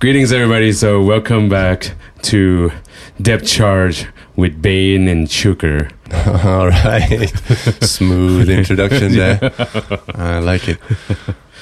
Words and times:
Greetings, 0.00 0.32
everybody. 0.32 0.72
So, 0.72 1.02
welcome 1.02 1.50
back 1.50 1.92
to 2.22 2.72
Depth 3.20 3.46
Charge 3.46 4.06
with 4.34 4.62
Bane 4.62 5.06
and 5.06 5.30
Sugar. 5.30 5.90
All 6.26 6.68
right. 6.68 7.28
Smooth 7.82 8.48
introduction 8.48 9.12
there. 9.12 9.38
I 10.14 10.38
like 10.38 10.68
it. 10.68 10.78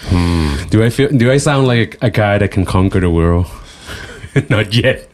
Hmm. 0.03 0.55
Do 0.69 0.85
I 0.85 0.91
feel? 0.91 1.09
Do 1.09 1.33
I 1.33 1.39
sound 1.39 1.67
like 1.67 1.99
a 2.01 2.11
guy 2.11 2.39
that 2.39 2.53
can 2.53 2.65
conquer 2.65 3.01
the 3.01 3.11
world? 3.11 3.49
Not 4.49 4.73
yet. 4.73 5.11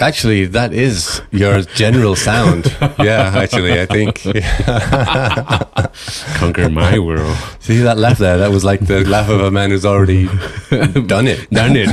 Actually, 0.00 0.46
that 0.46 0.72
is 0.72 1.20
your 1.30 1.62
general 1.62 2.16
sound. 2.16 2.74
Yeah, 3.00 3.32
actually, 3.34 3.80
I 3.80 3.86
think. 3.86 4.20
conquer 6.38 6.68
my 6.68 6.98
world. 6.98 7.36
See 7.60 7.78
that 7.78 7.96
laugh 7.98 8.18
there? 8.18 8.36
That 8.38 8.50
was 8.50 8.64
like 8.64 8.80
the 8.80 9.04
laugh 9.04 9.28
of 9.30 9.40
a 9.40 9.50
man 9.50 9.70
who's 9.70 9.86
already 9.86 10.26
done 11.06 11.26
it. 11.26 11.48
Done 11.60 11.76
it. 11.76 11.88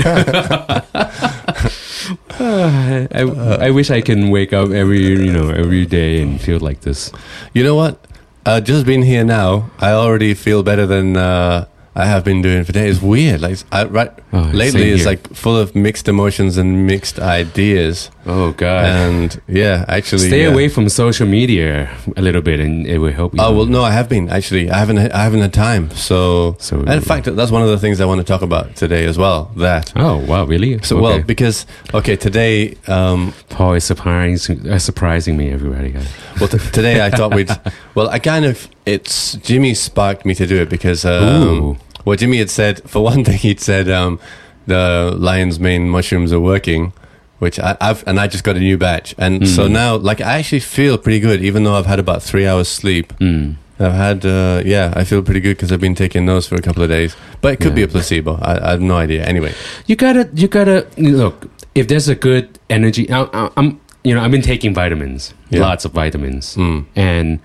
I, 2.39 3.07
I, 3.13 3.21
I 3.67 3.71
wish 3.71 3.89
I 3.89 4.01
can 4.01 4.29
wake 4.29 4.53
up 4.53 4.69
every 4.69 4.99
you 4.99 5.31
know 5.31 5.49
every 5.49 5.85
day 5.85 6.21
and 6.21 6.39
feel 6.41 6.59
like 6.59 6.81
this. 6.81 7.11
You 7.53 7.63
know 7.63 7.75
what? 7.75 7.99
Uh, 8.45 8.61
just 8.61 8.85
being 8.85 9.03
here 9.03 9.23
now, 9.23 9.69
I 9.79 9.91
already 9.91 10.33
feel 10.33 10.63
better 10.63 10.85
than 10.85 11.17
uh, 11.17 11.65
I 11.99 12.05
have 12.05 12.23
been 12.23 12.41
doing 12.43 12.63
for 12.63 12.71
days. 12.71 12.97
It's 12.97 13.03
weird. 13.03 13.41
Like 13.41 13.57
I, 13.71 13.85
right 13.85 14.11
Oh, 14.33 14.51
lately, 14.53 14.91
it's 14.91 15.05
like 15.05 15.25
full 15.33 15.57
of 15.57 15.73
mixed 15.75 16.07
emotions 16.07 16.57
and 16.57 16.85
mixed 16.85 17.17
ideas. 17.19 18.11
Oh 18.25 18.51
God. 18.51 18.85
And 18.85 19.41
yeah, 19.47 19.83
actually, 19.87 20.27
Stay 20.27 20.45
uh, 20.45 20.51
away 20.51 20.69
from 20.69 20.89
social 20.89 21.25
media 21.25 21.89
a 22.15 22.21
little 22.21 22.41
bit, 22.41 22.59
and 22.59 22.85
it 22.85 22.99
will 22.99 23.13
help 23.13 23.33
you. 23.33 23.39
Oh 23.41 23.51
well, 23.55 23.65
no, 23.65 23.83
I 23.83 23.91
have 23.91 24.07
been 24.09 24.29
actually. 24.29 24.69
I 24.69 24.77
haven't. 24.77 24.97
I 24.99 25.23
haven't 25.23 25.41
had 25.41 25.53
time. 25.53 25.89
So, 25.91 26.55
So- 26.59 26.81
in 26.81 27.01
fact, 27.01 27.25
that's 27.35 27.51
one 27.51 27.63
of 27.63 27.69
the 27.69 27.79
things 27.79 27.99
I 28.01 28.05
want 28.05 28.19
to 28.19 28.25
talk 28.25 28.41
about 28.43 28.75
today 28.75 29.05
as 29.05 29.17
well. 29.17 29.49
That 29.55 29.91
Oh 29.95 30.17
wow, 30.17 30.45
really? 30.45 30.79
so 30.83 30.97
Okay. 30.97 31.03
well 31.03 31.21
because 31.23 31.65
okay 31.93 32.15
today. 32.15 32.75
Um, 32.87 33.33
Paul 33.49 33.73
is 33.73 33.85
surprising, 33.85 34.69
uh, 34.69 34.77
surprising 34.77 35.35
me 35.37 35.49
everybody. 35.51 35.89
guys. 35.91 36.09
well, 36.39 36.49
t- 36.49 36.59
today 36.71 37.03
I 37.05 37.09
thought 37.09 37.33
we'd. 37.33 37.49
Well, 37.95 38.09
I 38.09 38.19
kind 38.19 38.45
of. 38.45 38.67
It's 38.85 39.33
Jimmy 39.37 39.73
sparked 39.73 40.23
me 40.23 40.35
to 40.35 40.45
do 40.45 40.61
it 40.61 40.69
because. 40.69 41.03
Um, 41.03 41.79
well, 42.07 42.15
Jimmy 42.17 42.37
had 42.39 42.49
said 42.49 42.81
for 42.89 43.03
one 43.03 43.23
thing 43.25 43.37
he'd 43.37 43.59
said 43.59 43.89
um, 43.89 44.19
the 44.65 45.13
lion's 45.17 45.59
mane 45.59 45.89
mushrooms 45.89 46.31
are 46.33 46.39
working. 46.39 46.93
Which 47.39 47.59
I, 47.59 47.77
I've 47.79 48.03
and 48.07 48.19
I 48.19 48.25
just 48.25 48.43
got 48.43 48.55
a 48.55 48.59
new 48.59 48.79
batch, 48.79 49.13
and 49.19 49.41
Mm. 49.43 49.47
so 49.55 49.67
now 49.67 49.95
like 49.95 50.21
I 50.21 50.39
actually 50.39 50.61
feel 50.61 50.97
pretty 50.97 51.19
good, 51.19 51.43
even 51.43 51.63
though 51.65 51.75
I've 51.75 51.85
had 51.85 51.99
about 51.99 52.23
three 52.23 52.47
hours 52.47 52.67
sleep. 52.67 53.13
Mm. 53.19 53.57
I've 53.79 53.93
had, 53.93 54.25
uh, 54.25 54.63
yeah, 54.65 54.91
I 54.95 55.03
feel 55.03 55.21
pretty 55.21 55.39
good 55.39 55.55
because 55.55 55.71
I've 55.71 55.79
been 55.79 55.93
taking 55.93 56.25
those 56.25 56.47
for 56.47 56.55
a 56.55 56.63
couple 56.63 56.81
of 56.81 56.89
days. 56.89 57.15
But 57.41 57.53
it 57.53 57.57
could 57.59 57.75
be 57.75 57.83
a 57.83 57.87
placebo. 57.87 58.39
I, 58.41 58.57
I 58.67 58.71
have 58.71 58.81
no 58.81 58.95
idea. 58.97 59.23
Anyway, 59.23 59.53
You 59.85 59.95
gotta, 59.95 60.27
you 60.33 60.47
gotta 60.47 60.87
look. 60.97 61.45
If 61.75 61.87
there's 61.87 62.09
a 62.09 62.15
good 62.15 62.57
energy, 62.71 63.07
I, 63.11 63.21
I, 63.31 63.51
I'm, 63.55 63.79
you 64.03 64.15
know, 64.15 64.23
I've 64.23 64.31
been 64.31 64.41
taking 64.41 64.73
vitamins, 64.73 65.35
Yeah. 65.51 65.59
lots 65.61 65.85
of 65.85 65.91
vitamins, 65.91 66.55
Mm. 66.55 66.85
and 66.95 67.39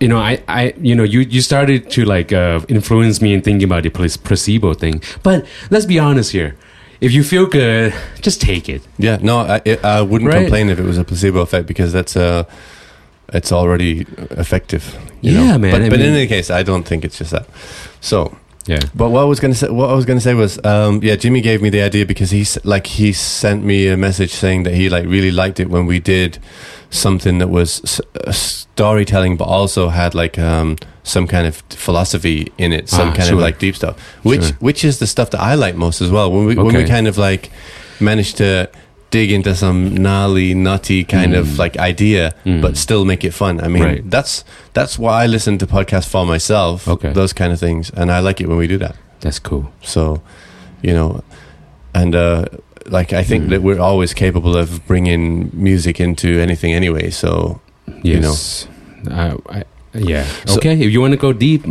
you 0.00 0.08
know, 0.08 0.18
I, 0.18 0.42
I, 0.48 0.74
you 0.80 0.94
know, 0.94 1.02
you, 1.04 1.20
you 1.20 1.40
started 1.42 1.90
to 1.90 2.04
like 2.04 2.32
uh, 2.32 2.60
influence 2.68 3.20
me 3.20 3.34
in 3.34 3.42
thinking 3.42 3.64
about 3.64 3.82
the 3.82 3.90
pla- 3.90 4.08
placebo 4.24 4.74
thing. 4.74 5.02
But 5.22 5.46
let's 5.70 5.86
be 5.86 5.98
honest 5.98 6.32
here. 6.32 6.56
If 7.00 7.12
you 7.12 7.22
feel 7.24 7.46
good, 7.46 7.94
just 8.20 8.40
take 8.42 8.68
it. 8.68 8.82
yeah, 8.98 9.18
no, 9.22 9.38
I, 9.38 9.60
it, 9.64 9.82
I 9.84 10.02
wouldn't 10.02 10.30
Right. 10.30 10.40
complain 10.42 10.68
if 10.68 10.78
it 10.78 10.84
was 10.84 10.98
a 10.98 11.04
placebo 11.04 11.40
effect 11.40 11.66
because 11.66 11.92
that's 11.92 12.14
uh, 12.16 12.44
it's 13.32 13.52
already 13.52 14.06
effective. 14.32 14.96
you 15.22 15.32
Yeah, 15.32 15.52
know. 15.52 15.58
man, 15.58 15.70
But, 15.72 15.82
I 15.82 15.88
but 15.90 16.00
in 16.00 16.14
any 16.14 16.26
case, 16.26 16.50
I 16.50 16.62
don't 16.62 16.84
think 16.86 17.04
it's 17.04 17.16
just 17.18 17.30
that. 17.30 17.46
So, 18.00 18.36
Yeah. 18.66 18.80
but 18.94 19.10
what 19.10 19.20
I 19.22 19.24
was 19.24 19.40
gonna 19.40 19.54
say, 19.54 19.68
what 19.70 19.88
I 19.90 19.94
was 19.94 20.04
gonna 20.04 20.20
say 20.20 20.34
was, 20.34 20.62
um, 20.64 21.00
yeah, 21.02 21.16
Jimmy 21.16 21.40
gave 21.40 21.60
me 21.62 21.70
the 21.70 21.80
idea 21.82 22.04
because 22.06 22.30
he's 22.30 22.58
like 22.64 22.86
he 22.86 23.12
sent 23.12 23.64
me 23.64 23.88
a 23.88 23.96
message 23.96 24.30
saying 24.32 24.64
that 24.64 24.74
he 24.74 24.88
like 24.90 25.06
really 25.06 25.30
liked 25.30 25.58
it 25.60 25.70
when 25.70 25.86
we 25.86 25.98
did 25.98 26.38
something 26.90 27.38
that 27.38 27.48
was 27.48 27.80
s- 27.84 28.00
uh, 28.26 28.32
storytelling, 28.32 29.36
but 29.36 29.44
also 29.44 29.88
had 29.88 30.14
like 30.14 30.38
um, 30.38 30.76
some 31.02 31.26
kind 31.26 31.46
of 31.46 31.56
philosophy 31.70 32.52
in 32.58 32.72
it, 32.72 32.88
some 32.88 33.08
Ah, 33.08 33.14
kind 33.14 33.28
sure. 33.28 33.36
of 33.36 33.40
like 33.42 33.58
deep 33.58 33.76
stuff, 33.76 33.98
which 34.22 34.42
Sure. 34.44 34.56
which 34.60 34.84
is 34.84 34.98
the 34.98 35.06
stuff 35.06 35.30
that 35.30 35.40
I 35.40 35.54
like 35.54 35.74
most 35.76 36.00
as 36.02 36.10
well. 36.10 36.30
When 36.30 36.44
we 36.46 36.54
when 36.56 36.74
we 36.76 36.84
kind 36.84 37.08
of 37.08 37.16
like 37.18 37.50
managed 37.98 38.36
to 38.38 38.68
dig 39.10 39.30
into 39.32 39.54
some 39.54 39.94
gnarly, 39.96 40.54
nutty 40.54 41.04
kind 41.04 41.34
of 41.34 41.46
Mm. 41.46 41.58
like 41.58 41.76
idea, 41.78 42.32
Mm. 42.44 42.60
but 42.62 42.76
still 42.76 43.04
make 43.04 43.24
it 43.24 43.32
fun. 43.34 43.60
I 43.60 43.68
mean, 43.68 43.82
Right. 43.82 44.10
that's 44.10 44.44
that's 44.72 44.98
why 44.98 45.24
I 45.24 45.26
listen 45.28 45.58
to 45.58 45.66
podcasts 45.66 46.08
for 46.08 46.24
myself. 46.26 46.86
Okay. 46.88 47.12
those 47.12 47.32
kind 47.34 47.52
of 47.52 47.58
things, 47.60 47.90
and 47.96 48.10
I 48.10 48.20
like 48.20 48.40
it 48.40 48.48
when 48.48 48.58
we 48.58 48.66
do 48.66 48.78
that. 48.78 48.94
That's 49.20 49.38
cool. 49.40 49.64
So, 49.82 50.20
you 50.82 50.92
know, 50.94 51.22
and 51.94 52.14
uh, 52.14 52.44
like 52.86 53.12
I 53.12 53.24
think 53.24 53.44
Mm. 53.44 53.50
that 53.50 53.62
we're 53.62 53.80
always 53.80 54.14
capable 54.14 54.56
of 54.56 54.80
bringing 54.86 55.50
music 55.52 56.00
into 56.00 56.28
anything 56.40 56.72
anyway. 56.74 57.10
So, 57.10 57.60
You 58.02 58.20
know. 58.20 58.34
I, 59.10 59.34
I, 59.58 59.64
yeah. 59.94 60.24
So- 60.46 60.56
okay. 60.56 60.72
If 60.74 60.90
you 60.92 61.00
want 61.00 61.12
to 61.12 61.18
go 61.18 61.32
deep, 61.32 61.62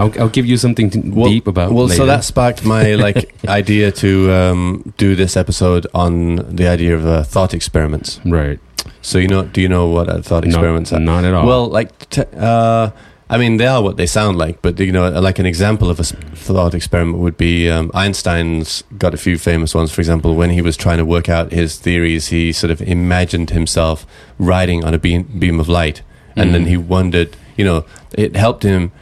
I'll, 0.00 0.12
I'll 0.20 0.28
give 0.38 0.46
you 0.46 0.56
something 0.56 0.90
to, 0.90 1.00
well, 1.00 1.28
deep 1.30 1.46
about. 1.46 1.72
well, 1.72 1.88
so 1.88 2.06
that 2.06 2.24
sparked 2.24 2.64
my 2.64 2.94
like 2.94 3.30
idea 3.48 3.92
to 3.92 4.32
um, 4.32 4.94
do 4.96 5.14
this 5.14 5.36
episode 5.36 5.86
on 5.94 6.36
the 6.56 6.66
idea 6.68 6.94
of 6.96 7.06
uh, 7.06 7.22
thought 7.22 7.52
experiments. 7.54 8.20
right. 8.24 8.58
So 9.02 9.18
you 9.18 9.28
know, 9.28 9.44
do 9.44 9.60
you 9.60 9.68
know 9.68 9.88
what 9.88 10.08
uh, 10.08 10.20
thought 10.22 10.44
experiments 10.44 10.90
not, 10.92 11.00
are? 11.00 11.04
Not 11.04 11.24
at 11.24 11.34
all. 11.34 11.46
Well, 11.46 11.66
like, 11.68 12.08
t- 12.10 12.22
uh, 12.36 12.90
I 13.28 13.38
mean, 13.38 13.56
they 13.58 13.66
are 13.66 13.82
what 13.82 13.96
they 13.96 14.06
sound 14.06 14.36
like, 14.38 14.60
but 14.62 14.78
you 14.80 14.92
know, 14.92 15.08
like 15.20 15.38
an 15.38 15.46
example 15.46 15.88
of 15.90 16.00
a 16.00 16.04
thought 16.04 16.74
experiment 16.74 17.18
would 17.18 17.36
be 17.36 17.70
um, 17.70 17.90
Einstein's 17.94 18.82
got 18.98 19.14
a 19.14 19.16
few 19.16 19.38
famous 19.38 19.74
ones. 19.74 19.92
For 19.92 20.00
example, 20.00 20.34
when 20.34 20.50
he 20.50 20.60
was 20.62 20.76
trying 20.76 20.98
to 20.98 21.04
work 21.04 21.28
out 21.28 21.52
his 21.52 21.78
theories, 21.78 22.28
he 22.28 22.52
sort 22.52 22.70
of 22.70 22.82
imagined 22.82 23.50
himself 23.50 24.06
riding 24.38 24.84
on 24.84 24.92
a 24.94 24.98
beam, 24.98 25.22
beam 25.38 25.60
of 25.60 25.68
light, 25.68 26.02
and 26.36 26.52
then 26.54 26.64
Mm. 26.64 26.68
he 26.68 26.76
wondered, 26.76 27.36
you 27.56 27.64
know, 27.64 27.84
it 28.18 28.34
helped 28.36 28.62
him, 28.64 28.92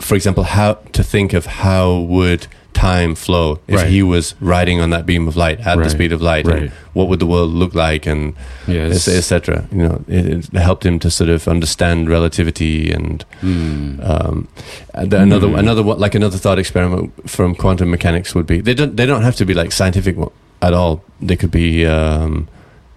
for 0.00 0.14
example, 0.14 0.44
how 0.44 0.74
to 0.92 1.02
think 1.02 1.32
of 1.32 1.46
how 1.46 1.98
would 2.00 2.46
time 2.74 3.14
flow 3.14 3.58
if 3.68 3.76
Right. 3.76 3.88
he 3.88 4.02
was 4.02 4.34
riding 4.40 4.80
on 4.80 4.90
that 4.90 5.04
beam 5.04 5.28
of 5.28 5.36
light 5.36 5.60
at 5.60 5.76
the 5.78 5.90
speed 5.90 6.10
of 6.12 6.22
light 6.22 6.46
and 6.46 6.62
Right. 6.62 6.70
what 6.94 7.06
would 7.08 7.18
the 7.20 7.26
world 7.26 7.50
look 7.50 7.74
like 7.74 8.06
and 8.06 8.32
yes. 8.66 9.06
etc. 9.06 9.66
You 9.70 9.78
know, 9.88 10.04
it, 10.08 10.26
it 10.26 10.58
helped 10.58 10.84
him 10.86 10.98
to 11.00 11.10
sort 11.10 11.28
of 11.30 11.46
understand 11.46 12.08
relativity 12.08 12.90
and 12.90 13.24
Mm. 13.42 14.00
um, 14.08 14.48
another 14.94 15.48
Hmm. 15.48 15.54
another 15.56 15.82
like 15.82 16.14
another 16.14 16.38
thought 16.38 16.58
experiment 16.58 17.12
from 17.28 17.54
quantum 17.54 17.90
mechanics 17.90 18.34
would 18.34 18.46
be 18.46 18.60
they 18.60 18.74
don't 18.74 18.96
they 18.96 19.06
don't 19.06 19.22
have 19.22 19.36
to 19.36 19.44
be 19.44 19.54
like 19.54 19.70
scientific 19.70 20.16
at 20.62 20.72
all. 20.72 21.02
They 21.20 21.36
could 21.36 21.50
be 21.50 21.86
um, 21.86 22.48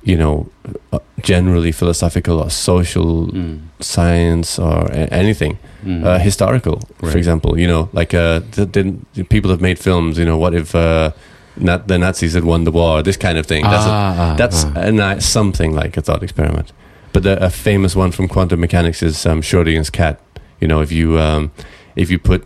you 0.06 0.18
know 0.18 0.48
uh, 0.94 1.00
generally 1.22 1.72
philosophical 1.72 2.40
or 2.40 2.50
social 2.50 3.28
Mm. 3.28 3.60
science 3.80 4.60
or 4.62 4.86
a- 4.92 5.10
anything 5.14 5.58
Mm. 5.86 6.04
uh, 6.06 6.20
historical, 6.20 6.80
Right. 7.02 7.12
for 7.12 7.18
example. 7.18 7.60
You 7.60 7.68
know, 7.68 7.90
like 7.94 8.14
uh, 8.18 8.40
the, 8.52 8.96
people 9.30 9.50
have 9.52 9.62
made 9.62 9.78
films. 9.80 10.18
You 10.18 10.26
know, 10.26 10.38
what 10.38 10.54
if 10.54 10.74
uh, 10.76 11.10
na- 11.58 11.84
the 11.88 11.98
Nazis 11.98 12.34
had 12.34 12.44
won 12.44 12.64
the 12.66 12.72
war? 12.72 13.04
This 13.04 13.18
kind 13.18 13.38
of 13.38 13.46
thing. 13.46 13.64
That's 13.64 13.86
Ah, 13.88 14.16
ah, 14.18 14.36
that's 14.38 14.66
ah. 14.66 15.16
a 15.18 15.22
something 15.22 15.76
like 15.82 15.98
a 16.00 16.02
thought 16.02 16.24
experiment. 16.24 16.72
But 17.14 17.24
the, 17.24 17.44
a 17.46 17.50
famous 17.50 17.96
one 17.96 18.12
from 18.12 18.28
quantum 18.28 18.60
mechanics 18.60 19.02
is 19.04 19.26
um, 19.26 19.42
Schrödinger's 19.42 19.90
cat. 19.92 20.16
You 20.62 20.68
know, 20.68 20.82
if 20.82 20.92
you 20.92 21.20
um, 21.20 21.52
if 21.96 22.10
you 22.12 22.20
put 22.20 22.42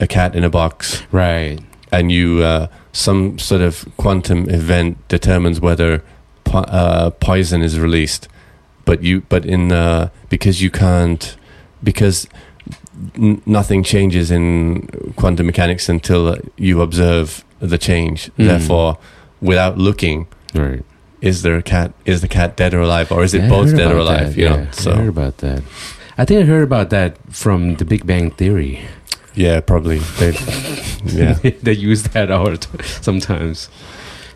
a 0.00 0.06
cat 0.06 0.34
in 0.34 0.44
a 0.44 0.50
box 0.50 1.02
right. 1.12 1.58
and 1.92 2.10
you 2.12 2.42
uh, 2.42 2.66
some 2.92 3.38
sort 3.38 3.62
of 3.62 3.84
quantum 3.96 4.48
event 4.48 4.96
determines 5.08 5.60
whether 5.60 6.02
po- 6.46 6.68
uh, 6.82 7.10
poison 7.10 7.60
is 7.62 7.78
released, 7.78 8.28
but 8.84 9.02
you 9.02 9.20
but 9.28 9.44
in 9.44 9.72
uh, 9.72 10.08
because 10.30 10.62
you 10.64 10.70
can't 10.70 11.36
because 11.82 12.26
n- 13.16 13.42
nothing 13.46 13.82
changes 13.84 14.30
in 14.30 14.86
quantum 15.16 15.46
mechanics 15.46 15.88
until 15.88 16.38
you 16.56 16.80
observe 16.80 17.44
the 17.60 17.78
change. 17.78 18.30
Mm. 18.38 18.46
Therefore, 18.46 18.98
without 19.40 19.76
looking, 19.78 20.26
Right. 20.54 20.82
is 21.20 21.42
there 21.42 21.56
a 21.56 21.62
cat? 21.62 21.92
Is 22.04 22.20
the 22.20 22.28
cat 22.28 22.56
dead 22.56 22.72
or 22.74 22.80
alive, 22.80 23.12
or 23.12 23.22
is 23.24 23.34
it 23.34 23.42
Yeah, 23.42 23.48
both 23.48 23.76
dead 23.76 23.92
or 23.92 23.98
alive? 23.98 24.34
that, 24.34 24.38
You 24.40 24.48
know, 24.48 24.56
yeah, 24.56 24.62
I 24.62 24.64
heard 24.64 24.74
so 24.74 25.08
about 25.08 25.36
that. 25.38 25.62
I 26.18 26.24
think 26.24 26.40
I 26.40 26.44
heard 26.46 26.62
about 26.62 26.88
that 26.90 27.16
from 27.30 27.76
the 27.76 27.84
Big 27.84 28.06
Bang 28.06 28.30
Theory. 28.30 28.80
yeah, 29.34 29.60
probably. 29.60 29.98
They, 30.18 30.32
yeah. 31.04 31.34
they 31.62 31.72
use 31.74 32.02
that 32.14 32.30
out 32.30 32.66
sometimes. 33.02 33.68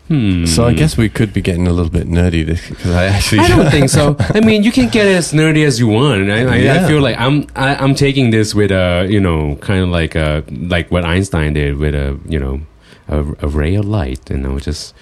Hmm. 0.07 0.45
So 0.45 0.65
I 0.65 0.73
guess 0.73 0.97
we 0.97 1.07
could 1.07 1.31
be 1.31 1.41
getting 1.41 1.67
a 1.67 1.71
little 1.71 1.91
bit 1.91 2.07
nerdy 2.07 2.45
because 2.45 2.91
I 2.91 3.05
actually 3.05 3.39
I 3.39 3.47
don't 3.47 3.71
think 3.71 3.89
so. 3.89 4.17
I 4.35 4.41
mean, 4.41 4.63
you 4.63 4.71
can 4.71 4.89
get 4.89 5.07
as 5.07 5.31
nerdy 5.31 5.65
as 5.65 5.79
you 5.79 5.87
want. 5.87 6.29
I, 6.29 6.43
I, 6.43 6.83
I 6.83 6.87
feel 6.87 7.01
like 7.01 7.17
I'm 7.17 7.47
I, 7.55 7.75
I'm 7.75 7.95
taking 7.95 8.31
this 8.31 8.53
with 8.53 8.71
a 8.71 9.07
you 9.09 9.21
know 9.21 9.55
kind 9.57 9.83
of 9.83 9.89
like 9.89 10.15
a 10.15 10.43
like 10.49 10.91
what 10.91 11.05
Einstein 11.05 11.53
did 11.53 11.77
with 11.77 11.95
a 11.95 12.19
you 12.27 12.39
know 12.39 12.61
a, 13.07 13.19
a 13.39 13.47
ray 13.47 13.75
of 13.75 13.85
light, 13.85 14.29
and 14.29 14.45
I'll 14.45 14.59
just 14.59 14.93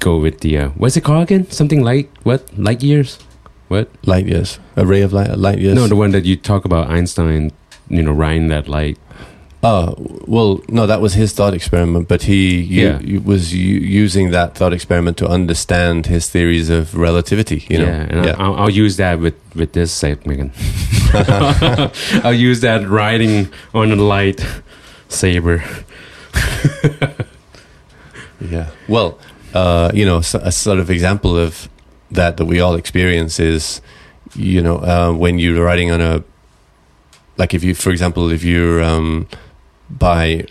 go 0.00 0.18
with 0.18 0.40
the 0.40 0.58
uh, 0.58 0.68
what's 0.70 0.96
it 0.96 1.04
called 1.04 1.22
again? 1.24 1.48
Something 1.50 1.82
like 1.82 2.10
what 2.24 2.42
light 2.58 2.82
years? 2.82 3.18
What? 3.68 3.88
Light 4.06 4.26
years. 4.26 4.58
A 4.76 4.86
ray 4.86 5.02
of 5.02 5.12
light. 5.12 5.36
Light 5.38 5.58
years. 5.58 5.74
No, 5.74 5.86
the 5.86 5.96
one 5.96 6.10
that 6.12 6.24
you 6.24 6.36
talk 6.36 6.64
about 6.64 6.90
Einstein. 6.90 7.52
You 7.88 8.02
know, 8.02 8.12
riding 8.12 8.48
that 8.48 8.66
light. 8.66 8.98
Oh 9.66 9.94
well, 10.26 10.60
no, 10.68 10.86
that 10.86 11.00
was 11.00 11.14
his 11.14 11.32
thought 11.32 11.54
experiment, 11.54 12.06
but 12.06 12.24
he 12.24 12.60
Yeah. 12.60 13.00
u- 13.00 13.22
was 13.22 13.54
u- 13.54 13.80
using 13.80 14.30
that 14.30 14.54
thought 14.54 14.74
experiment 14.74 15.16
to 15.18 15.26
understand 15.26 16.04
his 16.06 16.28
theories 16.28 16.68
of 16.68 16.94
relativity. 16.94 17.64
You 17.70 17.78
know, 17.78 17.86
yeah, 17.86 18.06
and 18.10 18.20
I- 18.26 18.34
I'll, 18.44 18.54
I'll 18.56 18.70
use 18.70 18.96
that 18.98 19.20
with 19.20 19.34
with 19.54 19.72
this 19.72 19.90
segment. 19.90 20.52
I'll 22.22 22.34
use 22.34 22.60
that 22.60 22.86
riding 22.88 23.48
on 23.72 23.90
a 23.90 23.96
light 23.96 24.44
saber. 25.08 25.64
yeah. 28.40 28.66
Well, 28.88 29.18
uh, 29.54 29.90
you 29.94 30.04
know, 30.04 30.18
a 30.18 30.52
sort 30.52 30.78
of 30.78 30.90
example 30.90 31.38
of 31.38 31.68
that 32.10 32.36
that 32.36 32.44
we 32.44 32.60
all 32.60 32.74
experience 32.74 33.40
is, 33.40 33.80
you 34.34 34.60
know, 34.62 34.76
uh, 34.78 35.12
when 35.12 35.38
you're 35.38 35.64
riding 35.64 35.90
on 35.90 36.00
a, 36.02 36.22
like 37.38 37.54
if 37.54 37.64
you, 37.64 37.74
for 37.74 37.90
example, 37.90 38.30
if 38.30 38.44
you're 38.44 38.82
um, 38.82 39.26
by 39.98 40.46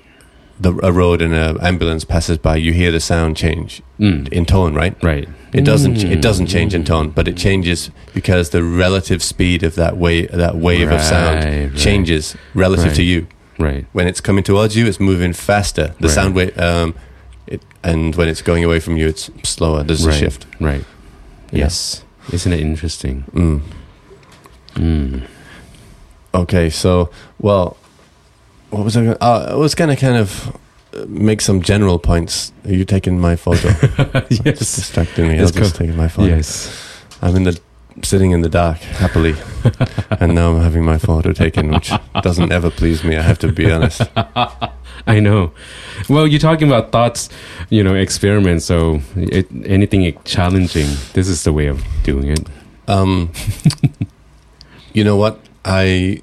the 0.60 0.72
a 0.84 0.92
road 0.92 1.22
and 1.22 1.34
an 1.34 1.58
ambulance 1.62 2.06
passes 2.06 2.38
by, 2.38 2.56
you 2.56 2.72
hear 2.74 2.92
the 2.92 3.00
sound 3.00 3.36
change 3.36 3.82
Mm, 4.00 4.28
in 4.30 4.46
tone, 4.46 4.74
right? 4.74 4.96
right. 5.04 5.28
It 5.52 5.66
doesn't. 5.66 5.98
It 5.98 6.20
Mm. 6.20 6.22
doesn't 6.22 6.48
change 6.48 6.74
in 6.74 6.84
tone, 6.84 7.10
but 7.10 7.28
it 7.28 7.36
changes 7.38 7.90
because 8.14 8.50
the 8.52 8.64
relative 8.64 9.22
speed 9.22 9.64
of 9.64 9.76
that 9.76 9.98
wave, 9.98 10.30
that 10.32 10.56
wave 10.58 10.92
of 10.92 11.02
sound, 11.02 11.44
right. 11.44 11.76
changes 11.76 12.36
relative 12.54 12.86
Right. 12.88 12.96
to 12.96 13.04
you. 13.04 13.28
Right. 13.60 13.86
When 13.94 14.08
it's 14.08 14.22
coming 14.22 14.44
towards 14.44 14.76
you, 14.76 14.86
it's 14.88 15.00
moving 15.00 15.34
faster. 15.34 15.94
The 16.00 16.08
Right. 16.08 16.14
sound 16.16 16.36
wave, 16.36 16.58
um, 16.60 16.94
it, 17.48 17.62
and 17.84 18.16
when 18.16 18.28
it's 18.28 18.42
going 18.42 18.64
away 18.64 18.80
from 18.80 18.98
you, 18.98 19.08
it's 19.08 19.30
slower. 19.44 19.84
There's 19.84 20.06
right. 20.06 20.16
a 20.16 20.20
shift. 20.20 20.46
Right. 20.60 20.86
Yeah. 21.52 21.66
Yes. 21.66 22.04
Isn't 22.32 22.54
it 22.54 22.62
interesting? 22.62 23.26
Mm. 23.36 23.62
Mm. 24.76 25.22
Okay, 26.34 26.70
so 26.70 27.10
well, 27.40 27.78
what 28.74 28.84
was 28.84 28.98
I? 28.98 29.04
Gonna, 29.04 29.18
uh, 29.22 29.48
I 29.52 29.56
was 29.56 29.76
gonna 29.76 29.96
kind 29.96 30.18
of 30.18 30.58
uh, 30.94 31.06
make 31.08 31.42
some 31.42 31.62
general 31.62 32.00
points. 32.00 32.52
Are 32.66 32.74
you 32.74 32.86
taking 32.86 33.20
my 33.20 33.36
photo? 33.36 33.70
Just 34.30 34.46
yes. 34.46 34.60
distracting 34.60 35.28
me. 35.28 35.36
I 35.36 35.44
It's 35.44 35.52
was 35.52 35.70
just 35.70 35.76
taking 35.76 35.96
my 35.96 36.08
photo. 36.08 36.36
Yes. 36.36 37.04
I'm 37.22 37.36
in 37.36 37.44
the 37.44 37.60
sitting 38.02 38.32
in 38.32 38.42
the 38.42 38.50
dark 38.50 38.80
happily, 38.80 39.36
and 40.20 40.34
now 40.34 40.56
I'm 40.56 40.62
having 40.62 40.84
my 40.84 40.98
photo 40.98 41.32
taken, 41.32 41.70
which 41.72 41.92
doesn't 42.24 42.52
ever 42.52 42.72
please 42.72 43.04
me. 43.04 43.16
I 43.16 43.22
have 43.22 43.38
to 43.40 43.52
be 43.52 43.72
honest. 43.72 44.02
I 45.06 45.20
know. 45.20 45.52
Well, 46.10 46.26
you're 46.26 46.40
talking 46.40 46.68
about 46.68 46.92
thoughts, 46.92 47.30
you 47.70 47.84
know, 47.84 47.94
experiments. 47.94 48.66
So 48.66 49.02
it, 49.16 49.48
anything 49.66 50.18
challenging, 50.24 50.88
this 51.14 51.28
is 51.28 51.44
the 51.44 51.54
way 51.54 51.68
of 51.68 51.84
doing 52.04 52.30
it. 52.30 52.48
Um, 52.88 53.32
you 54.94 55.04
know 55.04 55.16
what 55.16 55.40
I 55.64 56.22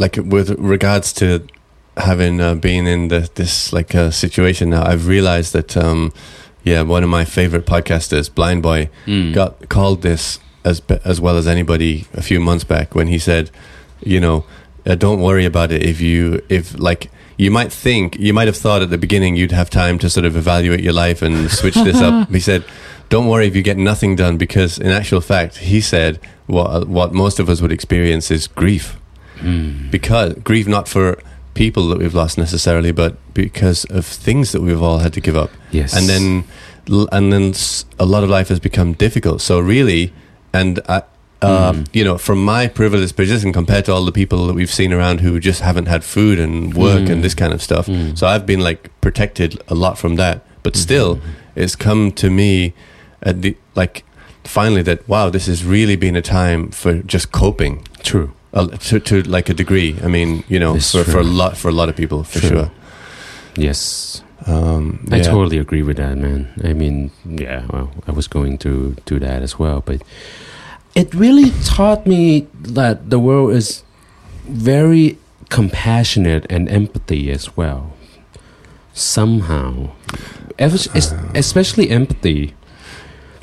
like 0.00 0.16
with 0.16 0.48
regards 0.58 1.12
to 1.20 1.46
having 1.96 2.40
uh, 2.40 2.54
been 2.54 2.86
in 2.86 3.08
the, 3.08 3.28
this 3.34 3.72
like 3.72 3.94
uh, 3.94 4.10
situation 4.10 4.70
now. 4.70 4.82
I've 4.90 5.06
realized 5.06 5.52
that 5.52 5.76
um, 5.76 6.12
yeah, 6.64 6.82
one 6.82 7.02
of 7.04 7.10
my 7.10 7.24
favorite 7.24 7.66
podcasters, 7.66 8.30
Blindboy, 8.30 8.88
Mm. 9.06 9.34
got 9.34 9.68
called 9.68 10.02
this 10.02 10.38
as 10.64 10.80
as 11.04 11.20
well 11.20 11.36
as 11.36 11.46
anybody 11.46 12.06
a 12.14 12.22
few 12.22 12.40
months 12.40 12.64
back 12.64 12.94
when 12.94 13.06
he 13.08 13.18
said, 13.18 13.50
you 14.02 14.20
know, 14.20 14.44
uh, 14.86 14.94
don't 14.94 15.20
worry 15.20 15.44
about 15.44 15.70
it 15.72 15.82
if 15.82 16.00
you 16.00 16.40
if 16.48 16.78
like 16.78 17.10
you 17.36 17.50
might 17.50 17.72
think 17.72 18.16
you 18.18 18.32
might 18.34 18.48
have 18.48 18.56
thought 18.56 18.82
at 18.82 18.90
the 18.90 18.98
beginning 18.98 19.36
you'd 19.36 19.52
have 19.52 19.70
time 19.70 19.98
to 19.98 20.08
sort 20.10 20.26
of 20.26 20.36
evaluate 20.36 20.80
your 20.80 20.92
life 20.92 21.22
and 21.26 21.50
switch 21.50 21.74
this 21.74 22.00
up. 22.00 22.28
He 22.38 22.40
said, 22.40 22.62
don't 23.08 23.26
worry 23.26 23.46
if 23.46 23.54
you 23.56 23.62
get 23.62 23.76
nothing 23.78 24.16
done 24.16 24.36
because 24.36 24.78
in 24.78 24.90
actual 25.00 25.20
fact, 25.20 25.56
he 25.58 25.80
said 25.80 26.18
what 26.46 26.88
what 26.88 27.12
most 27.12 27.40
of 27.40 27.48
us 27.48 27.60
would 27.62 27.72
experience 27.72 28.30
is 28.30 28.46
grief 28.46 28.96
Mm. 29.40 29.90
because 29.90 30.34
grieve 30.44 30.68
not 30.68 30.88
for 30.88 31.18
people 31.54 31.88
that 31.88 31.98
we've 31.98 32.14
lost 32.14 32.38
necessarily, 32.38 32.92
but 32.92 33.16
because 33.34 33.84
of 33.86 34.06
things 34.06 34.52
that 34.52 34.62
we've 34.62 34.82
all 34.82 34.98
had 34.98 35.12
to 35.14 35.20
give 35.20 35.36
up 35.36 35.50
Yes. 35.70 35.94
and 35.96 36.08
then 36.08 36.44
and 37.12 37.32
then 37.32 37.54
a 37.98 38.06
lot 38.06 38.22
of 38.24 38.30
life 38.30 38.48
has 38.48 38.58
become 38.60 38.94
difficult. 38.94 39.40
So 39.40 39.60
really, 39.60 40.12
and 40.52 40.80
I, 40.88 41.02
uh, 41.42 41.72
Mm. 41.72 41.86
you 41.92 42.04
know, 42.04 42.18
from 42.18 42.44
my 42.44 42.66
privileged 42.68 43.14
position 43.16 43.52
compared 43.52 43.84
to 43.84 43.92
all 43.92 44.04
the 44.04 44.12
people 44.12 44.46
that 44.46 44.54
we've 44.54 44.72
seen 44.72 44.92
around 44.92 45.20
who 45.20 45.38
just 45.40 45.60
haven't 45.60 45.86
had 45.86 46.02
food 46.04 46.38
and 46.38 46.74
work 46.74 47.02
Mm. 47.02 47.10
and 47.10 47.24
this 47.24 47.34
kind 47.34 47.52
of 47.52 47.62
stuff, 47.62 47.86
Mm. 47.86 48.16
so 48.18 48.26
I've 48.26 48.44
been 48.46 48.60
like 48.60 48.90
protected 49.00 49.60
a 49.68 49.74
lot 49.74 49.98
from 49.98 50.16
that. 50.16 50.42
But 50.62 50.76
still, 50.76 51.18
it's 51.54 51.76
come 51.76 52.12
to 52.12 52.28
me 52.30 52.72
at 53.22 53.42
the 53.42 53.56
like 53.76 54.04
finally 54.44 54.82
that 54.82 55.06
wow, 55.08 55.30
this 55.30 55.46
has 55.46 55.64
really 55.64 55.96
been 55.96 56.16
a 56.16 56.22
time 56.22 56.70
for 56.70 56.94
just 57.06 57.30
coping. 57.32 57.82
True. 58.02 58.30
Uh, 58.52 58.66
to, 58.66 58.98
to 58.98 59.22
like 59.30 59.48
a 59.48 59.54
degree, 59.54 59.96
I 60.02 60.08
mean, 60.08 60.42
you 60.48 60.58
know, 60.58 60.74
It's 60.74 60.90
for, 60.90 61.04
for 61.04 61.20
a 61.20 61.24
lot 61.24 61.56
for 61.56 61.68
a 61.68 61.72
lot 61.72 61.88
of 61.88 61.94
people, 61.96 62.24
for 62.24 62.40
True. 62.40 62.48
sure. 62.48 62.70
Yes. 63.56 64.22
Um, 64.46 65.06
I 65.12 65.20
totally 65.20 65.58
agree 65.58 65.82
with 65.82 65.98
that, 65.98 66.16
man. 66.16 66.48
I 66.64 66.72
mean, 66.72 67.10
yeah, 67.24 67.66
well, 67.70 67.90
I 68.08 68.10
was 68.12 68.26
going 68.26 68.58
to 68.58 68.96
do 69.04 69.18
that 69.20 69.42
as 69.42 69.58
well, 69.58 69.82
but 69.84 70.02
it 70.94 71.14
really 71.14 71.50
taught 71.64 72.06
me 72.06 72.48
that 72.62 73.10
the 73.10 73.18
world 73.18 73.52
is 73.52 73.84
very 74.48 75.18
compassionate 75.50 76.46
and 76.50 76.68
empathy 76.68 77.30
as 77.30 77.54
well. 77.56 77.92
Somehow, 78.92 79.90
es- 80.58 80.88
especially 81.34 81.90
empathy. 81.90 82.54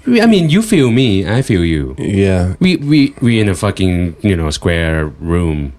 I 0.08 0.26
mean, 0.26 0.50
you 0.50 0.62
feel 0.62 0.90
me, 0.90 1.28
I 1.28 1.42
feel 1.42 1.64
you. 1.66 1.96
Yeah, 1.98 2.56
We 2.60 2.78
we 2.78 3.14
we 3.22 3.40
in 3.40 3.50
a 3.50 3.56
fucking 3.56 4.16
you 4.22 4.36
know 4.36 4.50
square 4.52 5.08
room. 5.20 5.74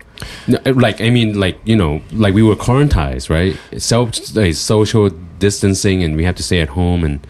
No, 0.47 0.59
Like 0.67 1.01
I 1.01 1.11
mean, 1.11 1.39
like 1.41 1.59
you 1.65 1.77
know, 1.77 2.01
like 2.13 2.35
we 2.35 2.43
were 2.43 2.57
quarantined, 2.57 3.31
right? 3.31 3.57
Self, 3.79 4.35
like, 4.37 4.55
social 4.55 5.11
distancing, 5.39 6.03
and 6.05 6.17
we 6.17 6.25
have 6.25 6.35
to 6.37 6.43
stay 6.43 6.61
at 6.61 6.69
home, 6.69 7.05
and 7.05 7.21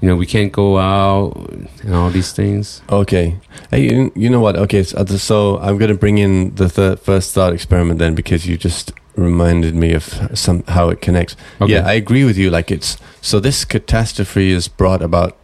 you 0.00 0.08
know, 0.08 0.16
we 0.16 0.26
can't 0.26 0.52
go 0.52 0.78
out, 0.78 1.36
and 1.82 1.94
all 1.94 2.10
these 2.10 2.32
things. 2.32 2.82
Okay. 2.88 3.36
Hey, 3.70 3.84
you, 3.84 4.12
you 4.16 4.28
know 4.30 4.40
what? 4.40 4.56
Okay, 4.56 4.82
so, 4.82 4.98
uh, 4.98 5.06
so 5.06 5.58
I'm 5.58 5.78
going 5.78 5.90
to 5.92 5.98
bring 5.98 6.18
in 6.18 6.54
the 6.56 6.68
third, 6.68 6.98
first 7.00 7.34
thought 7.34 7.52
experiment 7.52 7.98
then 7.98 8.14
because 8.14 8.46
you 8.46 8.56
just 8.56 8.92
reminded 9.16 9.74
me 9.74 9.92
of 9.92 10.04
some 10.34 10.64
how 10.68 10.88
it 10.88 11.00
connects. 11.00 11.36
Okay. 11.60 11.74
Yeah, 11.74 11.86
I 11.86 11.92
agree 11.92 12.24
with 12.24 12.36
you. 12.38 12.50
Like 12.50 12.70
it's 12.70 12.96
so 13.20 13.38
this 13.40 13.64
catastrophe 13.64 14.50
is 14.50 14.68
brought 14.68 15.02
about 15.02 15.36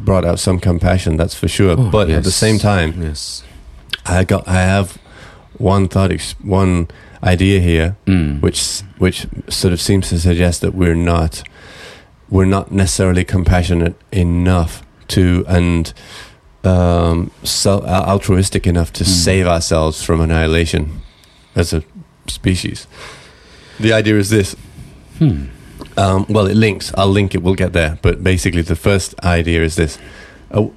brought 0.00 0.24
out 0.24 0.38
some 0.38 0.58
compassion. 0.60 1.16
That's 1.16 1.34
for 1.34 1.48
sure. 1.48 1.76
Oh, 1.78 1.90
but 1.90 2.10
at 2.10 2.24
the 2.24 2.30
same 2.30 2.58
time, 2.58 3.00
yes, 3.02 3.42
I 4.06 4.24
got 4.24 4.46
I 4.48 4.54
have 4.62 4.98
one 5.58 5.88
thought, 5.88 6.10
ex- 6.12 6.34
one 6.42 6.88
idea 7.22 7.60
here, 7.60 7.96
mm. 8.06 8.40
which 8.40 8.80
which 8.98 9.26
sort 9.48 9.72
of 9.72 9.80
seems 9.80 10.08
to 10.08 10.18
suggest 10.18 10.60
that 10.62 10.74
we're 10.74 10.94
not 10.94 11.42
we're 12.30 12.46
not 12.46 12.70
necessarily 12.72 13.24
compassionate 13.24 13.94
enough 14.12 14.82
to 15.08 15.44
and 15.48 15.92
um, 16.64 17.30
so 17.42 17.82
altruistic 17.86 18.66
enough 18.66 18.92
to 18.92 19.04
Mm. 19.04 19.06
save 19.08 19.46
ourselves 19.46 20.02
from 20.02 20.20
annihilation 20.20 21.00
as 21.56 21.72
a 21.72 21.82
species. 22.26 22.86
The 23.80 23.92
idea 23.92 24.18
is 24.18 24.28
this. 24.30 24.54
Hmm. 25.18 25.46
Um, 26.00 26.24
well, 26.28 26.46
it 26.46 26.54
links. 26.56 26.92
I'll 26.96 27.08
link 27.12 27.34
it. 27.34 27.42
We'll 27.42 27.54
get 27.54 27.72
there. 27.74 27.98
But 28.00 28.24
basically, 28.24 28.62
the 28.62 28.76
first 28.76 29.14
idea 29.22 29.62
is 29.62 29.76
this: 29.76 29.98
uh, 30.50 30.68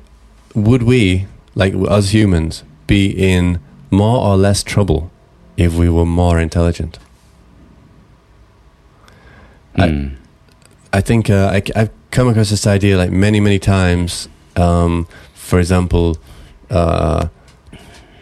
Would 0.53 0.83
we, 0.83 1.27
like 1.55 1.73
us 1.87 2.09
humans, 2.13 2.63
be 2.87 3.09
in 3.09 3.59
more 3.89 4.19
or 4.19 4.35
less 4.37 4.63
trouble 4.63 5.11
if 5.55 5.73
we 5.75 5.89
were 5.89 6.05
more 6.05 6.39
intelligent? 6.39 6.99
I- 9.75 9.87
Mm. 9.89 10.11
I 10.91 11.01
think 11.01 11.29
uh, 11.29 11.49
I, 11.51 11.79
have 11.79 11.89
come 12.11 12.27
across 12.27 12.51
this 12.51 12.67
idea 12.67 12.97
like 12.97 13.09
many, 13.11 13.39
many 13.39 13.57
times. 13.57 14.29
Um, 14.55 15.07
for 15.33 15.57
example, 15.59 16.17
uh, 16.69 17.29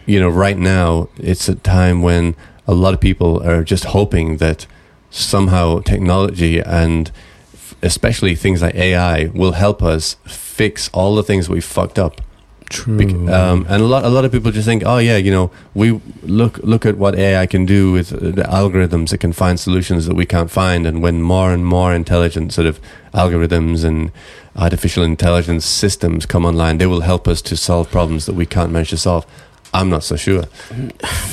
you 0.05 0.19
know, 0.21 0.29
right 0.29 0.57
now 0.57 1.09
it's 1.17 1.49
a 1.49 1.55
time 1.55 2.01
when 2.01 2.35
a 2.67 2.73
lot 2.73 2.93
of 2.93 3.01
people 3.01 3.43
are 3.43 3.63
just 3.65 3.83
hoping 3.85 4.37
that 4.37 4.65
somehow 5.11 5.79
technology 5.81 6.59
and 6.59 7.11
f- 7.53 7.75
especially 7.83 8.33
things 8.35 8.61
like 8.61 8.73
AI 8.75 9.25
will 9.33 9.51
help 9.51 9.83
us 9.83 10.15
fix 10.25 10.89
all 10.93 11.15
the 11.15 11.23
things 11.23 11.47
we 11.49 11.61
fucked 11.61 11.99
up. 11.99 12.21
True. 12.69 12.97
Bec- 12.97 13.29
um, 13.33 13.65
and 13.69 13.81
a 13.83 13.85
lot, 13.85 14.05
a 14.05 14.09
lot 14.09 14.23
of 14.23 14.31
people 14.31 14.49
just 14.49 14.65
think, 14.65 14.83
oh 14.85 14.97
yeah, 14.97 15.17
you 15.17 15.29
know, 15.29 15.51
we 15.73 15.99
look 16.23 16.57
look 16.59 16.85
at 16.85 16.97
what 16.97 17.15
AI 17.15 17.45
can 17.45 17.65
do 17.65 17.91
with 17.91 18.13
uh, 18.13 18.31
the 18.31 18.43
algorithms. 18.43 19.11
It 19.11 19.17
can 19.17 19.33
find 19.33 19.59
solutions 19.59 20.05
that 20.07 20.15
we 20.15 20.25
can't 20.25 20.49
find, 20.49 20.87
and 20.87 21.01
when 21.03 21.21
more 21.21 21.51
and 21.51 21.65
more 21.65 21.93
intelligent 21.93 22.53
sort 22.53 22.67
of 22.67 22.79
algorithms 23.13 23.83
and 23.83 24.11
artificial 24.55 25.03
intelligence 25.03 25.65
systems 25.65 26.25
come 26.25 26.45
online, 26.45 26.77
they 26.77 26.85
will 26.87 27.01
help 27.01 27.27
us 27.27 27.41
to 27.41 27.57
solve 27.57 27.91
problems 27.91 28.25
that 28.25 28.35
we 28.35 28.45
can't 28.45 28.71
manage 28.71 28.91
to 28.91 28.97
solve. 28.97 29.25
I'm 29.73 29.89
not 29.89 30.03
so 30.05 30.15
sure. 30.15 30.43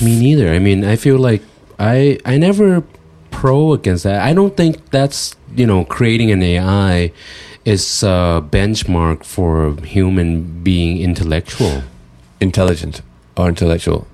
Me 0.03 0.19
neither. 0.19 0.49
I 0.53 0.59
mean, 0.59 0.85
I 0.85 0.97
feel 0.97 1.19
like 1.19 1.43
I 1.79 2.19
I 2.25 2.37
never 2.37 2.83
pro 3.41 3.73
against 3.73 4.03
that. 4.05 4.21
I 4.31 4.33
don't 4.35 4.57
think 4.57 4.91
that's 4.91 5.37
you 5.57 5.67
know 5.67 5.85
creating 5.85 6.31
an 6.33 6.43
AI 6.43 7.13
is 7.65 8.03
a 8.03 8.43
benchmark 8.57 9.25
for 9.25 9.77
human 9.85 10.63
being 10.63 11.01
intellectual. 11.09 11.83
intelligent 12.41 13.03
or 13.37 13.49
intellectual? 13.49 14.07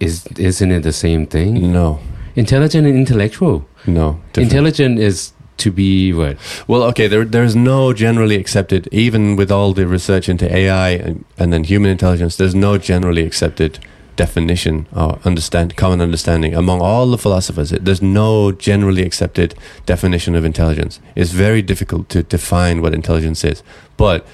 Is 0.00 0.26
isn't 0.38 0.70
it 0.76 0.82
the 0.82 0.92
same 0.92 1.26
thing? 1.26 1.72
No, 1.72 1.98
Intelligent 2.34 2.86
and 2.86 2.96
intellectual. 2.96 3.64
no. 3.86 4.06
different. 4.32 4.52
Intelligent 4.52 4.98
is 4.98 5.32
to 5.58 5.70
be 5.70 6.12
what? 6.12 6.36
Well, 6.66 6.82
okay, 6.90 7.06
there, 7.08 7.24
there's 7.24 7.54
no 7.54 7.92
generally 7.92 8.36
accepted, 8.36 8.88
even 8.90 9.36
with 9.36 9.50
all 9.52 9.74
the 9.74 9.86
research 9.86 10.28
into 10.28 10.46
AI 10.60 10.90
and, 11.06 11.24
and 11.38 11.52
then 11.52 11.64
human 11.64 11.90
intelligence, 11.90 12.36
there's 12.36 12.54
no 12.54 12.78
generally 12.78 13.24
accepted 13.30 13.78
definition 14.16 14.86
or 14.94 15.18
understand 15.24 15.76
common 15.76 16.00
understanding 16.00 16.54
among 16.54 16.80
all 16.80 17.06
the 17.10 17.18
philosophers. 17.18 17.72
It, 17.72 17.84
there's 17.84 18.02
no 18.02 18.52
generally 18.52 19.02
accepted 19.02 19.54
definition 19.86 20.34
of 20.34 20.44
intelligence. 20.44 21.00
It's 21.16 21.30
very 21.32 21.62
difficult 21.62 22.08
to 22.10 22.22
define 22.22 22.82
what 22.82 22.92
intelligence 22.94 23.44
is. 23.44 23.62
But 23.96 24.26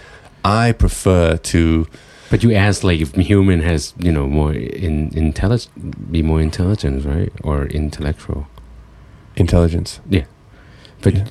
I 0.45 0.73
prefer 0.73 1.37
to 1.53 1.87
But 2.31 2.43
you 2.43 2.53
ask 2.55 2.85
like 2.85 3.01
if 3.01 3.15
human 3.15 3.61
has 3.63 3.95
you 3.99 4.13
know 4.13 4.27
more 4.29 4.53
in 4.53 5.11
intelligent, 5.15 6.13
be 6.13 6.23
more 6.23 6.41
intelligent, 6.43 7.05
right, 7.05 7.33
or 7.43 7.67
intellectual. 7.67 8.47
intelligence. 9.37 10.01
Yeah. 10.11 10.25
But 11.01 11.15
Yeah. 11.15 11.25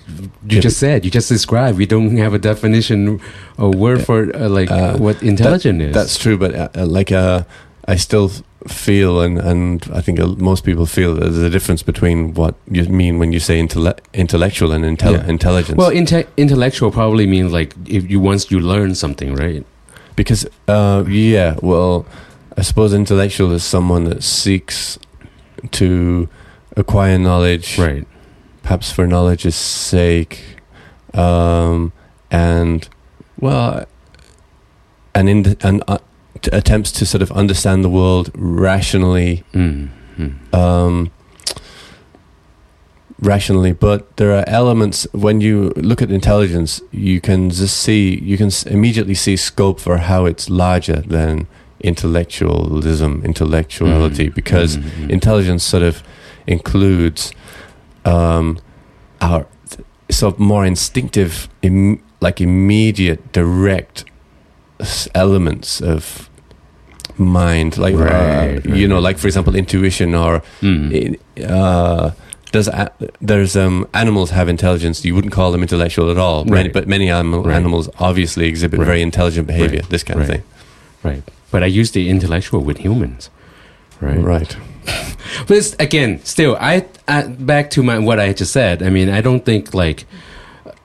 you 0.49 0.61
just 0.61 0.77
said 0.79 1.03
you 1.05 1.11
just 1.11 1.27
described. 1.29 1.77
We 1.77 1.85
don't 1.85 2.15
have 2.17 2.33
a 2.33 2.39
definition 2.39 3.19
or 3.57 3.69
word 3.71 4.05
for 4.05 4.31
uh, 4.35 4.47
like 4.59 4.71
Uh, 4.71 4.97
what 4.97 5.21
intelligent 5.21 5.81
is. 5.81 5.93
That's 5.93 6.17
true, 6.17 6.37
but 6.37 6.51
uh, 6.55 6.69
uh, 6.75 6.85
like 6.85 7.11
uh, 7.11 7.43
I 7.87 7.95
still 7.95 8.29
feel, 8.67 9.21
and, 9.21 9.37
and 9.39 9.89
I 9.93 10.01
think 10.01 10.19
most 10.37 10.65
people 10.65 10.85
feel 10.85 11.13
that 11.15 11.21
there's 11.21 11.37
a 11.37 11.49
difference 11.49 11.83
between 11.83 12.33
what 12.33 12.55
you 12.69 12.83
mean 12.85 13.17
when 13.17 13.31
you 13.31 13.39
say 13.39 13.61
intelle- 13.61 13.97
intellectual 14.13 14.73
and 14.73 14.83
intel- 14.83 15.13
Yeah. 15.13 15.27
intelligence. 15.29 15.77
well, 15.77 15.91
inte- 15.91 16.27
intellectual 16.35 16.91
probably 16.91 17.25
means 17.27 17.53
like 17.53 17.73
if 17.87 18.09
you 18.09 18.19
once 18.19 18.51
you 18.51 18.59
learn 18.59 18.93
something, 18.95 19.33
right? 19.35 19.65
because 20.17 20.45
uh, 20.67 21.03
yeah, 21.07 21.55
well, 21.61 22.05
I 22.57 22.63
suppose 22.63 22.91
intellectual 22.93 23.51
is 23.53 23.63
someone 23.63 24.03
that 24.05 24.23
seeks 24.23 24.97
to 25.71 26.27
acquire 26.75 27.17
knowledge, 27.19 27.77
Right. 27.77 28.05
perhaps 28.63 28.91
for 28.91 29.05
knowledge's 29.07 29.55
sake, 29.55 30.39
um, 31.13 31.93
and 32.31 32.89
well, 33.39 33.85
and 35.15 35.29
in 35.29 35.55
and 35.61 35.83
uh, 35.87 35.99
t- 36.41 36.49
attempts 36.53 36.91
to 36.93 37.05
sort 37.05 37.21
of 37.21 37.31
understand 37.31 37.83
the 37.83 37.89
world 37.89 38.31
rationally, 38.35 39.43
Mm. 39.53 39.89
Mm. 40.19 40.53
um, 40.53 41.11
rationally. 43.19 43.73
But 43.73 44.15
there 44.17 44.31
are 44.37 44.43
elements 44.47 45.07
when 45.13 45.41
you 45.41 45.71
look 45.75 46.01
at 46.01 46.11
intelligence, 46.11 46.81
you 46.91 47.19
can 47.21 47.49
just 47.49 47.77
see 47.77 48.19
you 48.23 48.37
can 48.37 48.47
s- 48.47 48.65
immediately 48.65 49.15
see 49.15 49.35
scope 49.35 49.79
for 49.79 49.97
how 49.97 50.25
it's 50.25 50.49
larger 50.49 51.01
than 51.01 51.47
intellectualism, 51.81 53.21
intellectuality, 53.23 54.29
Mm. 54.29 54.35
because 54.35 54.77
Mm, 54.77 54.83
mm. 54.83 55.09
intelligence 55.09 55.63
sort 55.63 55.83
of 55.83 56.03
includes 56.47 57.31
um, 58.05 58.57
our 59.21 59.45
sort 60.09 60.33
of 60.35 60.39
more 60.39 60.65
instinctive, 60.65 61.49
Im- 61.61 61.99
like 62.21 62.39
immediate, 62.41 63.19
direct 63.33 64.05
elements 65.15 65.81
of 65.81 66.29
mind, 67.17 67.77
like 67.77 67.95
uh, 67.95 67.97
Right, 67.97 68.65
you 68.65 68.87
know, 68.87 68.99
like 68.99 69.17
for 69.17 69.27
example, 69.27 69.55
intuition 69.55 70.13
or 70.15 70.41
Mm. 70.61 71.17
uh, 71.49 72.11
does 72.51 72.67
a- 72.67 72.91
there's 73.21 73.55
um, 73.57 73.87
animals 73.93 74.29
have 74.31 74.47
intelligence? 74.49 75.03
You 75.03 75.15
wouldn't 75.15 75.33
call 75.33 75.51
them 75.51 75.61
intellectual 75.61 76.09
at 76.11 76.17
all, 76.17 76.45
Right. 76.45 76.71
But 76.71 76.87
many 76.87 77.09
animal, 77.09 77.43
Right. 77.43 77.55
animals 77.55 77.89
obviously 77.99 78.47
exhibit 78.47 78.79
Right. 78.79 78.85
very 78.85 79.01
intelligent 79.01 79.47
behavior. 79.47 79.79
Right. 79.81 79.89
This 79.89 80.03
kind 80.03 80.21
of 80.21 80.27
thing, 80.27 80.43
Right. 81.03 81.23
But 81.51 81.63
I 81.63 81.67
use 81.67 81.91
the 81.91 82.09
intellectual 82.09 82.61
with 82.61 82.77
humans. 82.79 83.29
Right. 84.01 84.21
right? 84.23 84.55
But 85.47 85.75
again, 85.79 86.19
still, 86.23 86.55
I, 86.59 86.85
I 87.07 87.23
back 87.23 87.69
to 87.71 87.83
my 87.83 87.97
what 87.99 88.19
I 88.19 88.31
just 88.33 88.53
said. 88.53 88.81
I 88.81 88.89
mean, 88.89 89.09
I 89.09 89.21
don't 89.21 89.43
think 89.43 89.73
like 89.73 90.05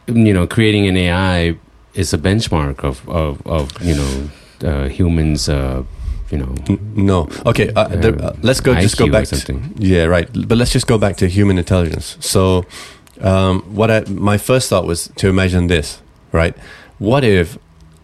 you 0.06 0.32
know 0.34 0.46
creating 0.46 0.88
an 0.88 0.96
AI 0.96 1.54
is 1.94 2.12
a 2.14 2.18
benchmark 2.18 2.84
of 2.84 3.06
of, 3.08 3.40
of 3.46 3.70
you 3.82 3.94
know 3.94 4.30
uh, 4.64 4.88
humans. 4.88 5.48
Uh, 5.48 5.82
you 6.30 6.38
know, 6.38 6.54
No. 6.96 7.28
Okay. 7.44 7.70
Uh, 7.76 7.88
there, 7.88 8.14
uh, 8.18 8.34
let's 8.40 8.60
go. 8.60 8.74
Just 8.74 8.96
go 8.96 9.04
IQ 9.04 9.12
back. 9.12 9.28
To, 9.28 9.60
yeah. 9.76 10.04
Right. 10.04 10.28
But 10.48 10.56
let's 10.56 10.72
just 10.72 10.86
go 10.86 10.96
back 10.96 11.16
to 11.18 11.28
human 11.28 11.58
intelligence. 11.58 12.16
So, 12.20 12.64
um, 13.20 13.60
what 13.76 13.90
I, 13.90 14.00
my 14.08 14.38
first 14.38 14.70
thought 14.70 14.86
was 14.86 15.10
to 15.16 15.28
imagine 15.28 15.66
this. 15.66 16.00
Right. 16.32 16.56
What 16.98 17.22
if 17.22 17.58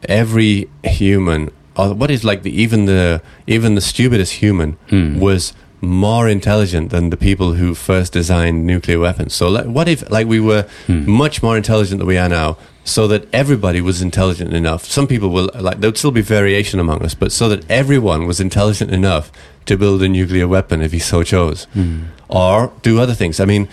every 0.09 0.68
human, 0.85 1.50
or 1.75 1.95
what 1.95 2.11
if 2.11 2.23
like 2.23 2.42
the 2.42 2.50
even 2.62 2.85
the 2.85 3.23
even 3.47 3.75
the 3.76 3.80
stupidest 3.80 4.35
human 4.42 4.76
Hmm. 4.90 5.18
was 5.21 5.54
more 5.80 6.28
intelligent 6.28 6.90
than 6.90 7.11
the 7.11 7.16
people 7.16 7.52
who 7.54 7.75
first 7.75 8.12
designed 8.12 8.66
nuclear 8.66 8.99
weapons. 8.99 9.35
So, 9.35 9.49
like, 9.49 9.66
what 9.66 9.88
if 9.88 10.08
like 10.11 10.26
we 10.26 10.40
were 10.40 10.64
Hmm. 10.87 11.08
much 11.11 11.42
more 11.42 11.56
intelligent 11.56 11.99
than 12.00 12.08
we 12.08 12.18
are 12.18 12.28
now, 12.28 12.56
so 12.85 13.06
that 13.08 13.28
everybody 13.32 13.80
was 13.80 14.02
intelligent 14.02 14.52
enough. 14.54 14.85
Some 14.85 15.06
people 15.06 15.28
will 15.30 15.50
like 15.54 15.80
there 15.80 15.88
would 15.90 15.99
still 15.99 16.11
be 16.11 16.23
variation 16.23 16.80
among 16.80 17.04
us, 17.04 17.14
but 17.14 17.30
so 17.32 17.49
that 17.49 17.64
everyone 17.70 18.26
was 18.26 18.40
intelligent 18.40 18.90
enough 18.90 19.30
to 19.66 19.76
build 19.76 20.02
a 20.02 20.08
nuclear 20.08 20.49
weapon 20.49 20.80
if 20.82 20.92
he 20.92 20.99
so 20.99 21.23
chose, 21.23 21.66
Hmm. 21.75 21.99
or 22.28 22.73
do 22.82 22.99
other 22.99 23.14
things. 23.14 23.38
I 23.40 23.44
mean, 23.44 23.68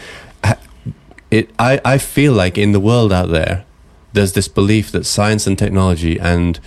it. 1.32 1.50
I 1.60 1.80
I 1.84 1.98
feel 1.98 2.34
like 2.34 2.58
in 2.58 2.72
the 2.72 2.80
world 2.80 3.12
out 3.12 3.30
there, 3.32 3.64
there's 4.14 4.34
this 4.34 4.48
belief 4.48 4.92
that 4.92 5.06
science 5.06 5.48
and 5.48 5.58
technology 5.58 6.20
and 6.20 6.60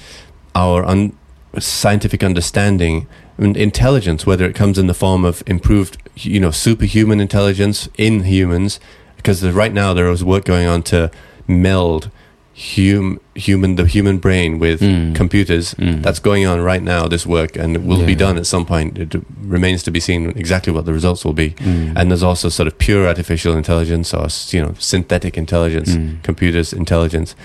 our 0.54 0.84
un- 0.84 1.12
scientific 1.58 2.22
understanding 2.24 2.94
and 2.96 3.06
intelligence, 3.38 4.26
whether 4.26 4.44
it 4.46 4.54
comes 4.54 4.78
in 4.78 4.86
the 4.86 4.94
form 4.94 5.24
of 5.24 5.42
improved, 5.46 5.96
you 6.16 6.40
know, 6.40 6.50
superhuman 6.50 7.20
intelligence 7.20 7.88
in 7.96 8.24
humans, 8.24 8.80
because 9.16 9.42
right 9.44 9.72
now 9.72 9.94
there 9.94 10.10
is 10.10 10.24
work 10.24 10.44
going 10.44 10.66
on 10.66 10.82
to 10.84 11.10
meld 11.46 12.10
hum, 12.56 13.20
human 13.36 13.76
the 13.76 13.86
human 13.86 14.18
brain 14.18 14.58
with 14.58 14.80
Mm. 14.80 15.14
computers. 15.14 15.74
Mm. 15.74 16.02
That's 16.02 16.18
going 16.18 16.44
on 16.44 16.60
right 16.60 16.82
now. 16.82 17.06
This 17.06 17.24
work 17.24 17.56
and 17.56 17.76
it 17.76 17.82
will 17.84 18.04
be 18.04 18.16
done 18.16 18.36
at 18.36 18.46
some 18.46 18.64
point. 18.66 18.98
It 18.98 19.14
remains 19.44 19.84
to 19.84 19.92
be 19.92 20.00
seen 20.00 20.30
exactly 20.36 20.72
what 20.72 20.84
the 20.84 20.92
results 20.92 21.24
will 21.24 21.34
be. 21.34 21.50
Mm. 21.50 21.92
And 21.94 22.10
there's 22.10 22.24
also 22.24 22.48
sort 22.48 22.66
of 22.66 22.76
pure 22.78 23.06
artificial 23.06 23.56
intelligence 23.56 24.12
or 24.12 24.26
you 24.50 24.60
know 24.60 24.74
synthetic 24.80 25.36
intelligence, 25.38 25.94
Mm. 25.94 26.20
computers 26.24 26.72
intelligence. 26.72 27.36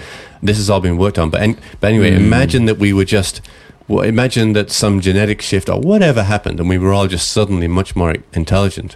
This 0.41 0.57
has 0.57 0.67
all 0.69 0.81
been 0.81 0.97
worked 0.97 1.19
on. 1.19 1.29
But 1.29 1.41
an 1.41 1.57
but 1.79 1.89
anyway, 1.91 2.11
Mm. 2.11 2.17
imagine 2.17 2.65
that 2.65 2.79
we 2.79 2.91
were 2.91 3.05
just 3.05 3.39
well, 3.87 4.03
imagine 4.03 4.53
that 4.53 4.71
some 4.71 5.01
genetic 5.01 5.41
shift 5.41 5.69
or 5.69 5.79
whatever 5.79 6.23
happened, 6.23 6.59
and 6.59 6.69
we 6.69 6.77
were 6.77 6.93
all 6.93 7.07
just 7.07 7.29
suddenly 7.29 7.67
much 7.67 7.95
more 7.95 8.15
intelligent. 8.33 8.95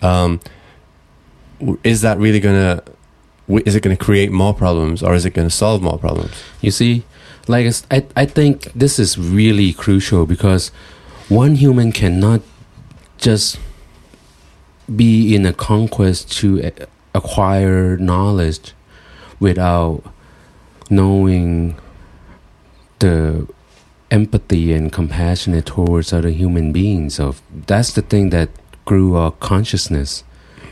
Um, 0.00 0.40
is 1.84 2.00
that 2.00 2.18
really 2.18 2.40
gonna? 2.40 2.82
Is 3.48 3.74
it 3.74 3.82
going 3.82 3.96
to 3.96 4.02
create 4.02 4.30
more 4.30 4.54
problems, 4.54 5.02
or 5.02 5.14
is 5.14 5.26
it 5.26 5.30
going 5.34 5.48
to 5.48 5.54
solve 5.54 5.82
more 5.82 5.98
problems? 5.98 6.32
You 6.60 6.70
see, 6.70 7.04
like 7.48 7.74
I, 7.90 8.06
I 8.14 8.24
think 8.24 8.72
this 8.74 8.98
is 8.98 9.18
really 9.18 9.72
crucial 9.72 10.24
because 10.24 10.68
one 11.28 11.56
human 11.56 11.90
cannot 11.92 12.42
just 13.18 13.58
be 14.94 15.34
in 15.34 15.44
a 15.44 15.52
conquest 15.52 16.32
to 16.38 16.72
acquire 17.14 17.96
knowledge 17.96 18.72
without 19.40 20.02
knowing 20.88 21.76
the 23.00 23.46
empathy 24.10 24.72
and 24.72 24.92
compassionate 24.92 25.66
towards 25.66 26.12
other 26.12 26.30
human 26.30 26.72
beings. 26.72 27.14
So 27.14 27.34
that's 27.66 27.92
the 27.92 28.02
thing 28.02 28.30
that 28.30 28.48
grew 28.84 29.14
our 29.14 29.30
consciousness 29.30 30.24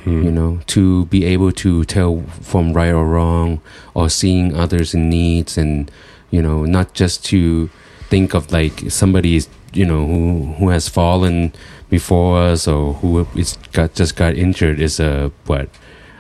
Hmm. 0.05 0.23
you 0.23 0.31
know 0.31 0.61
to 0.69 1.07
be 1.07 1.25
able 1.25 1.53
to 1.53 1.85
tell 1.85 2.23
from 2.41 2.73
right 2.73 2.93
or 2.93 3.05
wrong 3.05 3.61
or 3.95 4.09
seeing 4.09 4.55
others 4.55 4.95
in 4.95 5.11
needs 5.11 5.59
and 5.59 5.91
you 6.31 6.41
know 6.41 6.65
not 6.65 6.95
just 6.95 7.25
to 7.27 7.69
think 8.09 8.33
of 8.33 8.51
like 8.53 8.91
somebody 8.91 9.37
is 9.37 9.49
you 9.73 9.85
know 9.85 10.07
who 10.07 10.55
who 10.59 10.69
has 10.71 10.89
fallen 10.89 11.53
before 11.91 12.39
us 12.39 12.69
or 12.69 12.95
who 12.95 13.27
is 13.35 13.59
got 13.73 13.93
just 13.95 14.17
got 14.17 14.35
injured 14.35 14.81
is 14.81 15.01
a 15.01 15.31
what 15.47 15.69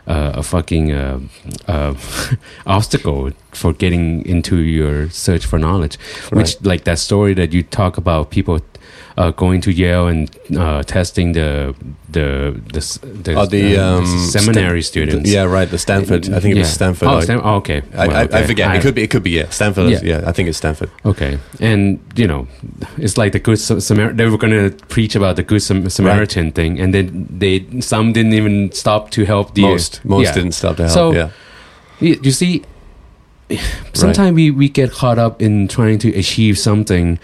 uh, 0.08 0.32
a 0.34 0.42
fucking 0.42 0.92
uh, 0.92 1.20
uh, 1.66 1.94
obstacle 2.66 3.30
for 3.52 3.72
getting 3.72 4.24
into 4.24 4.58
your 4.58 5.10
search 5.10 5.44
for 5.46 5.58
knowledge. 5.58 5.98
Which 6.32 6.60
like 6.62 6.84
that 6.84 6.98
story 6.98 7.34
that 7.34 7.52
you 7.52 7.62
talk 7.62 7.98
about 7.98 8.30
people 8.30 8.60
uh, 9.18 9.30
going 9.32 9.60
to 9.60 9.70
Yale 9.72 10.06
and 10.12 10.30
uh, 10.56 10.82
testing 10.84 11.32
the 11.32 11.74
the 12.16 12.26
the, 12.72 12.80
the, 13.24 13.32
Oh, 13.34 13.46
the, 13.46 13.76
uh, 13.76 13.98
um, 13.98 14.06
seminary 14.06 14.82
Stan- 14.82 14.92
students. 15.08 15.30
Yeah, 15.30 15.42
right. 15.56 15.68
The 15.70 15.76
Stanford. 15.78 16.22
I 16.36 16.40
think 16.40 16.54
it 16.56 16.58
was 16.58 16.68
Yeah. 16.68 16.78
Stanford. 16.80 17.08
Oh, 17.08 17.20
Stan- 17.20 17.40
oh, 17.44 17.56
okay. 17.56 17.82
I, 17.94 18.06
Well, 18.06 18.16
I, 18.16 18.20
I 18.20 18.24
okay. 18.24 18.46
forget. 18.46 18.68
I- 18.70 18.76
it 18.76 18.82
could 18.82 18.94
be. 18.94 19.02
It 19.02 19.10
could 19.10 19.22
be. 19.24 19.30
Yeah, 19.40 19.48
Stanford. 19.50 19.86
is- 19.92 20.02
Yeah. 20.02 20.20
Yeah, 20.20 20.28
I 20.30 20.32
think 20.32 20.48
it's 20.48 20.58
Stanford. 20.58 20.90
Okay, 21.04 21.38
and 21.60 21.98
you 22.20 22.26
know, 22.30 22.46
it's 22.96 23.16
like 23.18 23.32
the 23.32 23.40
good 23.40 23.58
Sa- 23.58 23.80
Samar- 23.80 24.14
They 24.14 24.26
were 24.30 24.38
going 24.38 24.56
to 24.70 24.70
preach 24.86 25.16
about 25.16 25.34
the 25.36 25.42
good 25.42 25.62
Sam- 25.62 25.90
Samaritan 25.90 26.52
thing, 26.52 26.80
and 26.80 26.92
then 26.94 27.26
they 27.40 27.66
some 27.80 28.12
didn't 28.12 28.34
even 28.34 28.70
stop 28.72 29.10
to 29.10 29.24
help 29.26 29.54
the 29.54 29.62
most 29.62 30.00
most 30.04 30.24
yeah. 30.26 30.34
didn't 30.38 30.54
stop 30.54 30.76
to 30.76 30.82
help. 30.84 30.94
So- 30.94 31.12
yeah. 31.12 31.30
You 32.00 32.30
see, 32.30 32.62
sometimes 33.94 34.34
we, 34.34 34.50
we 34.50 34.68
get 34.68 34.90
caught 34.90 35.18
up 35.18 35.40
in 35.40 35.68
trying 35.68 35.98
to 35.98 36.08
achieve 36.14 36.58
something 36.58 37.18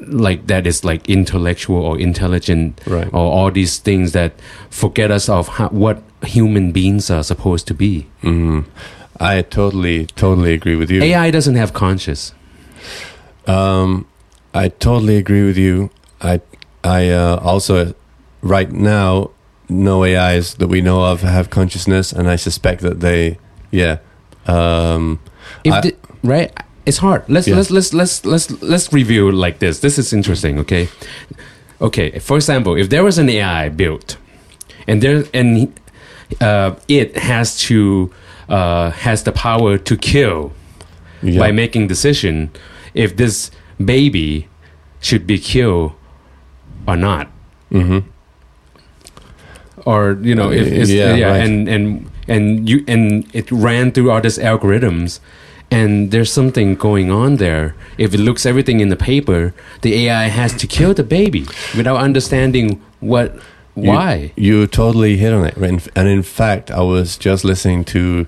like 0.00 0.46
that 0.46 0.66
is 0.66 0.84
like 0.84 1.08
intellectual 1.08 1.76
or 1.76 1.98
intelligent 1.98 2.80
Right. 2.86 3.06
or 3.08 3.20
all 3.32 3.50
these 3.50 3.78
things 3.78 4.12
that 4.12 4.32
forget 4.70 5.10
us 5.10 5.28
of 5.28 5.48
how, 5.48 5.68
what 5.68 6.02
human 6.24 6.72
beings 6.72 7.10
are 7.10 7.22
supposed 7.22 7.66
to 7.68 7.74
be. 7.74 8.06
Mm. 8.22 8.64
I 9.20 9.42
totally, 9.42 10.06
totally 10.06 10.52
agree 10.54 10.76
with 10.76 10.90
you. 10.90 11.02
AI 11.02 11.30
doesn't 11.30 11.54
have 11.56 11.72
conscious. 11.72 12.32
Um, 13.46 14.06
I 14.52 14.68
totally 14.68 15.16
agree 15.16 15.44
with 15.44 15.56
you. 15.56 15.90
I, 16.20 16.40
I 16.82 17.10
uh, 17.10 17.36
also, 17.42 17.94
right 18.42 18.70
now, 18.70 19.30
no 19.68 20.04
AIs 20.04 20.54
that 20.54 20.68
we 20.68 20.80
know 20.80 21.04
of 21.04 21.22
have 21.22 21.50
consciousness, 21.50 22.12
and 22.12 22.28
I 22.28 22.36
suspect 22.36 22.82
that 22.82 23.00
they, 23.00 23.38
yeah. 23.70 23.98
Um, 24.46 25.18
If 25.64 25.72
I- 25.72 25.80
the- 25.80 25.94
right, 26.22 26.50
it's 26.86 26.98
hard. 26.98 27.22
Let's 27.28 27.46
Yeah. 27.48 27.56
let's 27.56 27.70
let's 27.70 27.92
let's 27.94 28.24
let's 28.24 28.50
let's 28.62 28.92
review 28.92 29.30
like 29.32 29.58
this. 29.58 29.80
This 29.80 29.98
is 29.98 30.12
interesting. 30.12 30.58
Okay, 30.60 30.88
okay. 31.80 32.18
For 32.18 32.36
example, 32.36 32.76
if 32.76 32.88
there 32.88 33.02
was 33.04 33.18
an 33.18 33.28
AI 33.28 33.68
built, 33.68 34.16
and 34.86 35.02
there 35.02 35.24
and 35.34 35.72
uh, 36.40 36.74
it 36.88 37.16
has 37.16 37.58
to 37.68 38.10
uh, 38.48 38.90
has 38.90 39.22
the 39.24 39.32
power 39.32 39.78
to 39.78 39.96
kill 39.96 40.52
yeah. 41.22 41.38
by 41.38 41.52
making 41.52 41.88
decision 41.88 42.50
if 42.94 43.16
this 43.16 43.50
baby 43.84 44.48
should 45.00 45.26
be 45.26 45.38
killed 45.38 45.92
or 46.88 46.96
not 46.96 47.28
mm-hmm. 47.70 47.98
or 49.84 50.16
you 50.22 50.34
know 50.34 50.50
if 50.50 50.66
it's, 50.66 50.90
Yeah, 50.90 51.14
yeah, 51.14 51.28
right. 51.30 51.40
and 51.44 51.68
and 51.68 52.10
and 52.28 52.68
you 52.68 52.84
and 52.86 53.28
it 53.34 53.50
ran 53.50 53.92
through 53.92 54.10
all 54.10 54.20
these 54.20 54.38
algorithms. 54.38 55.20
And 55.68 56.12
there's 56.12 56.32
something 56.32 56.76
going 56.76 57.10
on 57.10 57.36
there. 57.36 57.74
If 57.98 58.14
it 58.14 58.18
looks 58.18 58.46
everything 58.46 58.78
in 58.78 58.88
the 58.88 58.96
paper 58.96 59.52
the 59.80 60.06
ai 60.06 60.28
has 60.28 60.54
to 60.54 60.66
kill 60.66 60.94
the 60.94 61.02
baby 61.02 61.44
without 61.76 61.96
understanding 61.96 62.80
what 63.00 63.36
why. 63.74 64.32
You, 64.36 64.60
you 64.60 64.66
totally 64.66 65.16
hit 65.18 65.32
on 65.32 65.44
it. 65.44 65.56
And 65.56 65.86
and 65.94 66.08
in 66.08 66.22
fact, 66.22 66.70
I 66.70 66.80
was 66.80 67.16
just 67.16 67.44
listening 67.44 67.84
to 67.86 68.26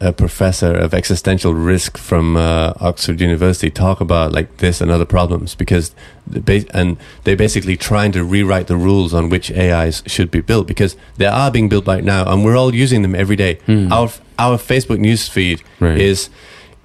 a 0.00 0.12
professor 0.12 0.74
of 0.74 0.92
existential 0.92 1.54
risk 1.54 1.96
from 1.96 2.36
uh, 2.36 2.74
Oxford 2.80 3.18
University 3.20 3.70
talk 3.70 4.00
about 4.00 4.30
like 4.32 4.58
this 4.58 4.80
and 4.82 4.90
other 4.90 5.06
problems 5.06 5.54
because 5.54 5.94
the 6.26 6.40
ba- 6.40 6.66
and 6.76 6.98
they're 7.24 7.36
basically 7.36 7.76
trying 7.78 8.12
to 8.12 8.22
rewrite 8.22 8.66
the 8.66 8.76
rules 8.76 9.14
on 9.14 9.30
which 9.30 9.50
AIs 9.50 10.02
should 10.06 10.30
be 10.30 10.40
built 10.42 10.66
because 10.66 10.96
they 11.16 11.24
are 11.26 11.50
being 11.50 11.68
built 11.70 11.86
right 11.86 12.04
now 12.04 12.30
and 12.30 12.44
we're 12.44 12.56
all 12.58 12.74
using 12.74 13.00
them 13.02 13.14
every 13.14 13.36
day. 13.36 13.54
Hmm. 13.66 13.90
Our 13.92 14.10
our 14.38 14.58
Facebook 14.58 14.98
news 14.98 15.28
feed 15.28 15.62
Right. 15.80 15.98
is 15.98 16.28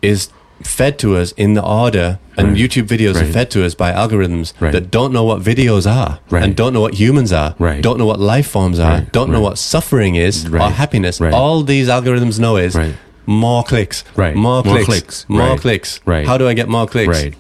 is 0.01 0.30
fed 0.63 0.98
to 1.00 1.15
us 1.18 1.32
in 1.38 1.53
the 1.53 1.63
order 1.63 2.20
and 2.38 2.50
Right. 2.50 2.58
YouTube 2.58 2.88
videos 2.88 3.15
are 3.22 3.25
fed 3.25 3.50
to 3.51 3.65
us 3.65 3.74
by 3.75 3.91
algorithms 3.91 4.53
Right. 4.60 4.72
that 4.72 4.91
don't 4.91 5.12
know 5.13 5.24
what 5.24 5.41
videos 5.41 5.89
are 5.89 6.20
Right. 6.30 6.44
and 6.44 6.56
don't 6.56 6.74
know 6.74 6.82
what 6.82 6.96
humans 6.96 7.32
are 7.34 7.56
Right. 7.60 7.82
don't 7.82 7.98
know 7.98 8.06
what 8.06 8.20
life 8.20 8.48
forms 8.48 8.80
are 8.80 9.00
Right, 9.00 9.12
don't 9.12 9.32
know 9.32 9.41
what 9.41 9.58
suffering 9.58 10.15
is 10.15 10.46
or 10.46 10.60
happiness. 10.70 11.20
Right. 11.20 11.34
all 11.34 11.63
these 11.63 11.88
algorithms 11.89 12.39
know 12.39 12.58
is 12.58 12.75
Right. 12.75 12.96
more 13.25 13.63
clicks 13.63 14.03
Right, 14.15 14.36
more 14.36 14.63
more 14.63 14.75
clicks 14.75 14.86
clicks, 14.86 15.25
more 15.27 15.50
right, 15.50 15.60
clicks. 15.62 16.00
Right. 16.06 16.25
how 16.25 16.38
do 16.38 16.48
i 16.48 16.53
get 16.53 16.68
more 16.70 16.88
clicks? 16.88 17.08
Right. 17.24 17.34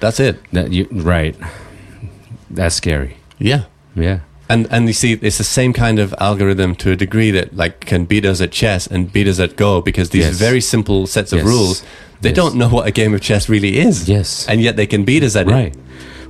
That's 0.00 0.20
it. 0.20 0.40
That 0.52 0.72
you 0.72 0.86
right. 0.92 1.34
That's 2.50 2.74
scary. 2.76 3.16
Yeah. 3.38 3.62
Yeah 3.96 4.18
and 4.48 4.66
and 4.70 4.86
you 4.86 4.92
see 4.92 5.12
it's 5.22 5.38
the 5.38 5.44
same 5.44 5.72
kind 5.72 5.98
of 5.98 6.14
algorithm 6.20 6.74
to 6.76 6.90
a 6.90 6.96
degree 6.96 7.30
that 7.30 7.54
like 7.56 7.80
can 7.80 8.04
beat 8.04 8.24
us 8.24 8.40
at 8.40 8.50
chess 8.50 8.86
and 8.86 9.12
beat 9.12 9.26
us 9.28 9.38
at 9.38 9.56
go 9.56 9.80
because 9.80 10.10
these 10.10 10.24
Yes. 10.26 10.36
very 10.38 10.60
simple 10.60 11.06
sets 11.06 11.32
of 11.32 11.38
Yes. 11.40 11.46
rules 11.46 11.82
they 12.20 12.30
Yes. 12.30 12.36
don't 12.36 12.54
know 12.56 12.68
what 12.68 12.86
a 12.86 12.90
game 12.90 13.14
of 13.14 13.20
chess 13.20 13.48
really 13.48 13.78
is 13.78 14.08
yes 14.08 14.46
and 14.48 14.60
yet 14.60 14.76
they 14.76 14.86
can 14.86 15.04
beat 15.04 15.22
us 15.22 15.36
at 15.36 15.46
it. 15.48 15.52
right 15.52 15.74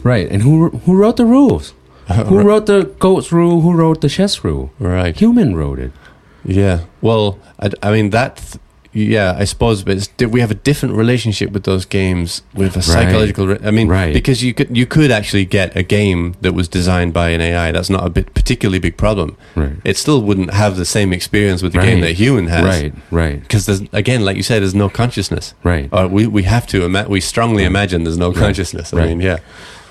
right 0.03 0.29
and 0.33 0.43
who 0.43 0.71
who 0.85 0.93
wrote 0.97 1.17
the 1.17 1.25
rules 1.27 1.75
who 2.29 2.39
wrote 2.49 2.67
the 2.67 2.81
goats 2.99 3.31
rule 3.33 3.61
who 3.61 3.73
wrote 3.73 4.01
the 4.01 4.09
chess 4.09 4.45
rule 4.45 4.71
right 4.81 5.17
human 5.17 5.55
wrote 5.57 5.79
it 5.87 5.93
Yeah. 6.45 6.79
Well, 7.03 7.25
I, 7.65 7.67
I 7.87 7.91
mean 7.97 8.11
that. 8.11 8.35
Yeah, 8.93 9.37
I 9.39 9.45
suppose, 9.45 9.83
but 9.83 9.97
it's, 9.99 10.09
we 10.35 10.41
have 10.41 10.51
a 10.51 10.55
different 10.55 10.95
relationship 10.97 11.53
with 11.53 11.65
those 11.65 11.85
games 11.85 12.43
with 12.55 12.75
a 12.77 12.83
psychological. 12.83 13.47
Re- 13.47 13.59
I 13.63 13.71
mean, 13.71 13.87
Right. 13.89 14.15
because 14.15 14.43
you 14.43 14.55
could 14.55 14.75
you 14.77 14.87
could 14.87 15.11
actually 15.11 15.45
get 15.45 15.77
a 15.77 15.83
game 15.83 16.35
that 16.41 16.55
was 16.55 16.69
designed 16.69 17.13
by 17.13 17.29
an 17.31 17.41
AI. 17.41 17.71
That's 17.71 17.91
not 17.91 18.07
a 18.07 18.11
bit 18.11 18.33
particularly 18.35 18.79
big 18.79 18.97
problem. 18.97 19.37
right 19.55 19.73
It 19.85 19.97
still 19.99 20.23
wouldn't 20.23 20.53
have 20.55 20.77
the 20.77 20.85
same 20.87 21.13
experience 21.13 21.63
with 21.63 21.73
the 21.75 21.81
game 21.81 22.01
that 22.01 22.11
a 22.11 22.15
human 22.15 22.47
has. 22.49 22.65
right 22.65 22.93
right 23.11 23.41
Because 23.43 23.67
there's 23.67 23.83
again, 23.93 24.25
like 24.25 24.37
you 24.37 24.43
said, 24.43 24.63
there's 24.63 24.75
no 24.75 24.89
consciousness. 24.89 25.55
right 25.65 25.89
Or 25.93 26.09
we 26.09 26.27
we 26.27 26.43
have 26.45 26.67
to 26.69 26.85
ima- 26.85 27.09
we 27.09 27.21
strongly 27.21 27.65
imagine 27.65 28.05
there's 28.05 28.17
no 28.19 28.31
Right. 28.31 28.39
consciousness. 28.45 28.93
I 28.95 29.07
mean, 29.07 29.21
yeah. 29.21 29.39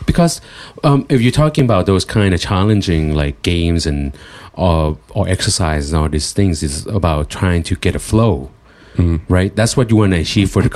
because 0.06 0.42
um, 0.84 1.06
if 1.10 1.22
you're 1.22 1.32
talking 1.44 1.64
about 1.66 1.86
those 1.86 2.04
kind 2.06 2.34
of 2.34 2.40
challenging 2.42 3.14
like 3.14 3.42
games 3.44 3.86
and 3.86 4.12
uh, 4.58 4.94
or 5.18 5.28
exercise 5.28 5.92
and 5.92 6.02
all 6.02 6.10
these 6.10 6.32
things 6.34 6.64
is 6.64 6.86
about 6.88 7.30
trying 7.30 7.62
to 7.64 7.76
get 7.76 7.94
a 7.96 8.00
flow 8.00 8.50
Mhm. 8.98 9.20
right 9.30 9.56
that's 9.56 9.78
what 9.78 9.90
you 9.92 9.96
want 9.98 10.14
to 10.14 10.20
achieve 10.20 10.50
for 10.50 10.62
the 10.64 10.70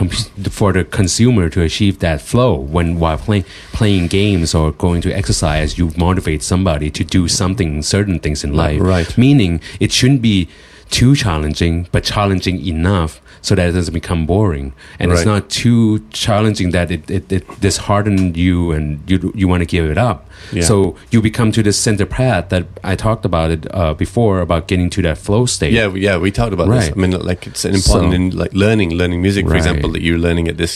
for 0.52 0.72
the 0.74 0.84
consumer 0.84 1.50
to 1.50 1.62
achieve 1.62 2.00
that 2.00 2.22
flow 2.22 2.54
when 2.56 3.00
while 3.00 3.18
playing 3.18 3.46
playing 3.74 4.08
games 4.08 4.54
or 4.54 4.72
going 4.72 5.02
to 5.02 5.12
exercise 5.12 5.78
you 5.80 5.92
motivate 5.98 6.44
somebody 6.44 6.90
to 6.92 7.04
do 7.04 7.28
something 7.28 7.82
certain 7.82 8.20
things 8.20 8.44
in 8.44 8.54
life 8.54 8.80
Right. 8.80 9.18
meaning 9.18 9.60
it 9.80 9.92
shouldn't 9.92 10.22
be 10.22 10.48
too 10.92 11.16
challenging 11.16 11.88
but 11.92 12.04
challenging 12.04 12.58
enough 12.66 13.22
so 13.42 13.56
that 13.56 13.70
it 13.70 13.72
doesn't 13.72 13.94
become 13.94 14.26
boring 14.26 14.72
and 15.00 15.12
it's 15.12 15.26
not 15.26 15.50
too 15.50 16.00
challenging 16.12 16.70
that 16.72 16.92
it, 16.92 17.10
it, 17.10 17.32
it 17.32 17.44
disheartened 17.60 18.38
you 18.38 18.72
and 18.72 19.00
you 19.10 19.32
you 19.36 19.48
want 19.48 19.62
to 19.62 19.66
give 19.66 19.86
it 19.90 19.98
up 19.98 20.18
Yeah. 20.54 20.64
so 20.64 20.96
you 21.12 21.22
become 21.22 21.52
to 21.58 21.64
this 21.64 21.78
center 21.88 22.06
path 22.06 22.50
that 22.50 22.66
i 22.84 22.96
talked 22.96 23.26
about 23.26 23.50
it 23.56 23.66
uh, 23.74 23.94
before 23.96 24.42
about 24.42 24.68
getting 24.68 24.90
to 24.92 25.02
that 25.08 25.18
flow 25.18 25.46
state 25.48 25.74
Yeah, 25.74 25.88
yeah, 25.96 26.18
we 26.18 26.30
talked 26.32 26.54
about 26.54 26.68
this. 26.70 26.90
I 26.92 26.94
mean, 27.02 27.12
like 27.32 27.48
it's 27.48 27.66
an 27.66 27.74
important 27.76 28.12
So- 28.12 28.16
in 28.20 28.24
like 28.42 28.54
learning, 28.54 28.90
learning 29.02 29.22
music, 29.22 29.46
for 29.46 29.52
Right. 29.54 29.58
example, 29.64 29.90
that 29.94 30.02
you're 30.02 30.20
learning 30.28 30.48
at 30.48 30.58
this 30.58 30.74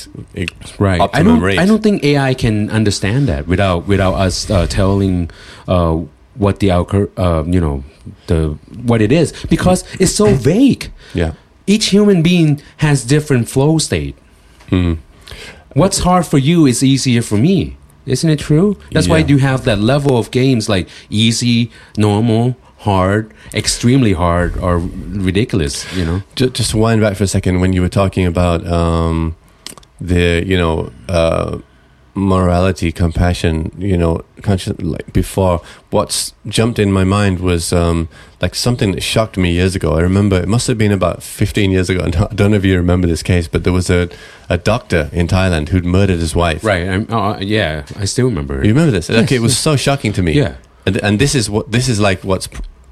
right 0.79 0.99
i 0.99 1.03
optimum 1.05 1.27
don't 1.35 1.41
rate. 1.49 1.59
i 1.59 1.65
don't 1.69 1.83
think 1.87 2.03
ai 2.03 2.33
can 2.33 2.69
understand 2.79 3.21
that 3.31 3.41
without 3.47 3.79
without 3.93 4.15
us 4.25 4.49
uh, 4.49 4.65
telling 4.67 5.29
uh, 5.67 5.95
what 6.43 6.59
the 6.61 6.69
algor- 6.77 7.11
uh, 7.25 7.43
you 7.55 7.61
know 7.61 7.83
the 8.27 8.39
what 8.89 8.99
it 9.01 9.11
is 9.11 9.27
because 9.55 9.79
it's 10.01 10.15
so 10.21 10.25
vague 10.33 10.83
Yeah. 11.13 11.31
Each 11.67 11.87
human 11.87 12.21
being 12.21 12.61
has 12.77 13.03
different 13.03 13.49
flow 13.49 13.77
state. 13.77 14.15
Mhm. 14.71 14.97
what's 15.73 15.99
hard 15.99 16.25
for 16.25 16.37
you 16.37 16.65
is 16.65 16.81
easier 16.81 17.21
for 17.21 17.37
me. 17.37 17.75
Isn't 18.05 18.29
it 18.29 18.39
true? 18.39 18.77
That's 18.93 19.07
why 19.07 19.17
you 19.19 19.37
have 19.39 19.65
that 19.65 19.79
level 19.79 20.17
of 20.17 20.31
games 20.31 20.69
like 20.69 20.87
easy 21.09 21.69
normal 21.97 22.55
hard 22.79 23.31
extremely 23.53 24.13
hard 24.13 24.57
or 24.57 24.77
ridiculous 24.79 25.85
you 25.97 26.05
know? 26.05 26.21
Just, 26.35 26.53
just 26.53 26.71
to 26.71 26.77
wind 26.77 27.01
back 27.01 27.15
for 27.17 27.23
a 27.23 27.27
second, 27.27 27.59
when 27.61 27.73
you 27.73 27.81
were 27.81 27.89
talking 27.89 28.25
about 28.25 28.65
um, 28.67 29.35
the, 29.99 30.43
you 30.45 30.57
know, 30.57 30.91
uh, 31.09 31.57
morality, 32.15 32.91
compassion, 32.91 33.71
you 33.77 33.97
know, 33.97 34.23
conscious, 34.41 34.79
like 34.79 35.11
before, 35.11 35.61
what's 35.89 36.33
jumped 36.47 36.79
in 36.79 36.91
my 36.91 37.03
mind 37.03 37.39
was 37.41 37.73
um, 37.73 38.07
like 38.41 38.55
something 38.55 38.93
that 38.93 39.01
shocked 39.03 39.37
me 39.37 39.51
years 39.51 39.75
ago. 39.75 39.93
I 39.93 40.01
remember 40.01 40.37
it 40.37 40.47
must 40.47 40.67
have 40.67 40.77
been 40.77 40.93
about 40.93 41.21
15 41.21 41.71
years 41.71 41.89
ago. 41.89 42.03
I 42.05 42.09
don't 42.09 42.51
know 42.51 42.57
if 42.57 42.65
you 42.65 42.77
remember 42.77 43.07
this 43.07 43.21
case, 43.21 43.47
but 43.49 43.63
there 43.65 43.73
was 43.73 43.89
a, 43.89 44.09
a 44.49 44.57
doctor 44.57 45.09
in 45.11 45.27
Thailand 45.27 45.69
who'd 45.69 45.85
murdered 45.85 46.19
his 46.19 46.33
wife. 46.35 46.63
right 46.63 46.87
I'm, 46.87 47.11
uh, 47.11 47.37
yeah 47.39 47.85
i 47.97 48.05
still 48.05 48.25
remember 48.27 48.61
It. 48.61 48.65
You 48.67 48.73
remember 48.73 48.91
this? 48.91 49.09
Yes, 49.09 49.23
okay, 49.25 49.35
it 49.35 49.41
was 49.41 49.51
yes. 49.51 49.59
so 49.59 49.75
shocking 49.75 50.13
to 50.13 50.23
me. 50.23 50.33
yeah 50.33 50.55
And, 50.85 50.97
and 50.97 51.19
this 51.19 51.35
is 51.35 51.49
what 51.49 51.71
this 51.71 51.89
is 51.89 51.99
like. 51.99 52.23
What's 52.23 52.47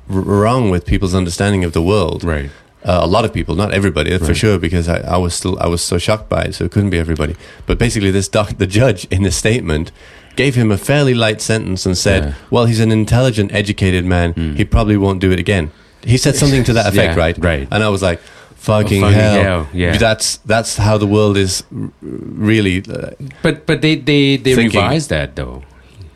wrong 0.07 0.69
with 0.69 0.85
people's 0.85 1.15
understanding 1.15 1.63
of 1.63 1.71
the 1.73 1.81
world? 1.81 2.23
right 2.23 2.49
Uh, 2.85 2.99
a 3.01 3.07
lot 3.07 3.23
of 3.23 3.33
people, 3.33 3.55
not 3.55 3.73
everybody, 3.73 4.17
for 4.17 4.33
sure, 4.33 4.59
because 4.59 4.89
I, 4.89 4.99
I 5.15 5.17
was 5.17 5.33
still 5.33 5.57
I 5.61 5.67
was 5.67 5.81
so 5.81 5.97
shocked 5.97 6.27
by 6.27 6.41
it, 6.43 6.55
so 6.55 6.65
it 6.65 6.71
couldn't 6.71 6.89
be 6.89 6.99
everybody. 6.99 7.35
But 7.65 7.77
basically, 7.79 8.11
this 8.11 8.27
doc, 8.27 8.57
the 8.57 8.67
judge 8.67 9.05
in 9.05 9.23
his 9.23 9.35
statement 9.37 9.91
gave 10.35 10.55
him 10.55 10.69
a 10.71 10.77
fairly 10.77 11.13
light 11.13 11.41
sentence 11.41 11.85
and 11.85 11.97
said, 11.97 12.23
Yeah. 12.23 12.33
"Well, 12.49 12.65
he's 12.65 12.81
an 12.81 12.91
intelligent, 12.91 13.53
educated 13.53 14.03
man. 14.03 14.33
Mm. 14.33 14.57
He 14.57 14.65
probably 14.65 14.97
won't 14.97 15.21
do 15.21 15.31
it 15.31 15.39
again." 15.39 15.71
He 16.03 16.17
said 16.17 16.35
something 16.35 16.63
to 16.65 16.73
that 16.73 16.87
effect, 16.91 17.15
Yeah, 17.15 17.23
right? 17.23 17.37
right. 17.39 17.67
And 17.71 17.83
I 17.83 17.87
was 17.87 18.01
like, 18.01 18.19
"Fucking, 18.57 18.99
fucking 19.01 19.17
hell. 19.17 19.43
hell, 19.43 19.67
yeah. 19.73 19.95
That's 19.97 20.37
that's 20.45 20.75
how 20.77 20.97
the 20.97 21.07
world 21.07 21.37
is 21.37 21.63
r- 21.73 21.89
really." 22.01 22.83
Uh, 22.83 23.11
but 23.41 23.65
but 23.65 23.81
they 23.81 23.95
they 23.95 24.35
they 24.35 24.55
Thinking. 24.55 24.81
revised 24.81 25.09
that 25.09 25.35
though 25.35 25.63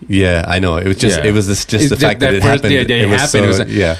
yeah, 0.10 0.46
I 0.48 0.60
know. 0.60 0.78
It 0.78 0.88
was 0.88 0.98
just 0.98 1.18
Yeah. 1.20 1.30
it 1.30 1.34
was 1.34 1.48
this, 1.48 1.66
just 1.66 1.86
It's 1.86 1.90
the 1.90 1.98
fact 2.08 2.20
that, 2.22 2.28
that 2.32 2.36
it 2.36 2.44
happened. 2.44 2.72
yeah, 2.74 2.82
it 3.04 3.10
was 3.10 3.20
happened, 3.22 3.44
it 3.46 3.48
was 3.48 3.60
like- 3.60 3.68
yeah. 3.70 3.98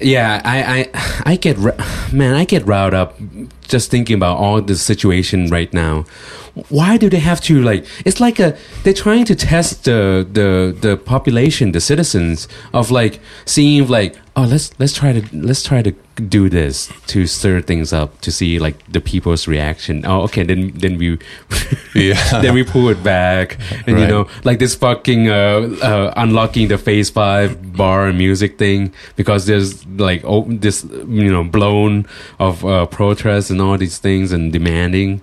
Yeah, 0.00 0.40
I, 0.44 0.88
I, 0.94 1.30
I 1.32 1.36
get, 1.36 1.58
man, 2.12 2.34
I 2.34 2.44
get 2.44 2.66
riled 2.66 2.94
up 2.94 3.18
just 3.62 3.90
thinking 3.90 4.16
about 4.16 4.38
all 4.38 4.60
the 4.62 4.76
situation 4.76 5.48
right 5.48 5.72
now. 5.74 6.06
Why 6.68 6.96
do 6.96 7.08
they 7.08 7.18
have 7.18 7.40
to 7.42 7.62
like? 7.62 7.86
It's 8.04 8.20
like 8.20 8.38
a 8.38 8.56
they're 8.82 8.94
trying 8.94 9.24
to 9.26 9.34
test 9.34 9.84
the 9.84 10.26
the 10.30 10.76
the 10.80 10.96
population, 10.96 11.72
the 11.72 11.80
citizens 11.80 12.48
of 12.72 12.90
like 12.90 13.20
seeing 13.44 13.86
like 13.88 14.16
oh 14.36 14.42
let's 14.42 14.78
let's 14.78 14.94
try 14.94 15.12
to 15.12 15.36
let's 15.36 15.62
try 15.62 15.82
to 15.82 15.92
do 16.28 16.48
this 16.48 16.90
to 17.06 17.26
stir 17.26 17.60
things 17.60 17.92
up 17.92 18.20
to 18.20 18.30
see 18.30 18.58
like 18.58 18.76
the 18.90 19.00
people's 19.00 19.48
reaction 19.48 20.04
oh 20.06 20.22
okay 20.22 20.42
then 20.42 20.70
then 20.74 20.98
we 20.98 21.18
Yeah. 21.94 22.40
then 22.42 22.54
we 22.54 22.62
pull 22.62 22.88
it 22.88 23.02
back 23.02 23.58
and 23.86 23.98
you 23.98 24.06
know 24.06 24.28
like 24.44 24.58
this 24.58 24.74
fucking 24.74 25.28
uh, 25.28 25.76
uh 25.82 26.12
unlocking 26.16 26.68
the 26.68 26.78
phase 26.78 27.10
five 27.10 27.76
bar 27.76 28.06
and 28.06 28.18
music 28.18 28.58
thing 28.58 28.92
because 29.16 29.46
there's 29.46 29.84
like 29.86 30.22
oh 30.24 30.44
this 30.48 30.84
you 30.84 31.30
know 31.30 31.44
blown 31.44 32.06
of 32.38 32.64
uh 32.64 32.86
protests 32.86 33.50
and 33.50 33.60
all 33.60 33.76
these 33.76 33.98
things 33.98 34.32
and 34.32 34.52
demanding 34.52 35.20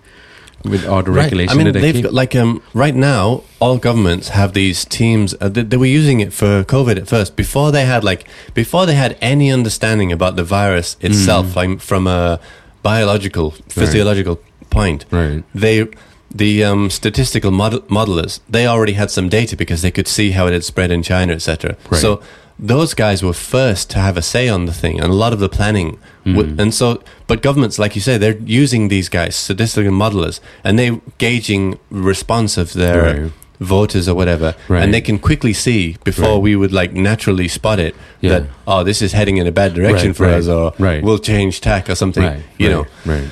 with 0.63 0.85
all 0.85 1.03
the 1.03 1.11
Right. 1.11 1.23
regulation 1.23 1.53
I 1.53 1.55
mean, 1.57 1.73
that 1.73 1.79
they 1.79 1.91
they've 1.91 2.03
got, 2.03 2.13
like 2.13 2.35
um, 2.35 2.61
right 2.73 2.95
now, 2.95 3.43
all 3.59 3.77
governments 3.77 4.29
have 4.29 4.53
these 4.53 4.85
teams. 4.85 5.35
Uh, 5.39 5.49
they, 5.49 5.63
they 5.63 5.77
were 5.77 5.85
using 5.85 6.19
it 6.19 6.33
for 6.33 6.63
COVID 6.63 6.97
at 6.97 7.07
first. 7.07 7.35
Before 7.35 7.71
they 7.71 7.85
had 7.85 8.03
like 8.03 8.27
before 8.53 8.85
they 8.85 8.95
had 8.95 9.17
any 9.21 9.51
understanding 9.51 10.11
about 10.11 10.35
the 10.35 10.43
virus 10.43 10.97
itself, 11.01 11.55
like 11.55 11.79
from 11.81 12.07
a 12.07 12.39
biological, 12.83 13.51
physiological 13.69 14.39
point. 14.69 15.05
right 15.11 15.43
They 15.55 15.87
the 16.35 16.63
um, 16.63 16.89
statistical 16.89 17.51
model, 17.51 17.79
modelers 17.81 18.41
they 18.49 18.67
already 18.67 18.93
had 18.93 19.09
some 19.09 19.29
data 19.29 19.55
because 19.55 19.81
they 19.81 19.91
could 19.91 20.07
see 20.07 20.31
how 20.31 20.47
it 20.47 20.53
had 20.53 20.63
spread 20.63 20.91
in 20.91 21.01
China, 21.03 21.33
etc. 21.33 21.75
Right. 21.89 22.01
So 22.01 22.21
those 22.59 22.93
guys 22.93 23.21
were 23.21 23.33
first 23.33 23.89
to 23.91 23.99
have 23.99 24.17
a 24.17 24.21
say 24.21 24.49
on 24.49 24.65
the 24.65 24.73
thing, 24.73 24.99
and 24.99 25.11
a 25.11 25.15
lot 25.15 25.33
of 25.33 25.39
the 25.39 25.49
planning. 25.49 25.99
Mm. 26.25 26.59
and 26.59 26.73
so, 26.73 27.01
but 27.27 27.41
governments, 27.41 27.79
like 27.79 27.95
you 27.95 28.01
say, 28.01 28.17
they're 28.17 28.37
using 28.37 28.89
these 28.89 29.07
guys, 29.09 29.35
statistical 29.35 29.91
modelers, 29.91 30.39
and 30.63 30.77
they're 30.77 30.99
gauging 31.19 31.79
response 31.89 32.57
of 32.57 32.73
their 32.73 33.01
Right. 33.23 33.31
voters 33.61 34.09
or 34.09 34.15
whatever, 34.15 34.53
Right. 34.67 34.83
and 34.83 34.93
they 34.93 35.01
can 35.01 35.19
quickly 35.19 35.53
see 35.53 35.95
before 36.03 36.33
Right. 36.33 36.41
we 36.41 36.55
would 36.55 36.73
like 36.73 36.93
naturally 36.93 37.47
spot 37.47 37.79
it 37.79 37.95
Yeah. 38.21 38.29
that 38.39 38.43
oh, 38.67 38.83
this 38.83 39.01
is 39.01 39.13
heading 39.13 39.37
in 39.37 39.47
a 39.47 39.51
bad 39.51 39.73
direction 39.73 40.13
for 40.13 40.25
us, 40.25 40.47
or 40.47 40.73
right. 40.79 41.01
we'll 41.03 41.17
change 41.19 41.61
tack 41.61 41.89
or 41.89 41.95
something. 41.95 42.23
right 42.23 42.41
you 42.57 42.69
know, 42.69 42.85
right 43.05 43.29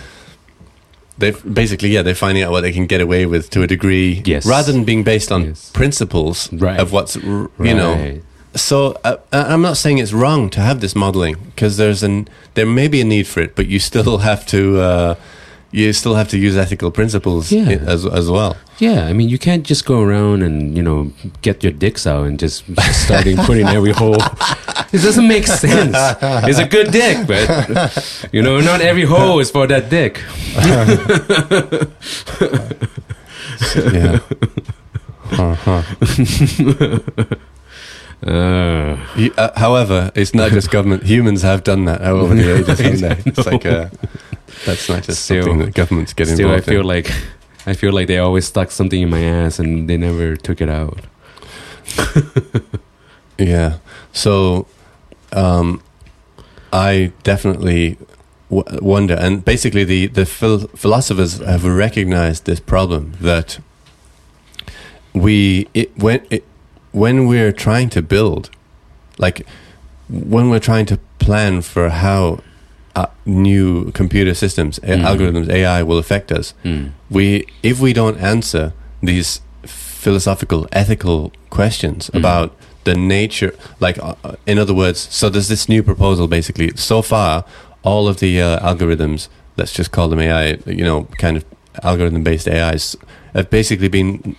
they 1.17 1.31
basically 1.31 1.89
yeah 1.89 2.01
they're 2.01 2.15
finding 2.15 2.43
out 2.43 2.51
what 2.51 2.61
they 2.61 2.71
can 2.73 2.85
get 2.87 3.01
away 3.01 3.25
with 3.25 3.49
to 3.49 3.61
a 3.61 3.67
degree 3.67 4.21
Yes. 4.25 4.45
rather 4.45 4.71
than 4.71 4.83
being 4.83 5.03
based 5.03 5.31
on 5.31 5.45
Yes. 5.45 5.69
principles 5.73 6.49
Right. 6.51 6.79
of 6.79 6.91
what's 6.91 7.15
r- 7.17 7.49
you 7.59 7.73
know 7.73 7.93
Right. 7.93 8.23
So 8.55 8.95
uh, 9.03 9.17
i'm 9.31 9.61
not 9.61 9.77
saying 9.77 9.97
it's 9.97 10.13
wrong 10.13 10.49
to 10.49 10.59
have 10.61 10.79
this 10.79 10.95
modeling 10.95 11.35
because 11.51 11.77
there's 11.77 12.03
an 12.03 12.27
there 12.53 12.65
may 12.65 12.87
be 12.87 13.01
a 13.01 13.05
need 13.05 13.27
for 13.27 13.41
it 13.41 13.55
but 13.55 13.67
you 13.67 13.79
still 13.79 14.17
have 14.29 14.45
to 14.45 14.79
uh, 14.79 15.15
you 15.71 15.91
still 15.93 16.15
have 16.15 16.29
to 16.29 16.37
use 16.37 16.55
ethical 16.55 16.89
principles 16.91 17.51
Yeah. 17.51 17.69
as 17.93 18.05
as 18.05 18.29
well 18.29 18.55
Yeah, 18.79 19.07
I 19.09 19.13
mean, 19.13 19.29
you 19.29 19.37
can't 19.39 19.63
just 19.69 19.85
go 19.85 20.01
around 20.03 20.43
and 20.43 20.75
you 20.77 20.83
know 20.83 21.11
get 21.41 21.63
your 21.63 21.71
dicks 21.73 22.05
out 22.05 22.27
and 22.27 22.37
just 22.39 22.63
starting 23.05 23.37
putting 23.47 23.67
every 23.67 23.93
hole. 23.93 24.19
It 24.95 25.01
doesn't 25.01 25.27
make 25.27 25.47
sense. 25.47 25.95
It's 26.47 26.59
a 26.59 26.67
good 26.67 26.91
dick, 26.91 27.17
but 27.27 27.47
you 28.35 28.41
know, 28.41 28.59
not 28.61 28.79
every 28.81 29.05
hole 29.05 29.39
is 29.43 29.49
for 29.51 29.67
that 29.67 29.89
dick. 29.89 30.19
yeah 33.95 34.19
uh-huh. 35.31 35.81
Uh, 38.23 38.97
You- 39.15 39.33
uh, 39.37 39.49
however 39.59 40.11
it's 40.15 40.33
not 40.33 40.51
just 40.51 40.69
government. 40.71 41.03
Humans 41.15 41.41
have 41.43 41.63
done 41.63 41.85
that 41.85 42.01
over 42.01 42.33
the 42.35 42.55
ages 42.55 42.79
haven't 42.79 43.01
they? 43.01 43.31
It's 43.31 43.45
like 43.45 43.65
uh, 43.75 43.89
that's 44.65 44.89
not 44.89 45.03
just 45.03 45.23
Still- 45.25 45.43
something 45.43 45.59
that 45.65 45.73
governments 45.75 46.13
get 46.13 46.27
still, 46.27 46.51
I 46.51 46.61
feel 46.61 46.81
in. 46.81 46.87
like 46.87 47.11
I 47.67 47.73
feel 47.73 47.93
like 47.93 48.07
they 48.07 48.17
always 48.19 48.45
stuck 48.45 48.71
something 48.71 49.01
in 49.01 49.09
my 49.09 49.21
ass 49.23 49.59
and 49.59 49.89
they 49.89 49.97
never 49.97 50.35
took 50.35 50.61
it 50.61 50.69
out. 50.69 50.99
Yeah. 53.37 53.79
So, 54.13 54.65
um, 55.33 55.81
I 56.71 57.11
definitely 57.23 57.97
w- 58.49 58.79
wonder, 58.81 59.13
and 59.15 59.43
basically, 59.43 59.83
the 59.83 60.07
the 60.07 60.25
phil- 60.25 60.69
philosophers 60.75 61.39
have 61.39 61.65
recognized 61.65 62.45
this 62.45 62.61
problem 62.61 63.11
that 63.19 63.59
we 65.13 65.67
it, 65.73 65.91
when 65.97 66.21
it, 66.29 66.43
when 67.01 67.27
we're 67.27 67.51
trying 67.65 67.89
to 67.89 68.01
build, 68.01 68.43
like 69.25 69.45
when 70.09 70.49
we're 70.49 70.65
trying 70.71 70.85
to 70.93 70.97
plan 71.19 71.61
for 71.61 71.89
how 71.89 72.39
uh, 72.95 73.07
new 73.25 73.91
computer 73.91 74.33
systems, 74.33 74.79
Mhm. 74.79 75.03
algorithms, 75.09 75.49
AI 75.49 75.83
will 75.83 75.97
affect 76.05 76.31
us, 76.31 76.53
Hmm. 76.63 76.83
we 77.17 77.25
if 77.61 77.75
we 77.85 77.91
don't 77.91 78.17
answer 78.33 78.71
these 79.03 79.41
philosophical 80.03 80.61
ethical 80.71 81.31
questions 81.49 82.09
Mhm. 82.09 82.19
about 82.19 82.49
the 82.85 82.95
nature 82.95 83.51
like 83.85 83.97
uh, 84.01 84.13
uh, 84.23 84.35
in 84.51 84.57
other 84.59 84.73
words 84.83 84.99
so 85.09 85.23
there's 85.29 85.47
this 85.47 85.67
new 85.67 85.81
proposal 85.91 86.27
basically 86.27 86.69
so 86.75 87.01
far 87.01 87.43
all 87.83 88.07
of 88.07 88.15
the 88.23 88.39
uh, 88.39 88.59
algorithms 88.69 89.27
let's 89.57 89.73
just 89.79 89.89
call 89.91 90.07
them 90.07 90.19
ai 90.19 90.45
you 90.79 90.83
know 90.89 90.99
kind 91.23 91.35
of 91.37 91.43
algorithm 91.83 92.21
based 92.23 92.47
ais 92.47 92.95
have 93.33 93.49
basically 93.49 93.89
been 93.89 94.35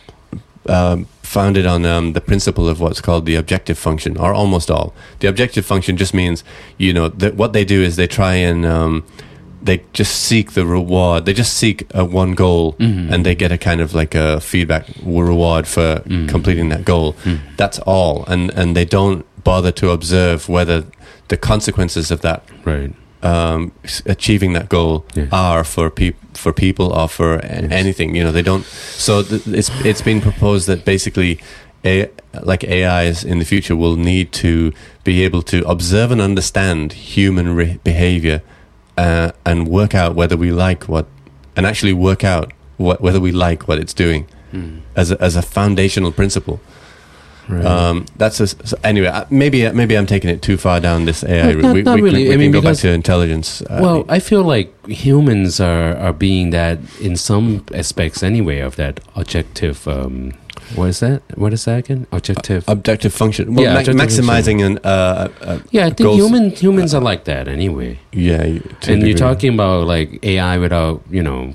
um, 0.68 1.07
founded 1.22 1.66
on 1.66 1.85
um, 1.85 2.12
the 2.12 2.20
principle 2.20 2.68
of 2.68 2.81
what's 2.81 3.00
called 3.00 3.26
the 3.26 3.35
objective 3.35 3.76
function 3.79 4.16
or 4.16 4.33
almost 4.33 4.70
all 4.70 4.94
the 5.20 5.26
objective 5.29 5.66
function 5.66 5.96
just 5.96 6.14
means 6.14 6.44
you 6.79 6.92
know 6.92 7.09
that 7.09 7.35
what 7.35 7.52
they 7.52 7.64
do 7.64 7.83
is 7.83 7.96
they 7.96 8.07
try 8.07 8.35
and 8.35 8.64
um, 8.64 9.05
they 9.62 9.83
just 9.92 10.14
seek 10.22 10.52
the 10.52 10.64
reward. 10.64 11.24
They 11.24 11.33
just 11.33 11.55
seek 11.55 11.87
a 11.92 12.05
one 12.05 12.35
goal, 12.35 12.74
Mhm. 12.79 13.11
and 13.12 13.26
they 13.26 13.35
get 13.35 13.50
a 13.50 13.59
kind 13.59 13.81
of 13.81 13.94
like 13.94 14.14
a 14.14 14.38
feedback 14.40 14.87
reward 15.02 15.66
for 15.66 16.02
Mhm. 16.07 16.29
completing 16.29 16.68
that 16.68 16.85
goal. 16.85 17.12
Hmm. 17.24 17.37
That's 17.57 17.79
all, 17.81 18.24
and 18.29 18.50
and 18.55 18.76
they 18.76 18.85
don't 18.85 19.24
bother 19.42 19.72
to 19.72 19.90
observe 19.90 20.48
whether 20.48 20.85
the 21.29 21.37
consequences 21.37 22.11
of 22.12 22.20
that 22.20 22.42
Right. 22.64 22.92
Um, 23.27 23.73
achieving 24.07 24.53
that 24.55 24.69
goal 24.69 25.05
Yeah. 25.15 25.27
are 25.33 25.65
for 25.65 25.91
peop 25.91 26.15
for 26.35 26.53
people 26.53 26.87
or 26.93 27.09
for 27.09 27.31
Yes. 27.43 27.71
anything. 27.73 28.15
You 28.17 28.25
know, 28.25 28.33
they 28.33 28.43
don't. 28.43 28.65
So 28.99 29.23
th- 29.23 29.47
it's 29.61 29.71
it's 29.85 30.03
been 30.03 30.21
proposed 30.21 30.67
that 30.69 30.85
basically, 30.85 31.39
a, 31.85 32.09
like 32.43 32.62
AIs 32.65 33.25
in 33.25 33.39
the 33.39 33.45
future 33.45 33.77
will 33.77 33.97
need 33.97 34.27
to 34.43 34.73
be 35.05 35.25
able 35.27 35.43
to 35.43 35.59
observe 35.69 36.12
and 36.12 36.21
understand 36.21 36.93
human 36.93 37.57
re- 37.57 37.79
behavior 37.85 38.41
uh, 38.99 39.31
and 39.45 39.69
work 39.69 39.95
out 39.95 40.15
whether 40.17 40.37
we 40.37 40.51
like 40.51 40.85
what, 40.89 41.07
and 41.57 41.67
actually 41.67 41.93
work 41.95 42.23
out 42.25 42.53
what, 42.79 43.01
whether 43.01 43.21
we 43.21 43.33
like 43.33 43.69
what 43.69 43.79
it's 43.79 43.95
doing 43.95 44.25
Hmm. 44.53 44.79
as 44.95 45.11
a, 45.11 45.17
as 45.21 45.37
a 45.37 45.43
foundational 45.43 46.12
principle. 46.12 46.59
Right. 47.49 47.65
Um, 47.65 48.07
that's 48.17 48.41
a, 48.41 48.47
so 48.49 48.77
anyway. 48.83 49.07
uh, 49.09 49.25
Maybe 49.31 49.71
maybe 49.71 49.97
I'm 49.97 50.07
taking 50.07 50.31
it 50.31 50.43
too 50.43 50.57
far 50.57 50.81
down 50.81 51.05
this 51.05 51.23
AI. 51.23 51.53
No, 51.53 51.61
not- 51.61 51.75
we, 51.75 51.83
not 51.83 51.95
we 51.97 52.03
really. 52.03 52.23
Can, 52.25 52.29
we 52.31 52.35
I 52.35 52.37
mean, 52.39 52.51
go 52.51 52.59
back 52.61 52.71
because- 52.73 52.81
to 52.81 52.91
intelligence. 52.93 53.63
Uh, 53.63 53.79
well, 53.81 54.05
I 54.09 54.19
feel 54.19 54.43
like 54.43 54.73
humans 54.89 55.61
are, 55.61 55.97
are 55.97 56.13
being 56.13 56.51
that 56.51 56.79
in 57.01 57.17
some 57.17 57.65
aspects 57.75 58.23
anyway 58.23 58.59
of 58.61 58.75
that 58.77 59.01
objective. 59.15 59.87
Um, 59.87 60.33
what 60.75 60.87
is 60.89 60.99
that? 61.01 61.23
What 61.39 61.53
is 61.53 61.65
that 61.67 61.79
again? 61.79 62.09
Objective. 62.11 62.65
objective 62.67 63.15
function. 63.15 63.55
Well, 63.55 63.63
Yeah, 63.65 63.75
ma- 63.75 63.79
objective 63.81 64.25
maximizing 64.25 64.67
an. 64.67 64.79
Uh, 64.83 65.29
uh, 65.41 65.59
yeah, 65.71 65.83
I 65.87 65.91
think 65.91 65.99
goals- 66.09 66.19
human 66.19 66.51
humans 66.51 66.95
are 66.95 67.01
like 67.01 67.25
that 67.25 67.47
anyway. 67.47 68.01
yeah, 68.13 68.43
and 68.89 69.07
you're 69.07 69.17
talking 69.17 69.55
about 69.55 69.87
like 69.87 70.19
AI 70.25 70.59
without 70.59 71.03
you 71.11 71.23
know 71.23 71.53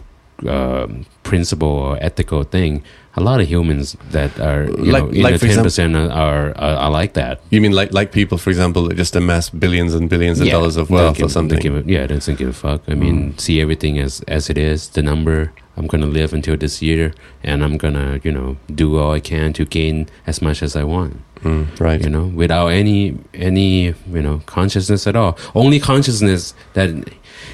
um, 0.48 1.06
principle 1.24 1.68
or 1.68 1.98
ethical 2.02 2.44
thing. 2.44 2.84
A 3.17 3.21
lot 3.21 3.41
of 3.41 3.47
humans 3.50 3.97
that 4.12 4.32
are 4.39 4.63
you 4.86 4.91
Like- 4.91 5.12
know 5.12 5.21
like, 5.30 5.39
ten 5.41 5.62
percent 5.63 5.95
are, 5.97 6.10
are 6.58 6.78
are 6.84 6.89
like 6.91 7.13
that. 7.13 7.41
You 7.50 7.60
mean 7.60 7.74
like 7.74 7.91
like 7.93 8.12
people, 8.13 8.38
for 8.38 8.50
example, 8.50 8.88
that 8.88 8.95
just 8.95 9.15
amass 9.15 9.50
billions 9.50 9.93
and 9.93 10.10
billions 10.10 10.39
of 10.39 10.47
Yeah, 10.47 10.54
dollars 10.54 10.78
of 10.78 10.89
wealth 10.89 11.17
give- 11.17 11.26
or 11.26 11.30
something? 11.30 11.60
give 11.60 11.89
yeah, 11.89 12.08
doesn't 12.08 12.38
give 12.38 12.50
a 12.50 12.54
fuck. 12.54 12.82
I 12.88 12.95
mean, 12.95 13.38
see 13.38 13.60
everything 13.62 14.00
as 14.00 14.21
as 14.28 14.50
it 14.50 14.58
is. 14.58 14.88
The 14.89 15.02
number. 15.04 15.52
I'm 15.78 15.88
gonna 15.88 16.06
live 16.19 16.34
until 16.34 16.58
this 16.58 16.82
year, 16.82 17.13
and 17.43 17.63
I'm 17.63 17.78
gonna 17.78 18.19
you 18.24 18.32
know 18.32 18.56
do 18.76 18.97
all 19.00 19.12
I 19.13 19.19
can 19.21 19.52
to 19.54 19.65
gain 19.65 20.08
as 20.28 20.41
much 20.41 20.62
as 20.63 20.76
I 20.76 20.84
want. 20.84 21.13
Mm, 21.43 21.65
right. 21.80 22.00
you 22.04 22.10
know 22.10 22.26
without 22.41 22.67
any 22.67 23.17
any 23.34 23.95
you 24.15 24.21
know 24.21 24.41
consciousness 24.45 25.08
at 25.08 25.15
all 25.15 25.34
only 25.56 25.80
consciousness 25.80 26.54
that 26.78 26.89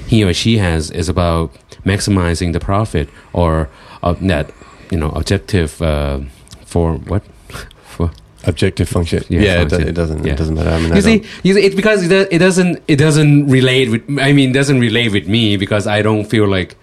he 0.06 0.22
or 0.22 0.34
she 0.34 0.58
has 0.58 0.90
is 0.90 1.08
about 1.08 1.50
maximizing 1.86 2.52
the 2.52 2.60
profit 2.60 3.08
or 3.32 3.70
uh, 4.02 4.14
that 4.20 4.50
you 4.90 4.98
know 4.98 5.10
objective 5.10 5.80
uh, 5.82 6.20
for 6.64 6.94
what 7.10 7.22
for 7.82 8.10
Objective 8.44 8.88
function. 8.88 9.22
Yeah, 9.28 9.40
Yeah, 9.40 9.60
it, 9.62 9.64
do- 9.64 9.70
function. 9.70 9.88
it 9.88 9.92
doesn't. 9.94 10.24
Yeah. 10.24 10.32
It 10.32 10.38
doesn't 10.38 10.54
matter. 10.54 10.70
I 10.70 10.80
mean, 10.80 10.92
I 10.92 10.96
you 10.96 11.02
see, 11.02 11.24
you 11.42 11.54
see 11.54 11.64
it 11.66 11.76
because 11.76 12.04
it, 12.04 12.08
do- 12.08 12.28
it 12.30 12.38
doesn't 12.38 12.82
it 12.88 12.96
doesn't 12.96 13.48
relate 13.48 13.90
with 13.90 14.02
I 14.20 14.32
mean 14.32 14.50
it 14.50 14.54
doesn't 14.54 14.80
relate 14.80 15.10
with 15.12 15.26
me 15.28 15.56
because 15.58 15.86
I 15.86 16.02
don't 16.02 16.24
feel 16.24 16.46
like 16.46 16.76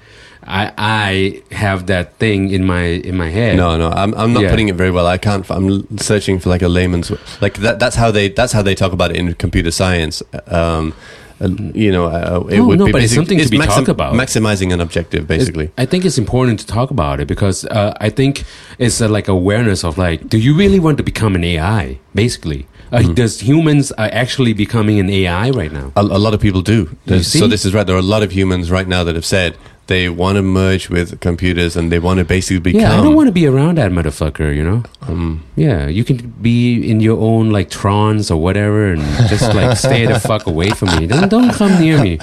I 0.44 0.72
I 0.78 1.56
have 1.56 1.88
that 1.88 2.18
thing 2.20 2.52
in 2.52 2.66
my 2.66 2.84
in 3.10 3.16
my 3.16 3.30
head 3.30 3.56
No, 3.58 3.78
no, 3.78 3.90
I'm, 3.90 4.14
I'm 4.16 4.34
not 4.34 4.44
Yeah. 4.44 4.50
putting 4.52 4.68
it 4.70 4.76
very 4.76 4.92
well. 4.92 5.08
I 5.08 5.18
can't. 5.18 5.50
I'm 5.50 5.98
searching 5.98 6.40
for 6.40 6.50
like 6.50 6.62
a 6.62 6.68
layman's 6.68 7.10
like 7.42 7.56
that. 7.60 7.80
That's 7.80 7.96
how 7.96 8.12
they. 8.12 8.28
That's 8.30 8.54
how 8.54 8.62
they 8.62 8.76
talk 8.76 8.92
about 8.94 9.12
it 9.12 9.18
in 9.18 9.34
computer 9.36 9.72
science. 9.72 10.22
Um, 10.48 10.94
uh, 11.42 11.50
you 11.74 11.92
know, 11.92 12.06
uh, 12.06 12.44
it 12.50 12.58
No, 12.58 12.66
would 12.68 12.80
no, 12.80 12.86
be 12.86 12.92
but 12.92 13.04
it's 13.04 13.14
something 13.14 13.38
to 13.40 13.50
be 13.50 13.58
talked 13.58 13.88
about. 13.90 14.14
Maximizing 14.14 14.74
an 14.74 14.80
objective, 14.82 15.24
It's- 15.24 15.38
basically. 15.38 15.70
I 15.78 15.86
think 15.86 16.06
it's 16.06 16.18
important 16.18 16.60
to 16.62 16.66
talk 16.68 16.92
about 16.92 17.20
it 17.20 17.28
because 17.28 17.66
uh, 17.66 17.94
I 18.00 18.10
think 18.10 18.44
it's 18.80 19.02
uh, 19.02 19.10
like 19.10 19.28
awareness 19.28 19.84
of 19.84 19.98
like, 19.98 20.30
do 20.30 20.38
you 20.38 20.54
really 20.56 20.80
want 20.80 20.98
to 20.98 21.04
become 21.04 21.36
an 21.36 21.44
AI? 21.44 22.00
Basically, 22.14 22.66
Uh, 22.92 23.00
Mhm. 23.00 23.16
Does 23.16 23.34
humans 23.42 23.92
are 23.98 24.10
actually 24.24 24.54
becoming 24.54 25.00
an 25.04 25.10
AI 25.10 25.50
right 25.50 25.74
now? 25.74 25.88
A, 25.96 26.02
a 26.02 26.22
lot 26.26 26.34
of 26.36 26.40
people 26.40 26.62
do. 26.62 26.80
So 27.24 27.48
this 27.48 27.66
is 27.66 27.74
right. 27.74 27.86
There 27.88 27.96
are 27.96 28.06
a 28.10 28.12
lot 28.16 28.22
of 28.24 28.32
humans 28.40 28.70
right 28.78 28.88
now 28.88 29.04
that 29.06 29.16
have 29.16 29.26
said 29.26 29.52
they 29.88 30.10
want 30.10 30.36
to 30.38 30.42
merge 30.42 30.90
with 30.90 31.20
computers 31.20 31.76
and 31.76 31.92
they 31.92 32.00
want 32.00 32.18
to 32.20 32.26
basically 32.26 32.60
become. 32.60 32.82
yeah, 32.82 33.00
I 33.00 33.04
don't 33.04 33.16
want 33.16 33.28
to 33.28 33.32
be 33.32 33.46
around 33.46 33.78
that 33.78 33.92
motherfucker. 33.92 34.56
You 34.56 34.64
know? 34.64 34.84
Um, 35.02 35.44
Yeah, 35.56 35.88
you 35.88 36.04
can 36.04 36.34
be 36.42 36.90
in 36.90 37.00
your 37.02 37.20
own 37.20 37.52
like 37.52 37.70
trons 37.70 38.32
or 38.32 38.38
whatever, 38.38 38.88
and 38.92 39.02
just 39.30 39.54
like 39.54 39.78
stay 39.86 40.06
the 40.06 40.20
fuck 40.20 40.48
away 40.48 40.70
from 40.72 40.90
me. 40.98 41.08
Don't 41.08 41.30
don't 41.30 41.54
come 41.54 41.80
near 41.80 42.02
me. 42.02 42.20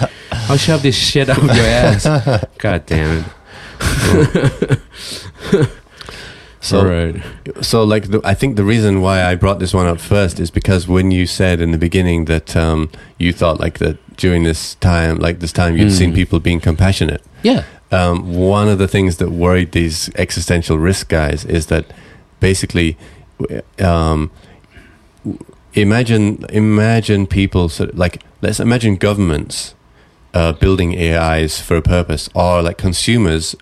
I'll 0.49 0.57
shove 0.59 0.83
this 0.83 0.97
shit 0.97 1.29
out 1.29 1.39
of 1.39 1.45
your 1.57 1.67
ass. 1.67 2.05
God 2.59 2.85
damn 2.87 3.25
it! 3.25 3.27
so 6.61 6.79
All 6.79 6.87
right. 6.87 7.21
so 7.61 7.83
like 7.85 8.09
the, 8.11 8.21
I 8.25 8.35
think 8.35 8.57
the 8.57 8.65
reason 8.65 9.01
why 9.01 9.25
I 9.25 9.35
brought 9.35 9.59
this 9.59 9.75
one 9.75 9.87
up 9.87 10.01
first 10.01 10.39
is 10.39 10.51
because 10.51 10.87
when 10.87 11.11
you 11.11 11.27
said 11.27 11.61
in 11.61 11.73
the 11.73 11.79
beginning 11.79 12.27
that 12.27 12.55
um, 12.57 12.91
you 13.19 13.33
thought 13.33 13.59
like 13.61 13.79
that 13.79 13.99
during 14.17 14.45
this 14.45 14.75
time, 14.77 15.17
like 15.19 15.39
this 15.41 15.53
time, 15.53 15.77
you'd 15.77 15.89
Mm. 15.89 15.99
seen 15.99 16.15
people 16.15 16.39
being 16.41 16.61
compassionate. 16.61 17.23
Yeah. 17.43 17.65
um, 17.91 18.35
one 18.35 18.69
of 18.69 18.79
the 18.79 18.89
things 18.89 19.17
that 19.19 19.31
worried 19.31 19.73
these 19.73 20.09
existential 20.17 20.79
risk 20.79 21.09
guys 21.09 21.45
is 21.45 21.67
that 21.67 21.85
basically 22.41 22.97
um, 23.79 24.31
imagine 25.75 26.45
imagine 26.51 27.27
people 27.27 27.69
sort 27.69 27.91
of 27.91 27.99
like 27.99 28.23
let's 28.41 28.61
imagine 28.61 28.97
governments 28.97 29.75
uh, 30.35 30.53
building 30.53 30.97
AIs 30.99 31.61
for 31.61 31.77
a 31.77 31.83
purpose 31.83 32.29
or 32.35 32.63
like 32.63 32.79
consumers 32.79 33.55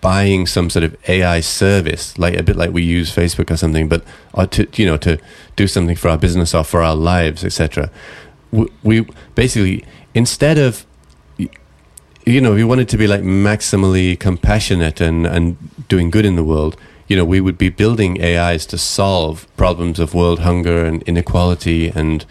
buying 0.00 0.46
some 0.46 0.68
sort 0.68 0.84
of 0.84 0.94
AI 1.08 1.40
service 1.40 2.18
like 2.18 2.34
a 2.38 2.42
bit 2.42 2.56
like 2.56 2.70
we 2.72 2.82
use 2.82 3.14
Facebook 3.14 3.50
or 3.50 3.56
something 3.56 3.88
but 3.88 4.04
or 4.34 4.46
to 4.46 4.66
you 4.76 4.84
know 4.86 4.98
to 4.98 5.18
do 5.56 5.66
something 5.66 5.96
for 5.96 6.08
our 6.10 6.18
business 6.18 6.54
or 6.54 6.62
for 6.64 6.82
our 6.82 6.94
lives 6.94 7.42
etc 7.44 7.90
we, 8.54 8.66
we 8.82 9.06
basically 9.34 9.84
instead 10.14 10.58
of 10.58 10.86
you 12.26 12.40
know, 12.40 12.54
we 12.54 12.64
wanted 12.64 12.88
to 12.88 12.96
be 12.96 13.06
like 13.06 13.20
maximally 13.20 14.18
compassionate 14.18 14.98
and, 15.00 15.26
and 15.26 15.56
doing 15.88 16.10
good 16.10 16.24
in 16.24 16.36
the 16.36 16.44
world, 16.44 16.74
you 17.06 17.16
know, 17.18 17.24
we 17.24 17.38
would 17.38 17.58
be 17.58 17.68
building 17.68 18.18
AIs 18.22 18.64
to 18.66 18.78
solve 18.78 19.46
problems 19.58 19.98
of 19.98 20.14
world 20.14 20.38
hunger 20.40 20.86
and 20.86 21.02
inequality 21.02 21.88
and, 21.94 22.24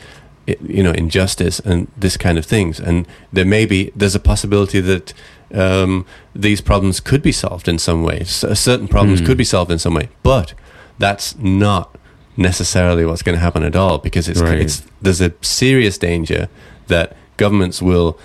you 0.48 0.82
know, 0.82 0.94
injustice 0.94 1.60
and 1.60 1.88
this 1.96 2.18
kind 2.18 2.40
of 2.40 2.46
things. 2.46 2.80
And 2.80 3.06
there 3.32 3.46
may 3.46 3.68
be, 3.68 3.92
there's 3.96 4.16
a 4.16 4.20
possibility 4.20 4.80
that 4.82 5.14
um, 5.54 6.08
these 6.36 6.60
problems 6.60 7.00
could 7.00 7.22
be 7.22 7.32
solved 7.32 7.68
in 7.68 7.78
some 7.78 8.02
way. 8.02 8.22
S- 8.22 8.60
certain 8.60 8.88
problems 8.88 9.20
Hmm. 9.20 9.28
could 9.28 9.38
be 9.38 9.44
solved 9.44 9.70
in 9.72 9.78
some 9.78 9.94
way. 9.94 10.10
But 10.24 10.56
that's 10.98 11.38
not 11.38 11.96
necessarily 12.38 13.06
what's 13.06 13.22
going 13.22 13.36
to 13.36 13.40
happen 13.42 13.64
at 13.64 13.76
all 13.76 13.98
because 13.98 14.28
it's, 14.28 14.42
Right. 14.42 14.60
it's 14.60 14.84
there's 15.02 15.22
a 15.22 15.32
serious 15.42 15.98
danger 15.98 16.48
that 16.88 17.16
governments 17.38 17.82
will 17.82 18.18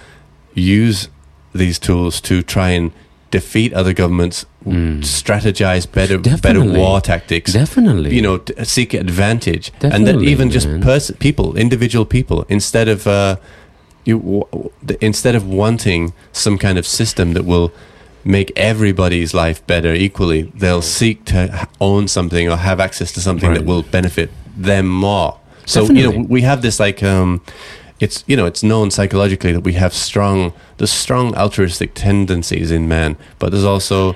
use 0.54 1.08
these 1.54 1.78
tools 1.78 2.20
to 2.22 2.42
try 2.42 2.70
and 2.70 2.90
defeat 3.30 3.72
other 3.74 3.92
governments, 3.92 4.46
Mm. 4.66 5.00
strategize 5.02 5.86
better 5.90 6.18
better 6.18 6.62
war 6.62 7.00
tactics. 7.00 7.52
Definitely. 7.52 8.14
You 8.14 8.22
know, 8.22 8.38
t- 8.38 8.52
seek 8.64 8.92
advantage, 8.94 9.70
and 9.80 9.92
that 9.92 10.12
Definitely, 10.12 10.28
even 10.32 10.50
just 10.50 10.68
pers- 10.80 11.12
people, 11.20 11.56
individual 11.56 12.04
people, 12.04 12.44
instead 12.48 12.88
of 12.88 13.06
uh, 13.06 13.36
you, 14.04 14.18
w- 14.18 14.70
instead 15.00 15.34
of 15.34 15.46
wanting 15.46 16.12
some 16.32 16.58
kind 16.58 16.76
of 16.78 16.86
system 16.86 17.34
that 17.34 17.44
will 17.44 17.70
make 18.28 18.52
everybody's 18.56 19.32
life 19.32 19.66
better 19.66 19.94
equally, 19.94 20.42
they'll 20.54 20.82
seek 20.82 21.24
to 21.24 21.66
own 21.80 22.06
something 22.06 22.48
or 22.48 22.56
have 22.56 22.78
access 22.78 23.10
to 23.12 23.20
something 23.20 23.54
that 23.54 23.64
will 23.64 23.82
benefit 23.82 24.30
them 24.54 24.86
more. 24.86 25.40
So 25.64 25.84
you 25.84 26.12
know, 26.12 26.26
we 26.28 26.42
have 26.42 26.60
this 26.60 26.78
like 26.78 27.02
um, 27.02 27.42
it's 28.00 28.24
you 28.26 28.36
know 28.36 28.46
it's 28.46 28.62
known 28.62 28.90
psychologically 28.90 29.52
that 29.52 29.62
we 29.62 29.72
have 29.74 29.92
strong 29.92 30.52
there's 30.76 30.92
strong 30.92 31.34
altruistic 31.34 31.94
tendencies 31.94 32.70
in 32.70 32.86
man, 32.86 33.16
but 33.38 33.50
there's 33.50 33.64
also 33.64 34.14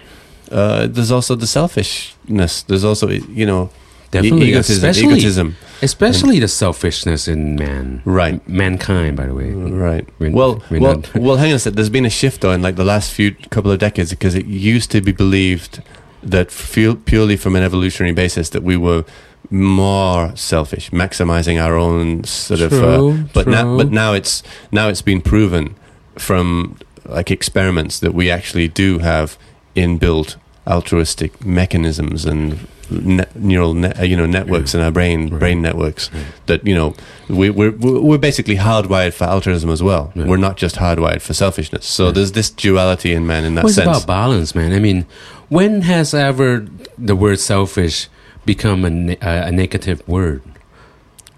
uh, 0.51 0.87
there's 0.87 1.11
also 1.11 1.35
the 1.35 1.46
selfishness. 1.46 2.62
There's 2.62 2.85
also 2.85 3.09
you 3.09 3.46
know 3.46 3.70
Definitely, 4.12 4.51
egotism, 4.51 4.88
especially- 4.88 5.14
egotism. 5.14 5.57
especially 5.83 6.38
the 6.38 6.46
selfishness 6.48 7.27
in 7.27 7.57
man, 7.57 8.03
Right. 8.05 8.46
mankind. 8.48 9.16
By 9.16 9.27
the 9.27 9.35
way, 9.35 9.51
Right. 9.51 10.07
We're- 10.20 10.33
well, 10.33 10.62
we're 10.70 10.81
well, 10.81 10.94
not- 10.96 11.14
well. 11.27 11.37
Hang 11.38 11.51
on 11.51 11.57
a 11.57 11.59
sec. 11.59 11.72
There's 11.75 11.88
been 11.90 12.07
a 12.07 12.11
shift 12.11 12.42
though 12.42 12.53
in 12.53 12.62
like 12.62 12.77
the 12.77 12.85
last 12.85 13.11
few 13.11 13.35
couple 13.51 13.70
of 13.72 13.79
decades 13.81 14.11
because 14.11 14.35
it 14.37 14.46
used 14.46 14.90
to 14.92 15.01
be 15.01 15.11
believed 15.12 15.83
that 16.22 16.53
fu- 16.53 16.94
purely 16.94 17.37
from 17.37 17.57
an 17.57 17.64
evolutionary 17.64 18.12
basis 18.14 18.51
that 18.51 18.62
we 18.62 18.77
were 18.77 19.05
more 19.51 20.33
selfish, 20.37 20.90
maximizing 20.90 21.61
our 21.62 21.77
own 21.77 22.25
sort 22.25 22.61
of. 22.61 22.72
Uh, 22.72 22.79
True, 22.96 23.25
but 23.35 23.46
now, 23.46 23.77
but 23.77 23.90
now 23.90 24.12
it's 24.14 24.42
now 24.70 24.88
it's 24.88 25.03
been 25.03 25.20
proven 25.20 25.75
from 26.16 26.77
like 27.07 27.31
experiments 27.31 27.98
that 28.01 28.14
we 28.14 28.31
actually 28.31 28.68
do 28.68 28.98
have 29.01 29.37
inbuilt 29.75 30.37
altruistic 30.66 31.44
mechanisms 31.44 32.25
and 32.25 32.66
ne- 32.90 33.25
neural 33.35 33.75
net, 33.75 33.98
uh, 33.98 34.05
you 34.05 34.16
know 34.16 34.27
networks 34.27 34.75
in 34.75 34.81
our 34.81 34.90
brain 34.92 35.29
Right. 35.29 35.40
brain 35.40 35.62
networks 35.62 36.12
Right. 36.12 36.25
that 36.46 36.66
you 36.66 36.75
know 36.75 36.94
we, 37.29 37.51
we're 37.51 37.72
we're 37.72 38.18
basically 38.18 38.57
hardwired 38.57 39.12
for 39.14 39.25
altruism 39.25 39.70
as 39.70 39.83
well. 39.83 40.12
Yeah. 40.14 40.27
We're 40.27 40.37
not 40.48 40.57
just 40.57 40.77
hardwired 40.77 41.20
for 41.22 41.35
selfishness. 41.35 41.87
So 41.87 42.07
Yeah. 42.07 42.12
there's 42.12 42.33
this 42.33 42.51
duality 42.51 43.12
in 43.12 43.27
man 43.27 43.44
in 43.44 43.55
that 43.57 43.64
Well, 43.64 43.70
it's 43.70 43.77
sense. 43.77 43.88
about 43.88 44.07
balance, 44.07 44.55
man. 44.55 44.72
I 44.72 44.79
mean, 44.79 45.05
when 45.48 45.83
has 45.83 46.14
ever 46.14 46.66
the 46.98 47.16
word 47.16 47.40
selfish 47.40 48.09
become 48.46 48.85
a, 48.85 48.90
ne- 48.90 49.18
a, 49.20 49.51
negative 49.53 50.03
word? 50.09 50.42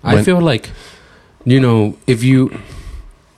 I 0.03 0.23
feel 0.23 0.41
like, 0.41 0.71
you 1.47 1.61
know, 1.61 1.97
if 2.07 2.23
you, 2.23 2.51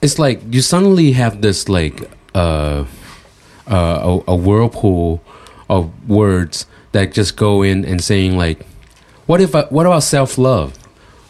it's 0.01 0.19
like 0.19 0.41
you 0.51 0.61
suddenly 0.61 1.13
have 1.13 1.41
this 1.41 1.69
like 1.69 2.09
uh, 2.35 2.83
uh, 3.67 4.19
a, 4.27 4.31
a 4.31 4.35
whirlpool 4.35 5.21
of 5.69 5.91
words 6.09 6.65
that 6.91 7.13
just 7.13 7.35
go 7.35 7.61
in 7.61 7.85
and 7.85 8.03
saying 8.03 8.37
like, 8.37 8.65
what 9.25 9.41
if 9.41 9.53
I, 9.55 9.63
what 9.65 9.85
about 9.85 10.03
self 10.03 10.37
love? 10.37 10.77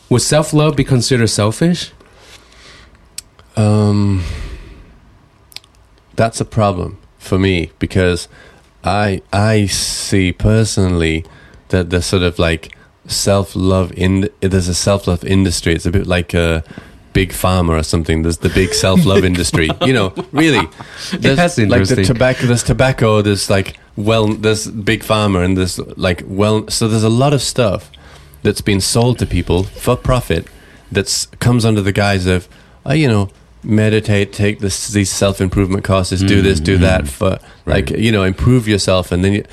Would 0.10 0.22
self 0.22 0.54
love 0.54 0.76
be 0.76 0.84
considered 0.84 1.28
selfish? 1.28 1.92
Um, 3.56 4.24
that's 6.16 6.40
a 6.40 6.46
problem 6.46 7.00
for 7.18 7.40
me 7.40 7.72
because 7.80 8.28
I 8.84 9.22
I 9.34 9.66
see 9.66 10.32
personally 10.32 11.26
that 11.70 11.90
the 11.90 12.02
sort 12.02 12.24
of 12.24 12.40
like 12.40 12.78
self 13.08 13.56
love 13.56 13.92
in 13.94 14.30
there's 14.42 14.68
a 14.68 14.76
self 14.76 15.08
love 15.08 15.24
industry. 15.24 15.74
It's 15.74 15.86
a 15.86 15.92
bit 15.92 16.08
like 16.08 16.34
a 16.34 16.64
big 17.14 17.30
pharma 17.30 17.80
or 17.80 17.84
something. 17.84 18.22
There's 18.22 18.38
the 18.38 18.50
big 18.50 18.74
self 18.74 19.06
love 19.06 19.26
industry. 19.32 19.70
You 19.82 19.94
know, 19.94 20.14
really. 20.32 20.68
There's, 21.12 21.38
That's 21.38 21.58
Like 21.58 21.88
the 21.88 22.04
tobacco. 22.04 22.46
There's 22.46 22.64
tobacco. 22.64 23.22
There's 23.22 23.50
like 23.50 23.78
well. 23.98 24.28
There's 24.28 24.68
big 24.72 25.02
pharma 25.04 25.44
and 25.44 25.58
there's 25.58 25.80
like 25.98 26.24
well. 26.26 26.68
So 26.70 26.88
there's 26.88 27.04
a 27.04 27.10
lot 27.10 27.34
of 27.34 27.42
stuff 27.42 27.92
that's 28.44 28.62
been 28.62 28.80
sold 28.80 29.20
to 29.20 29.26
people 29.26 29.64
for 29.64 29.98
profit 29.98 30.48
that 30.92 31.28
comes 31.40 31.66
under 31.66 31.82
the 31.82 31.92
guise 31.92 32.26
of, 32.28 32.48
uh, 32.88 32.94
you 32.94 33.08
know, 33.10 33.30
meditate, 33.64 34.32
take 34.32 34.60
this 34.60 34.88
these 34.90 35.12
self 35.12 35.42
improvement 35.42 35.84
courses, 35.84 36.22
do 36.24 36.42
this, 36.42 36.60
do 36.62 36.78
that 36.78 37.04
Mm, 37.04 37.08
for 37.10 37.40
like 37.66 37.90
you 37.90 38.12
know 38.12 38.24
improve 38.24 38.68
yourself, 38.68 39.12
and 39.12 39.24
then 39.26 39.34
you, 39.34 39.44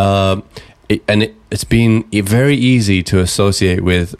um, 0.00 0.42
it, 0.88 1.02
and 1.08 1.22
it, 1.24 1.34
it's 1.50 1.64
been 1.64 2.04
very 2.12 2.56
easy 2.56 3.02
to 3.02 3.18
associate 3.20 3.82
with 3.82 4.14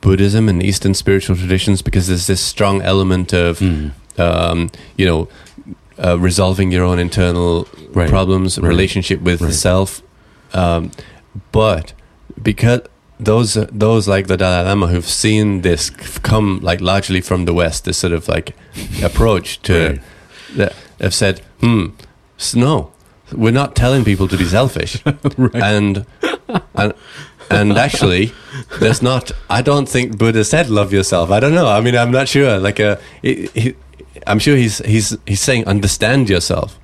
Buddhism 0.00 0.48
and 0.48 0.62
Eastern 0.62 0.94
spiritual 0.94 1.36
traditions 1.36 1.80
because 1.82 2.06
there's 2.08 2.26
this 2.26 2.40
strong 2.40 2.82
element 2.82 3.32
of 3.32 3.58
Mm. 3.60 3.92
um, 4.18 4.70
you 4.96 5.06
know 5.06 5.28
uh, 6.04 6.18
resolving 6.18 6.70
your 6.72 6.84
own 6.84 6.98
internal 6.98 7.66
Right. 7.94 8.08
problems, 8.08 8.58
Right. 8.58 8.68
relationship 8.68 9.20
with 9.22 9.38
the 9.38 9.46
Right. 9.46 9.54
self, 9.54 10.02
um, 10.54 10.90
but 11.52 11.92
because 12.42 12.80
those 13.20 13.54
those 13.70 14.08
like 14.08 14.26
the 14.26 14.36
Dalai 14.36 14.64
Lama 14.64 14.86
who've 14.88 15.08
seen 15.08 15.60
this 15.62 15.90
come 16.22 16.58
like 16.62 16.80
largely 16.80 17.20
from 17.20 17.44
the 17.44 17.52
West, 17.54 17.84
this 17.84 17.98
sort 17.98 18.12
of 18.12 18.26
like 18.28 18.54
approach 19.02 19.60
to 19.62 19.98
that 20.56 20.72
have 21.00 21.14
said, 21.14 21.40
hmm, 21.60 21.86
no, 22.54 22.90
we're 23.32 23.52
not 23.52 23.74
telling 23.76 24.04
people 24.04 24.26
to 24.28 24.36
be 24.36 24.44
selfish, 24.44 25.02
and 25.54 26.04
and 26.74 26.92
and 27.50 27.72
actually, 27.78 28.32
there's 28.80 29.02
not. 29.02 29.30
I 29.50 29.62
don't 29.62 29.88
think 29.88 30.18
Buddha 30.18 30.44
said 30.44 30.68
love 30.68 30.92
yourself. 30.92 31.30
I 31.30 31.38
don't 31.40 31.54
know. 31.54 31.68
I 31.68 31.80
mean, 31.80 31.96
I'm 31.96 32.10
not 32.10 32.26
sure. 32.28 32.58
Like 32.58 32.80
a, 32.80 32.98
he, 33.22 33.48
he, 33.54 33.74
I'm 34.26 34.38
sure 34.38 34.56
he's 34.56 34.78
he's 34.78 35.16
he's 35.26 35.40
saying 35.40 35.66
understand 35.66 36.28
yourself, 36.28 36.78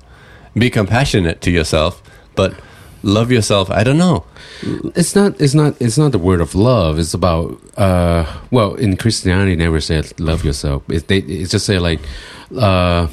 be 0.53 0.69
compassionate 0.69 1.41
to 1.41 1.51
yourself, 1.51 2.01
but 2.35 2.53
love 3.03 3.31
yourself. 3.31 3.69
I 3.69 3.83
don't 3.83 3.97
know. 3.97 4.25
it's 4.95 5.15
not 5.15 5.39
it's 5.39 5.53
not 5.53 5.79
it's 5.81 5.97
not 5.97 6.11
the 6.11 6.19
word 6.19 6.41
of 6.41 6.53
love 6.53 6.99
it's 6.99 7.13
about 7.13 7.55
uh 7.77 8.25
well 8.51 8.75
in 8.75 8.97
christianity 8.97 9.55
never 9.55 9.79
said 9.79 10.11
love 10.19 10.43
yourself 10.43 10.83
it, 10.89 11.07
they 11.07 11.19
it's 11.19 11.51
just 11.51 11.65
say 11.65 11.79
like 11.79 12.01
uh 12.57 13.07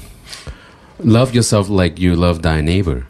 love 0.99 1.33
yourself 1.37 1.69
like 1.69 2.01
you 2.01 2.17
love 2.17 2.43
thy 2.43 2.61
neighbor 2.61 3.07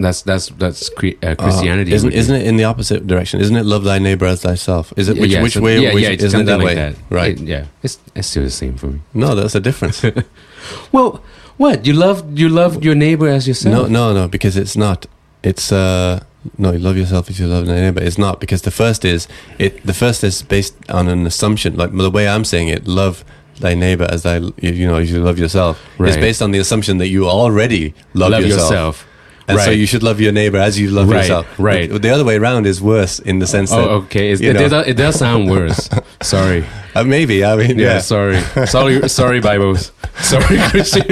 That's 0.00 0.22
that's 0.22 0.48
that's 0.62 0.88
cre- 0.88 1.18
uh, 1.22 1.34
Christianity. 1.36 1.92
Uh, 1.92 1.96
isn't 1.96 2.12
isn't 2.12 2.34
it 2.34 2.46
in 2.46 2.56
the 2.56 2.64
opposite 2.64 3.06
direction? 3.06 3.40
Isn't 3.40 3.54
it 3.56 3.66
love 3.66 3.84
thy 3.84 3.98
neighbor 3.98 4.24
as 4.24 4.40
thyself? 4.42 4.92
Is 4.96 5.08
it 5.10 5.18
which 5.20 5.30
Yeah, 5.30 5.42
which 5.42 5.52
so- 5.54 5.60
way? 5.60 5.78
Yeah, 5.78 5.92
which, 5.94 6.04
yeah, 6.04 6.26
isn't 6.26 6.40
it 6.40 6.44
that 6.44 6.58
like 6.58 6.66
way? 6.66 6.74
that. 6.74 6.94
Right. 7.10 7.38
It- 7.38 7.46
yeah, 7.46 7.66
it's 7.82 7.98
it's 8.14 8.28
still 8.28 8.44
the 8.44 8.50
same 8.50 8.76
for 8.76 8.86
me. 8.88 9.00
no, 9.14 9.34
that's 9.34 9.54
a 9.54 9.60
difference. 9.60 10.02
Well, 10.92 11.22
what 11.56 11.86
you 11.86 11.92
love 11.92 12.38
you 12.38 12.48
love 12.48 12.84
your 12.84 12.94
neighbor 12.94 13.28
as 13.28 13.46
yourself. 13.48 13.74
no, 13.74 13.86
no, 13.86 14.14
no, 14.14 14.28
because 14.28 14.56
it's 14.56 14.76
not. 14.76 15.06
It's 15.42 15.72
uh 15.72 16.20
no, 16.58 16.72
you 16.72 16.78
love 16.78 16.96
yourself 16.96 17.28
as 17.30 17.38
you 17.40 17.46
love 17.46 17.66
thy 17.66 17.80
neighbor. 17.80 18.02
It's 18.02 18.18
not 18.18 18.40
because 18.40 18.62
the 18.62 18.70
first 18.70 19.04
is 19.04 19.28
it. 19.58 19.84
The 19.86 19.94
first 19.94 20.24
is 20.24 20.42
based 20.42 20.74
on 20.90 21.08
an 21.08 21.26
assumption. 21.26 21.76
Like 21.76 21.92
the 21.96 22.10
way 22.10 22.26
I'm 22.28 22.44
saying 22.44 22.68
it, 22.68 22.86
love 22.86 23.24
thy 23.58 23.74
neighbor 23.74 24.06
as 24.10 24.22
thy 24.22 24.36
you 24.62 24.86
know 24.88 24.96
as 24.96 25.10
you 25.10 25.22
love 25.22 25.38
yourself. 25.38 25.78
It's 25.98 26.16
based 26.16 26.40
on 26.42 26.50
the 26.52 26.58
assumption 26.58 26.98
that 26.98 27.08
you 27.08 27.28
already 27.28 27.94
love, 28.14 28.30
love 28.32 28.42
yourself. 28.42 28.70
yourself. 28.70 29.06
And 29.50 29.60
so 29.60 29.70
you 29.70 29.86
should 29.86 30.02
love 30.02 30.20
your 30.20 30.32
neighbor 30.32 30.58
as 30.58 30.78
you 30.78 30.90
love 30.90 31.08
Right, 31.08 31.18
yourself. 31.22 31.46
right. 31.58 31.90
The 31.90 32.10
other 32.10 32.24
way 32.24 32.36
around 32.36 32.66
is 32.66 32.80
worse 32.80 33.18
in 33.18 33.38
the 33.38 33.46
sense 33.46 33.70
that 33.70 33.78
Oh, 33.78 34.02
okay. 34.04 34.28
You 34.30 34.50
it, 34.50 34.54
does, 34.54 34.86
it 34.86 34.96
does 34.96 35.16
sound 35.18 35.50
worse. 35.56 35.88
sorry. 36.22 36.64
uh, 36.94 37.04
maybe 37.04 37.44
I 37.44 37.56
mean 37.56 37.78
Yeah, 37.78 37.94
yeah. 37.94 38.00
sorry. 38.00 38.40
Sorry, 38.66 39.08
sorry, 39.08 39.40
Bibles. 39.40 39.92
Sorry, 40.20 40.58
Christian. 40.70 41.06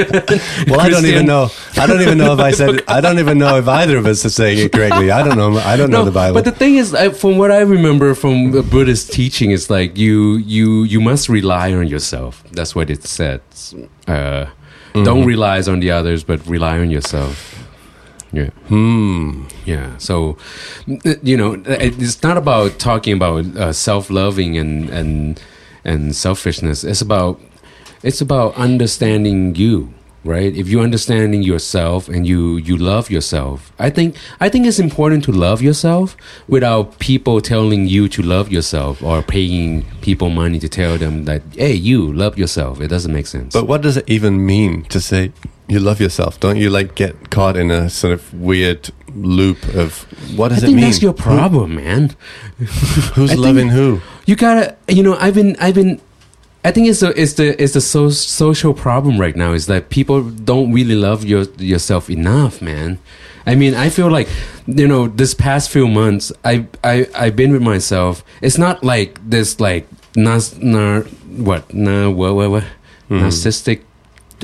Well, 0.69 0.81
I 0.81 0.89
don't 0.91 1.07
even 1.07 1.27
know. 1.27 1.51
I 1.77 1.87
don't 1.87 2.03
even 2.03 2.19
know 2.19 2.33
if 2.35 2.41
I 2.41 2.51
said. 2.51 2.83
I 2.89 3.01
don't 3.01 3.19
even 3.19 3.39
know 3.39 3.57
if 3.57 3.67
either 3.69 3.97
of 3.97 4.07
us 4.07 4.25
are 4.25 4.31
saying 4.31 4.59
it 4.59 4.73
correctly. 4.73 5.11
I 5.11 5.23
don't 5.23 5.37
know. 5.39 5.57
I 5.59 5.77
don't 5.77 5.91
know 5.91 6.05
the 6.05 6.11
Bible. 6.11 6.35
But 6.35 6.45
the 6.45 6.53
thing 6.53 6.77
is, 6.77 6.95
I, 6.95 7.09
from 7.11 7.39
what 7.39 7.51
I 7.51 7.61
remember 7.61 8.15
from 8.15 8.51
the 8.51 8.63
Buddhist 8.63 9.13
teaching, 9.13 9.51
it's 9.53 9.71
like 9.71 9.97
you 9.97 10.37
you 10.39 10.83
you 10.85 11.01
must 11.01 11.29
rely 11.29 11.73
on 11.73 11.87
yourself. 11.87 12.43
That's 12.53 12.75
what 12.75 12.91
it 12.91 13.05
says. 13.05 13.75
Uh, 14.07 14.47
Mm-hmm. 14.95 15.05
Don't 15.05 15.27
rely 15.27 15.61
on 15.69 15.81
the 15.81 15.91
others, 15.91 16.25
but 16.25 16.45
rely 16.47 16.79
on 16.79 16.91
yourself. 16.91 17.58
Yeah, 18.33 18.51
hmm. 18.69 19.45
yeah. 19.65 19.97
So, 19.97 20.37
you 21.23 21.37
know, 21.37 21.63
it's 21.67 22.23
not 22.23 22.37
about 22.37 22.79
talking 22.79 23.15
about 23.15 23.47
uh, 23.57 23.73
self-loving 23.73 24.59
and 24.59 24.91
and 24.91 25.43
and 25.85 26.15
selfishness. 26.15 26.85
It's 26.85 27.01
about 27.01 27.41
it's 28.03 28.21
about 28.21 28.55
understanding 28.57 29.55
you 29.55 29.95
right 30.29 30.55
if 30.63 30.69
you're 30.69 30.85
understanding 30.85 31.43
yourself 31.43 32.09
and 32.09 32.27
you 32.27 32.59
you 32.69 32.77
love 32.77 33.11
yourself 33.17 33.73
i 33.79 33.89
think 33.97 34.15
i 34.41 34.49
think 34.49 34.67
it's 34.67 34.79
important 34.79 35.25
to 35.25 35.33
love 35.33 35.61
yourself 35.69 36.17
without 36.49 36.99
people 36.99 37.41
telling 37.41 37.87
you 37.95 38.09
to 38.17 38.21
love 38.23 38.53
yourself 38.57 39.03
or 39.03 39.23
paying 39.23 39.85
people 40.03 40.29
money 40.29 40.59
to 40.59 40.69
tell 40.69 40.99
them 40.99 41.25
that 41.25 41.41
hey 41.57 41.73
you 41.73 42.13
love 42.13 42.37
yourself 42.43 42.81
it 42.81 42.89
doesn't 42.89 43.13
make 43.13 43.27
sense 43.27 43.53
But 43.55 43.67
what 43.67 43.81
does 43.83 43.97
it 43.97 44.05
even 44.17 44.45
mean 44.45 44.85
to 44.95 45.01
say 45.01 45.33
you 45.71 45.81
love 45.81 46.01
yourself? 46.01 46.41
Don't 46.41 46.57
you 46.57 46.71
like 46.71 46.95
get 46.95 47.29
caught 47.29 47.55
in 47.63 47.71
a 47.71 47.91
sort 47.91 48.15
of 48.15 48.23
weird 48.33 48.89
loop 49.15 49.59
of 49.75 50.07
what 50.39 50.51
i 50.51 50.55
does 50.55 50.65
it 50.65 50.69
mean? 50.69 50.81
that's 50.81 51.03
your 51.03 51.13
problem 51.13 51.75
man 51.77 52.17
who's 53.15 53.33
I 53.33 53.35
loving 53.35 53.69
who? 53.69 54.01
you 54.27 54.35
gotta 54.37 54.77
you 54.89 55.03
know 55.03 55.15
i've 55.17 55.35
been 55.35 55.57
i've 55.61 55.75
been 55.75 56.01
i 56.69 56.71
think 56.75 56.85
it's 56.91 57.01
the 57.05 57.11
it's 57.23 57.35
the 57.41 57.49
it's 57.63 57.73
the 57.79 57.81
so, 57.95 58.03
social 58.11 58.73
problem 58.87 59.15
right 59.25 59.37
now 59.45 59.51
is 59.59 59.65
that 59.73 59.89
people 59.99 60.19
don't 60.51 60.71
really 60.79 60.95
love 61.09 61.21
your 61.33 61.45
yourself 61.73 62.05
enough 62.11 62.61
man 62.71 62.99
i 63.47 63.55
mean 63.61 63.73
i 63.85 63.89
feel 63.97 64.11
like 64.19 64.29
you 64.81 64.87
know 64.93 65.03
this 65.21 65.33
past 65.47 65.65
few 65.71 65.87
months 66.01 66.27
i 66.45 66.55
i 66.93 66.95
i've 67.23 67.37
been 67.43 67.53
with 67.57 67.63
myself 67.63 68.23
it's 68.47 68.59
not 68.59 68.77
like 68.93 69.11
this 69.35 69.49
like 69.69 69.85
nas 70.17 70.45
nar 70.75 70.95
what 71.49 71.63
na 71.73 71.97
what 72.21 72.35
what, 72.39 72.51
what 72.55 72.65
Mhm. 73.11 73.21
narcissistic 73.25 73.79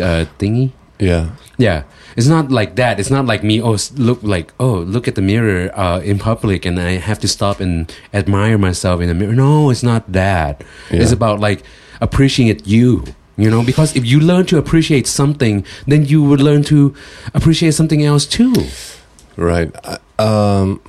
uh 0.01 0.25
thingy 0.41 0.73
Yeah. 0.99 1.27
yeah, 1.59 1.83
it's 2.17 2.31
not 2.31 2.45
like 2.59 2.71
that. 2.81 2.95
It's 3.03 3.11
not 3.11 3.27
like 3.27 3.43
me. 3.51 3.57
Oh, 3.61 3.77
look 4.09 4.21
like 4.23 4.49
oh, 4.63 4.77
look 4.95 5.05
at 5.11 5.15
the 5.19 5.25
mirror 5.33 5.69
uh, 5.75 5.99
in 6.11 6.17
public, 6.23 6.65
and 6.69 6.79
I 6.79 6.93
have 7.09 7.19
to 7.25 7.29
stop 7.29 7.57
and 7.61 7.93
admire 8.15 8.57
myself 8.57 9.03
in 9.03 9.09
the 9.11 9.17
mirror. 9.21 9.35
No, 9.35 9.71
it's 9.75 9.83
not 9.83 10.03
that. 10.15 10.63
It's 11.03 11.13
about 11.13 11.41
like 11.49 11.61
appreciate 12.00 12.66
you. 12.66 13.04
You 13.37 13.50
know, 13.50 13.64
because 13.64 13.96
if 13.96 14.07
you 14.07 14.20
learn 14.20 14.46
to 14.46 14.59
appreciate 14.59 15.09
something, 15.09 15.64
then 15.88 16.04
you 16.04 16.22
would 16.22 16.40
learn 16.40 16.62
to 16.64 16.94
appreciate 17.35 17.74
something 17.74 18.04
else 18.04 18.26
too. 18.26 18.54
Right. 19.37 19.74
Um, 20.20 20.80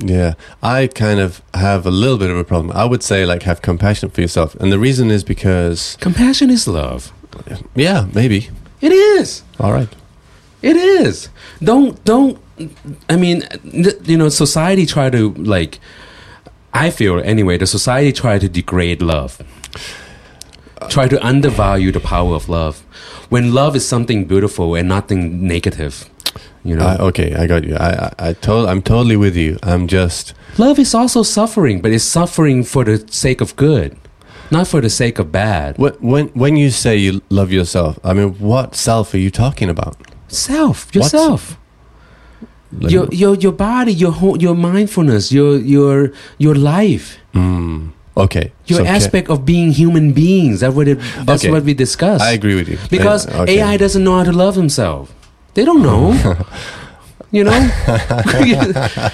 yeah. 0.00 0.34
I 0.62 0.88
kind 0.88 1.20
of 1.20 1.40
have 1.54 1.86
a 1.86 1.90
little 1.90 2.18
bit 2.18 2.30
of 2.30 2.36
a 2.36 2.44
problem. 2.44 2.70
I 2.76 2.84
would 2.84 3.02
say 3.02 3.24
like 3.24 3.44
have 3.44 3.62
compassion 3.62 4.10
for 4.10 4.20
yourself, 4.20 4.54
and 4.56 4.70
the 4.70 4.78
reason 4.78 5.10
is 5.10 5.24
because 5.24 5.96
Compassion 6.00 6.50
is 6.50 6.68
love. 6.68 7.12
yeah, 7.74 8.06
maybe. 8.12 8.50
It 8.82 8.92
is. 8.92 9.42
All 9.58 9.72
right. 9.72 9.88
It 10.60 10.76
is. 10.76 11.30
Don't 11.62 12.02
don't. 12.04 12.38
I 13.08 13.16
mean, 13.16 13.42
you 14.04 14.16
know, 14.18 14.28
society 14.28 14.84
try 14.84 15.08
to 15.10 15.32
like. 15.34 15.78
I 16.74 16.90
feel 16.90 17.20
anyway. 17.20 17.56
The 17.56 17.66
society 17.66 18.12
try 18.12 18.38
to 18.38 18.48
degrade 18.50 19.00
love. 19.00 19.40
Try 20.88 21.08
to 21.08 21.18
undervalue 21.26 21.90
the 21.90 22.00
power 22.00 22.34
of 22.34 22.48
love, 22.48 22.80
when 23.30 23.54
love 23.54 23.74
is 23.76 23.88
something 23.88 24.26
beautiful 24.26 24.74
and 24.74 24.88
nothing 24.88 25.46
negative. 25.46 26.08
You 26.64 26.76
know, 26.76 26.86
I, 26.86 26.96
okay, 27.08 27.34
I 27.34 27.46
got 27.46 27.64
you. 27.64 27.76
I, 27.76 27.90
I, 28.06 28.12
I 28.28 28.32
told, 28.34 28.68
I'm 28.68 28.82
totally 28.82 29.16
with 29.16 29.36
you. 29.36 29.58
I'm 29.62 29.86
just, 29.86 30.34
love 30.58 30.78
is 30.78 30.94
also 30.94 31.22
suffering, 31.22 31.80
but 31.80 31.92
it's 31.92 32.04
suffering 32.04 32.64
for 32.64 32.84
the 32.84 33.04
sake 33.10 33.40
of 33.40 33.54
good, 33.56 33.96
not 34.50 34.66
for 34.66 34.80
the 34.80 34.90
sake 34.90 35.18
of 35.18 35.30
bad. 35.32 35.78
when, 35.78 35.92
when, 35.94 36.26
when 36.34 36.56
you 36.56 36.70
say 36.70 36.96
you 36.96 37.22
love 37.30 37.52
yourself, 37.52 37.98
I 38.04 38.12
mean, 38.12 38.34
what 38.34 38.74
self 38.74 39.14
are 39.14 39.18
you 39.18 39.30
talking 39.30 39.70
about? 39.70 39.96
Self, 40.28 40.94
yourself. 40.94 41.56
Like, 42.72 42.90
your 42.92 43.06
your 43.12 43.36
your 43.36 43.52
body, 43.52 43.92
your 43.92 44.10
whole, 44.10 44.36
your 44.42 44.54
mindfulness, 44.56 45.30
your 45.32 45.56
your 45.56 46.12
your 46.36 46.54
life. 46.56 47.16
mm, 47.32 47.92
okay. 48.16 48.52
your 48.66 48.80
so 48.80 48.86
aspect 48.86 49.28
of 49.30 49.44
being 49.44 49.70
human 49.72 50.12
beings. 50.12 50.60
That's 50.60 50.74
what 50.74 50.88
it, 50.88 50.98
that's 51.24 51.44
Okay. 51.44 51.50
what 51.50 51.64
we 51.64 51.74
discussed. 51.74 52.22
I 52.24 52.32
agree 52.32 52.54
with 52.54 52.68
you. 52.68 52.78
Because 52.90 53.26
Uh, 53.26 53.42
okay. 53.42 53.60
AI 53.60 53.76
doesn't 53.76 54.02
know 54.02 54.16
how 54.18 54.24
to 54.24 54.32
love 54.32 54.56
himself. 54.56 55.12
They 55.54 55.64
don't 55.64 55.82
know. 55.82 56.12
you 57.32 57.44
know, 57.44 57.52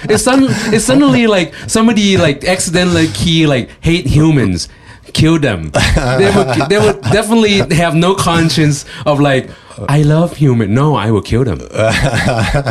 it's, 0.09 0.23
sudden, 0.23 0.47
it's 0.73 0.85
suddenly 0.85 1.27
like 1.27 1.53
somebody 1.67 2.17
like 2.17 2.43
accidentally 2.45 3.07
key 3.09 3.47
like 3.47 3.69
hate 3.81 4.05
humans, 4.05 4.69
kill 5.13 5.39
them. 5.39 5.71
they 5.95 6.31
would 6.35 6.69
they 6.69 6.79
would 6.79 7.01
definitely 7.11 7.59
have 7.75 7.95
no 7.95 8.15
conscience 8.15 8.85
of 9.05 9.19
like 9.19 9.49
I 9.89 10.03
love 10.03 10.37
human. 10.37 10.73
No, 10.73 10.95
I 10.95 11.11
will 11.11 11.21
kill 11.21 11.43
them. 11.43 11.59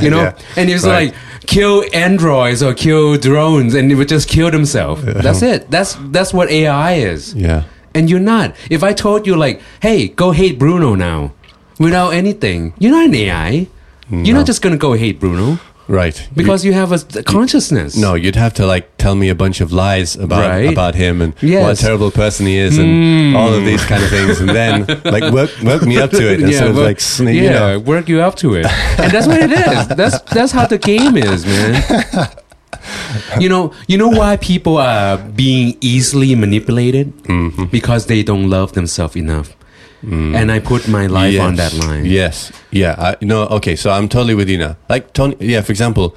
You 0.02 0.10
know, 0.10 0.22
Yeah, 0.22 0.38
and 0.56 0.70
it's 0.70 0.84
right. 0.86 1.06
like 1.12 1.14
kill 1.46 1.84
androids 1.92 2.62
or 2.62 2.74
kill 2.74 3.16
drones, 3.18 3.74
and 3.74 3.90
they 3.90 3.94
would 3.94 4.08
just 4.08 4.28
kill 4.28 4.50
themselves. 4.50 5.02
That's 5.04 5.42
it. 5.42 5.70
That's 5.70 5.96
that's 6.10 6.32
what 6.32 6.48
AI 6.50 6.94
is. 6.94 7.34
Yeah. 7.34 7.64
And 7.94 8.08
you're 8.08 8.20
not. 8.20 8.54
If 8.70 8.82
I 8.82 8.92
told 8.94 9.26
you 9.26 9.36
like, 9.36 9.60
hey, 9.80 10.08
go 10.08 10.30
hate 10.30 10.58
Bruno 10.58 10.94
now, 10.94 11.32
without 11.78 12.10
anything, 12.14 12.72
you're 12.78 12.92
not 12.92 13.06
an 13.06 13.14
AI. 13.14 13.66
You're 14.10 14.36
not 14.36 14.46
just 14.46 14.60
gonna 14.62 14.76
go 14.76 14.92
hate 14.92 15.18
Bruno 15.20 15.58
Right. 15.88 16.28
because 16.34 16.64
you 16.64 16.72
have 16.72 16.92
a 16.92 17.22
consciousness. 17.22 17.96
No, 17.96 18.14
you'd 18.14 18.36
have 18.36 18.54
to 18.54 18.66
like 18.66 18.96
tell 18.98 19.14
me 19.14 19.28
a 19.30 19.34
bunch 19.34 19.60
of 19.60 19.72
lies 19.72 20.16
about 20.16 20.48
Right. 20.48 20.72
about 20.72 20.94
him 20.94 21.20
and 21.22 21.34
what 21.34 21.78
a 21.78 21.80
terrible 21.82 22.10
person 22.10 22.46
he 22.46 22.56
is 22.56 22.78
and 22.78 23.36
all 23.36 23.52
of 23.52 23.64
these 23.64 23.84
kind 23.84 24.02
of 24.02 24.08
things, 24.10 24.40
and 24.40 24.48
then 24.50 24.86
like 25.04 25.32
work 25.32 25.50
work 25.62 25.82
me 25.82 25.98
up 25.98 26.10
to 26.10 26.22
it 26.32 26.40
instead 26.46 26.68
of 26.68 26.76
like 26.76 27.00
yeah, 27.20 27.30
you 27.30 27.50
know. 27.50 27.78
work 27.80 28.08
you 28.08 28.20
up 28.22 28.36
to 28.36 28.54
it, 28.54 28.66
and 28.98 29.10
that's 29.12 29.26
what 29.26 29.40
it 29.42 29.52
is. 29.52 29.88
That's 29.88 30.20
that's 30.32 30.52
how 30.52 30.66
the 30.66 30.78
game 30.78 31.16
is, 31.16 31.44
man. 31.44 31.82
You 33.38 33.48
know, 33.48 33.72
you 33.86 33.96
know 33.98 34.08
why 34.08 34.36
people 34.38 34.76
are 34.76 35.16
being 35.16 35.76
easily 35.80 36.34
manipulated 36.34 37.12
Mm-hmm. 37.24 37.66
because 37.66 38.06
they 38.06 38.22
don't 38.22 38.48
love 38.50 38.72
themselves 38.72 39.16
enough, 39.16 39.54
and 40.02 40.50
I 40.50 40.58
put 40.58 40.88
my 40.88 41.06
life 41.06 41.38
on 41.40 41.54
that 41.56 41.72
line. 41.74 42.04
Yes. 42.06 42.52
Yeah. 42.70 42.94
I, 42.98 43.16
no. 43.24 43.46
Okay. 43.48 43.76
So 43.76 43.90
I'm 43.90 44.08
totally 44.08 44.34
with 44.34 44.48
you 44.48 44.58
now. 44.58 44.76
Like 44.88 45.12
Toni. 45.12 45.36
Yeah. 45.40 45.60
For 45.62 45.72
example, 45.72 46.16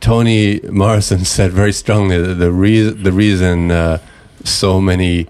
Toni 0.00 0.60
Morrison 0.70 1.24
said 1.36 1.52
very 1.52 1.72
strongly 1.72 2.18
that 2.20 2.34
the 2.34 2.52
reason 2.52 3.02
the 3.02 3.12
reason 3.12 3.70
uh, 3.70 3.98
so 4.44 4.80
many 4.80 5.26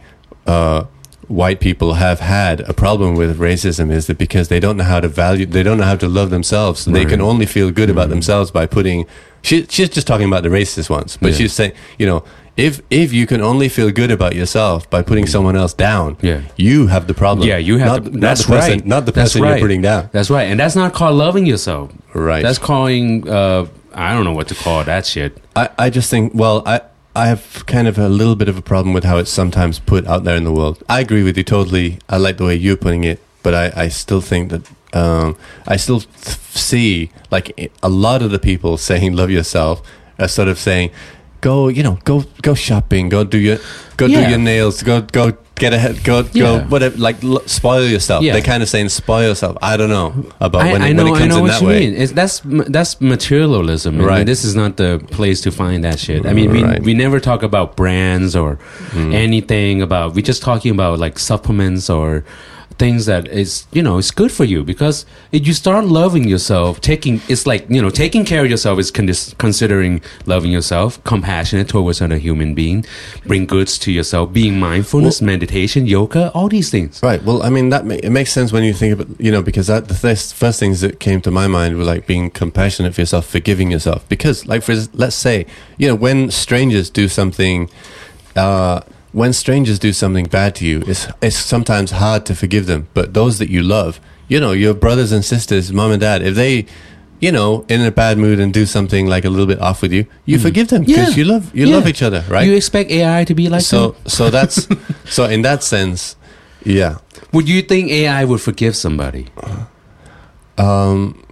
uh, 0.46 0.84
white 1.28 1.60
people 1.60 1.94
have 1.94 2.20
had 2.20 2.60
a 2.68 2.72
problem 2.74 3.14
with 3.14 3.38
racism 3.38 3.90
is 3.90 4.06
that 4.08 4.18
because 4.18 4.48
they 4.48 4.60
don't 4.60 4.76
know 4.76 4.84
how 4.84 5.00
to 5.00 5.08
value, 5.08 5.46
they 5.46 5.62
don't 5.62 5.78
know 5.78 5.84
how 5.84 5.96
to 5.96 6.08
love 6.08 6.30
themselves. 6.30 6.80
So 6.80 6.90
They 6.90 7.04
can 7.04 7.20
only 7.20 7.46
feel 7.46 7.70
good 7.70 7.90
about 7.90 8.08
themselves 8.10 8.50
by 8.50 8.66
putting. 8.66 9.06
She, 9.42 9.66
she's 9.68 9.90
just 9.90 10.06
talking 10.06 10.26
about 10.26 10.42
the 10.42 10.48
racist 10.48 10.88
ones, 10.88 11.18
but 11.20 11.30
Yeah. 11.32 11.36
she's 11.36 11.52
saying, 11.52 11.72
you 11.98 12.06
know, 12.06 12.24
if 12.56 12.80
if 12.90 13.12
you 13.12 13.26
can 13.26 13.40
only 13.40 13.68
feel 13.68 13.90
good 13.90 14.10
about 14.10 14.34
yourself 14.34 14.88
by 14.90 15.02
putting 15.02 15.26
someone 15.26 15.56
else 15.56 15.72
down, 15.74 16.16
Yeah. 16.22 16.40
you 16.56 16.86
have 16.86 17.06
the 17.06 17.14
problem. 17.14 17.48
Yeah, 17.48 17.56
you 17.58 17.78
have 17.78 17.86
Not, 17.88 18.04
to- 18.04 18.10
not 18.12 18.20
that's 18.20 18.44
the 18.46 18.52
person, 18.54 18.70
right. 18.72 18.86
Not 18.86 19.06
the 19.06 19.12
That's 19.12 19.30
person 19.32 19.42
right. 19.42 19.50
you're 19.50 19.60
putting 19.60 19.82
down. 19.82 20.08
That's 20.12 20.30
right, 20.30 20.44
and 20.44 20.58
that's 20.60 20.76
not 20.76 20.92
called 20.92 21.16
loving 21.16 21.46
yourself. 21.46 21.90
Right. 22.14 22.42
That's 22.42 22.58
calling. 22.58 23.28
Uh, 23.28 23.66
I 23.94 24.12
don't 24.12 24.24
know 24.24 24.32
what 24.32 24.48
to 24.48 24.54
call 24.54 24.82
that 24.84 25.06
shit. 25.06 25.36
I, 25.56 25.68
I 25.78 25.90
just 25.90 26.10
think, 26.10 26.32
well, 26.34 26.62
I, 26.66 26.80
I 27.16 27.26
have 27.26 27.64
kind 27.66 27.86
of 27.86 27.96
a 27.98 28.08
little 28.08 28.34
bit 28.34 28.48
of 28.48 28.56
a 28.58 28.62
problem 28.62 28.92
with 28.92 29.04
how 29.04 29.18
it's 29.18 29.30
sometimes 29.30 29.78
put 29.78 30.04
out 30.06 30.24
there 30.24 30.36
in 30.36 30.42
the 30.44 30.52
world. 30.52 30.82
I 30.88 31.00
agree 31.00 31.22
with 31.22 31.36
you 31.36 31.44
totally. 31.44 31.98
I 32.08 32.16
like 32.16 32.36
the 32.38 32.44
way 32.44 32.56
you're 32.56 32.76
putting 32.76 33.04
it, 33.04 33.20
but 33.44 33.54
I, 33.54 33.72
I 33.84 33.88
still 33.88 34.20
think 34.20 34.50
that 34.50 34.62
um, 34.96 35.36
I 35.66 35.76
still 35.76 36.00
th- 36.00 36.38
see 36.38 37.10
like 37.30 37.70
a 37.82 37.88
lot 37.88 38.22
of 38.22 38.30
the 38.32 38.38
people 38.40 38.76
saying 38.78 39.14
"love 39.14 39.30
yourself" 39.30 39.80
are 40.18 40.28
sort 40.28 40.48
of 40.48 40.58
saying, 40.58 40.90
"Go, 41.48 41.68
you 41.76 41.82
know, 41.86 41.96
go 42.10 42.16
go 42.48 42.54
shopping, 42.68 43.04
go 43.16 43.20
do 43.34 43.38
your 43.48 43.58
go 44.00 44.06
Yeah. 44.06 44.24
do 44.24 44.30
your 44.32 44.42
nails, 44.50 44.82
go 44.90 44.96
go 45.18 45.24
get 45.62 45.72
ahead, 45.78 45.94
go 46.08 46.22
go 46.44 46.50
whatever, 46.72 46.96
like 47.06 47.18
l- 47.22 47.42
spoil 47.46 47.84
yourself." 47.94 48.20
Yeah. 48.24 48.32
They're 48.34 48.48
kind 48.52 48.62
of 48.64 48.68
saying 48.74 48.88
"spoil 48.88 49.28
yourself." 49.30 49.54
I 49.70 49.76
don't 49.78 49.92
know 49.98 50.08
about 50.40 50.62
I, 50.66 50.72
when, 50.72 50.82
I 50.82 50.88
it, 50.88 50.94
know, 50.96 51.04
when 51.04 51.12
it 51.12 51.16
I 51.16 51.18
comes 51.22 51.30
know 51.32 51.36
in 51.36 51.42
what 51.46 51.52
that 51.52 51.60
you 51.62 51.68
way. 51.72 51.80
mean. 51.80 51.92
It's, 52.02 52.12
that's 52.20 52.36
that's 52.76 52.92
materialism. 53.00 53.92
and 54.00 54.06
Right. 54.12 54.26
this 54.32 54.42
is 54.48 54.54
not 54.62 54.70
the 54.82 54.90
place 55.18 55.38
to 55.46 55.50
find 55.62 55.84
that 55.84 55.98
shit. 56.04 56.20
I 56.26 56.32
mean, 56.38 56.50
we, 56.56 56.62
Right. 56.64 56.82
we 56.88 56.94
never 57.04 57.18
talk 57.20 57.42
about 57.50 57.76
brands 57.76 58.32
or 58.42 58.58
mm. 58.96 59.12
anything 59.26 59.82
about. 59.82 60.06
We're 60.16 60.28
just 60.32 60.42
talking 60.50 60.72
about 60.78 60.98
like 61.04 61.18
supplements 61.18 61.84
or 61.98 62.24
things 62.78 63.06
that 63.06 63.28
is 63.28 63.66
you 63.72 63.82
know 63.82 63.98
it's 63.98 64.10
good 64.10 64.32
for 64.32 64.44
you 64.44 64.64
because 64.64 65.06
if 65.30 65.46
you 65.46 65.52
start 65.52 65.84
loving 65.84 66.26
yourself 66.26 66.80
taking 66.80 67.20
it's 67.28 67.46
like 67.46 67.64
you 67.70 67.80
know 67.80 67.90
taking 67.90 68.24
care 68.24 68.44
of 68.44 68.50
yourself 68.50 68.78
is 68.78 68.90
con- 68.90 69.08
considering 69.38 70.00
loving 70.26 70.50
yourself 70.50 71.02
compassionate 71.04 71.68
towards 71.68 72.00
another 72.00 72.18
human 72.18 72.54
being 72.54 72.84
bring 73.26 73.46
goods 73.46 73.78
to 73.78 73.92
yourself 73.92 74.32
being 74.32 74.58
mindfulness 74.58 75.22
meditation 75.22 75.86
yoga 75.86 76.30
all 76.32 76.48
these 76.48 76.70
things 76.70 77.00
Right. 77.04 77.22
Well, 77.22 77.42
I 77.42 77.50
mean, 77.50 77.68
that 77.68 77.84
ma- 77.84 77.94
it 78.02 78.08
makes 78.08 78.32
sense 78.32 78.50
when 78.50 78.64
you 78.64 78.72
think 78.72 78.98
about, 78.98 79.20
you 79.20 79.30
know, 79.30 79.42
because 79.42 79.66
that 79.66 79.88
the 79.88 79.94
first, 79.94 80.34
first 80.34 80.58
things 80.58 80.80
that 80.80 81.00
came 81.00 81.20
to 81.20 81.30
my 81.30 81.46
mind 81.46 81.76
were 81.76 81.84
like 81.84 82.06
being 82.06 82.30
compassionate 82.30 82.94
for 82.94 83.02
yourself, 83.02 83.26
forgiving 83.26 83.70
yourself. 83.70 84.08
Because, 84.08 84.46
like, 84.46 84.62
for 84.62 84.74
let's 84.94 85.14
say, 85.14 85.44
you 85.76 85.86
know, 85.86 85.94
when 85.94 86.30
strangers 86.30 86.88
do 86.88 87.08
something, 87.08 87.68
uh, 88.36 88.80
when 89.14 89.32
strangers 89.32 89.78
do 89.78 89.92
something 89.92 90.26
bad 90.26 90.50
to 90.56 90.64
you, 90.66 90.82
it's 90.86 91.06
it's 91.22 91.36
sometimes 91.54 91.90
hard 91.92 92.26
to 92.26 92.34
forgive 92.34 92.66
them. 92.66 92.82
But 92.94 93.14
those 93.14 93.38
that 93.38 93.48
you 93.48 93.62
love, 93.62 94.00
you 94.28 94.38
know, 94.40 94.52
your 94.52 94.74
brothers 94.74 95.12
and 95.12 95.24
sisters, 95.24 95.72
mom 95.72 95.92
and 95.92 96.00
dad, 96.00 96.20
if 96.22 96.34
they, 96.34 96.66
you 97.20 97.30
know, 97.30 97.64
in 97.68 97.80
a 97.80 97.90
bad 97.90 98.18
mood 98.18 98.38
and 98.40 98.52
do 98.52 98.66
something 98.66 99.06
like 99.14 99.24
a 99.24 99.30
little 99.30 99.46
bit 99.46 99.60
off 99.60 99.82
with 99.82 99.92
you, 99.92 100.04
you 100.26 100.38
forgive 100.38 100.66
them 100.68 100.82
because 100.84 101.10
Yeah. 101.10 101.16
you 101.16 101.24
love 101.32 101.44
you 101.54 101.66
Yeah. 101.66 101.76
love 101.76 101.86
each 101.86 102.02
other, 102.02 102.24
right? 102.28 102.46
you 102.46 102.54
expect 102.56 102.90
ai 102.90 103.24
to 103.24 103.34
be 103.34 103.48
like 103.48 103.62
so 103.62 103.80
that? 104.02 104.10
so 104.10 104.30
that's 104.30 104.66
so 105.16 105.24
in 105.24 105.42
that 105.42 105.62
sense, 105.62 106.16
yeah. 106.64 106.98
would 107.32 107.48
you 107.48 107.62
think 107.62 107.90
ai 107.90 108.24
would 108.24 108.40
forgive 108.40 108.74
somebody 108.74 109.26
Um, 110.58 111.23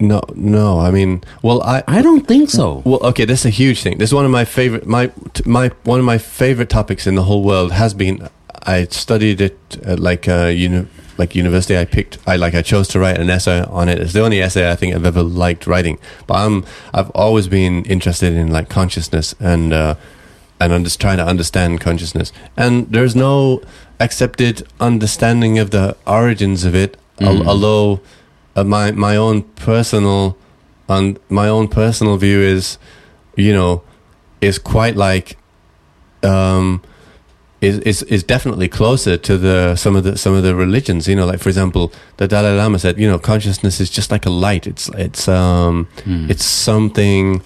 no, 0.00 0.20
no. 0.34 0.78
I 0.80 0.90
mean, 0.90 1.22
well, 1.42 1.62
I, 1.62 1.82
I 1.88 2.02
don't 2.02 2.26
think 2.26 2.50
so. 2.50 2.82
well, 2.84 3.00
okay. 3.02 3.24
This 3.24 3.40
is 3.40 3.46
a 3.46 3.50
huge 3.50 3.82
thing. 3.82 3.98
This 3.98 4.10
is 4.10 4.14
one 4.14 4.24
of 4.24 4.30
my 4.30 4.44
favorite. 4.44 4.86
My, 4.86 5.10
my, 5.44 5.68
one 5.84 5.98
of 5.98 6.04
my 6.06 6.18
favorite 6.18 6.68
topics 6.70 7.06
in 7.06 7.14
the 7.16 7.24
whole 7.24 7.42
world 7.42 7.72
has 7.72 7.94
been. 7.94 8.28
I 8.66 8.84
studied 8.90 9.40
it 9.40 9.58
at 9.84 9.98
like 9.98 10.28
uh, 10.28 10.46
uni- 10.46 10.86
like 11.16 11.34
university. 11.34 11.76
I 11.78 11.84
picked. 11.84 12.18
I 12.26 12.36
like. 12.36 12.54
I 12.54 12.62
chose 12.62 12.86
to 12.88 13.00
write 13.00 13.18
an 13.18 13.30
essay 13.30 13.62
on 13.62 13.88
it. 13.88 13.98
It's 13.98 14.12
the 14.12 14.22
only 14.22 14.40
essay 14.42 14.70
I 14.70 14.76
think 14.76 14.94
I've 14.94 15.06
ever 15.06 15.22
liked 15.22 15.66
writing. 15.66 15.98
But 16.26 16.34
I'm. 16.34 16.64
I've 16.94 17.10
always 17.10 17.48
been 17.48 17.84
interested 17.84 18.34
in 18.34 18.52
like 18.52 18.68
consciousness 18.68 19.34
and 19.40 19.72
uh, 19.72 19.94
and 20.60 20.72
I'm 20.72 20.84
just 20.84 21.00
trying 21.00 21.16
to 21.18 21.24
understand 21.26 21.80
consciousness. 21.80 22.32
And 22.56 22.90
there's 22.92 23.16
no 23.16 23.62
accepted 24.00 24.66
understanding 24.80 25.58
of 25.58 25.70
the 25.70 25.96
origins 26.06 26.64
of 26.64 26.74
it. 26.74 26.96
al- 27.20 27.34
Mm. 27.42 27.46
although 27.48 28.00
uh, 28.58 28.64
my 28.64 28.90
my 28.92 29.16
own 29.16 29.42
personal 29.66 30.36
on 30.88 31.16
my 31.28 31.48
own 31.48 31.68
personal 31.68 32.16
view 32.16 32.40
is 32.56 32.78
you 33.36 33.52
know 33.52 33.82
is 34.40 34.58
quite 34.58 34.96
like 34.96 35.36
um 36.22 36.80
is, 37.60 37.78
is 37.80 38.02
is 38.04 38.22
definitely 38.22 38.68
closer 38.68 39.16
to 39.16 39.36
the 39.36 39.74
some 39.76 39.96
of 39.96 40.04
the 40.04 40.16
some 40.16 40.34
of 40.34 40.42
the 40.42 40.54
religions 40.54 41.08
you 41.08 41.16
know 41.16 41.26
like 41.26 41.40
for 41.40 41.48
example 41.48 41.92
the 42.18 42.26
Dalai 42.28 42.56
Lama 42.56 42.78
said 42.78 42.98
you 42.98 43.08
know 43.10 43.18
consciousness 43.18 43.80
is 43.80 43.90
just 43.90 44.10
like 44.10 44.26
a 44.26 44.30
light 44.30 44.66
it's 44.66 44.88
it's 44.90 45.28
um 45.28 45.86
Hmm. 46.04 46.30
it's 46.30 46.44
something 46.44 47.42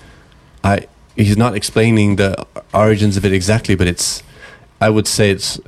I 0.65 0.87
he's 1.17 1.37
not 1.37 1.55
explaining 1.57 2.17
the 2.17 2.31
origins 2.73 3.17
of 3.17 3.25
it 3.25 3.33
exactly 3.33 3.75
but 3.75 3.87
it's 3.87 4.23
I 4.81 4.89
would 4.91 5.07
say 5.07 5.31
it's 5.31 5.59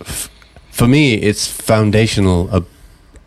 f- 0.00 0.30
for 0.70 0.86
me 0.86 1.14
it's 1.14 1.46
foundational 1.46 2.48
uh, 2.52 2.60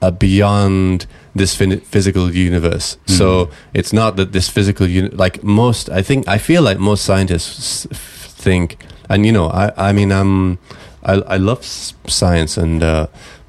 uh, 0.01 0.11
beyond 0.11 1.05
this 1.35 1.55
physical 1.55 2.33
universe 2.33 2.97
so 3.05 3.49
it's 3.73 3.93
not 3.93 4.15
that 4.15 4.31
this 4.31 4.49
physical 4.49 4.87
uni- 4.87 5.09
like 5.09 5.43
most 5.43 5.89
I 5.89 6.01
think 6.01 6.27
I 6.27 6.37
feel 6.37 6.61
like 6.63 6.79
most 6.79 7.03
scientists 7.05 7.85
f- 7.91 8.33
think 8.37 8.77
and 9.09 9.25
you 9.25 9.31
know 9.31 9.47
I 9.49 9.71
I 9.89 9.93
mean 9.93 10.11
I'm 10.11 10.57
I 11.03 11.13
I 11.35 11.37
love 11.37 11.63
science 11.63 12.57
and 12.57 12.81
uh, 12.83 13.07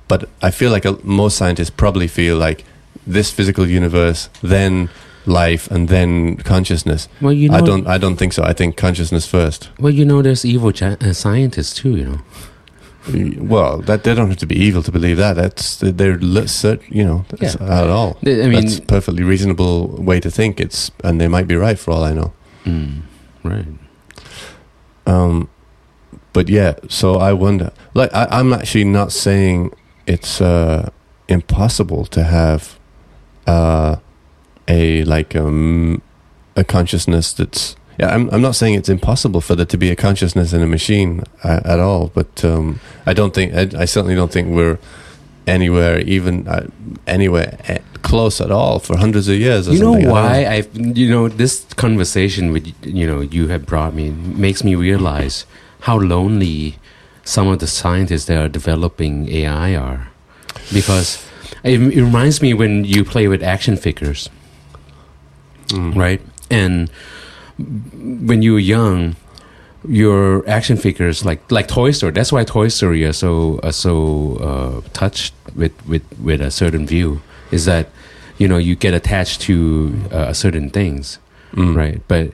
but 0.08 0.28
I 0.42 0.50
feel 0.50 0.70
like 0.70 0.84
most 1.04 1.36
scientists 1.36 1.70
probably 1.70 2.08
feel 2.08 2.36
like 2.36 2.64
this 3.06 3.30
physical 3.30 3.66
universe 3.66 4.28
then 4.42 4.88
life 5.26 5.70
and 5.70 5.88
then 5.88 6.36
consciousness 6.36 7.08
well, 7.20 7.32
you 7.32 7.48
know, 7.48 7.56
I 7.56 7.60
don't 7.60 7.86
I 7.86 7.98
don't 7.98 8.16
think 8.16 8.32
so 8.32 8.42
I 8.42 8.52
think 8.52 8.76
consciousness 8.76 9.26
first 9.26 9.70
Well, 9.78 9.92
you 9.92 10.04
know, 10.04 10.22
there's 10.22 10.44
evil 10.44 10.72
gi- 10.72 10.96
uh, 11.00 11.12
scientists 11.12 11.74
too. 11.74 11.96
You 11.96 12.04
know. 12.04 12.18
Well 13.40 13.78
that 13.82 14.02
they 14.04 14.14
don't 14.14 14.28
have 14.28 14.36
to 14.38 14.46
be 14.46 14.56
evil 14.56 14.82
to 14.82 14.90
believe 14.92 15.16
that 15.16 15.34
that's 15.36 15.76
they're 15.78 16.18
li- 16.18 16.42
cert, 16.48 16.80
you 16.88 17.04
know 17.04 17.24
that's 17.28 17.54
Yeah. 17.54 17.66
not 17.66 17.84
at 17.84 17.90
all 17.90 18.18
I 18.26 18.30
mean, 18.48 18.52
that's 18.52 18.78
a 18.78 18.82
perfectly 18.82 19.22
reasonable 19.22 19.88
way 20.02 20.20
to 20.20 20.30
think 20.30 20.60
it's 20.60 20.90
and 21.04 21.20
they 21.20 21.28
might 21.28 21.46
be 21.48 21.56
right 21.56 21.78
for 21.78 21.90
all 21.92 22.04
I 22.04 22.12
know 22.14 22.32
mm, 22.64 23.00
right. 23.44 23.66
Um, 25.06 25.48
but 26.32 26.48
yeah, 26.48 26.74
so 26.88 27.16
I 27.16 27.32
wonder. 27.32 27.72
Like, 27.94 28.14
I, 28.14 28.26
I'm 28.30 28.52
actually 28.52 28.84
not 28.84 29.10
saying 29.12 29.72
it's 30.06 30.40
uh, 30.40 30.90
impossible 31.28 32.04
to 32.06 32.22
have 32.22 32.78
uh, 33.46 33.96
a 34.68 35.02
like 35.04 35.34
um, 35.34 36.02
a 36.56 36.62
consciousness 36.64 37.32
that's. 37.32 37.74
Yeah, 38.00 38.14
I'm. 38.14 38.30
I'm 38.30 38.40
not 38.40 38.56
saying 38.56 38.76
it's 38.76 38.88
impossible 38.88 39.42
for 39.42 39.54
there 39.54 39.66
to 39.66 39.76
be 39.76 39.90
a 39.90 39.96
consciousness 39.96 40.54
in 40.54 40.62
a 40.62 40.66
machine 40.66 41.22
uh, 41.44 41.60
at 41.66 41.80
all. 41.80 42.10
But 42.14 42.42
um, 42.42 42.80
I 43.04 43.12
don't 43.12 43.34
think. 43.34 43.52
I, 43.52 43.82
I 43.82 43.84
certainly 43.84 44.14
don't 44.14 44.32
think 44.32 44.48
we're 44.54 44.78
anywhere 45.46 46.00
even 46.00 46.48
uh, 46.48 46.66
anywhere 47.06 47.58
eh, 47.64 47.80
close 48.00 48.40
at 48.40 48.50
all 48.50 48.78
for 48.78 48.96
hundreds 48.96 49.28
of 49.28 49.36
years. 49.36 49.68
You 49.68 49.80
know 49.80 49.92
something. 49.92 50.06
I 50.06 50.08
don't 50.08 50.12
why 50.12 50.44
I? 50.46 50.56
You 50.72 51.10
know, 51.10 51.28
this 51.28 51.66
conversation 51.74 52.52
with 52.52 52.74
you 52.86 53.06
know 53.06 53.20
you 53.20 53.48
have 53.48 53.66
brought 53.66 53.92
me 53.92 54.08
makes 54.08 54.64
me 54.64 54.74
realize 54.74 55.44
how 55.80 55.98
lonely 55.98 56.76
some 57.24 57.48
of 57.48 57.58
the 57.58 57.66
scientists 57.66 58.24
that 58.24 58.38
are 58.42 58.48
developing 58.48 59.28
AI 59.28 59.74
are, 59.74 60.08
because 60.72 61.22
it, 61.64 61.78
it 61.78 62.02
reminds 62.02 62.40
me 62.40 62.54
when 62.54 62.82
you 62.82 63.04
play 63.04 63.28
with 63.28 63.42
action 63.42 63.76
figures. 63.76 64.30
Mm. 65.68 65.94
right? 65.94 66.20
And 66.50 66.90
when 68.26 68.42
you 68.42 68.52
were 68.54 68.58
young, 68.58 69.16
your 69.88 70.46
action 70.48 70.76
figures 70.76 71.24
like 71.24 71.40
like 71.50 71.68
Toy 71.68 71.90
Story. 71.92 72.12
That's 72.12 72.32
why 72.32 72.44
Toy 72.44 72.68
Story 72.68 73.04
are 73.04 73.12
so 73.12 73.60
are 73.62 73.72
so 73.72 74.36
uh, 74.36 74.88
touched 74.92 75.34
with, 75.56 75.72
with 75.86 76.02
with 76.20 76.40
a 76.40 76.50
certain 76.50 76.86
view. 76.86 77.20
Is 77.50 77.64
that 77.64 77.88
you 78.38 78.46
know 78.48 78.58
you 78.58 78.76
get 78.76 78.94
attached 78.94 79.40
to 79.42 79.94
uh, 80.12 80.32
certain 80.32 80.70
things, 80.70 81.18
Mm. 81.54 81.74
right? 81.76 82.00
But 82.08 82.32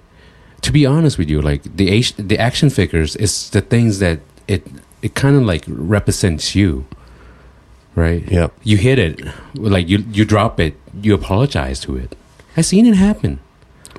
to 0.62 0.72
be 0.72 0.84
honest 0.84 1.16
with 1.18 1.30
you, 1.30 1.40
like 1.40 1.62
the 1.76 2.02
the 2.18 2.38
action 2.38 2.68
figures 2.70 3.16
is 3.16 3.50
the 3.50 3.60
things 3.62 3.98
that 4.00 4.18
it 4.48 4.66
it 5.02 5.14
kind 5.14 5.36
of 5.36 5.42
like 5.42 5.64
represents 5.68 6.54
you, 6.54 6.84
right? 7.94 8.22
Yeah. 8.30 8.48
you 8.62 8.76
hit 8.76 8.98
it 8.98 9.20
like 9.54 9.88
you 9.88 10.04
you 10.12 10.24
drop 10.24 10.60
it 10.60 10.74
you 11.00 11.14
apologize 11.14 11.78
to 11.80 11.96
it 11.96 12.16
I've 12.56 12.66
seen 12.66 12.86
it 12.86 12.94
happen 12.96 13.38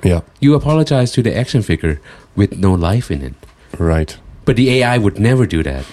Yeah. 0.04 0.20
you 0.40 0.54
apologize 0.54 1.10
to 1.12 1.22
the 1.22 1.36
action 1.36 1.62
figure 1.62 2.00
with 2.36 2.56
no 2.58 2.72
life 2.74 3.10
in 3.10 3.22
it 3.22 3.34
Right. 3.78 4.16
but 4.44 4.56
the 4.56 4.70
ai 4.80 4.96
would 4.98 5.18
never 5.18 5.46
do 5.46 5.62
that 5.62 5.84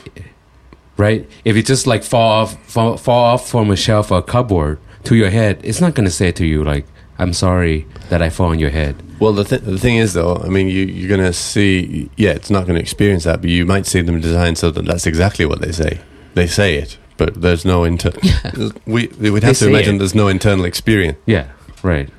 right 0.98 1.28
if 1.44 1.56
it 1.56 1.66
just 1.66 1.88
like 1.88 2.04
fall 2.04 2.32
off 2.44 2.58
fall, 2.70 2.98
fall 2.98 3.24
off 3.34 3.50
from 3.50 3.72
a 3.72 3.76
shelf 3.76 4.12
or 4.12 4.20
a 4.20 4.24
cupboard 4.24 4.78
to 5.04 5.16
your 5.16 5.30
head 5.30 5.60
it's 5.64 5.82
not 5.82 5.94
going 5.94 6.06
to 6.06 6.12
say 6.12 6.32
to 6.32 6.46
you 6.46 6.64
like 6.64 6.86
i'm 7.20 7.34
sorry 7.34 7.86
that 8.10 8.22
i 8.22 8.30
fall 8.30 8.48
on 8.50 8.60
your 8.60 8.70
head 8.72 8.96
Well, 9.20 9.34
the, 9.34 9.44
th- 9.46 9.62
the 9.62 9.78
thing 9.80 9.96
is, 9.96 10.12
though, 10.14 10.36
I 10.44 10.50
mean, 10.50 10.68
you, 10.68 10.84
you're 10.84 11.08
going 11.08 11.24
to 11.26 11.32
see, 11.32 12.10
yeah, 12.18 12.32
it's 12.36 12.50
not 12.52 12.66
going 12.68 12.76
to 12.76 12.82
experience 12.82 13.24
that, 13.24 13.40
but 13.40 13.50
you 13.50 13.66
might 13.66 13.86
see 13.86 14.02
them 14.04 14.20
designed 14.20 14.58
so 14.58 14.72
that 14.72 14.84
that's 14.86 15.08
exactly 15.08 15.46
what 15.46 15.62
they 15.62 15.72
say. 15.72 16.02
They 16.34 16.48
say 16.48 16.76
it, 16.76 16.98
but 17.16 17.30
there's 17.42 17.64
no 17.64 17.86
inter. 17.86 18.12
We, 18.86 19.08
we 19.22 19.30
would 19.32 19.42
They 19.44 19.48
have 19.48 19.58
to 19.60 19.70
imagine 19.70 19.96
it. 19.96 20.00
there's 20.00 20.16
no 20.16 20.28
internal 20.28 20.66
experience. 20.66 21.18
yeah 21.26 21.46
right 21.82 22.10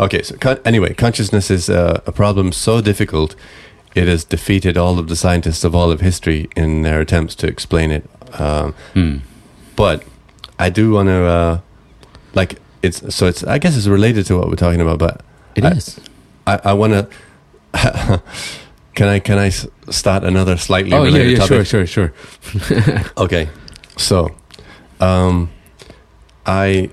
Okay, 0.00 0.22
so 0.22 0.34
con- 0.38 0.58
anyway, 0.64 0.94
consciousness 0.94 1.50
is 1.50 1.68
uh, 1.68 2.00
a 2.06 2.12
problem 2.12 2.52
so 2.52 2.80
difficult, 2.80 3.36
it 3.94 4.08
has 4.08 4.24
defeated 4.24 4.76
all 4.78 4.98
of 4.98 5.08
the 5.08 5.14
scientists 5.16 5.62
of 5.64 5.74
all 5.74 5.90
of 5.92 6.00
history 6.00 6.48
in 6.56 6.82
their 6.82 7.00
attempts 7.00 7.34
to 7.36 7.46
explain 7.46 7.90
it. 7.90 8.08
Um, 8.40 8.72
Hmm. 8.94 9.16
but 9.76 10.02
I 10.58 10.70
do 10.70 10.92
want 10.92 11.08
to, 11.08 11.24
uh, 11.24 11.60
like, 12.34 12.58
it's 12.82 13.14
so 13.14 13.26
it's. 13.26 13.44
I 13.44 13.58
guess 13.58 13.76
it's 13.76 13.86
related 13.88 14.24
to 14.26 14.36
what 14.38 14.48
we're 14.48 14.56
talking 14.56 14.80
about, 14.80 14.98
but 14.98 15.20
It 15.54 15.64
is. 15.64 15.98
I- 16.46 16.54
I, 16.54 16.60
I 16.64 16.72
want 16.72 16.92
to. 16.94 17.08
can 18.94 19.08
I 19.08 19.18
can 19.20 19.38
I 19.38 19.50
start 19.90 20.24
another 20.24 20.56
slightly 20.56 20.92
oh 20.92 21.02
yeah 21.02 21.04
related 21.04 21.30
yeah 21.32 21.38
topic? 21.38 21.66
sure 21.66 21.86
sure 21.86 22.12
sure 22.52 23.04
Okay, 23.16 23.48
so 23.96 24.34
um, 25.00 25.50
I 26.46 26.90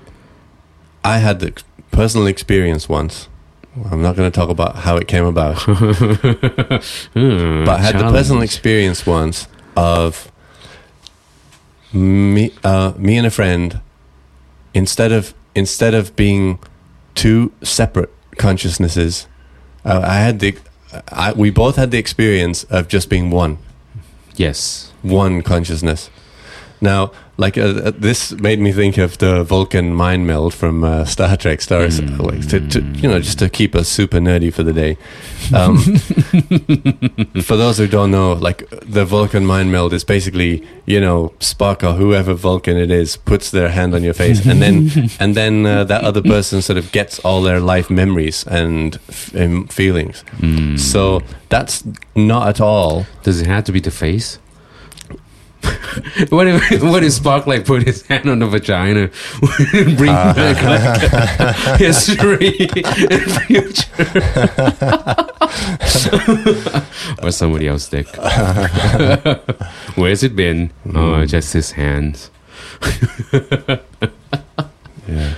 I 1.02 1.18
had 1.18 1.40
the 1.40 1.52
personal 1.98 2.28
experience 2.28 2.88
once. 2.88 3.28
I'm 3.90 4.00
not 4.02 4.14
going 4.14 4.30
to 4.30 4.34
talk 4.40 4.50
about 4.50 4.76
how 4.76 4.96
it 4.96 5.08
came 5.08 5.24
about, 5.24 5.54
Hmm, 5.58 5.74
but 7.64 7.74
I 7.80 7.82
had 7.82 7.98
the 7.98 8.10
personal 8.12 8.42
experience 8.42 9.04
once 9.04 9.48
of 9.76 10.30
me 11.92 12.52
uh, 12.62 12.92
me 12.96 13.16
and 13.16 13.26
a 13.26 13.30
friend 13.30 13.80
instead 14.74 15.10
of 15.10 15.34
instead 15.56 15.92
of 15.94 16.14
being 16.14 16.60
two 17.16 17.50
separate 17.62 18.10
consciousnesses, 18.36 19.26
uh, 19.84 20.00
I 20.04 20.18
had 20.20 20.38
the 20.38 20.56
I, 21.10 21.32
we 21.32 21.50
both 21.50 21.74
had 21.76 21.90
the 21.90 21.98
experience 21.98 22.62
of 22.64 22.86
just 22.86 23.08
being 23.10 23.30
one 23.30 23.58
Yes. 24.36 24.92
one 25.02 25.42
consciousness. 25.42 26.10
Now, 26.80 27.10
like 27.38 27.56
uh, 27.56 27.62
uh, 27.62 27.92
this 27.96 28.32
made 28.32 28.58
me 28.58 28.72
think 28.72 28.98
of 28.98 29.16
the 29.18 29.44
Vulcan 29.44 29.94
mind 29.94 30.26
meld 30.26 30.52
from 30.52 30.82
uh, 30.84 31.04
Star 31.04 31.36
Trek. 31.36 31.60
Star, 31.60 31.78
Mm. 31.88 32.18
like, 32.20 32.48
to, 32.48 32.58
to, 32.68 32.80
you 33.00 33.08
know, 33.08 33.20
just 33.20 33.38
to 33.38 33.48
keep 33.48 33.74
us 33.76 33.88
super 33.88 34.18
nerdy 34.18 34.52
for 34.52 34.64
the 34.64 34.72
day. 34.72 34.96
Um, 35.54 35.78
for 37.42 37.56
those 37.56 37.78
who 37.78 37.86
don't 37.86 38.10
know, 38.10 38.32
like 38.32 38.68
the 38.82 39.04
Vulcan 39.04 39.46
mind 39.46 39.70
meld 39.70 39.92
is 39.92 40.04
basically, 40.04 40.66
you 40.84 41.00
know, 41.00 41.32
Spock 41.38 41.82
or 41.82 41.94
whoever 41.94 42.34
Vulcan 42.34 42.76
it 42.76 42.90
is 42.90 43.16
puts 43.16 43.50
their 43.52 43.68
hand 43.68 43.94
on 43.94 44.02
your 44.02 44.14
face, 44.14 44.44
and 44.44 44.60
then 44.60 45.08
and 45.20 45.34
then 45.36 45.64
uh, 45.64 45.84
that 45.84 46.02
other 46.04 46.22
person 46.22 46.60
sort 46.60 46.76
of 46.78 46.90
gets 46.92 47.18
all 47.20 47.40
their 47.42 47.60
life 47.60 47.88
memories 47.88 48.44
and 48.48 48.96
f- 49.08 49.34
um, 49.36 49.66
feelings. 49.68 50.24
Mm. 50.38 50.78
So 50.78 51.22
that's 51.48 51.84
not 52.14 52.48
at 52.48 52.60
all 52.60 53.06
Does 53.22 53.40
it 53.40 53.46
have 53.46 53.64
to 53.64 53.72
be 53.72 53.80
the 53.80 53.90
face? 53.92 54.38
what 56.30 56.46
if 56.46 56.82
what 56.82 57.02
if 57.04 57.12
Spock 57.12 57.46
like 57.46 57.64
put 57.64 57.82
his 57.84 58.02
hand 58.06 58.28
on 58.28 58.38
the 58.40 58.46
vagina 58.46 59.10
and 59.72 59.96
bring 59.96 60.10
Uh. 60.10 60.34
back 60.34 60.62
like 60.62 61.78
history 61.78 62.68
and 62.74 63.32
future? 63.46 63.88
or 67.22 67.30
somebody 67.30 67.68
else's 67.68 67.88
dick. 67.88 68.08
Where's 69.96 70.22
it 70.22 70.34
been? 70.36 70.70
Oh, 70.94 71.24
just 71.26 71.52
his 71.52 71.72
hands. 71.72 72.30
Yeah. 75.06 75.34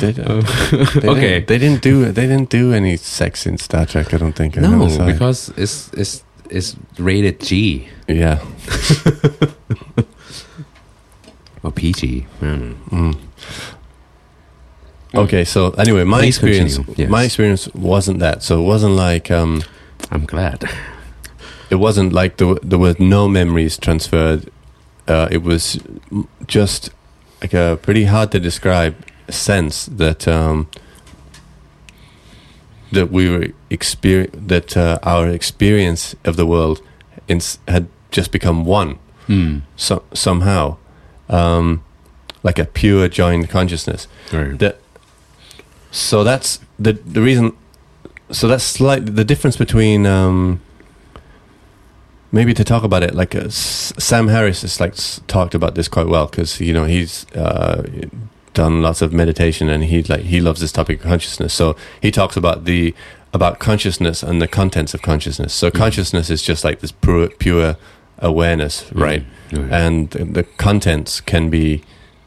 They, 0.00 0.10
uh, 0.10 0.42
they 1.00 1.08
Okay. 1.08 1.40
Didn't, 1.40 1.46
they 1.48 1.58
didn't 1.58 1.82
do 1.82 2.12
they 2.12 2.26
didn't 2.28 2.50
do 2.50 2.72
any 2.72 2.96
sex 2.96 3.46
in 3.46 3.58
Star 3.58 3.84
Trek. 3.84 4.14
I 4.14 4.18
don't 4.18 4.32
think. 4.34 4.56
I 4.56 4.60
No, 4.60 4.70
never 4.78 4.88
saw 4.90 5.08
it. 5.08 5.12
because 5.12 5.48
it's 5.56 5.90
it's 5.94 6.22
it's 6.50 6.76
rated 6.98 7.40
G 7.40 7.88
yeah. 8.08 8.42
or 11.62 11.70
PG. 11.72 12.26
Know. 12.40 12.74
Mm. 12.90 13.18
Okay, 15.14 15.44
so 15.44 15.70
anyway, 15.72 16.04
my 16.04 16.20
Please 16.20 16.36
experience 16.36 16.76
continue, 16.76 16.94
yes. 17.04 17.10
my 17.10 17.24
experience 17.24 17.68
wasn't 17.74 18.18
that. 18.20 18.42
So 18.42 18.60
it 18.60 18.64
wasn't 18.64 18.94
like 18.94 19.30
um 19.30 19.62
I'm 20.10 20.24
glad. 20.24 20.64
it 21.70 21.76
wasn't 21.76 22.12
like 22.12 22.36
there, 22.38 22.46
were- 22.48 22.60
there 22.62 22.78
were 22.78 22.94
no 22.98 23.28
memories 23.28 23.76
transferred. 23.76 24.50
Uh, 25.06 25.28
it 25.30 25.42
was 25.42 25.78
just 26.46 26.90
like 27.40 27.54
a 27.54 27.78
pretty 27.82 28.04
hard 28.04 28.30
to 28.32 28.40
describe 28.40 28.94
sense 29.30 29.86
that 29.86 30.26
um, 30.28 30.68
that 32.92 33.10
we 33.10 33.28
were 33.30 33.46
experience 33.70 34.34
that 34.46 34.76
uh, 34.76 34.98
our 35.02 35.28
experience 35.28 36.14
of 36.24 36.36
the 36.36 36.46
world 36.46 36.80
had 37.68 37.86
just 38.10 38.32
become 38.32 38.64
one 38.64 38.98
Mm. 39.28 39.60
so- 39.76 40.02
somehow, 40.14 40.76
um, 41.28 41.82
like 42.42 42.58
a 42.58 42.64
pure 42.64 43.08
joined 43.08 43.50
consciousness. 43.50 44.08
Right. 44.32 44.58
That 44.58 44.78
so 45.90 46.24
that's 46.24 46.60
the 46.78 46.92
the 46.94 47.20
reason. 47.20 47.52
So 48.30 48.48
that's 48.48 48.64
slight 48.64 49.04
the 49.16 49.24
difference 49.24 49.56
between 49.58 50.06
um, 50.06 50.60
maybe 52.32 52.54
to 52.54 52.64
talk 52.64 52.82
about 52.84 53.02
it 53.02 53.14
like 53.14 53.34
uh, 53.34 53.40
S- 53.46 53.92
Sam 53.98 54.28
Harris 54.28 54.62
has 54.62 54.80
like 54.80 54.92
s- 54.92 55.20
talked 55.26 55.54
about 55.54 55.74
this 55.74 55.88
quite 55.88 56.06
well 56.08 56.26
because 56.26 56.60
you 56.60 56.72
know 56.72 56.84
he's 56.84 57.26
uh, 57.34 57.82
done 58.54 58.82
lots 58.82 59.02
of 59.02 59.12
meditation 59.12 59.68
and 59.68 59.84
he 59.84 60.02
like 60.04 60.22
he 60.22 60.40
loves 60.40 60.60
this 60.60 60.72
topic 60.72 61.00
of 61.00 61.04
consciousness. 61.06 61.52
So 61.54 61.76
he 62.00 62.10
talks 62.10 62.36
about 62.36 62.64
the 62.64 62.94
about 63.38 63.60
consciousness 63.60 64.22
and 64.22 64.42
the 64.42 64.48
contents 64.48 64.94
of 64.94 65.00
consciousness. 65.02 65.52
So 65.54 65.70
consciousness 65.70 66.28
is 66.30 66.42
just 66.42 66.64
like 66.64 66.80
this 66.80 66.92
pure 66.92 67.28
pure 67.28 67.76
awareness, 68.18 68.74
right? 68.92 69.24
Right. 69.52 69.72
and 69.72 70.10
the 70.10 70.42
contents 70.66 71.20
can 71.20 71.48
be 71.48 71.82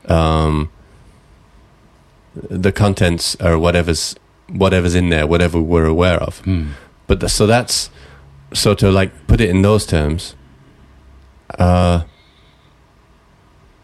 um, 0.07 0.72
the 2.49 2.72
contents 2.72 3.36
are 3.41 3.59
whatever's 3.59 4.16
whatever's 4.47 4.95
in 4.95 5.09
there, 5.09 5.28
whatever 5.28 5.59
we're 5.59 5.91
aware 5.97 6.20
of. 6.20 6.41
Mm. 6.43 6.72
But 7.07 7.20
the, 7.20 7.30
so 7.30 7.45
that's 7.45 7.89
so 8.53 8.74
to 8.76 8.89
like 8.89 9.12
put 9.28 9.41
it 9.41 9.49
in 9.49 9.62
those 9.62 9.86
terms. 9.86 10.36
Uh, 11.59 12.03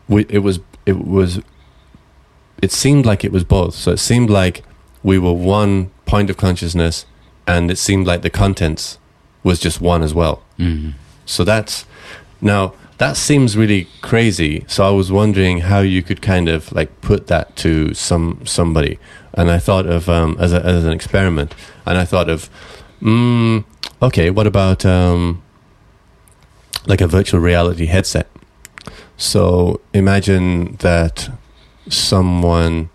we 0.08 0.26
it 0.30 0.40
was 0.40 0.60
it 0.86 0.98
was 0.98 1.42
it 2.62 2.72
seemed 2.72 3.06
like 3.06 3.26
it 3.26 3.32
was 3.32 3.44
both. 3.44 3.76
So 3.76 3.92
it 3.92 4.00
seemed 4.00 4.30
like 4.30 4.64
we 5.04 5.20
were 5.20 5.34
one 5.34 5.92
point 6.06 6.30
of 6.30 6.38
consciousness, 6.38 7.06
and 7.48 7.72
it 7.72 7.78
seemed 7.78 8.06
like 8.06 8.22
the 8.22 8.30
contents 8.30 9.00
was 9.44 9.60
just 9.60 9.82
one 9.82 10.04
as 10.04 10.14
well. 10.14 10.44
Mm. 10.60 10.94
So 11.26 11.44
that's 11.44 11.86
now 12.42 12.74
that 12.98 13.16
seems 13.16 13.56
really 13.56 13.88
crazy. 14.02 14.66
So 14.68 14.84
I 14.86 14.90
was 14.90 15.12
wondering 15.12 15.60
how 15.62 15.80
you 15.80 16.02
could 16.04 16.22
kind 16.22 16.50
of 16.50 16.72
like 16.72 17.02
put 17.02 17.28
that 17.28 17.56
to 17.58 17.94
some 17.94 18.42
somebody, 18.46 19.00
and 19.34 19.50
I 19.50 19.60
thought 19.60 19.86
of 19.86 20.10
um, 20.10 20.36
as 20.40 20.54
a, 20.54 20.64
as 20.66 20.84
an 20.84 20.92
experiment, 20.92 21.56
and 21.86 21.98
I 21.98 22.06
thought 22.06 22.30
of, 22.30 22.50
mm, 23.02 23.64
okay, 24.02 24.30
what 24.30 24.48
about 24.48 24.86
um, 24.86 25.42
like 26.86 27.02
a 27.02 27.08
virtual 27.08 27.40
reality 27.40 27.86
headset? 27.86 28.28
So 29.18 29.80
imagine 29.94 30.76
that 30.78 31.30
someone 31.90 32.90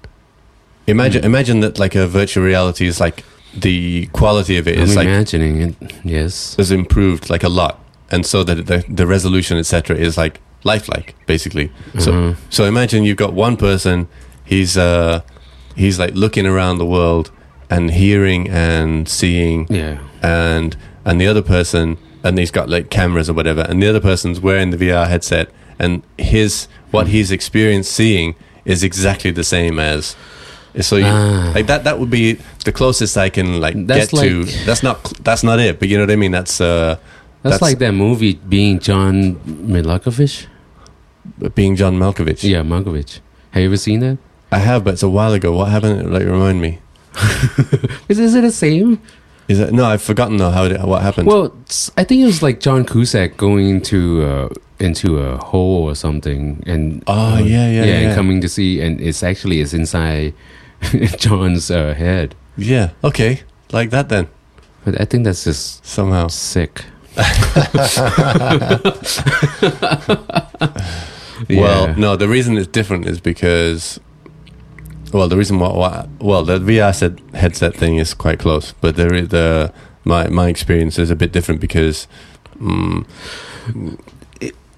imagine 0.86 1.22
Hmm. 1.22 1.26
imagine 1.26 1.60
that 1.60 1.78
like 1.78 1.94
a 1.94 2.06
virtual 2.06 2.44
reality 2.44 2.86
is 2.86 3.00
like 3.00 3.24
the 3.54 4.06
quality 4.12 4.56
of 4.58 4.66
it 4.66 4.76
I'm 4.76 4.84
is 4.84 4.96
like 4.96 5.06
imagining 5.06 5.60
it. 5.60 5.74
Yes. 6.04 6.56
has 6.56 6.70
improved 6.70 7.28
like 7.30 7.42
a 7.42 7.48
lot, 7.48 7.78
and 8.10 8.24
so 8.26 8.44
that 8.44 8.66
the 8.66 8.84
the 8.88 9.06
resolution 9.06 9.58
etc. 9.58 9.96
is 9.96 10.16
like 10.16 10.40
lifelike 10.64 11.14
basically. 11.26 11.70
So 11.98 12.12
Uh-huh. 12.12 12.34
so 12.50 12.64
imagine 12.64 13.04
you've 13.04 13.16
got 13.18 13.34
one 13.34 13.56
person, 13.56 14.06
he's 14.44 14.76
uh 14.76 15.20
he's 15.76 15.98
like 15.98 16.14
looking 16.14 16.46
around 16.46 16.78
the 16.78 16.86
world 16.86 17.30
and 17.70 17.90
hearing 17.90 18.48
and 18.50 19.08
seeing, 19.08 19.66
Yeah. 19.70 19.98
and 20.22 20.76
and 21.04 21.20
the 21.20 21.26
other 21.26 21.42
person 21.42 21.96
and 22.24 22.38
he's 22.38 22.50
got 22.52 22.68
like 22.68 22.88
cameras 22.90 23.28
or 23.28 23.32
whatever, 23.34 23.62
and 23.68 23.82
the 23.82 23.88
other 23.88 24.00
person's 24.00 24.38
wearing 24.40 24.70
the 24.70 24.76
VR 24.78 25.06
headset, 25.08 25.48
and 25.78 26.02
his 26.18 26.68
what 26.90 27.06
Hmm. 27.06 27.12
he's 27.12 27.30
experienced 27.32 27.92
seeing 27.92 28.34
is 28.64 28.82
exactly 28.84 29.30
the 29.32 29.44
same 29.44 29.78
as. 29.80 30.14
So 30.80 30.96
you, 30.96 31.04
Ah. 31.06 31.52
like 31.54 31.66
that 31.66 31.84
that 31.84 31.98
would 31.98 32.08
be 32.10 32.38
the 32.64 32.72
closest 32.72 33.16
I 33.18 33.28
can 33.28 33.60
like 33.60 33.76
That's 33.86 34.10
get 34.10 34.20
to. 34.22 34.44
That's 34.64 34.82
not 34.82 35.02
that's 35.22 35.42
not 35.44 35.60
it, 35.60 35.78
but 35.78 35.88
you 35.88 35.96
know 35.98 36.04
what 36.04 36.10
I 36.12 36.16
mean. 36.16 36.32
That's 36.32 36.60
uh 36.60 36.96
That's, 37.42 37.58
That's- 37.58 37.62
like 37.62 37.78
that 37.80 37.92
movie 37.92 38.34
being 38.48 38.78
John 38.78 39.34
Milakovich. 39.44 40.46
being 41.54 41.76
John 41.76 41.98
Malkovich. 41.98 42.42
Yeah, 42.44 42.62
Malkovich. 42.62 43.20
Have 43.50 43.62
you 43.62 43.68
ever 43.68 43.76
seen 43.76 44.00
that? 44.00 44.18
I 44.50 44.58
have, 44.58 44.84
but 44.84 44.94
it's 44.94 45.02
a 45.02 45.08
while 45.08 45.32
ago. 45.34 45.52
What 45.52 45.68
happened? 45.70 46.12
Like 46.12 46.24
remind 46.24 46.60
me. 46.60 46.78
Is, 48.08 48.18
is 48.18 48.34
it 48.34 48.40
the 48.42 48.50
same? 48.52 49.00
Is 49.48 49.58
it 49.60 49.72
no? 49.72 49.84
I've 49.84 50.00
forgotten 50.02 50.36
though. 50.38 50.50
How 50.50 50.64
it, 50.64 50.80
what 50.80 51.02
happened? 51.02 51.26
Well, 51.26 51.52
I 51.96 52.04
think 52.04 52.22
it 52.22 52.26
was 52.26 52.42
like 52.42 52.60
John 52.60 52.84
Cusack 52.84 53.36
going 53.36 53.68
into 53.68 54.22
uh, 54.24 54.48
into 54.78 55.18
a 55.18 55.36
hole 55.36 55.84
or 55.84 55.94
something, 55.94 56.62
and 56.66 57.02
Oh, 57.06 57.12
uh, 57.34 57.38
yeah, 57.38 57.68
yeah, 57.68 57.82
and 57.82 58.02
yeah. 58.08 58.14
coming 58.14 58.40
to 58.40 58.48
see, 58.48 58.80
and 58.80 59.00
it's 59.00 59.22
actually 59.22 59.60
it's 59.60 59.74
inside 59.74 60.32
John's 61.18 61.70
uh, 61.70 61.94
head. 61.94 62.34
yeah. 62.56 62.90
Okay. 63.04 63.42
Like 63.72 63.90
that 63.90 64.08
then. 64.08 64.28
But 64.84 65.00
I 65.00 65.04
think 65.04 65.24
that's 65.24 65.44
just 65.44 65.84
Somehow. 65.86 66.28
sick. 66.28 66.84
Well, 71.50 71.94
no. 71.96 72.16
The 72.16 72.28
reason 72.28 72.56
it's 72.56 72.68
different 72.68 73.06
is 73.06 73.20
because. 73.20 73.98
Well, 75.12 75.28
the 75.28 75.36
reason 75.36 75.58
why, 75.58 75.68
why 75.72 76.08
well 76.20 76.42
the 76.44 76.58
VR 76.58 76.94
set, 76.94 77.18
headset 77.34 77.74
thing 77.74 77.96
is 77.98 78.14
quite 78.14 78.38
close, 78.38 78.72
but 78.80 78.96
there 78.96 79.12
is 79.12 79.28
the 79.28 79.72
my 80.04 80.28
my 80.28 80.48
experience 80.48 80.98
is 80.98 81.10
a 81.10 81.16
bit 81.16 81.32
different 81.32 81.60
because. 81.60 82.06
Mm, 82.58 83.04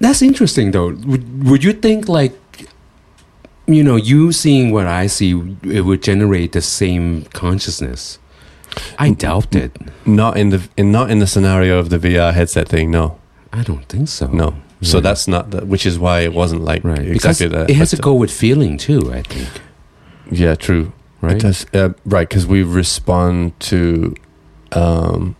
That's 0.00 0.22
interesting, 0.22 0.70
though. 0.72 0.88
Would, 0.88 1.48
would 1.48 1.64
you 1.64 1.72
think 1.72 2.09
like, 2.09 2.32
you 3.66 3.82
know, 3.82 3.96
you 3.96 4.32
seeing 4.32 4.70
what 4.72 4.86
I 4.86 5.06
see, 5.06 5.30
it 5.62 5.82
would 5.82 6.02
generate 6.02 6.52
the 6.52 6.60
same 6.60 7.24
consciousness? 7.32 8.18
I 8.98 9.10
doubt 9.10 9.54
it. 9.54 9.72
not 10.06 10.36
in 10.36 10.50
the 10.50 10.68
in 10.76 10.90
not 10.90 11.10
in 11.10 11.18
the 11.20 11.26
scenario 11.26 11.78
of 11.78 11.90
the 11.90 11.98
VR 11.98 12.32
headset 12.34 12.68
thing. 12.68 12.90
No, 12.90 13.18
I 13.52 13.62
don't 13.62 13.86
think 13.88 14.08
so. 14.08 14.26
no. 14.26 14.54
So 14.82 14.98
Yeah. 14.98 15.02
that's 15.02 15.26
not 15.28 15.50
the, 15.50 15.64
which 15.64 15.86
is 15.86 15.98
why 15.98 16.20
it 16.20 16.32
wasn't 16.34 16.62
like 16.62 16.84
right 16.84 16.98
exactly 17.06 17.46
because 17.46 17.66
that. 17.66 17.70
it 17.70 17.76
has 17.76 17.90
to 17.90 17.96
go 17.96 18.12
with 18.14 18.30
feeling 18.30 18.76
too. 18.76 19.12
I 19.12 19.22
think. 19.22 19.48
Yeah, 20.30 20.56
true. 20.56 20.92
right? 21.22 21.40
Does, 21.40 21.66
uh, 21.72 21.90
right, 22.04 22.28
because 22.28 22.46
we 22.46 22.62
respond 22.62 23.58
to. 23.70 24.14
Um, 24.72 25.36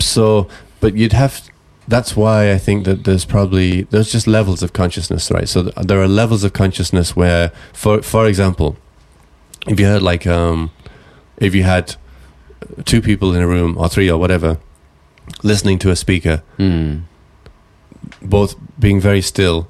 so, 0.00 0.48
but 0.80 0.94
you'd 0.96 1.12
have. 1.12 1.48
That's 1.88 2.16
why 2.16 2.52
I 2.52 2.58
think 2.58 2.84
that 2.84 3.04
there's 3.04 3.24
probably 3.24 3.82
there's 3.82 4.10
just 4.10 4.26
levels 4.26 4.62
of 4.62 4.72
consciousness, 4.72 5.30
right? 5.30 5.48
So 5.48 5.62
th- 5.64 5.74
there 5.86 6.00
are 6.02 6.08
levels 6.08 6.42
of 6.44 6.52
consciousness 6.52 7.14
where, 7.14 7.52
for 7.72 8.02
for 8.02 8.26
example, 8.26 8.76
if 9.68 9.78
you 9.78 9.86
had 9.86 10.02
like 10.02 10.26
um, 10.26 10.70
if 11.36 11.54
you 11.54 11.62
had 11.62 11.94
two 12.84 13.00
people 13.00 13.34
in 13.34 13.40
a 13.42 13.46
room 13.46 13.76
or 13.78 13.88
three 13.88 14.10
or 14.10 14.18
whatever, 14.18 14.58
listening 15.44 15.78
to 15.80 15.90
a 15.90 15.96
speaker, 15.96 16.42
Mm. 16.58 17.02
both 18.20 18.56
being 18.78 19.00
very 19.00 19.20
still 19.22 19.68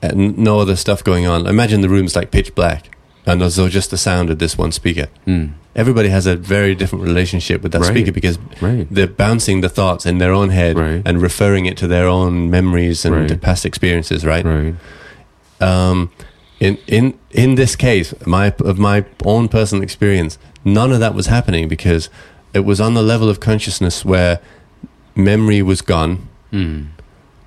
and 0.00 0.38
no 0.38 0.60
other 0.60 0.76
stuff 0.76 1.02
going 1.04 1.26
on. 1.26 1.46
Imagine 1.46 1.80
the 1.80 1.88
room's 1.88 2.14
like 2.16 2.30
pitch 2.30 2.54
black 2.54 2.96
and 3.28 3.40
there's 3.40 3.56
just 3.72 3.90
the 3.90 3.98
sound 3.98 4.30
of 4.30 4.38
this 4.38 4.56
one 4.56 4.72
speaker. 4.72 5.06
Mm. 5.26 5.50
Everybody 5.76 6.08
has 6.08 6.26
a 6.26 6.34
very 6.34 6.74
different 6.74 7.04
relationship 7.04 7.62
with 7.62 7.72
that 7.72 7.82
Right. 7.82 7.90
speaker 7.90 8.10
because 8.12 8.38
Right. 8.60 8.86
they're 8.90 9.06
bouncing 9.06 9.60
the 9.60 9.68
thoughts 9.68 10.06
in 10.06 10.18
their 10.18 10.32
own 10.32 10.50
head 10.50 10.76
Right. 10.78 11.02
and 11.04 11.20
referring 11.22 11.66
it 11.66 11.76
to 11.78 11.86
their 11.86 12.06
own 12.08 12.50
memories 12.50 13.04
and 13.04 13.40
past 13.40 13.64
experiences, 13.66 14.24
right? 14.24 14.44
Right. 14.44 14.74
Um, 15.60 16.10
in 16.60 16.78
in 16.86 17.14
in 17.30 17.54
this 17.54 17.76
case, 17.76 18.14
my 18.26 18.52
of 18.64 18.78
my 18.78 19.04
own 19.24 19.48
personal 19.48 19.82
experience, 19.84 20.38
none 20.64 20.90
of 20.92 21.00
that 21.00 21.14
was 21.14 21.26
happening 21.26 21.68
because 21.68 22.08
it 22.54 22.64
was 22.64 22.80
on 22.80 22.94
the 22.94 23.02
level 23.02 23.28
of 23.28 23.38
consciousness 23.40 24.04
where 24.04 24.40
memory 25.14 25.62
was 25.62 25.82
gone 25.82 26.18
Mm. 26.52 26.86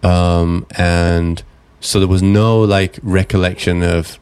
um, 0.03 0.65
and 0.77 1.41
so 1.79 1.99
there 1.99 2.07
was 2.07 2.21
no 2.21 2.59
like 2.61 2.99
recollection 3.01 3.81
of 3.83 4.19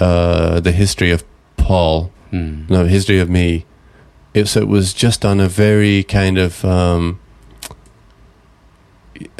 uh, 0.00 0.60
the 0.60 0.72
history 0.72 1.10
of 1.10 1.24
Paul, 1.56 2.10
Mm. 2.32 2.68
no 2.68 2.84
history 2.84 3.18
of 3.20 3.28
me. 3.30 3.64
It, 4.34 4.46
so 4.48 4.60
it 4.60 4.68
was 4.68 4.92
just 4.92 5.24
on 5.24 5.40
a 5.40 5.48
very 5.48 6.02
kind 6.04 6.36
of 6.38 6.62
um, 6.64 7.18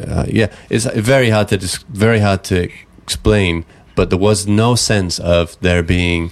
uh, 0.07 0.25
yeah, 0.29 0.49
it's 0.71 0.85
very 0.87 1.31
hard 1.31 1.49
to 1.49 1.57
dis- 1.59 1.85
very 1.89 2.21
hard 2.21 2.43
to 2.45 2.69
explain, 3.03 3.65
but 3.95 4.11
there 4.11 4.19
was 4.19 4.47
no 4.47 4.75
sense 4.75 5.19
of 5.19 5.57
there 5.61 5.83
being 5.83 6.31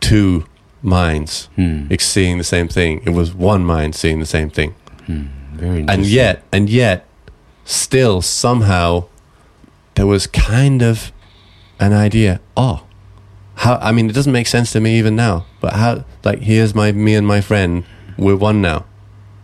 two 0.00 0.44
minds 0.82 1.48
Mm. 1.58 2.00
seeing 2.00 2.38
the 2.38 2.44
same 2.44 2.68
thing. 2.68 3.00
It 3.04 3.10
was 3.10 3.34
one 3.34 3.64
mind 3.64 3.94
seeing 3.94 4.20
the 4.20 4.26
same 4.26 4.50
thing 4.50 4.74
Mm. 5.08 5.28
Very 5.54 5.84
and 5.88 6.04
yet 6.04 6.42
and 6.52 6.68
yet 6.68 7.06
still 7.64 8.20
somehow 8.22 9.04
there 9.94 10.06
was 10.06 10.26
kind 10.26 10.82
of 10.82 11.12
an 11.80 11.92
idea 11.92 12.40
oh 12.56 12.82
how 13.56 13.76
i 13.82 13.90
mean 13.92 14.08
it 14.08 14.12
doesn't 14.14 14.32
make 14.32 14.46
sense 14.46 14.72
to 14.72 14.80
me 14.80 14.98
even 14.98 15.16
now 15.16 15.44
but 15.60 15.72
how 15.74 16.04
like 16.24 16.40
here's 16.40 16.74
my 16.74 16.92
me 16.92 17.14
and 17.14 17.26
my 17.26 17.40
friend 17.40 17.84
we're 18.18 18.36
one 18.36 18.60
now 18.62 18.84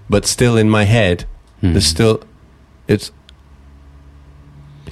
but 0.08 0.26
still 0.26 0.56
in 0.56 0.68
my 0.70 0.84
head 0.84 1.24
Mm. 1.62 1.72
there's 1.74 1.86
still 1.86 2.20
it's 2.88 3.12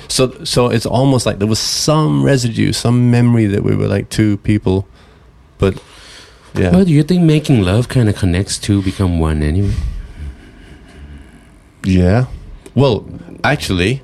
so 0.08 0.44
so 0.44 0.68
it's 0.68 0.86
almost 0.86 1.26
like 1.26 1.38
there 1.40 1.48
was 1.48 1.58
some 1.58 2.22
residue 2.24 2.72
some 2.72 3.10
memory 3.10 3.46
that 3.46 3.62
we 3.64 3.74
were 3.74 3.88
like 3.88 4.08
two 4.08 4.36
people 4.38 4.86
but 5.58 5.74
yeah 6.54 6.70
Well, 6.70 6.84
do 6.84 6.92
you 6.92 7.02
think 7.02 7.22
making 7.22 7.62
love 7.62 7.88
kind 7.88 8.08
of 8.08 8.14
connects 8.16 8.56
to 8.66 8.82
become 8.82 9.18
one 9.20 9.42
anyway? 9.42 9.74
Yeah. 11.84 12.26
Well, 12.74 13.06
actually, 13.44 14.02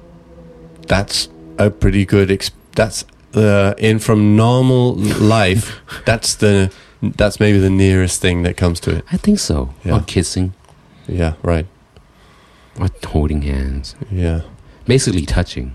that's 0.86 1.28
a 1.58 1.70
pretty 1.70 2.04
good. 2.04 2.28
Exp- 2.28 2.52
that's 2.74 3.04
uh, 3.36 3.74
in 3.78 3.98
from 3.98 4.36
normal 4.36 4.94
life. 4.94 5.80
that's 6.06 6.34
the. 6.34 6.70
That's 7.02 7.38
maybe 7.38 7.58
the 7.58 7.70
nearest 7.70 8.22
thing 8.22 8.42
that 8.44 8.56
comes 8.56 8.80
to 8.80 8.96
it. 8.96 9.04
I 9.12 9.18
think 9.18 9.38
so. 9.38 9.74
Yeah. 9.84 9.96
Or 9.98 10.00
kissing, 10.00 10.54
Yeah. 11.06 11.34
Right. 11.42 11.66
or 12.80 12.88
holding 13.04 13.42
hands. 13.42 13.94
Yeah. 14.10 14.40
Basically 14.86 15.26
touching. 15.26 15.74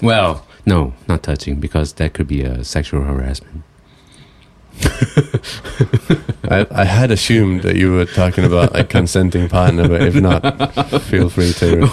Well, 0.00 0.46
no, 0.64 0.94
not 1.08 1.22
touching 1.24 1.58
because 1.60 1.94
that 1.94 2.12
could 2.14 2.28
be 2.28 2.42
a 2.42 2.62
sexual 2.62 3.02
harassment. 3.02 3.64
I, 6.48 6.66
I 6.70 6.84
had 6.84 7.10
assumed 7.10 7.62
that 7.62 7.74
you 7.76 7.92
were 7.92 8.04
talking 8.06 8.44
about 8.44 8.74
a 8.78 8.84
consenting 8.96 9.48
partner, 9.48 9.88
but 9.88 10.02
if 10.02 10.14
not, 10.14 11.02
feel 11.02 11.28
free 11.28 11.52
to. 11.54 11.86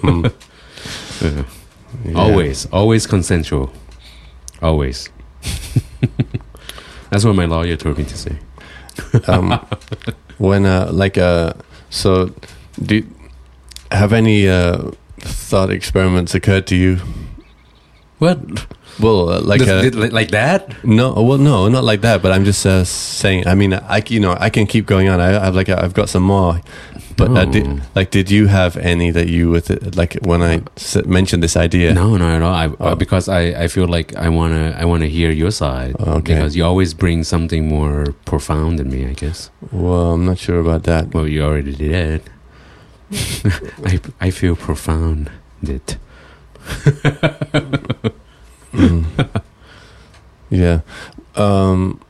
Hmm. 0.00 0.26
Yeah. 1.20 1.42
Yeah. 2.04 2.14
Always, 2.18 2.66
always 2.72 3.06
consensual. 3.06 3.70
Always. 4.62 5.08
That's 7.10 7.24
what 7.24 7.34
my 7.36 7.44
lawyer 7.44 7.76
told 7.76 7.98
me 7.98 8.04
to 8.04 8.16
say. 8.16 8.38
um, 9.28 9.52
when 10.38 10.66
uh, 10.66 10.88
like 10.92 11.18
uh, 11.18 11.52
so 11.90 12.32
do 12.82 13.04
have 13.90 14.12
any 14.12 14.48
uh, 14.48 14.90
thought 15.20 15.70
experiments 15.70 16.34
occurred 16.34 16.66
to 16.68 16.76
you 16.76 16.98
What? 18.18 18.38
well 19.00 19.28
uh, 19.30 19.40
like 19.40 19.60
uh, 19.62 19.90
like 20.12 20.30
that? 20.30 20.84
no 20.84 21.12
well 21.22 21.38
no 21.38 21.68
not 21.68 21.82
like 21.82 22.00
that 22.02 22.22
but 22.22 22.30
i'm 22.30 22.44
just 22.44 22.64
uh, 22.66 22.84
saying 22.84 23.46
i 23.48 23.54
mean 23.54 23.74
i 23.74 24.00
you 24.08 24.20
know 24.20 24.36
i 24.38 24.48
can 24.50 24.66
keep 24.66 24.86
going 24.86 25.08
on 25.08 25.18
i 25.20 25.26
have 25.44 25.54
like 25.56 25.68
i've 25.68 25.94
got 25.94 26.08
some 26.08 26.22
more 26.22 26.60
but 27.16 27.30
uh, 27.30 27.44
did, 27.44 27.66
like 27.94 28.10
did 28.10 28.30
you 28.30 28.46
have 28.48 28.76
any 28.76 29.10
that 29.12 29.28
you 29.28 29.50
with 29.50 29.70
it, 29.70 29.96
like 29.96 30.14
when 30.22 30.42
i 30.42 30.60
s- 30.76 31.04
mentioned 31.06 31.42
this 31.42 31.56
idea 31.56 31.92
No, 31.94 32.16
no, 32.16 32.38
no. 32.38 32.48
I, 32.48 32.66
Oh. 32.68 32.76
uh, 32.92 32.94
because 32.94 33.28
I, 33.28 33.64
I 33.64 33.68
feel 33.68 33.86
like 33.86 34.14
I 34.16 34.28
wanna 34.28 34.74
I 34.82 34.84
wanna 34.84 35.06
hear 35.06 35.30
your 35.30 35.50
side. 35.50 35.94
Okay. 36.00 36.34
Because 36.34 36.56
you 36.56 36.64
always 36.64 36.94
bring 36.94 37.24
something 37.24 37.68
more 37.68 38.14
profound 38.24 38.78
than 38.78 38.88
me. 38.90 39.06
I 39.06 39.14
guess. 39.14 39.50
well 39.72 40.12
i'm 40.14 40.24
not 40.24 40.38
sure 40.38 40.58
about 40.60 40.82
that 40.84 41.12
Well, 41.14 41.26
you 41.28 41.42
already 41.44 41.74
did. 41.74 42.20
I 43.90 44.00
I 44.20 44.30
feel 44.30 44.56
profound. 44.56 45.30
Did. 45.62 45.96
Mm. 48.74 49.04
yeah. 50.50 50.80
Um, 51.36 52.00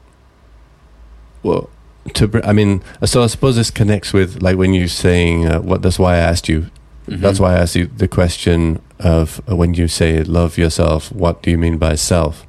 well, 1.43 1.69
to 2.13 2.29
br- 2.29 2.45
I 2.45 2.53
mean, 2.53 2.83
so 3.05 3.23
I 3.23 3.27
suppose 3.27 3.57
this 3.57 3.71
connects 3.71 4.13
with 4.13 4.43
like 4.43 4.57
when 4.57 4.75
you're 4.75 4.89
saying 4.89 5.47
uh, 5.47 5.61
what. 5.61 5.83
That's 5.83 5.99
why 5.99 6.15
I 6.15 6.19
asked 6.19 6.49
you. 6.49 6.71
Mm-hmm. 7.07 7.21
That's 7.21 7.41
why 7.41 7.55
I 7.55 7.59
asked 7.59 7.77
you 7.77 7.87
the 7.87 8.09
question 8.09 8.81
of 9.01 9.41
uh, 9.51 9.57
when 9.57 9.75
you 9.75 9.89
say 9.89 10.23
love 10.23 10.57
yourself. 10.59 11.11
What 11.13 11.43
do 11.43 11.51
you 11.51 11.59
mean 11.59 11.79
by 11.79 11.95
self? 11.95 12.47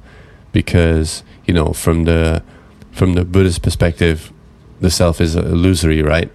Because 0.52 1.22
you 1.46 1.54
know, 1.54 1.72
from 1.72 2.04
the 2.04 2.42
from 2.92 3.14
the 3.14 3.24
Buddhist 3.24 3.62
perspective, 3.62 4.32
the 4.80 4.90
self 4.90 5.20
is 5.20 5.36
illusory, 5.36 6.02
right? 6.02 6.30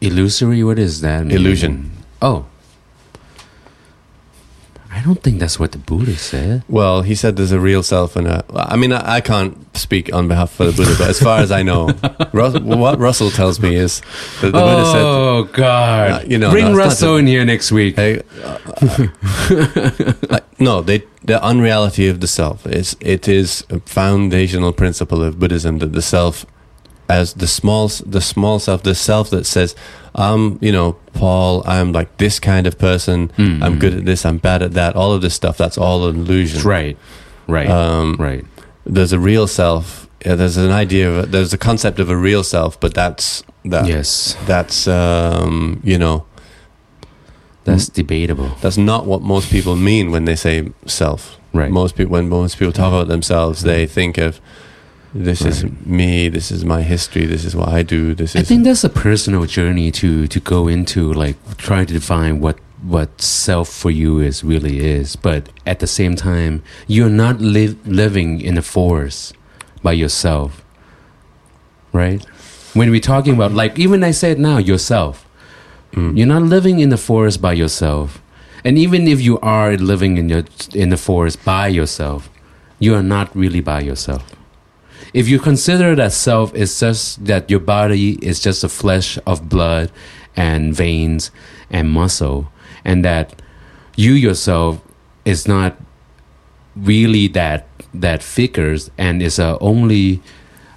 Illusory. 0.00 0.62
What 0.64 0.78
is 0.78 1.00
that? 1.00 1.26
mean? 1.26 1.36
Illusion. 1.36 1.90
Oh. 2.20 2.46
I 5.04 5.06
don't 5.08 5.22
think 5.22 5.38
that's 5.38 5.60
what 5.60 5.72
the 5.72 5.78
Buddha 5.78 6.16
said. 6.16 6.62
Well, 6.66 7.02
he 7.02 7.14
said 7.14 7.36
there's 7.36 7.52
a 7.52 7.60
real 7.60 7.82
self 7.82 8.16
and 8.16 8.26
a. 8.26 8.42
I 8.54 8.76
mean, 8.76 8.90
I, 8.90 9.16
I 9.16 9.20
can't 9.20 9.54
speak 9.76 10.10
on 10.14 10.28
behalf 10.28 10.58
of 10.58 10.68
the 10.68 10.72
Buddha, 10.82 10.96
but 10.98 11.10
as 11.10 11.20
far 11.20 11.40
as 11.40 11.52
I 11.52 11.62
know, 11.62 11.90
Rus- 12.32 12.58
what 12.58 12.98
Russell 12.98 13.30
tells 13.30 13.60
me 13.60 13.74
is 13.74 14.00
that 14.40 14.46
the 14.46 14.52
Buddha 14.52 14.86
said 14.86 15.02
oh 15.02 15.44
God! 15.52 16.10
Uh, 16.10 16.24
you 16.26 16.38
know, 16.38 16.50
bring 16.50 16.72
no, 16.72 16.74
Russell 16.74 17.16
in 17.16 17.26
here 17.26 17.44
next 17.44 17.70
week. 17.70 17.96
Hey, 17.96 18.22
uh, 18.42 18.58
like, 20.30 20.58
no, 20.58 20.80
they, 20.80 21.02
the 21.22 21.38
unreality 21.42 22.08
of 22.08 22.20
the 22.20 22.26
self 22.26 22.66
is 22.66 22.96
it 23.00 23.28
is 23.28 23.62
a 23.68 23.80
foundational 23.80 24.72
principle 24.72 25.22
of 25.22 25.38
Buddhism 25.38 25.80
that 25.80 25.92
the 25.92 26.00
self, 26.00 26.46
as 27.08 27.34
the 27.34 27.46
small 27.46 27.88
the 28.06 28.20
small 28.20 28.58
self, 28.58 28.82
the 28.82 28.94
self 28.94 29.30
that 29.30 29.44
says, 29.46 29.74
"I'm 30.14 30.58
you 30.60 30.72
know 30.72 30.92
Paul, 31.12 31.62
I'm 31.66 31.92
like 31.92 32.16
this 32.16 32.40
kind 32.40 32.66
of 32.66 32.78
person. 32.78 33.28
Mm. 33.36 33.62
I'm 33.62 33.78
good 33.78 33.94
at 33.94 34.04
this. 34.04 34.24
I'm 34.24 34.38
bad 34.38 34.62
at 34.62 34.72
that. 34.72 34.96
All 34.96 35.12
of 35.12 35.20
this 35.22 35.34
stuff. 35.34 35.56
That's 35.58 35.76
all 35.78 36.08
an 36.08 36.16
illusion. 36.16 36.62
Right, 36.68 36.96
right, 37.46 37.68
Um, 37.68 38.16
right. 38.18 38.44
There's 38.86 39.12
a 39.12 39.18
real 39.18 39.46
self. 39.46 40.08
Yeah, 40.24 40.34
there's 40.36 40.56
an 40.56 40.70
idea 40.72 41.10
of 41.10 41.30
there's 41.32 41.52
a 41.52 41.58
concept 41.58 41.98
of 42.00 42.08
a 42.08 42.16
real 42.16 42.42
self, 42.42 42.78
but 42.80 42.94
that's 42.94 43.42
that. 43.66 43.86
yes, 43.86 44.36
That's 44.46 44.88
um, 44.88 45.80
you 45.84 45.98
know 45.98 46.24
that's 47.64 47.88
debatable. 47.88 48.50
that's 48.60 48.76
not 48.76 49.06
what 49.06 49.22
most 49.22 49.50
people 49.50 49.74
mean 49.76 50.10
when 50.10 50.24
they 50.26 50.36
say 50.36 50.70
self. 50.86 51.38
Right. 51.52 51.70
Most 51.70 51.94
people, 51.96 52.12
when 52.12 52.28
most 52.28 52.58
people 52.58 52.72
talk 52.72 52.92
about 52.92 53.08
themselves, 53.08 53.62
they 53.62 53.86
think 53.86 54.18
of 54.18 54.40
this 55.14 55.42
is 55.42 55.64
me, 55.86 56.28
this 56.28 56.50
is 56.50 56.64
my 56.64 56.82
history, 56.82 57.24
this 57.26 57.44
is 57.44 57.54
what 57.54 57.68
I 57.68 57.82
do, 57.82 58.14
this 58.14 58.34
I 58.34 58.40
is. 58.40 58.44
I 58.44 58.48
think 58.48 58.64
that's 58.64 58.84
a 58.84 58.88
personal 58.88 59.46
journey 59.46 59.90
to 59.92 60.26
to 60.26 60.40
go 60.40 60.68
into, 60.68 61.12
like 61.12 61.36
try 61.56 61.84
to 61.84 61.92
define 61.92 62.40
what 62.40 62.58
what 62.82 63.20
self 63.22 63.68
for 63.68 63.90
you 63.90 64.18
is 64.20 64.44
really 64.44 64.80
is. 64.80 65.16
But 65.16 65.48
at 65.66 65.78
the 65.78 65.86
same 65.86 66.16
time, 66.16 66.62
you're 66.86 67.08
not 67.24 67.40
li- 67.40 67.78
living 67.86 68.40
in 68.40 68.58
a 68.58 68.62
forest 68.62 69.34
by 69.82 69.92
yourself, 69.92 70.62
right? 71.92 72.22
When 72.74 72.90
we're 72.90 73.00
talking 73.00 73.34
about, 73.34 73.52
like, 73.52 73.78
even 73.78 74.02
I 74.02 74.10
said 74.12 74.38
now, 74.38 74.58
yourself, 74.58 75.24
Mm. 75.94 76.16
you're 76.18 76.26
not 76.26 76.42
living 76.42 76.80
in 76.80 76.88
the 76.88 76.96
forest 76.96 77.40
by 77.40 77.52
yourself. 77.52 78.20
And 78.64 78.76
even 78.76 79.06
if 79.06 79.20
you 79.20 79.38
are 79.40 79.76
living 79.76 80.18
in 80.18 80.28
your 80.28 80.42
in 80.74 80.88
the 80.90 80.96
forest 80.96 81.38
by 81.44 81.68
yourself, 81.68 82.28
you 82.80 82.94
are 82.96 83.02
not 83.02 83.30
really 83.36 83.60
by 83.60 83.80
yourself. 83.80 84.24
If 85.14 85.28
you 85.28 85.38
consider 85.38 85.94
that 85.94 86.12
self 86.12 86.52
is 86.54 86.78
just 86.78 87.24
that 87.24 87.48
your 87.48 87.60
body 87.60 88.18
is 88.20 88.40
just 88.40 88.64
a 88.64 88.68
flesh 88.68 89.16
of 89.24 89.48
blood 89.48 89.92
and 90.34 90.74
veins 90.74 91.30
and 91.70 91.88
muscle, 91.88 92.50
and 92.84 93.04
that 93.04 93.40
you 93.94 94.12
yourself 94.12 94.82
is 95.24 95.46
not 95.46 95.76
really 96.74 97.28
that 97.28 97.68
that 97.94 98.24
figures 98.24 98.90
and 98.98 99.22
is 99.22 99.38
a 99.38 99.56
only 99.60 100.20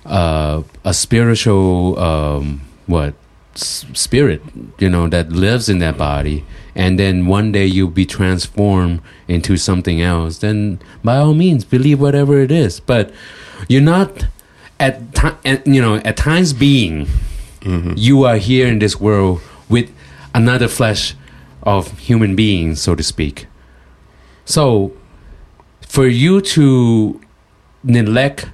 uh, 0.05 0.61
a 0.85 0.93
spiritual 0.93 1.97
um, 1.97 2.61
what 2.85 3.15
spirit 3.55 4.39
you 4.77 4.88
know 4.88 5.07
that 5.07 5.31
lives 5.31 5.67
in 5.67 5.79
that 5.79 5.97
body 5.97 6.45
and 6.75 6.99
then 6.99 7.25
one 7.25 7.51
day 7.51 7.65
you'll 7.65 7.89
be 7.89 8.05
transformed 8.05 9.01
into 9.27 9.57
something 9.57 9.99
else 9.99 10.38
then 10.38 10.79
by 11.03 11.17
all 11.17 11.33
means 11.33 11.65
believe 11.65 11.99
whatever 11.99 12.39
it 12.39 12.51
is. 12.51 12.79
But 12.79 13.11
you're 13.68 13.82
not 13.82 14.28
at 14.80 15.14
ti- 15.16 15.62
you 15.66 15.82
know 15.82 15.95
at 16.05 16.18
times 16.18 16.53
being. 16.53 17.08
Mm-hmm. 17.62 17.93
You 17.97 18.24
are 18.24 18.38
here 18.38 18.68
in 18.68 18.80
this 18.80 18.99
world 18.99 19.41
with 19.68 19.89
another 20.34 20.68
flesh 20.68 21.16
of 21.64 21.97
human 21.99 22.36
beings 22.36 22.82
so 22.82 22.95
to 22.95 23.03
speak. 23.03 23.47
So 24.45 24.93
for 25.82 26.08
you 26.08 26.39
to 26.55 27.20
neglect 27.84 28.49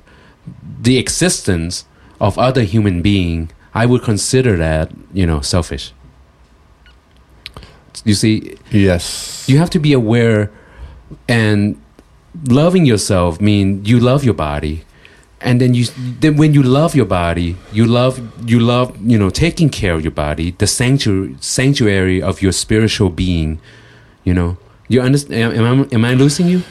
the 0.82 0.98
existence 0.98 1.86
of 2.20 2.38
other 2.38 2.62
human 2.64 3.02
being 3.02 3.50
i 3.74 3.86
would 3.86 4.04
consider 4.04 4.56
that 4.58 4.92
you 5.14 5.26
know 5.26 5.42
selfish. 5.42 5.92
You 8.06 8.14
see 8.16 8.58
Yes. 8.72 9.46
you 9.48 9.58
have 9.60 9.70
to 9.72 9.80
be 9.80 9.94
aware 9.94 10.52
and 11.28 11.80
loving 12.48 12.86
yourself 12.86 13.40
mean 13.40 13.86
you 13.86 14.00
love 14.00 14.24
your 14.24 14.34
body 14.34 14.84
and 15.44 15.60
then 15.60 15.74
you 15.74 15.86
then 16.20 16.38
when 16.38 16.54
you 16.54 16.64
love 16.64 16.96
your 16.96 17.06
body 17.06 17.56
you 17.72 17.86
love 17.86 18.20
you 18.50 18.60
love 18.60 18.96
you 19.02 19.18
know 19.18 19.30
taking 19.30 19.70
care 19.70 19.94
of 19.94 20.02
your 20.02 20.12
body 20.12 20.52
the 20.58 20.68
sanctuary 20.68 21.36
sanctuary 21.40 22.22
of 22.22 22.42
your 22.42 22.52
spiritual 22.52 23.10
being 23.10 23.60
you 24.24 24.34
know? 24.34 24.58
You 24.88 25.02
understand 25.02 25.54
am, 25.54 25.66
I, 25.66 25.96
am 25.96 26.06
i 26.06 26.14
losing 26.14 26.48
you? 26.48 26.62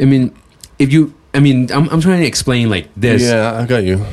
I 0.00 0.04
mean 0.04 0.34
if 0.78 0.92
you 0.92 1.14
i 1.32 1.40
mean 1.40 1.70
i'm, 1.72 1.88
I'm 1.90 2.00
trying 2.00 2.20
to 2.20 2.26
explain 2.26 2.70
like 2.70 2.88
this. 2.96 3.22
Yeah, 3.22 3.60
I 3.60 3.66
got 3.66 3.84
you. 3.84 4.04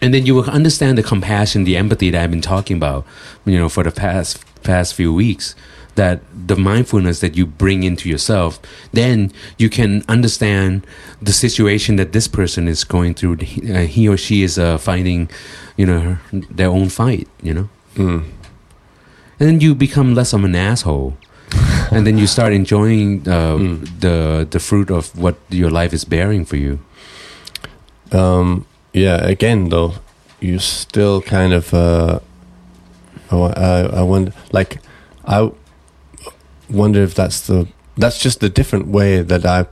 and 0.00 0.14
then 0.14 0.26
you 0.26 0.34
will 0.34 0.48
understand 0.48 0.96
the 0.98 1.02
compassion 1.02 1.64
the 1.64 1.76
empathy 1.76 2.10
that 2.10 2.22
i've 2.22 2.30
been 2.30 2.40
talking 2.40 2.76
about 2.76 3.04
you 3.44 3.58
know 3.58 3.68
for 3.68 3.82
the 3.84 3.90
past 3.90 4.42
past 4.62 4.94
few 4.94 5.12
weeks 5.12 5.54
that 5.96 6.20
the 6.46 6.56
mindfulness 6.56 7.20
that 7.20 7.36
you 7.36 7.44
bring 7.46 7.82
into 7.82 8.08
yourself 8.08 8.58
then 8.92 9.32
you 9.58 9.68
can 9.68 10.02
understand 10.08 10.86
the 11.22 11.32
situation 11.32 11.96
that 11.96 12.12
this 12.12 12.28
person 12.28 12.68
is 12.68 12.84
going 12.84 13.14
through 13.14 13.36
he, 13.36 13.72
uh, 13.72 13.80
he 13.86 14.08
or 14.08 14.16
she 14.16 14.42
is 14.42 14.58
uh, 14.58 14.78
fighting 14.78 15.28
you 15.76 15.86
know 15.86 16.00
her, 16.00 16.20
their 16.50 16.68
own 16.68 16.88
fight 16.88 17.28
you 17.42 17.54
know 17.54 17.68
Mm. 17.96 18.22
and 19.40 19.48
then 19.48 19.60
you 19.60 19.74
become 19.74 20.14
less 20.14 20.32
of 20.32 20.44
an 20.44 20.54
asshole 20.54 21.16
and 21.90 22.06
then 22.06 22.16
you 22.18 22.26
start 22.26 22.52
enjoying 22.52 23.26
uh, 23.28 23.56
Mm. 23.56 24.00
the 24.00 24.46
the 24.50 24.60
fruit 24.60 24.90
of 24.90 25.10
what 25.18 25.34
your 25.50 25.70
life 25.70 25.92
is 25.92 26.04
bearing 26.04 26.44
for 26.44 26.56
you 26.56 26.78
Um, 28.12 28.66
yeah, 28.92 29.16
again 29.22 29.68
though, 29.68 29.94
you 30.40 30.58
still 30.58 31.20
kind 31.22 31.52
of. 31.52 31.72
Uh, 31.72 32.18
I, 33.30 33.34
wa- 33.36 33.54
I, 33.56 34.00
I 34.00 34.02
wonder, 34.02 34.32
like, 34.52 34.80
I 35.24 35.50
wonder 36.70 37.02
if 37.02 37.14
that's 37.14 37.46
the 37.46 37.68
that's 37.96 38.18
just 38.18 38.40
the 38.40 38.48
different 38.48 38.88
way 38.88 39.22
that 39.22 39.44
I. 39.46 39.66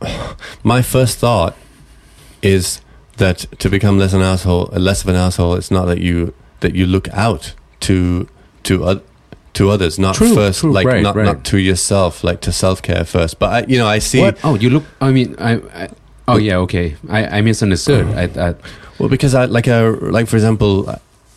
My 0.64 0.82
first 0.82 1.18
thought 1.18 1.56
is 2.42 2.80
that 3.18 3.38
to 3.58 3.68
become 3.68 3.98
less 3.98 4.12
an 4.12 4.20
asshole, 4.20 4.66
less 4.72 5.02
of 5.02 5.08
an 5.08 5.16
asshole, 5.16 5.54
it's 5.54 5.70
not 5.70 5.86
that 5.86 6.00
you 6.00 6.34
that 6.60 6.74
you 6.74 6.86
look 6.86 7.08
out 7.10 7.54
to 7.80 8.28
to 8.64 8.84
oth- 8.84 9.02
to 9.54 9.68
others, 9.70 9.98
not 9.98 10.14
True, 10.14 10.34
first, 10.34 10.60
true, 10.60 10.72
like 10.72 10.86
right, 10.86 11.02
not 11.02 11.14
right. 11.14 11.24
not 11.24 11.44
to 11.44 11.58
yourself, 11.58 12.24
like 12.24 12.40
to 12.42 12.52
self 12.52 12.80
care 12.82 13.04
first. 13.04 13.38
But 13.38 13.50
I, 13.52 13.66
you 13.68 13.78
know, 13.78 13.86
I 13.86 13.98
see. 13.98 14.20
What? 14.20 14.38
Oh, 14.44 14.54
you 14.54 14.70
look. 14.70 14.84
I 15.00 15.10
mean, 15.10 15.36
I. 15.38 15.54
I 15.74 15.88
oh 16.28 16.38
yeah, 16.38 16.56
okay. 16.58 16.96
I, 17.08 17.38
I 17.38 17.40
misunderstood. 17.42 18.06
I, 18.16 18.48
I, 18.48 18.54
Well, 18.98 19.08
because 19.08 19.34
I 19.34 19.44
like 19.46 19.66
a 19.66 19.96
like 20.00 20.26
for 20.28 20.36
example, 20.36 20.88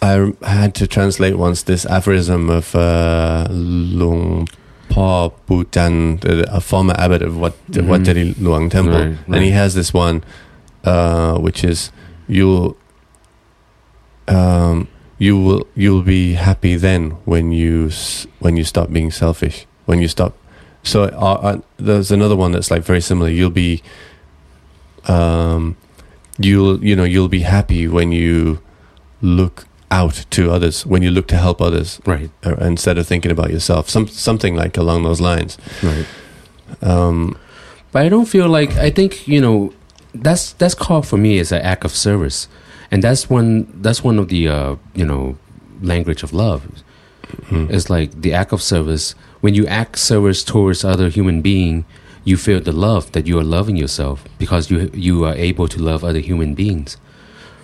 I 0.01 0.31
had 0.43 0.75
to 0.75 0.87
translate 0.87 1.35
once 1.35 1.63
this 1.63 1.85
aphorism 1.85 2.49
of 2.49 2.75
uh, 2.75 3.47
Lung 3.49 4.47
Pa 4.89 5.29
Butan, 5.47 6.19
a 6.49 6.61
former 6.61 6.95
abbot 6.97 7.21
of 7.21 7.37
Wat 7.37 7.53
Mhm. 7.71 7.87
Wat 7.87 8.03
Deri 8.03 8.35
Luang 8.39 8.69
Temple, 8.69 8.93
Right, 8.93 9.17
and 9.27 9.43
he 9.43 9.51
has 9.51 9.73
this 9.73 9.93
one, 9.93 10.23
uh, 10.83 11.37
which 11.37 11.63
is 11.63 11.91
you. 12.27 12.75
Um, 14.27 14.87
you 15.17 15.37
will 15.39 15.67
you'll 15.75 16.01
be 16.03 16.33
happy 16.33 16.75
then 16.75 17.11
when 17.25 17.51
you 17.51 17.89
when 18.39 18.57
you 18.57 18.63
stop 18.63 18.91
being 18.91 19.11
selfish 19.11 19.65
when 19.85 20.01
you 20.01 20.07
stop. 20.07 20.33
So 20.83 21.03
uh, 21.03 21.39
uh, 21.41 21.57
there's 21.77 22.11
another 22.11 22.35
one 22.35 22.51
that's 22.51 22.69
like 22.71 22.83
very 22.83 23.01
similar. 23.01 23.29
You'll 23.29 23.49
be 23.53 23.81
um, 25.07 25.77
you'll 26.37 26.83
you 26.83 26.95
know 26.95 27.03
you'll 27.05 27.29
be 27.29 27.41
happy 27.41 27.87
when 27.87 28.11
you 28.11 28.59
look 29.21 29.65
out 29.91 30.25
to 30.31 30.51
others 30.51 30.85
when 30.85 31.01
you 31.03 31.11
look 31.11 31.27
to 31.27 31.35
help 31.37 31.61
others 31.61 31.99
right, 32.05 32.29
uh, 32.45 32.55
instead 32.61 32.97
of 32.97 33.05
thinking 33.07 33.31
about 33.31 33.49
yourself 33.51 33.89
some 33.89 34.07
something 34.07 34.55
like 34.55 34.77
along 34.77 35.03
those 35.03 35.21
lines 35.21 35.57
right. 35.83 36.05
um 36.81 37.37
But 37.91 38.05
I 38.05 38.09
don't 38.09 38.27
feel 38.27 38.49
like. 38.49 38.71
I 38.87 38.91
think 38.91 39.27
you 39.27 39.39
know. 39.41 39.71
That's 40.13 40.53
that's 40.59 40.75
called 40.75 41.05
for 41.07 41.17
me 41.17 41.39
as 41.39 41.51
an 41.51 41.61
act 41.61 41.83
of 41.85 41.91
service, 41.91 42.47
and 42.91 43.01
that's 43.03 43.29
one. 43.29 43.67
That's 43.83 44.01
one 44.03 44.19
of 44.21 44.27
the 44.27 44.47
uh, 44.49 44.75
you 44.93 45.05
know 45.05 45.35
language 45.81 46.23
of 46.23 46.31
love. 46.33 46.61
mm, 47.51 47.69
It's 47.69 47.89
like 47.89 48.21
the 48.21 48.33
act 48.33 48.51
of 48.53 48.61
service. 48.61 49.15
When 49.41 49.53
you 49.55 49.65
act 49.67 49.97
service 49.97 50.43
towards 50.43 50.83
other 50.85 51.09
human 51.09 51.41
being, 51.41 51.83
you 52.23 52.37
feel 52.37 52.59
the 52.61 52.71
love 52.71 53.11
that 53.11 53.27
you 53.27 53.37
are 53.39 53.43
loving 53.57 53.77
yourself 53.77 54.23
because 54.39 54.71
you 54.71 54.89
you 54.93 55.25
are 55.25 55.35
able 55.49 55.67
to 55.67 55.79
love 55.81 56.03
other 56.07 56.19
human 56.21 56.55
beings. 56.55 56.97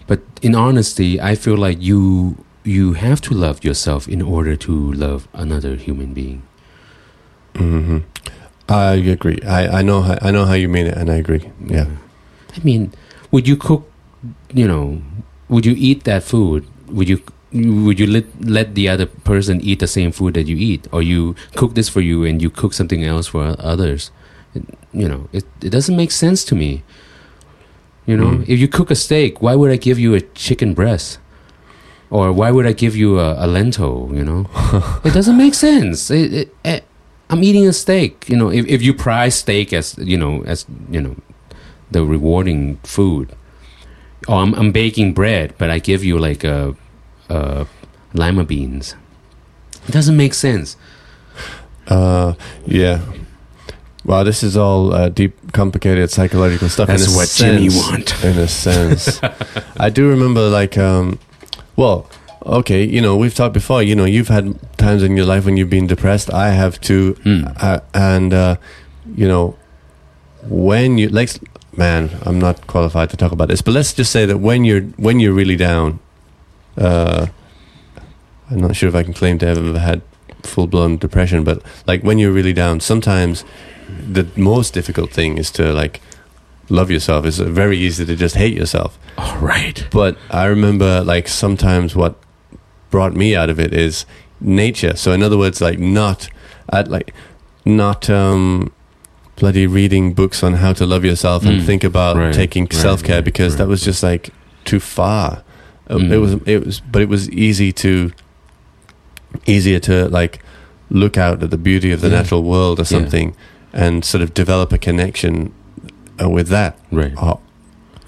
But 0.08 0.22
in 0.42 0.56
honesty, 0.56 1.20
I 1.22 1.36
feel 1.36 1.58
like 1.58 1.82
you 1.82 2.38
you 2.64 2.94
have 2.94 3.22
to 3.22 3.34
love 3.34 3.64
yourself 3.64 4.08
in 4.08 4.22
order 4.22 4.56
to 4.56 4.94
love 4.94 5.28
another 5.34 5.76
human 5.76 6.14
being. 6.14 6.44
mhm. 7.56 8.04
I 8.70 8.94
agree 8.96 9.40
I, 9.46 9.80
I 9.80 9.82
know 9.82 10.02
how, 10.02 10.18
I 10.22 10.32
know 10.32 10.46
how 10.46 10.54
you 10.54 10.70
mean 10.70 10.88
it 10.88 10.96
and 10.96 11.10
I 11.10 11.16
agree 11.16 11.50
yeah 11.68 11.88
I 12.56 12.60
mean, 12.64 12.94
would 13.32 13.48
you 13.48 13.56
cook? 13.56 13.90
You 14.54 14.68
know, 14.68 15.02
would 15.48 15.66
you 15.66 15.74
eat 15.78 16.04
that 16.04 16.22
food? 16.24 16.66
Would 16.88 17.08
you? 17.08 17.22
Would 17.54 17.98
you 18.00 18.08
let 18.08 18.26
let 18.44 18.76
the 18.76 18.90
other 18.90 19.06
person 19.08 19.62
eat 19.62 19.80
the 19.80 19.88
same 19.88 20.12
food 20.12 20.34
that 20.36 20.48
you 20.48 20.58
eat, 20.58 20.88
or 20.92 21.02
you 21.02 21.36
cook 21.56 21.76
this 21.76 21.88
for 21.88 22.02
you 22.02 22.26
and 22.26 22.42
you 22.42 22.50
cook 22.50 22.74
something 22.74 23.04
else 23.06 23.28
for 23.28 23.56
others? 23.58 24.12
It, 24.54 24.64
you 24.92 25.08
know, 25.08 25.30
it 25.32 25.46
it 25.64 25.70
doesn't 25.72 25.96
make 25.96 26.12
sense 26.12 26.44
to 26.52 26.56
me. 26.56 26.84
You 28.08 28.18
know, 28.18 28.32
Mm. 28.32 28.50
if 28.50 28.60
you 28.60 28.68
cook 28.68 28.90
a 28.92 28.96
steak, 28.96 29.42
why 29.42 29.56
would 29.56 29.72
I 29.72 29.78
give 29.78 30.00
you 30.00 30.16
a 30.16 30.22
chicken 30.36 30.74
breast? 30.74 31.20
Or 32.10 32.32
why 32.34 32.52
would 32.52 32.66
I 32.66 32.74
give 32.74 32.96
you 32.96 33.20
a, 33.20 33.36
a 33.46 33.48
lentil? 33.48 34.10
You 34.14 34.24
know, 34.26 34.50
it 35.06 35.14
doesn't 35.14 35.38
make 35.38 35.54
sense. 35.54 36.10
It, 36.12 36.34
it, 36.34 36.56
eh, 36.66 36.80
I'm 37.30 37.44
eating 37.44 37.68
a 37.68 37.74
steak. 37.74 38.26
You 38.28 38.36
know, 38.38 38.50
if, 38.52 38.66
if 38.68 38.82
you 38.82 38.94
prize 38.94 39.36
steak 39.36 39.72
as 39.72 39.96
you 39.98 40.18
know 40.18 40.44
as 40.46 40.66
you 40.90 41.00
know 41.02 41.16
the 41.92 42.04
rewarding 42.04 42.78
food, 42.84 43.30
or 44.28 44.42
I'm, 44.44 44.54
I'm 44.56 44.72
baking 44.72 45.14
bread, 45.14 45.54
but 45.58 45.70
I 45.70 45.80
give 45.80 46.04
you 46.04 46.18
like 46.20 46.44
a, 46.44 46.76
a 47.30 47.66
lima 48.14 48.44
beans. 48.44 48.96
It 49.88 49.92
doesn't 49.94 50.18
make 50.18 50.34
sense. 50.34 50.76
uh 51.88 52.34
yeah 52.66 53.00
wow 54.06 54.24
this 54.24 54.44
is 54.44 54.58
all 54.58 54.94
uh, 54.94 55.10
deep 55.10 55.52
complicated 55.54 56.10
psychological 56.10 56.70
stuff 56.70 56.88
That's 56.88 57.16
what 57.16 57.30
Jimmy 57.30 57.70
sense- 57.70 57.90
want. 57.92 58.24
in 58.24 58.38
a 58.38 58.48
sense 58.48 59.22
I 59.78 59.90
do 59.90 60.08
remember 60.10 60.50
like 60.50 60.78
um 60.78 61.20
well 61.76 62.10
okay 62.46 62.84
you 62.84 63.02
know 63.02 63.16
we've 63.16 63.36
talked 63.36 63.54
before 63.54 63.84
you 63.84 63.96
know 63.96 64.06
you've 64.06 64.28
had 64.30 64.58
times 64.78 65.04
in 65.04 65.16
your 65.16 65.26
life 65.26 65.46
when 65.46 65.58
you've 65.58 65.70
been 65.70 65.88
depressed 65.88 66.34
I 66.34 66.50
have 66.50 66.82
too 66.82 67.14
Hmm. 67.24 67.44
uh, 67.58 67.80
and 67.94 68.34
uh, 68.34 68.56
you 69.16 69.28
know 69.28 69.56
when 70.48 70.98
you 70.98 71.10
like 71.10 71.30
man 71.78 72.10
i'm 72.24 72.40
not 72.40 72.66
qualified 72.68 73.10
to 73.12 73.16
talk 73.16 73.32
about 73.32 73.48
this 73.48 73.62
but 73.62 73.74
let's 73.74 73.94
just 73.94 74.12
say 74.12 74.26
that 74.26 74.40
when 74.40 74.66
you're 74.66 74.82
when 74.98 75.20
you're 75.20 75.32
really 75.34 75.56
down 75.56 76.00
uh 76.78 77.28
i'm 78.50 78.60
not 78.60 78.76
sure 78.76 78.90
if 78.90 78.96
i 78.96 79.04
can 79.04 79.14
claim 79.14 79.38
to 79.38 79.46
have 79.46 79.58
ever 79.58 79.80
had 79.80 80.02
full-blown 80.44 80.98
depression 80.98 81.44
but 81.44 81.62
like 81.88 82.02
when 82.04 82.18
you're 82.18 82.32
really 82.32 82.52
down 82.54 82.80
sometimes 82.80 83.46
the 84.14 84.26
most 84.36 84.74
difficult 84.74 85.12
thing 85.12 85.38
is 85.38 85.52
to 85.52 85.72
like 85.74 86.02
love 86.70 86.90
yourself 86.92 87.26
it's 87.26 87.38
very 87.38 87.78
easy 87.78 88.06
to 88.06 88.16
just 88.16 88.36
hate 88.36 88.56
yourself 88.56 88.98
All 89.18 89.38
right. 89.38 89.86
but 89.92 90.18
I 90.30 90.46
remember 90.46 91.02
like 91.04 91.28
sometimes 91.28 91.96
what 91.96 92.16
brought 92.90 93.14
me 93.14 93.36
out 93.36 93.50
of 93.50 93.60
it 93.60 93.74
is 93.74 94.06
nature. 94.40 94.96
So 94.96 95.12
in 95.14 95.22
other 95.24 95.38
words, 95.38 95.62
like 95.62 95.80
not 95.80 96.30
at 96.74 96.88
like 96.90 97.14
not 97.66 98.10
um 98.10 98.72
bloody 99.36 99.66
reading 99.68 100.14
books 100.14 100.44
on 100.44 100.54
how 100.56 100.74
to 100.74 100.86
love 100.86 101.04
yourself 101.06 101.46
and 101.46 101.62
Mm. 101.62 101.66
think 101.66 101.84
about 101.84 102.18
Right, 102.18 102.34
taking 102.34 102.64
right, 102.66 102.74
self 102.74 103.04
care 103.04 103.18
right, 103.18 103.26
because 103.26 103.56
that 103.58 103.68
was 103.68 103.82
just 103.84 104.04
like 104.04 104.30
too 104.66 104.80
far. 104.80 105.44
Uh, 105.90 105.96
Mm. 105.98 106.12
It 106.12 106.18
was 106.18 106.34
it 106.46 106.66
was, 106.66 106.80
but 106.82 107.02
it 107.02 107.10
was 107.10 107.30
easy 107.30 107.72
to 107.74 108.12
easier 109.46 109.80
to 109.80 110.08
like 110.10 110.40
look 110.90 111.18
out 111.18 111.42
at 111.44 111.50
the 111.52 111.58
beauty 111.58 111.92
of 111.92 112.02
the 112.02 112.10
Yeah. 112.10 112.18
natural 112.18 112.44
world 112.44 112.80
or 112.80 112.84
Yeah. 112.84 113.00
And 113.74 114.04
sort 114.06 114.22
of 114.22 114.34
develop 114.34 114.72
a 114.74 114.78
connection 114.78 115.54
uh, 116.22 116.30
with 116.30 116.48
that 116.50 116.78
Right. 116.92 117.14
or 117.22 117.40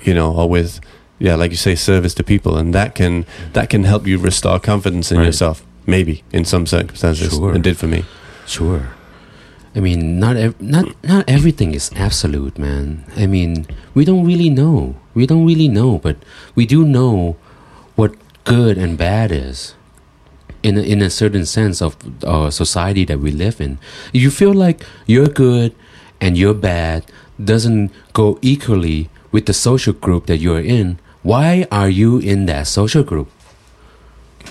you 0.01 0.13
know 0.13 0.31
or 0.35 0.49
with 0.49 0.79
yeah 1.19 1.35
like 1.35 1.51
you 1.51 1.57
say 1.57 1.75
service 1.75 2.13
to 2.15 2.23
people 2.23 2.57
and 2.57 2.73
that 2.73 2.95
can 2.95 3.25
that 3.53 3.69
can 3.69 3.83
help 3.83 4.05
you 4.07 4.17
restore 4.17 4.59
confidence 4.59 5.11
in 5.11 5.19
Right. 5.19 5.25
yourself 5.27 5.63
maybe 5.85 6.23
in 6.31 6.45
some 6.45 6.65
circumstances 6.65 7.33
Sure. 7.33 7.55
it 7.55 7.61
did 7.61 7.77
for 7.77 7.87
me 7.87 8.03
Sure. 8.45 8.89
I 9.75 9.79
mean, 9.79 10.19
not 10.19 10.35
ev- 10.37 10.61
not 10.61 10.85
not 11.03 11.23
everything 11.27 11.73
is 11.73 11.89
absolute, 11.95 12.59
man. 12.59 13.05
I 13.17 13.25
mean, 13.25 13.65
we 13.95 14.05
don't 14.05 14.23
really 14.23 14.49
know. 14.49 14.93
We 15.15 15.25
don't 15.25 15.47
really 15.47 15.67
know, 15.67 15.97
but 15.97 16.17
we 16.53 16.67
do 16.67 16.85
know 16.85 17.37
what 17.95 18.13
good 18.43 18.77
and 18.77 18.97
bad 18.99 19.31
is. 19.31 19.73
In 20.63 20.77
a, 20.77 20.81
in 20.81 21.01
a 21.01 21.09
certain 21.09 21.45
sense 21.45 21.81
of 21.81 21.97
uh, 22.23 22.49
society 22.49 23.03
that 23.05 23.19
we 23.19 23.31
live 23.31 23.59
in, 23.59 23.79
if 24.13 24.21
you 24.21 24.31
feel 24.31 24.53
like 24.53 24.81
you're 25.05 25.27
good 25.27 25.75
and 26.21 26.37
you're 26.37 26.53
bad 26.53 27.03
doesn't 27.43 27.91
go 28.13 28.39
equally 28.41 29.09
with 29.31 29.45
the 29.45 29.53
social 29.53 29.91
group 29.91 30.27
that 30.27 30.37
you're 30.37 30.61
in. 30.61 30.99
Why 31.21 31.67
are 31.71 31.89
you 31.89 32.17
in 32.19 32.45
that 32.45 32.67
social 32.67 33.03
group? 33.03 33.29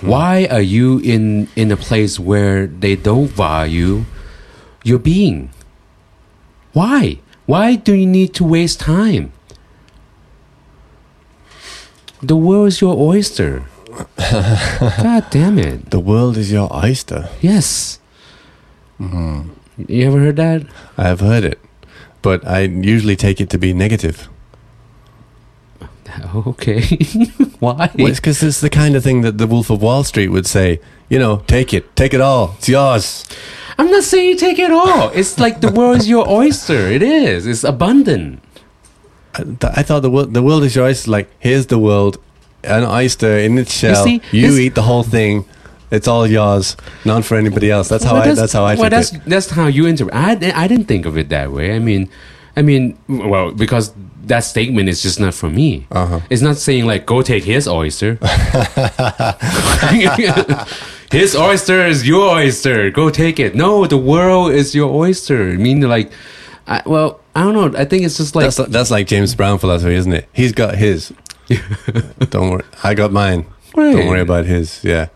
Why 0.01 0.47
are 0.51 0.61
you 0.61 0.99
in 0.99 1.49
in 1.55 1.71
a 1.71 1.77
place 1.77 2.19
where 2.19 2.67
they 2.67 2.97
don't 2.97 3.29
value 3.29 4.05
your 4.83 4.99
being? 4.99 5.51
Why? 6.73 7.21
Why 7.47 7.77
do 7.77 7.95
you 7.95 8.07
need 8.07 8.35
to 8.35 8.45
waste 8.45 8.81
time? 8.81 9.33
The 12.21 12.37
world 12.37 12.69
is 12.69 12.81
your 12.81 12.97
oyster. 12.97 13.65
God 14.17 15.27
damn 15.31 15.59
it. 15.59 15.91
the 15.91 16.01
world 16.01 16.37
is 16.37 16.51
your 16.51 16.69
oyster 16.75 17.29
Yes. 17.41 17.99
Mm-hmm. 19.01 19.51
You 19.89 20.07
ever 20.07 20.19
heard 20.19 20.37
that? 20.37 20.63
i 20.97 21.05
have 21.05 21.21
heard 21.21 21.45
it 21.45 21.59
but 22.23 22.47
i 22.47 22.61
usually 22.61 23.17
take 23.17 23.41
it 23.41 23.51
to 23.51 23.59
be 23.59 23.73
negative 23.75 24.29
Okay. 26.35 26.83
Why? 27.59 27.91
well, 27.95 28.07
it's 28.11 28.21
because 28.21 28.43
it's 28.43 28.61
the 28.61 28.71
kind 28.71 28.97
of 28.97 29.03
thing 29.03 29.23
that 29.23 29.39
the 29.39 29.47
wolf 29.47 29.71
of 29.71 29.81
wall 29.83 30.05
street 30.05 30.29
would 30.29 30.47
say 30.47 30.81
you 31.09 31.19
know 31.19 31.39
take 31.47 31.73
it 31.75 31.95
take 31.97 32.13
it 32.15 32.21
all 32.21 32.55
it's 32.59 32.69
yours 32.69 33.27
I'm 33.79 33.91
not 33.91 34.05
saying 34.05 34.29
you 34.29 34.37
take 34.37 34.59
it 34.59 34.71
all. 34.71 35.09
It's 35.15 35.39
like 35.41 35.63
the 35.63 35.73
world 35.73 35.97
is 35.97 36.07
your 36.07 36.29
oyster. 36.29 36.75
It 36.89 37.03
is. 37.03 37.47
It's 37.47 37.65
abundant. 37.65 38.43
I, 39.35 39.45
th- 39.45 39.73
I 39.75 39.83
thought 39.83 40.01
the 40.01 40.11
world 40.11 40.35
the 40.35 40.43
world 40.43 40.63
is 40.63 40.77
your 40.77 40.85
oyster 40.85 41.11
like 41.11 41.31
here's 41.39 41.67
the 41.69 41.79
world 41.79 42.21
an 42.65 42.85
oyster 42.85 43.39
in 43.39 43.59
its 43.59 43.73
shell 43.73 44.07
you, 44.09 44.21
see, 44.21 44.41
this- 44.41 44.59
eat 44.59 44.75
the 44.75 44.83
whole 44.83 45.03
thing 45.03 45.45
it's 45.91 46.09
all 46.09 46.27
yours 46.27 46.77
not 47.05 47.25
for 47.25 47.37
anybody 47.37 47.71
else 47.71 47.89
that's 47.89 48.05
how 48.05 48.15
Well, 48.15 48.31
i 48.31 48.35
that's 48.35 48.53
how 48.53 48.65
i 48.65 48.75
well, 48.77 48.91
that's 48.91 49.13
it 49.13 49.23
that's 49.27 49.51
how 49.51 49.67
you 49.67 49.87
interpret. 49.87 50.15
I 50.15 50.33
I 50.55 50.67
didn't 50.67 50.87
think 50.87 51.07
of 51.07 51.19
it 51.19 51.29
that 51.29 51.53
way. 51.53 51.75
I 51.75 51.79
mean, 51.79 52.09
I 52.57 52.63
mean, 52.63 52.97
well, 53.09 53.53
because 53.53 53.93
that 54.25 54.41
statement 54.41 54.89
is 54.89 55.03
just 55.03 55.21
not 55.21 55.35
for 55.35 55.51
me. 55.51 55.87
Uh-huh. 55.91 56.21
It's 56.31 56.43
not 56.43 56.57
saying 56.57 56.87
like 56.87 57.07
go 57.07 57.23
take 57.23 57.45
his 57.45 57.69
oyster. 57.69 58.15
his 61.11 61.37
oyster 61.37 61.87
is 61.87 62.07
your 62.07 62.31
oyster. 62.31 62.91
Go 62.91 63.11
take 63.11 63.39
it. 63.41 63.55
No, 63.55 63.87
the 63.87 63.99
world 63.99 64.53
is 64.53 64.75
your 64.75 64.91
oyster. 64.93 65.51
I 65.51 65.57
mean, 65.57 65.81
like, 65.83 66.11
I, 66.67 66.83
well, 66.87 67.21
I 67.35 67.43
don't 67.43 67.55
know. 67.55 67.79
I 67.79 67.85
think 67.85 68.05
it's 68.05 68.17
just 68.17 68.35
like 68.35 68.45
that's 68.45 68.57
that's 68.71 68.91
like 68.91 69.07
James 69.07 69.35
Brown 69.35 69.59
philosophy, 69.59 69.95
isn't 69.95 70.13
it? 70.13 70.29
He's 70.33 70.53
got 70.53 70.77
his. 70.77 71.13
don't 72.31 72.51
worry, 72.51 72.65
I 72.83 72.95
got 72.95 73.13
mine. 73.13 73.47
Don't 73.75 74.09
worry 74.09 74.21
about 74.21 74.45
his. 74.45 74.85
Yeah, 74.85 75.09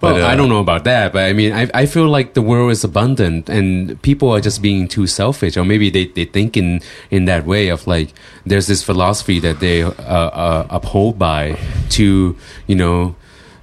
Well, 0.00 0.14
But, 0.14 0.22
uh, 0.22 0.26
I 0.28 0.36
don't 0.36 0.48
know 0.48 0.60
about 0.60 0.84
that, 0.84 1.12
but 1.12 1.24
I 1.24 1.32
mean, 1.32 1.52
I, 1.52 1.68
I 1.74 1.86
feel 1.86 2.08
like 2.08 2.34
the 2.34 2.42
world 2.42 2.70
is 2.70 2.84
abundant 2.84 3.48
and 3.48 4.00
people 4.02 4.30
are 4.30 4.40
just 4.40 4.62
being 4.62 4.88
too 4.88 5.06
selfish, 5.06 5.56
or 5.56 5.64
maybe 5.64 5.90
they, 5.90 6.06
they 6.06 6.24
think 6.24 6.56
in, 6.56 6.80
in 7.10 7.26
that 7.26 7.44
way 7.46 7.68
of 7.68 7.86
like, 7.86 8.14
there's 8.46 8.66
this 8.66 8.82
philosophy 8.82 9.40
that 9.40 9.60
they 9.60 9.82
uh, 9.82 9.90
uh, 9.90 10.66
uphold 10.70 11.18
by 11.18 11.58
to, 11.90 12.36
you 12.66 12.74
know, 12.74 13.14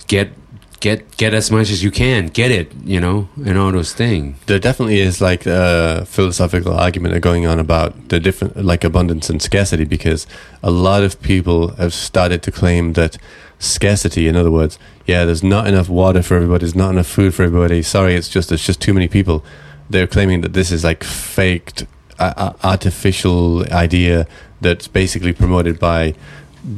get 0.07 0.31
get 0.80 1.17
get 1.17 1.34
as 1.34 1.49
much 1.51 1.69
as 1.69 1.84
you 1.84 1.91
can, 1.91 2.28
get 2.28 2.51
it, 2.51 2.71
you 2.84 2.99
know, 2.99 3.28
and 3.45 3.57
all 3.57 3.71
those 3.71 3.93
things. 3.93 4.38
there 4.45 4.59
definitely 4.59 4.99
is 4.99 5.21
like 5.21 5.45
a 5.45 6.05
philosophical 6.05 6.73
argument 6.73 7.19
going 7.21 7.45
on 7.45 7.59
about 7.59 8.09
the 8.09 8.19
different, 8.19 8.63
like 8.63 8.84
abundance 8.84 9.30
and 9.30 9.41
scarcity, 9.41 9.86
because 9.86 10.28
a 10.61 10.71
lot 10.71 11.03
of 11.03 11.21
people 11.21 11.69
have 11.75 11.93
started 11.93 12.43
to 12.43 12.51
claim 12.51 12.93
that 12.93 13.17
scarcity, 13.59 14.28
in 14.28 14.36
other 14.36 14.51
words, 14.51 14.78
yeah, 15.05 15.25
there's 15.25 15.43
not 15.43 15.67
enough 15.67 15.89
water 15.89 16.21
for 16.21 16.36
everybody, 16.36 16.61
there's 16.61 16.75
not 16.75 16.91
enough 16.91 17.07
food 17.07 17.34
for 17.34 17.43
everybody. 17.43 17.82
Sorry, 17.82 18.15
it's 18.15 18.30
just 18.30 18.49
there's 18.49 18.65
just 18.65 18.82
too 18.82 18.93
many 18.93 19.07
people. 19.07 19.43
They're 19.89 20.07
claiming 20.07 20.41
that 20.41 20.53
this 20.53 20.71
is 20.71 20.84
like 20.84 21.03
faked, 21.03 21.86
uh, 22.19 22.53
artificial 22.63 23.63
idea 23.71 24.28
that's 24.61 24.88
basically 24.88 25.34
promoted 25.34 25.80
by 25.80 26.13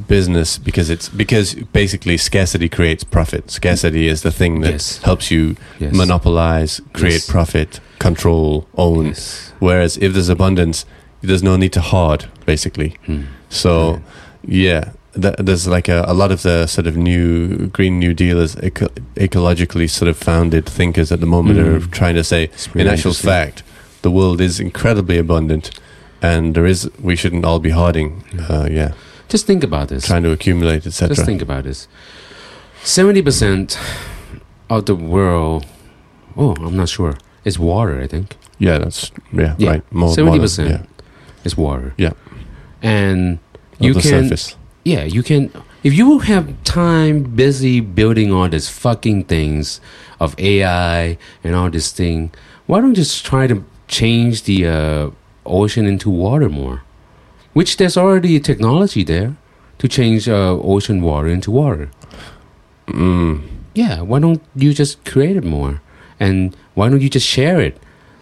business 0.08 0.58
because 0.58 0.90
it's 0.90 1.10
because 1.10 1.56
basically 1.74 2.18
scarcity 2.18 2.70
creates 2.70 3.04
profit. 3.04 3.50
Scarcity 3.50 4.08
is 4.08 4.22
the 4.22 4.32
thing 4.32 4.62
that 4.62 4.72
Yes. 4.72 5.00
helps 5.04 5.32
you 5.32 5.56
Yes. 5.80 5.94
monopolize, 5.94 6.82
create 6.94 7.14
Yes. 7.26 7.30
profit, 7.30 7.80
control, 8.00 8.68
own. 8.78 9.14
Whereas 9.60 9.98
if 9.98 10.14
there's 10.14 10.30
abundance, 10.30 10.86
there's 11.22 11.44
no 11.44 11.58
need 11.58 11.74
to 11.74 11.82
hoard, 11.82 12.26
basically. 12.46 12.96
Hmm. 13.06 13.22
So, 13.50 14.02
yeah, 14.48 14.92
th- 15.20 15.36
there's 15.40 15.68
like 15.68 15.90
a, 15.90 16.06
a 16.08 16.14
lot 16.14 16.32
of 16.32 16.44
the 16.44 16.68
sort 16.68 16.86
of 16.88 16.96
new 16.96 17.68
Green 17.68 18.00
New 18.00 18.14
Dealers, 18.14 18.56
eco- 18.62 18.94
ecologically 19.16 19.90
sort 19.90 20.08
of 20.08 20.18
founded 20.18 20.66
thinkers 20.66 21.12
at 21.12 21.20
the 21.20 21.26
moment 21.26 21.58
Mm. 21.60 21.66
are 21.76 21.88
trying 21.88 22.16
to 22.16 22.24
say, 22.24 22.50
in 22.76 22.88
actual 22.88 23.14
fact, 23.14 23.64
the 24.04 24.12
world 24.12 24.40
is 24.40 24.60
incredibly 24.60 25.18
abundant, 25.18 25.72
and 26.22 26.54
there 26.56 26.66
is 26.66 26.90
we 27.02 27.16
shouldn't 27.16 27.44
all 27.44 27.60
be 27.60 27.72
hoarding. 27.72 28.24
Uh, 28.48 28.68
yeah, 28.72 28.92
Just 29.30 29.46
think 29.46 29.64
about 29.64 29.88
this. 29.90 30.06
trying 30.06 30.24
to 30.24 30.32
accumulate, 30.32 30.86
etc. 30.88 31.16
Just 31.16 31.26
think 31.26 31.42
about 31.42 31.64
this. 31.64 31.88
Seventy 32.84 33.22
percent 33.22 33.78
of 34.70 34.86
the 34.86 34.96
world. 34.96 35.66
Oh, 36.36 36.56
I'm 36.56 36.76
not 36.76 36.90
sure. 36.90 37.16
It's 37.46 37.58
water. 37.60 38.02
I 38.02 38.08
think 38.08 38.36
Yeah, 38.60 38.78
that's 38.80 39.12
yeah, 39.32 39.56
Yeah, 39.58 39.70
right. 39.70 39.92
More 39.92 40.08
more 40.08 40.16
seventy 40.16 40.38
than- 40.38 40.44
percent 40.46 40.70
yeah, 40.70 40.86
is 41.46 41.56
water. 41.58 41.94
Yeah. 41.98 42.14
and 42.82 43.40
you 43.80 43.94
the 43.94 44.02
can. 44.02 44.24
surface. 44.24 44.56
Yeah, 44.84 45.04
you 45.04 45.24
can. 45.24 45.52
If 45.84 45.94
you 45.94 46.20
have 46.20 46.46
time 46.64 47.24
busy 47.36 47.80
building 47.80 48.32
all 48.34 48.50
these 48.50 48.68
fucking 48.70 49.26
things 49.26 49.80
of 50.20 50.36
AI 50.40 51.18
and 51.44 51.56
all 51.56 51.70
this 51.70 51.92
thing, 51.92 52.32
why 52.66 52.80
don't 52.82 52.90
you 52.90 52.96
just 52.96 53.26
try 53.26 53.48
to 53.48 53.64
change 53.88 54.44
the 54.44 54.68
uh, 54.68 55.10
ocean 55.46 55.86
into 55.86 56.10
water 56.10 56.50
more? 56.50 56.82
Which 57.60 57.76
there's 57.76 57.98
already 57.98 58.40
technology 58.40 59.04
there 59.04 59.36
to 59.80 59.88
change 59.90 60.30
uh, 60.30 60.56
ocean 60.74 61.02
water 61.02 61.28
into 61.28 61.52
water. 61.52 61.90
Mm. 62.88 63.42
Yeah, 63.76 64.00
why 64.00 64.20
don't 64.20 64.42
you 64.56 64.74
just 64.74 65.04
create 65.04 65.36
it 65.36 65.44
more? 65.44 65.82
And 66.22 66.56
why 66.76 66.88
don't 66.88 67.02
you 67.02 67.10
just 67.10 67.28
share 67.28 67.60
it? 67.60 67.76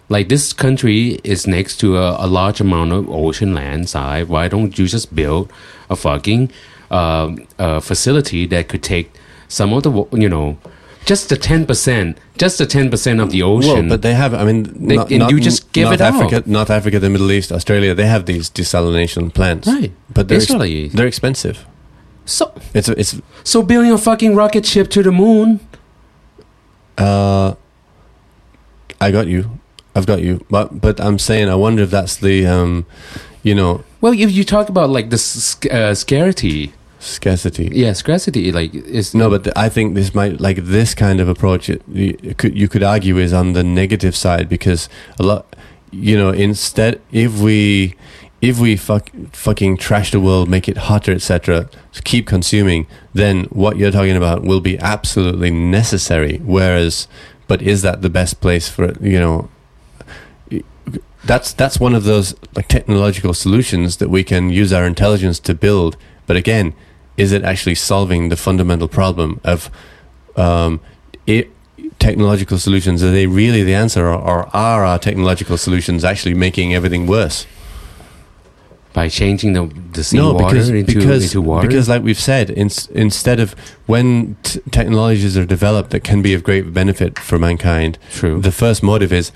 Like 0.08 0.28
this 0.28 0.52
country 0.52 1.20
is 1.22 1.46
next 1.46 1.76
to 1.82 1.98
a, 1.98 2.16
a 2.18 2.26
large 2.26 2.60
amount 2.60 2.90
of 2.90 3.08
ocean 3.08 3.54
land 3.54 3.88
side. 3.88 4.26
Why 4.28 4.48
don't 4.48 4.76
you 4.76 4.88
just 4.88 5.14
build 5.14 5.52
a 5.88 5.94
fucking 5.94 6.50
um, 6.90 7.46
uh, 7.60 7.78
facility 7.78 8.44
that 8.46 8.66
could 8.66 8.82
take 8.82 9.12
some 9.46 9.72
of 9.72 9.84
the, 9.84 9.92
you 10.18 10.28
know, 10.28 10.58
just 11.04 11.28
the 11.28 11.36
10%, 11.36 12.16
just 12.36 12.58
the 12.58 12.66
10% 12.66 13.22
of 13.22 13.30
the 13.30 13.42
ocean. 13.42 13.70
Well, 13.70 13.88
but 13.88 14.02
they 14.02 14.14
have. 14.14 14.34
I 14.34 14.44
mean, 14.44 14.62
They- 14.88 14.96
not, 14.96 15.10
not- 15.10 15.30
you 15.30 15.40
just 15.40 15.72
give 15.72 15.84
North 15.84 15.94
it 15.94 16.00
out. 16.00 16.14
Africa, 16.14 16.42
North 16.46 16.70
Africa, 16.70 16.98
the 16.98 17.08
Middle 17.10 17.30
East, 17.32 17.50
Australia. 17.52 17.94
They 17.94 18.06
have 18.06 18.26
these 18.26 18.50
desalination 18.50 19.32
plants, 19.32 19.66
right. 19.68 19.92
but 20.12 20.28
they're 20.28 20.40
ex- 20.40 20.94
they're 20.94 21.06
expensive. 21.06 21.64
So, 22.26 22.52
It's 22.74 22.88
it's 22.90 23.22
so 23.42 23.62
building 23.62 23.90
a 23.92 23.96
fucking 23.98 24.34
rocket 24.36 24.66
ship 24.66 24.90
to 24.90 25.02
the 25.02 25.10
moon. 25.12 25.60
uh, 26.98 27.54
I 29.00 29.10
got 29.10 29.28
you, 29.28 29.58
I've 29.94 30.06
got 30.06 30.20
you. 30.20 30.44
But 30.50 30.80
but 30.80 31.00
I'm 31.00 31.18
saying, 31.18 31.48
I 31.48 31.54
wonder 31.54 31.82
if 31.84 31.90
that's 31.90 32.16
the 32.16 32.46
um, 32.46 32.84
you 33.42 33.54
know, 33.54 33.82
Well, 34.00 34.12
if 34.12 34.30
you 34.32 34.44
talk 34.44 34.68
about 34.68 34.90
like 34.90 35.08
the 35.10 35.16
uh, 35.72 35.94
scarcity, 35.94 36.72
scarcity. 36.98 37.70
yeah, 37.72 37.92
scarcity, 37.92 38.52
like 38.52 38.74
is 38.74 39.14
No, 39.14 39.30
but 39.30 39.44
th- 39.44 39.54
I 39.56 39.68
think 39.68 39.94
this 39.94 40.14
might 40.14 40.40
like 40.40 40.58
this 40.58 40.94
kind 40.94 41.20
of 41.20 41.28
approach. 41.28 41.68
It, 41.68 41.82
you, 41.92 42.34
could 42.36 42.56
you 42.56 42.68
could 42.68 42.82
argue 42.82 43.18
is 43.18 43.32
on 43.32 43.52
the 43.52 43.62
negative 43.62 44.16
side 44.16 44.48
because 44.48 44.88
a 45.18 45.22
lot, 45.22 45.56
you 45.90 46.16
know, 46.16 46.30
instead 46.30 47.00
if 47.12 47.40
we 47.40 47.94
if 48.40 48.58
we 48.58 48.76
fuck, 48.76 49.10
fucking 49.32 49.76
trash 49.76 50.12
the 50.12 50.20
world, 50.20 50.48
make 50.48 50.68
it 50.68 50.76
hotter, 50.76 51.12
etc., 51.12 51.68
keep 52.04 52.26
consuming, 52.26 52.86
then 53.12 53.44
what 53.44 53.76
you're 53.76 53.90
talking 53.90 54.16
about 54.16 54.42
will 54.42 54.60
be 54.60 54.78
absolutely 54.78 55.50
necessary. 55.50 56.38
Whereas, 56.44 57.08
but 57.48 57.60
is 57.62 57.82
that 57.82 58.02
the 58.02 58.10
best 58.10 58.40
place 58.40 58.68
for 58.68 58.84
it? 58.84 59.00
You 59.00 59.18
know, 59.18 59.48
that's 61.24 61.52
that's 61.52 61.80
one 61.80 61.94
of 61.94 62.04
those 62.04 62.34
like 62.54 62.68
technological 62.68 63.34
solutions 63.34 63.96
that 63.96 64.08
we 64.08 64.22
can 64.22 64.50
use 64.50 64.72
our 64.72 64.86
intelligence 64.86 65.40
to 65.40 65.54
build. 65.54 65.96
But 66.26 66.36
again, 66.36 66.74
is 67.18 67.32
it 67.32 67.42
actually 67.42 67.74
solving 67.74 68.30
the 68.30 68.36
fundamental 68.36 68.88
problem 68.88 69.40
of 69.44 69.70
um, 70.36 70.80
it, 71.26 71.50
technological 71.98 72.58
solutions? 72.58 73.02
Are 73.02 73.10
they 73.10 73.26
really 73.26 73.64
the 73.64 73.74
answer, 73.74 74.06
or, 74.06 74.14
or 74.14 74.56
are 74.56 74.84
our 74.84 74.98
technological 74.98 75.58
solutions 75.58 76.04
actually 76.04 76.34
making 76.34 76.72
everything 76.72 77.06
worse? 77.06 77.46
By 78.94 79.08
changing 79.08 79.52
the 79.52 79.66
the 79.92 80.02
seawater 80.02 80.46
because, 80.46 80.70
into 80.70 80.94
because, 80.94 81.24
into 81.24 81.42
water. 81.42 81.68
because 81.68 81.88
like 81.88 82.02
we've 82.02 82.18
said, 82.18 82.50
in, 82.50 82.70
instead 82.94 83.38
of 83.38 83.52
when 83.86 84.36
t- 84.44 84.60
technologies 84.70 85.36
are 85.36 85.44
developed 85.44 85.90
that 85.90 86.04
can 86.04 86.22
be 86.22 86.34
of 86.34 86.42
great 86.42 86.72
benefit 86.72 87.18
for 87.18 87.38
mankind, 87.38 87.98
True. 88.10 88.40
the 88.40 88.52
first 88.52 88.82
motive 88.82 89.12
is 89.12 89.30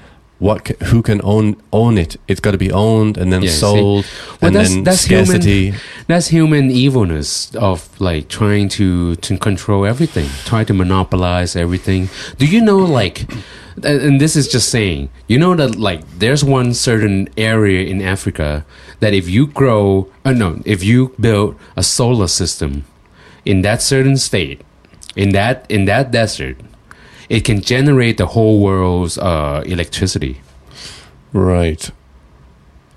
what 0.47 0.59
c- 0.69 0.75
who 0.91 1.01
can 1.09 1.21
own 1.35 1.47
own 1.73 1.95
it. 2.05 2.13
It's 2.29 2.41
got 2.47 2.53
to 2.59 2.63
be 2.67 2.73
owned 2.87 3.15
and 3.21 3.29
then 3.33 3.43
Yeah, 3.43 3.53
sold, 3.65 4.05
Well, 4.41 4.49
and 4.49 4.55
that's- 4.57 4.73
then 4.75 4.85
that's 4.85 5.05
human- 5.07 5.27
scarcity. 5.27 5.75
That's 6.11 6.29
human 6.39 6.65
evilness 6.85 7.31
of 7.71 7.79
like 8.09 8.25
trying 8.41 8.69
to 8.79 9.15
to 9.27 9.33
control 9.39 9.83
everything, 9.93 10.29
try 10.51 10.63
to 10.65 10.75
monopolize 10.75 11.53
everything. 11.65 12.09
Do 12.41 12.45
you 12.55 12.61
know 12.69 12.81
like 13.01 13.17
and 13.89 13.99
and 14.07 14.15
this 14.21 14.35
is 14.41 14.47
just 14.55 14.69
saying, 14.77 15.09
you 15.31 15.39
know 15.43 15.55
that 15.61 15.71
like 15.89 16.01
there's 16.23 16.43
one 16.59 16.75
certain 16.75 17.29
area 17.53 17.81
in 17.93 17.99
Africa 18.15 18.49
that 19.01 19.13
if 19.21 19.27
you 19.35 19.43
grow 19.61 20.09
uh, 20.27 20.33
no, 20.43 20.49
if 20.65 20.81
you 20.91 20.99
build 21.19 21.55
a 21.77 21.83
solar 21.83 22.29
system 22.29 22.73
in 23.45 23.63
that 23.63 23.81
certain 23.83 24.17
state, 24.17 24.59
in 25.17 25.29
that 25.39 25.57
in 25.69 25.85
that 25.87 26.11
desert, 26.11 26.57
it 27.29 27.45
can 27.45 27.61
generate 27.61 28.17
the 28.19 28.27
whole 28.27 28.61
world's 28.61 29.19
uh, 29.19 29.63
electricity. 29.67 30.41
Right. 31.33 31.91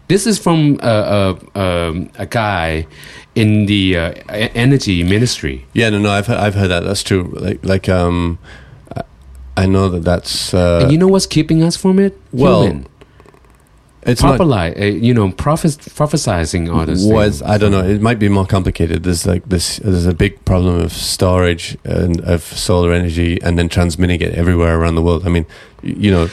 This 0.07 0.27
is 0.27 0.37
from 0.37 0.79
a, 0.83 1.35
a, 1.55 1.59
um, 1.59 2.09
a 2.19 2.25
guy 2.27 2.85
in 3.33 3.65
the 3.65 3.97
uh, 3.97 4.11
energy 4.29 5.03
ministry. 5.03 5.65
Yeah. 5.73 5.89
No. 5.89 5.99
No. 5.99 6.11
I've 6.11 6.27
he- 6.27 6.33
I've 6.33 6.53
heard 6.55 6.67
that. 6.69 6.83
That's 6.83 7.01
true. 7.03 7.23
Like 7.39 7.65
like 7.65 7.89
um, 7.89 8.37
I- 8.95 9.01
I 9.57 9.65
know 9.65 9.89
that 9.89 10.03
that's 10.03 10.53
uh, 10.53 10.81
and 10.83 10.91
you 10.91 10.97
know 10.97 11.07
what's 11.07 11.25
keeping 11.25 11.63
us 11.63 11.75
from 11.75 11.97
it? 11.99 12.13
well, 12.31 12.63
Human. 12.63 12.87
It's 14.05 14.21
not. 14.21 14.37
Populi- 14.37 14.73
uh, 14.79 14.85
you 14.85 15.13
know, 15.13 15.31
prophes- 15.31 15.77
prophesizing 15.77 16.73
all 16.73 16.85
this. 16.85 17.03
was 17.03 17.39
thing. 17.39 17.49
I 17.49 17.57
don't 17.57 17.71
know. 17.71 17.83
It 17.83 18.01
might 18.01 18.19
be 18.19 18.29
more 18.29 18.45
complicated. 18.45 19.03
There's 19.03 19.25
like 19.25 19.47
this. 19.49 19.77
There's 19.77 20.05
a 20.05 20.13
big 20.13 20.43
problem 20.45 20.79
of 20.79 20.91
storage 20.93 21.77
and 21.83 22.21
of 22.21 22.41
solar 22.43 22.93
energy, 22.93 23.41
and 23.41 23.57
then 23.57 23.69
transmitting 23.69 24.21
it 24.21 24.33
everywhere 24.33 24.79
around 24.79 24.95
the 24.95 25.01
world. 25.01 25.25
I 25.25 25.29
mean, 25.29 25.45
you 25.81 26.11
know, 26.11 26.29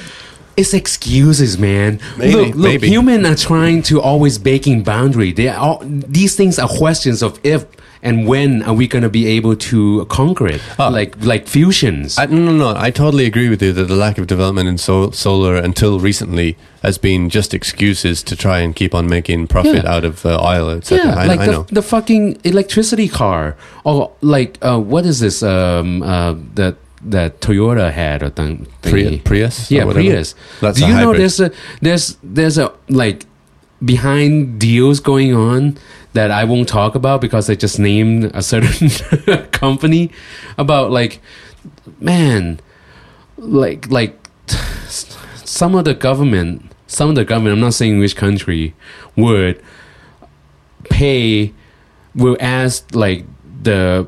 It's 0.56 0.74
excuses, 0.74 1.56
man. 1.58 1.98
Maybe, 2.18 2.34
look, 2.34 2.48
look, 2.54 2.56
maybe. 2.56 2.88
human 2.88 3.24
are 3.24 3.34
trying 3.36 3.82
to 3.84 4.00
always 4.02 4.36
baking 4.38 4.82
boundary. 4.84 5.32
They 5.32 5.48
are 5.48 5.56
all, 5.58 5.78
these 5.82 6.36
things 6.36 6.58
are 6.58 6.68
questions 6.68 7.22
of 7.22 7.40
if 7.42 7.64
and 8.04 8.26
when 8.26 8.62
are 8.64 8.74
we 8.74 8.86
going 8.88 9.02
to 9.04 9.08
be 9.08 9.26
able 9.36 9.54
to 9.54 10.04
conquer 10.06 10.46
it, 10.48 10.60
Ah. 10.78 10.88
like 10.88 11.14
like 11.24 11.46
fusions. 11.46 12.18
I, 12.18 12.26
no, 12.26 12.36
no, 12.38 12.52
no. 12.52 12.74
I 12.76 12.90
totally 12.90 13.26
agree 13.26 13.48
with 13.48 13.62
you 13.62 13.72
that 13.72 13.84
the 13.88 13.94
lack 13.94 14.18
of 14.18 14.26
development 14.26 14.68
in 14.68 14.76
sol- 14.78 15.12
solar 15.12 15.56
until 15.56 16.00
recently 16.00 16.56
has 16.82 16.98
been 16.98 17.28
just 17.30 17.54
excuses 17.54 18.22
to 18.24 18.34
try 18.36 18.58
and 18.58 18.74
keep 18.74 18.94
on 18.94 19.06
making 19.08 19.46
profit 19.46 19.84
Yeah. 19.84 19.94
out 19.94 20.04
of 20.04 20.26
uh, 20.26 20.40
oil, 20.42 20.70
etc. 20.70 20.98
Yeah, 21.06 21.14
I, 21.14 21.26
like 21.26 21.40
I 21.40 21.46
the, 21.46 21.52
know. 21.52 21.66
the 21.70 21.82
fucking 21.82 22.38
electricity 22.44 23.08
car, 23.08 23.56
or 23.84 24.10
like 24.20 24.58
uh, 24.62 24.78
what 24.80 25.06
is 25.06 25.20
this? 25.20 25.42
Um, 25.42 26.02
uh, 26.02 26.34
that 26.54 26.74
that 27.04 27.40
Toyota 27.40 27.90
had 27.92 28.22
or 28.22 28.30
thing. 28.30 28.66
Pri- 28.82 29.18
Prius, 29.24 29.70
Yeah. 29.70 29.84
Prius. 29.90 30.34
That's 30.60 30.78
Do 30.78 30.86
you 30.86 30.94
know 30.94 31.12
there's 31.12 31.40
a 31.40 31.50
there's 31.80 32.16
there's 32.22 32.58
a 32.58 32.72
like 32.88 33.26
behind 33.84 34.60
deals 34.60 35.00
going 35.00 35.34
on 35.34 35.76
that 36.12 36.30
I 36.30 36.44
won't 36.44 36.68
talk 36.68 36.94
about 36.94 37.20
because 37.20 37.48
I 37.50 37.54
just 37.54 37.78
named 37.78 38.30
a 38.34 38.42
certain 38.42 39.46
company 39.50 40.10
about 40.58 40.90
like 40.90 41.20
man 42.00 42.60
like 43.36 43.90
like 43.90 44.18
some 45.44 45.74
of 45.74 45.84
the 45.84 45.94
government 45.94 46.70
some 46.86 47.08
of 47.08 47.14
the 47.14 47.24
government 47.24 47.54
I'm 47.54 47.60
not 47.60 47.74
saying 47.74 47.98
which 47.98 48.14
country 48.16 48.74
would 49.16 49.62
pay 50.84 51.52
will 52.14 52.36
ask 52.40 52.94
like 52.94 53.24
the 53.62 54.06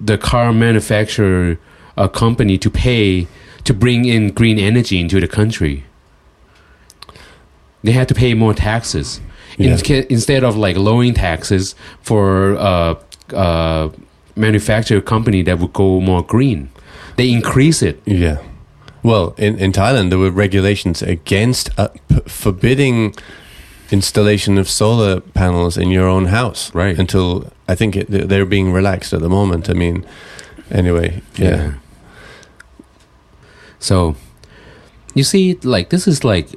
the 0.00 0.18
car 0.18 0.52
manufacturer 0.52 1.58
uh, 1.96 2.08
company 2.08 2.58
to 2.58 2.70
pay 2.70 3.26
to 3.64 3.72
bring 3.72 4.04
in 4.04 4.30
green 4.32 4.58
energy 4.58 5.00
into 5.00 5.20
the 5.20 5.28
country. 5.28 5.84
They 7.84 7.92
had 7.92 8.08
to 8.08 8.14
pay 8.14 8.34
more 8.34 8.54
taxes 8.54 9.20
Yeah. 9.58 9.76
Inca- 9.76 10.06
instead 10.12 10.42
of 10.44 10.56
like 10.56 10.76
lowering 10.76 11.14
taxes 11.14 11.74
for 12.02 12.56
uh, 12.58 12.94
uh, 13.32 13.88
manufacturer 14.36 15.00
company 15.02 15.42
that 15.44 15.58
would 15.58 15.72
go 15.72 16.00
more 16.00 16.22
green. 16.26 16.68
They 17.16 17.30
increase 17.30 17.82
it. 17.82 17.96
Yeah. 18.04 18.38
Well, 19.02 19.34
in, 19.38 19.58
in 19.58 19.70
Thailand, 19.72 20.08
there 20.10 20.18
were 20.18 20.32
regulations 20.32 21.02
against 21.02 21.68
uh, 21.78 21.88
p- 22.08 22.20
forbidding 22.26 23.14
installation 23.90 24.58
of 24.58 24.66
solar 24.68 25.20
panels 25.20 25.76
in 25.76 25.90
your 25.90 26.08
own 26.08 26.26
house. 26.26 26.74
Right. 26.74 26.98
Until 26.98 27.44
I 27.68 27.74
think 27.76 27.96
it, 27.96 28.06
they're 28.28 28.46
being 28.46 28.72
relaxed 28.72 29.12
at 29.12 29.20
the 29.20 29.28
moment. 29.28 29.68
I 29.68 29.74
mean, 29.74 30.04
anyway, 30.70 31.20
yeah. 31.36 31.74
So, 33.78 34.16
you 35.14 35.22
see, 35.24 35.54
like 35.62 35.90
this 35.90 36.08
is 36.08 36.24
like 36.24 36.48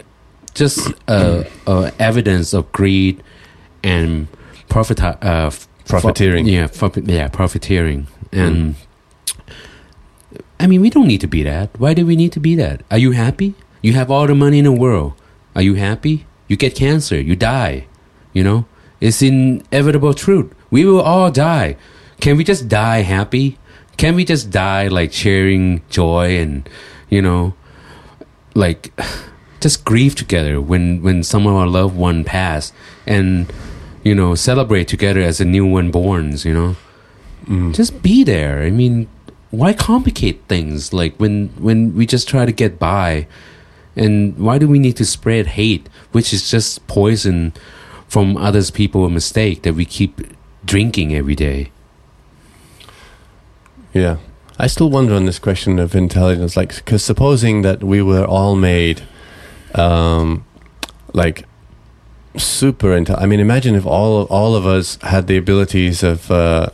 just 0.58 0.92
uh, 1.08 1.44
uh, 1.66 1.92
evidence 2.00 2.54
of 2.54 2.72
greed 2.72 3.22
and 3.84 4.28
profit 4.70 5.00
uh, 5.02 5.52
Profiteering. 5.86 6.46
yeah, 6.48 6.68
profit, 6.68 7.08
yeah, 7.08 7.30
profiteering, 7.30 8.08
and 8.34 8.76
I 10.60 10.68
mean, 10.68 10.82
we 10.82 10.90
don't 10.90 11.08
need 11.08 11.22
to 11.22 11.28
be 11.28 11.44
that. 11.44 11.70
Why 11.80 11.94
do 11.94 12.06
we 12.06 12.16
need 12.18 12.34
to 12.34 12.42
be 12.42 12.56
that? 12.56 12.84
Are 12.92 12.98
you 12.98 13.12
happy? 13.12 13.56
You 13.82 13.94
have 13.94 14.12
all 14.12 14.28
the 14.28 14.36
money 14.36 14.58
in 14.60 14.66
the 14.66 14.72
world. 14.74 15.14
Are 15.56 15.62
you 15.62 15.76
happy? 15.76 16.26
You 16.50 16.58
get 16.58 16.76
cancer, 16.76 17.20
you 17.22 17.36
die. 17.38 17.88
You 18.34 18.44
know, 18.44 18.66
it's 19.00 19.22
inevitable 19.22 20.14
truth. 20.14 20.54
We 20.70 20.84
will 20.84 21.00
all 21.02 21.32
die. 21.32 21.78
Can 22.20 22.36
we 22.36 22.44
just 22.44 22.68
die 22.68 23.04
happy? 23.04 23.58
Can 23.96 24.16
we 24.16 24.26
just 24.26 24.50
die 24.50 24.88
like 24.90 25.14
sharing 25.14 25.82
joy 25.90 26.38
and, 26.38 26.68
you 27.10 27.22
know, 27.22 27.54
like 28.56 28.92
just 29.60 29.84
grieve 29.86 30.16
together 30.16 30.60
when 30.62 31.02
when 31.02 31.24
some 31.24 31.48
of 31.48 31.54
our 31.56 31.68
loved 31.68 31.96
one 31.96 32.24
pass 32.24 32.72
and 33.06 33.52
you 34.04 34.14
know 34.14 34.36
celebrate 34.36 34.88
together 34.88 35.22
as 35.22 35.40
a 35.42 35.46
new 35.46 35.66
one 35.66 35.92
borns 35.92 36.46
you 36.46 36.54
know 36.54 36.76
Mm. 37.48 37.74
just 37.74 38.02
be 38.04 38.24
there 38.26 38.62
i 38.64 38.70
mean 38.70 39.08
why 39.52 39.72
complicate 39.72 40.42
things 40.50 40.92
like 40.92 41.16
when 41.16 41.48
when 41.58 41.96
we 41.96 42.06
just 42.06 42.28
try 42.28 42.46
to 42.46 42.52
get 42.52 42.78
by 42.78 43.26
and 43.96 44.38
why 44.38 44.58
do 44.58 44.68
we 44.68 44.80
need 44.80 44.98
to 44.98 45.06
spread 45.06 45.48
hate 45.56 45.88
which 46.12 46.34
is 46.34 46.52
just 46.52 46.86
poison 46.88 47.54
from 48.10 48.36
others 48.36 48.70
people 48.70 49.08
mistake 49.10 49.62
that 49.62 49.76
we 49.76 49.86
keep 49.86 50.20
drinking 50.66 51.16
every 51.16 51.36
day 51.36 51.72
Yeah. 53.94 54.18
I 54.60 54.68
still 54.68 54.90
wonder 54.90 55.14
on 55.14 55.26
this 55.26 55.40
question 55.40 55.80
of 55.80 55.96
intelligence, 55.96 56.58
like, 56.58 56.76
because 56.76 57.04
supposing 57.04 57.62
that 57.62 57.84
we 57.84 58.02
were 58.02 58.26
all 58.26 58.56
made, 58.56 59.04
um, 59.76 60.46
like, 61.14 61.46
super 62.38 62.96
intelligent. 62.96 63.24
I 63.24 63.28
mean, 63.28 63.40
imagine 63.40 63.76
if 63.76 63.86
all 63.86 64.24
all 64.26 64.56
of 64.56 64.66
us 64.66 64.98
had 65.02 65.28
the 65.28 65.38
abilities 65.38 66.04
of, 66.04 66.30
uh, 66.30 66.70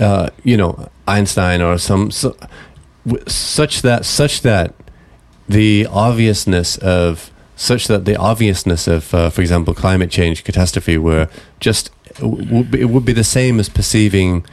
uh, 0.00 0.30
you 0.42 0.56
know, 0.56 0.88
Einstein 1.06 1.60
or 1.60 1.78
some 1.78 2.10
so, 2.10 2.36
such 3.26 3.82
that 3.82 4.04
such 4.04 4.42
that 4.42 4.74
the 5.48 5.86
obviousness 5.90 6.78
of 6.78 7.30
such 7.56 7.86
that 7.86 8.04
the 8.04 8.16
obviousness 8.16 8.88
of, 8.88 9.14
uh, 9.14 9.30
for 9.30 9.40
example, 9.40 9.74
climate 9.74 10.10
change 10.10 10.44
catastrophe 10.44 10.98
were 10.98 11.28
just 11.60 11.90
it 12.20 12.90
would 12.90 13.04
be 13.04 13.12
the 13.12 13.24
same 13.24 13.58
as 13.58 13.68
perceiving 13.68 14.44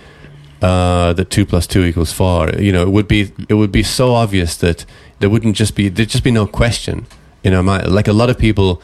uh, 0.61 1.13
that 1.13 1.30
two 1.30 1.45
plus 1.45 1.67
two 1.67 1.84
equals 1.84 2.11
four. 2.11 2.49
You 2.51 2.72
know, 2.72 2.84
it 2.84 2.89
would 2.89 3.07
be 3.07 3.32
it 3.49 3.55
would 3.55 3.72
be 3.72 3.84
so 3.84 4.13
obvious 4.13 4.55
that 4.57 4.86
there 5.22 5.30
wouldn't 5.30 5.55
just 5.55 5.76
be 5.76 5.88
there'd 5.88 6.09
just 6.09 6.24
be 6.24 6.32
no 6.32 6.45
question 6.45 7.05
our 7.53 7.63
mind. 7.63 7.88
Like 7.88 8.07
a 8.07 8.13
lot 8.13 8.30
of 8.30 8.38
people 8.38 8.82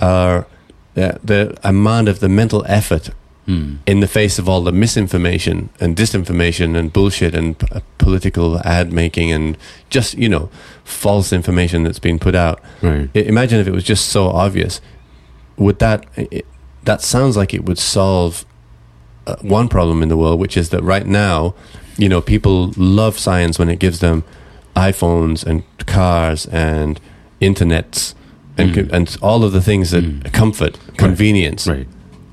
are 0.00 0.46
the, 0.94 1.18
the 1.22 1.58
amount 1.62 2.08
of 2.08 2.20
the 2.20 2.28
mental 2.28 2.64
effort 2.66 3.10
hmm. 3.46 3.76
in 3.86 4.00
the 4.00 4.06
face 4.06 4.38
of 4.38 4.48
all 4.48 4.62
the 4.62 4.72
misinformation 4.72 5.70
and 5.80 5.96
disinformation 5.96 6.76
and 6.76 6.92
bullshit 6.92 7.34
and 7.34 7.58
p- 7.58 7.66
uh, 7.72 7.80
political 7.98 8.58
ad 8.60 8.92
making 8.92 9.32
and 9.32 9.56
just 9.88 10.14
you 10.14 10.28
know 10.28 10.50
false 10.84 11.32
information 11.32 11.84
that's 11.84 11.98
been 11.98 12.18
put 12.18 12.34
out. 12.34 12.60
right 12.82 13.08
I- 13.14 13.20
imagine 13.20 13.60
if 13.60 13.66
it 13.66 13.72
was 13.72 13.84
just 13.84 14.08
so 14.08 14.28
obvious. 14.28 14.80
Would 15.56 15.78
that 15.78 16.06
it, 16.16 16.46
that 16.84 17.02
sounds 17.02 17.36
like 17.36 17.52
it 17.52 17.64
would 17.64 17.78
solve 17.78 18.44
uh, 19.26 19.36
one 19.42 19.68
problem 19.68 20.02
in 20.02 20.08
the 20.08 20.16
world, 20.16 20.40
which 20.40 20.56
is 20.56 20.70
that 20.70 20.82
right 20.82 21.06
now, 21.06 21.54
you 21.98 22.08
know, 22.08 22.22
people 22.22 22.72
love 22.76 23.18
science 23.18 23.58
when 23.58 23.68
it 23.68 23.78
gives 23.78 24.00
them 24.00 24.24
iPhones 24.76 25.44
and 25.44 25.62
cars 25.86 26.46
and 26.46 27.00
internets 27.40 28.14
and 28.58 28.74
Mm. 28.74 28.92
and 28.92 29.16
all 29.22 29.44
of 29.44 29.52
the 29.52 29.60
things 29.62 29.90
that 29.90 30.04
Mm. 30.04 30.32
comfort, 30.32 30.78
convenience, 30.96 31.66
Right. 31.66 31.86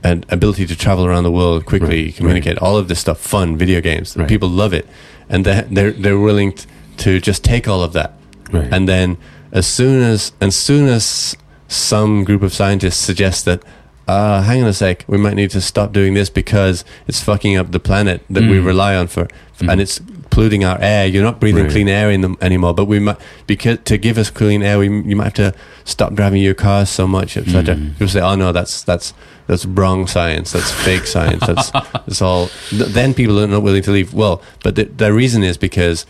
and 0.04 0.26
ability 0.30 0.66
to 0.68 0.76
travel 0.76 1.06
around 1.06 1.24
the 1.24 1.32
world 1.32 1.66
quickly, 1.66 2.06
Right, 2.06 2.16
communicate, 2.16 2.58
all 2.60 2.78
of 2.78 2.88
this 2.88 3.00
stuff, 3.00 3.20
fun, 3.20 3.58
video 3.58 3.82
games. 3.82 4.16
People 4.28 4.50
love 4.50 4.74
it, 4.74 4.86
and 5.30 5.46
they 5.46 5.64
they're 5.72 5.92
they're 5.92 6.20
willing 6.20 6.54
to 6.98 7.20
just 7.20 7.44
take 7.44 7.68
all 7.68 7.82
of 7.84 7.94
that, 7.94 8.14
Right. 8.52 8.68
and 8.72 8.88
then 8.88 9.18
as 9.52 9.66
soon 9.66 10.02
as 10.04 10.32
as 10.42 10.56
soon 10.56 10.88
as 10.88 11.36
some 11.68 12.24
group 12.24 12.44
of 12.44 12.54
scientists 12.54 12.98
suggest 12.98 13.46
that. 13.46 13.62
Uh, 14.10 14.42
hang 14.42 14.64
on 14.64 14.70
a 14.70 14.74
sec. 14.74 15.04
We 15.10 15.18
might 15.18 15.36
need 15.36 15.50
to 15.52 15.60
stop 15.60 15.92
doing 15.92 16.14
this 16.14 16.30
because 16.30 16.86
it's 17.10 17.20
fucking 17.20 17.58
up 17.58 17.74
the 17.74 17.80
planet 17.80 18.22
that 18.30 18.44
we 18.44 18.58
Mm. 18.58 18.66
rely 18.66 18.96
on 18.96 19.08
for, 19.08 19.28
Mm. 19.60 19.70
and 19.70 19.82
it's 19.82 20.00
polluting 20.38 20.64
our 20.64 20.78
air. 20.80 21.08
You're 21.08 21.24
not 21.24 21.40
breathing 21.40 21.64
Right. 21.64 21.72
clean 21.72 21.90
air 21.90 22.12
in 22.12 22.22
them 22.22 22.38
anymore. 22.42 22.76
But 22.76 22.86
we 22.86 23.00
might 23.00 23.18
because 23.48 23.80
to 23.86 23.98
give 23.98 24.20
us 24.20 24.30
clean 24.30 24.62
air, 24.62 24.78
we 24.78 24.86
you 24.88 25.16
might 25.16 25.24
have 25.24 25.34
to 25.34 25.54
stop 25.84 26.14
driving 26.14 26.44
your 26.44 26.54
cars 26.54 26.90
so 26.92 27.08
much, 27.08 27.36
etc. 27.38 27.76
Mm. 27.76 27.94
People 27.94 28.08
say, 28.08 28.22
"Oh 28.22 28.36
no, 28.36 28.52
that's 28.52 28.84
that's 28.84 29.14
that's 29.48 29.66
wrong 29.66 30.06
science. 30.06 30.52
That's 30.52 30.72
fake 30.72 31.08
science. 31.08 31.44
That's 31.48 31.72
that's 32.06 32.22
all." 32.22 32.50
Then 32.72 33.16
people 33.16 33.40
are 33.40 33.48
not 33.48 33.64
willing 33.64 33.82
to 33.84 33.92
leave. 33.92 34.14
Well, 34.14 34.42
but 34.64 34.76
the, 34.76 34.84
the 34.86 35.12
reason 35.12 35.44
is 35.44 35.58
because 35.58 36.06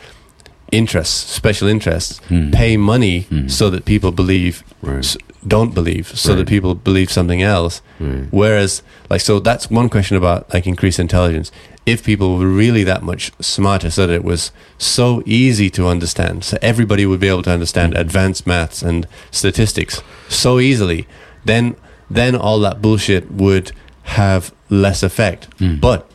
interests, 0.71 1.31
special 1.33 1.67
interests, 1.67 2.19
Mm. 2.29 2.51
pay 2.51 2.77
money 2.77 3.25
Mm. 3.31 3.49
so 3.49 3.69
that 3.69 3.85
people 3.85 4.11
believe, 4.11 4.63
Right. 4.81 4.99
s- 4.99 5.17
don't 5.47 5.73
believe, 5.73 6.11
so 6.13 6.35
that 6.35 6.47
people 6.47 6.75
believe 6.75 7.09
something 7.11 7.41
else. 7.41 7.81
Right. 7.99 8.25
Whereas, 8.31 8.81
like, 9.09 9.21
so 9.21 9.39
that's 9.39 9.69
one 9.71 9.87
question 9.89 10.17
about 10.17 10.53
like 10.53 10.67
increased 10.67 10.99
intelligence. 10.99 11.51
If 11.85 12.03
people 12.03 12.37
were 12.37 12.47
really 12.47 12.83
that 12.83 13.01
much 13.01 13.31
smarter, 13.39 13.89
so 13.89 14.05
that 14.07 14.13
it 14.13 14.23
was 14.25 14.51
so 14.77 15.23
easy 15.25 15.69
to 15.69 15.87
understand, 15.87 16.43
so 16.43 16.57
everybody 16.61 17.05
would 17.05 17.21
be 17.21 17.29
able 17.29 17.43
to 17.43 17.51
understand 17.51 17.95
advanced 17.95 18.45
maths 18.45 18.81
and 18.81 19.07
statistics 19.31 20.01
so 20.27 20.59
easily, 20.59 21.07
then 21.45 21.75
then 22.09 22.35
all 22.35 22.59
that 22.59 22.81
bullshit 22.81 23.31
would 23.31 23.71
have 24.03 24.51
less 24.69 25.01
effect. 25.03 25.47
Mm. 25.59 25.79
But 25.81 26.09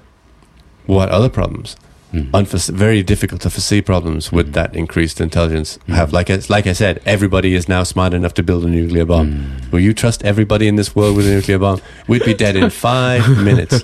what 0.86 1.08
other 1.10 1.28
problems? 1.28 1.76
Mm. 2.12 2.28
Unforesee, 2.34 2.72
very 2.74 3.02
difficult 3.02 3.40
to 3.42 3.48
foresee 3.50 3.80
problems 3.80 4.30
with 4.30 4.48
Mm. 4.50 4.52
that 4.52 4.76
increased 4.76 5.20
intelligence 5.20 5.78
Mm. 5.88 5.94
have. 5.94 6.12
Like 6.12 6.28
I, 6.30 6.38
like 6.48 6.66
I 6.66 6.74
said, 6.74 7.00
everybody 7.06 7.54
is 7.54 7.68
now 7.68 7.82
smart 7.84 8.12
enough 8.14 8.34
to 8.34 8.42
build 8.42 8.64
a 8.64 8.68
nuclear 8.68 9.06
bomb. 9.06 9.28
Mm. 9.32 9.72
Will 9.72 9.80
you 9.80 9.94
trust 9.94 10.22
everybody 10.24 10.68
in 10.68 10.76
this 10.76 10.94
world 10.94 11.16
with 11.16 11.26
a 11.26 11.30
nuclear 11.30 11.58
bomb? 11.58 11.80
We'd 12.08 12.24
be 12.24 12.34
dead 12.34 12.54
in 12.56 12.68
five 12.88 13.26
minutes. 13.42 13.82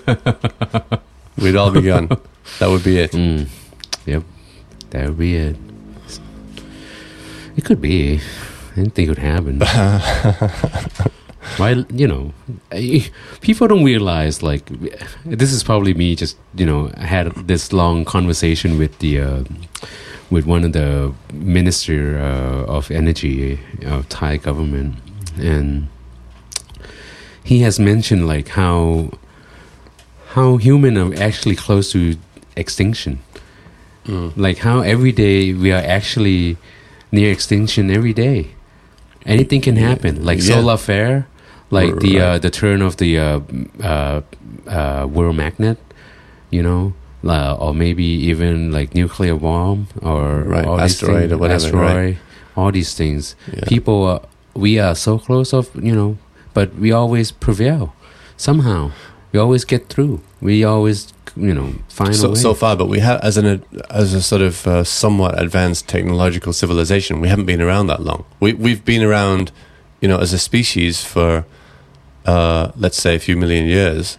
We'd 1.39 1.57
all 1.57 1.70
be 1.70 1.81
gone. 1.83 2.09
That 2.59 2.68
would 2.68 2.85
be 2.85 2.99
it. 2.99 3.12
Mm. 3.12 3.47
Yep. 4.07 4.22
That 4.91 5.07
would 5.09 5.18
be 5.18 5.37
it. 5.37 5.57
It 7.57 7.64
could 7.64 7.81
be. 7.81 8.20
I 8.72 8.74
didn't 8.76 8.95
think 8.95 9.09
it 9.09 9.11
would 9.11 9.18
happen. 9.18 9.59
Why, 11.57 11.85
you 11.93 12.07
know, 12.07 12.33
people 13.41 13.67
don't 13.69 13.85
realize, 13.85 14.43
like, 14.43 14.67
this 15.25 15.53
is 15.53 15.63
probably 15.65 15.95
me 15.95 16.15
just, 16.15 16.37
you 16.55 16.67
know, 16.67 16.91
I 16.97 17.07
had 17.07 17.33
this 17.49 17.73
long 17.73 18.05
conversation 18.05 18.79
with 18.79 18.99
the, 18.99 19.21
uh, 19.21 19.45
with 20.31 20.47
one 20.47 20.65
of 20.65 20.73
the 20.73 21.13
minister 21.33 22.19
uh, 22.19 22.65
of 22.77 22.91
energy 22.91 23.59
of 23.85 24.09
Thai 24.09 24.37
government. 24.37 24.97
And 25.39 25.89
he 27.43 27.61
has 27.61 27.79
mentioned, 27.81 28.27
like, 28.27 28.49
how, 28.49 29.11
how 30.31 30.59
human 30.59 30.97
are 30.99 31.15
actually 31.15 31.57
close 31.57 31.93
to 31.93 32.17
extinction 32.57 33.21
Mm. 34.07 34.33
like 34.39 34.59
how 34.59 34.81
every 34.81 35.13
day 35.13 35.53
we 35.53 35.71
are 35.71 35.83
actually 35.85 36.57
near 37.13 37.31
extinction 37.31 37.91
every 37.91 38.15
day 38.15 38.53
anything 39.27 39.61
can 39.61 39.77
happen 39.77 40.25
like 40.25 40.39
Yeah. 40.39 40.55
solar 40.55 40.79
flare 40.79 41.27
like 41.71 41.99
the 42.01 42.21
uh, 42.21 42.39
the 42.39 42.51
turn 42.51 42.83
of 42.83 42.97
the 42.97 43.19
uh, 43.19 43.41
uh, 43.83 44.21
uh, 44.66 45.07
world 45.07 45.37
magnet 45.37 45.79
you 46.51 46.62
know? 46.62 46.95
Uh, 47.27 47.57
or 47.57 47.75
maybe 47.75 48.05
even 48.05 48.71
like 48.71 48.95
nuclear 48.95 49.35
bomb 49.37 49.89
or 50.03 50.43
Right, 50.45 50.64
asteroid 50.64 51.21
things, 51.21 51.33
or 51.33 51.39
whatever, 51.39 51.66
asteroid 51.66 52.19
all 52.57 52.71
these 52.71 52.95
things. 52.95 53.35
Yeah. 53.53 53.64
people 53.66 54.05
are, 54.05 54.23
we 54.55 54.79
are 54.79 54.95
so 54.95 55.19
close 55.19 55.53
of 55.53 55.69
you 55.85 55.95
know 55.95 56.16
but 56.55 56.75
we 56.75 56.91
always 56.93 57.31
prevail. 57.31 57.95
Somehow 58.37 58.91
we 59.33 59.39
always 59.39 59.64
get 59.64 59.89
through. 59.89 60.21
We 60.41 60.64
always 60.64 61.12
you 61.37 61.55
know 61.55 61.75
find 61.89 62.11
a 62.11 62.14
so, 62.14 62.31
way. 62.31 62.35
so 62.35 62.55
far, 62.55 62.77
but 62.77 62.87
we 62.87 63.01
have 63.01 63.21
as 63.21 63.37
an 63.37 63.64
as 63.91 64.14
a 64.14 64.23
sort 64.23 64.43
of 64.43 64.66
uh, 64.66 64.85
somewhat 64.85 65.41
advanced 65.41 65.89
technological 65.89 66.53
civilization, 66.53 67.21
we 67.21 67.29
haven't 67.29 67.47
been 67.47 67.61
around 67.61 67.87
that 67.89 68.03
long. 68.03 68.25
We 68.41 68.55
we've 68.55 68.85
been 68.85 69.03
around, 69.03 69.53
you 70.01 70.09
know, 70.09 70.19
as 70.19 70.33
a 70.33 70.39
species 70.39 71.05
for 71.05 71.45
uh, 72.29 72.72
let's 72.76 73.01
say 73.05 73.14
a 73.14 73.18
few 73.18 73.37
million 73.37 73.64
years, 73.66 74.18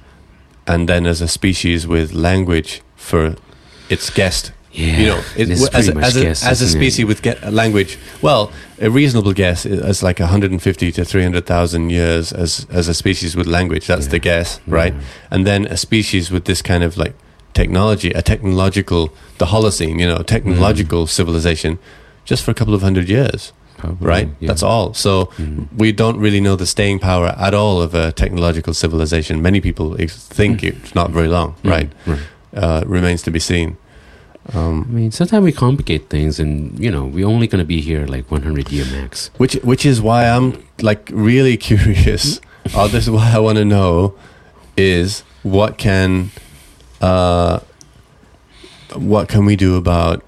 and 0.66 0.90
then 0.90 1.06
as 1.06 1.22
a 1.22 1.28
species 1.28 1.86
with 1.86 2.12
language 2.12 2.82
for 2.96 3.36
its 3.90 4.10
guest. 4.10 4.52
yeah 4.72 4.98
You 5.00 5.08
know, 5.12 5.22
it, 5.36 5.50
as, 5.50 5.62
a, 5.64 5.70
pretty 5.70 5.94
much 5.94 6.04
as, 6.06 6.16
a, 6.18 6.22
guess, 6.22 6.44
as 6.44 6.62
a 6.62 6.66
isn't 6.66 6.68
it? 6.68 6.80
species 6.80 7.06
with 7.06 7.22
get, 7.22 7.38
language, 7.54 7.98
well, 8.22 8.52
a 8.80 8.90
reasonable 8.90 9.34
guess 9.34 9.66
is 9.66 10.02
like 10.02 10.20
150 10.20 10.92
to 10.92 11.06
300,000 11.06 11.90
years 11.90 12.34
as 12.34 12.66
as 12.80 12.88
a 12.88 12.94
species 12.94 13.36
with 13.36 13.48
language. 13.48 13.86
That's 13.88 14.08
the 14.08 14.20
guess, 14.20 14.60
right? 14.68 14.94
Yeah. 14.94 15.32
and 15.32 15.46
then 15.46 15.62
a 15.68 15.78
species 15.78 16.32
with 16.32 16.46
this 16.46 16.62
kind 16.62 16.84
of 16.84 16.98
like 16.98 17.14
technology, 17.54 18.12
a 18.22 18.22
technological, 18.22 19.04
the 19.38 19.48
Holocene, 19.54 20.00
you 20.00 20.08
know, 20.12 20.22
technological 20.36 21.08
civilization, 21.08 21.78
just 22.30 22.42
for 22.44 22.52
a 22.52 22.58
couple 22.60 22.74
of 22.74 22.82
hundred 22.82 23.08
years, 23.10 23.54
Right? 24.00 24.28
Mm. 24.28 24.36
yeah. 24.40 24.48
That's 24.48 24.64
all. 24.64 24.94
So 24.94 25.26
Mm. 25.38 25.68
we 25.78 25.92
don't 25.92 26.18
really 26.20 26.40
know 26.42 26.56
the 26.56 26.66
staying 26.66 27.00
power 27.00 27.28
at 27.38 27.54
all 27.54 27.82
of 27.82 27.94
a 27.94 28.12
technological 28.12 28.74
civilization. 28.74 29.42
Many 29.42 29.62
people 29.62 29.96
think 30.34 30.64
it's 30.64 30.94
not 30.96 31.12
very 31.12 31.28
long, 31.28 31.54
Mm, 31.64 31.72
right? 31.72 31.90
right. 32.06 32.20
Uh, 32.54 32.82
remains 32.86 33.22
to 33.24 33.32
be 33.32 33.40
seen. 33.40 33.78
I 34.54 34.58
Um, 34.58 34.86
mean, 34.90 35.12
sometimes 35.12 35.44
we 35.44 35.52
complicate 35.52 36.10
things, 36.10 36.40
and 36.40 36.74
you 36.80 36.90
know, 36.92 37.06
we're 37.06 37.28
only 37.28 37.46
going 37.48 37.60
to 37.64 37.68
be 37.76 37.82
here 37.82 38.06
like 38.08 38.26
100 38.32 38.72
year 38.72 38.86
max. 38.92 39.30
which 39.38 39.54
which 39.64 39.86
is 39.86 40.02
why 40.02 40.26
I'm 40.28 40.54
like 40.82 41.12
really 41.14 41.56
curious. 41.70 42.42
or 42.76 42.88
this 42.90 43.04
is 43.04 43.12
why 43.12 43.32
I 43.36 43.40
want 43.40 43.58
to 43.58 43.66
know 43.66 44.14
is 44.76 45.24
what 45.44 45.78
can 45.78 46.32
uh, 47.02 47.60
what 48.96 49.28
can 49.30 49.46
we 49.46 49.56
do 49.56 49.76
about 49.76 50.24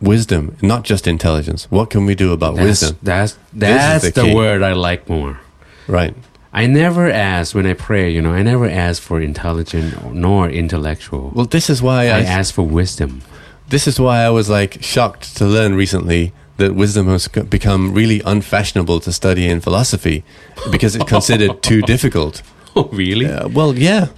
wisdom, 0.00 0.56
not 0.62 0.84
just 0.84 1.06
intelligence. 1.06 1.66
What 1.70 1.90
can 1.90 2.06
we 2.06 2.14
do 2.14 2.32
about 2.32 2.56
That's 2.56 2.66
wisdom? 2.82 2.98
that's 3.02 3.36
that's 3.52 4.10
the 4.10 4.22
the, 4.22 4.34
word 4.34 4.62
I 4.62 4.72
like 4.72 5.08
more. 5.08 5.40
Right. 5.88 6.14
I 6.52 6.66
never 6.66 7.10
ask 7.10 7.54
when 7.54 7.66
I 7.66 7.74
pray. 7.74 8.10
You 8.10 8.22
know, 8.22 8.32
I 8.32 8.42
never 8.42 8.68
ask 8.68 9.02
for 9.02 9.20
intelligent 9.20 10.14
nor 10.14 10.48
intellectual. 10.48 11.30
Well, 11.34 11.46
this 11.46 11.68
is 11.68 11.82
why 11.82 12.06
I 12.08 12.18
I, 12.18 12.22
ask 12.22 12.54
for 12.54 12.62
wisdom. 12.62 13.22
this 13.68 13.86
is 13.86 14.00
why 14.00 14.22
I 14.22 14.30
was 14.30 14.48
like 14.48 14.82
shocked 14.82 15.36
to 15.36 15.44
learn 15.46 15.74
recently 15.74 16.32
that 16.56 16.74
wisdom 16.74 17.06
has 17.08 17.28
become 17.28 17.92
really 17.92 18.22
unfashionable 18.24 19.00
to 19.00 19.12
study 19.12 19.46
in 19.46 19.60
philosophy 19.60 20.24
because 20.70 20.96
it's 20.96 21.04
considered 21.04 21.62
too 21.70 21.82
difficult. 21.82 22.42
Oh, 22.74 22.88
really? 22.92 23.26
Uh, 23.26 23.48
well, 23.48 23.76
yeah. 23.76 24.08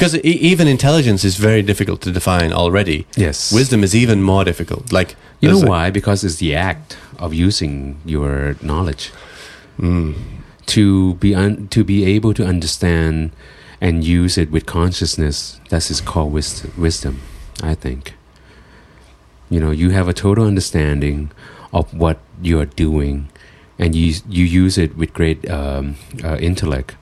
Because 0.00 0.16
e- 0.16 0.40
even 0.52 0.66
intelligence 0.66 1.24
is 1.26 1.36
very 1.36 1.60
difficult 1.60 2.00
to 2.00 2.10
define 2.10 2.54
already. 2.54 3.04
Yes. 3.16 3.52
Wisdom 3.52 3.84
is 3.84 3.94
even 3.94 4.22
more 4.22 4.44
difficult. 4.44 4.90
Like 4.92 5.14
You 5.40 5.50
know 5.50 5.60
a- 5.60 5.66
why? 5.66 5.90
Because 5.90 6.24
it's 6.24 6.36
the 6.36 6.54
act 6.54 6.96
of 7.18 7.34
using 7.34 7.96
your 8.06 8.56
knowledge 8.62 9.12
Mm, 9.78 10.14
to 10.66 11.14
be 11.20 11.34
un- 11.34 11.68
to 11.68 11.84
be 11.84 11.98
able 12.16 12.32
to 12.34 12.44
understand 12.46 13.30
and 13.80 14.02
use 14.04 14.38
it 14.42 14.50
with 14.50 14.64
consciousness. 14.64 15.60
That 15.68 15.90
is 15.90 16.00
called 16.00 16.32
wis- 16.32 16.64
wisdom. 16.78 17.14
I 17.62 17.74
think. 17.74 18.14
You 19.50 19.60
know, 19.60 19.70
you 19.70 19.90
have 19.90 20.08
a 20.08 20.12
total 20.14 20.46
understanding 20.46 21.30
of 21.72 21.92
what 21.92 22.18
you 22.42 22.58
are 22.60 22.70
doing, 22.86 23.28
and 23.78 23.94
you 23.94 24.14
you 24.28 24.44
use 24.64 24.76
it 24.84 24.96
with 24.96 25.12
great 25.12 25.40
um, 25.50 25.96
uh, 26.24 26.36
intellect, 26.40 26.96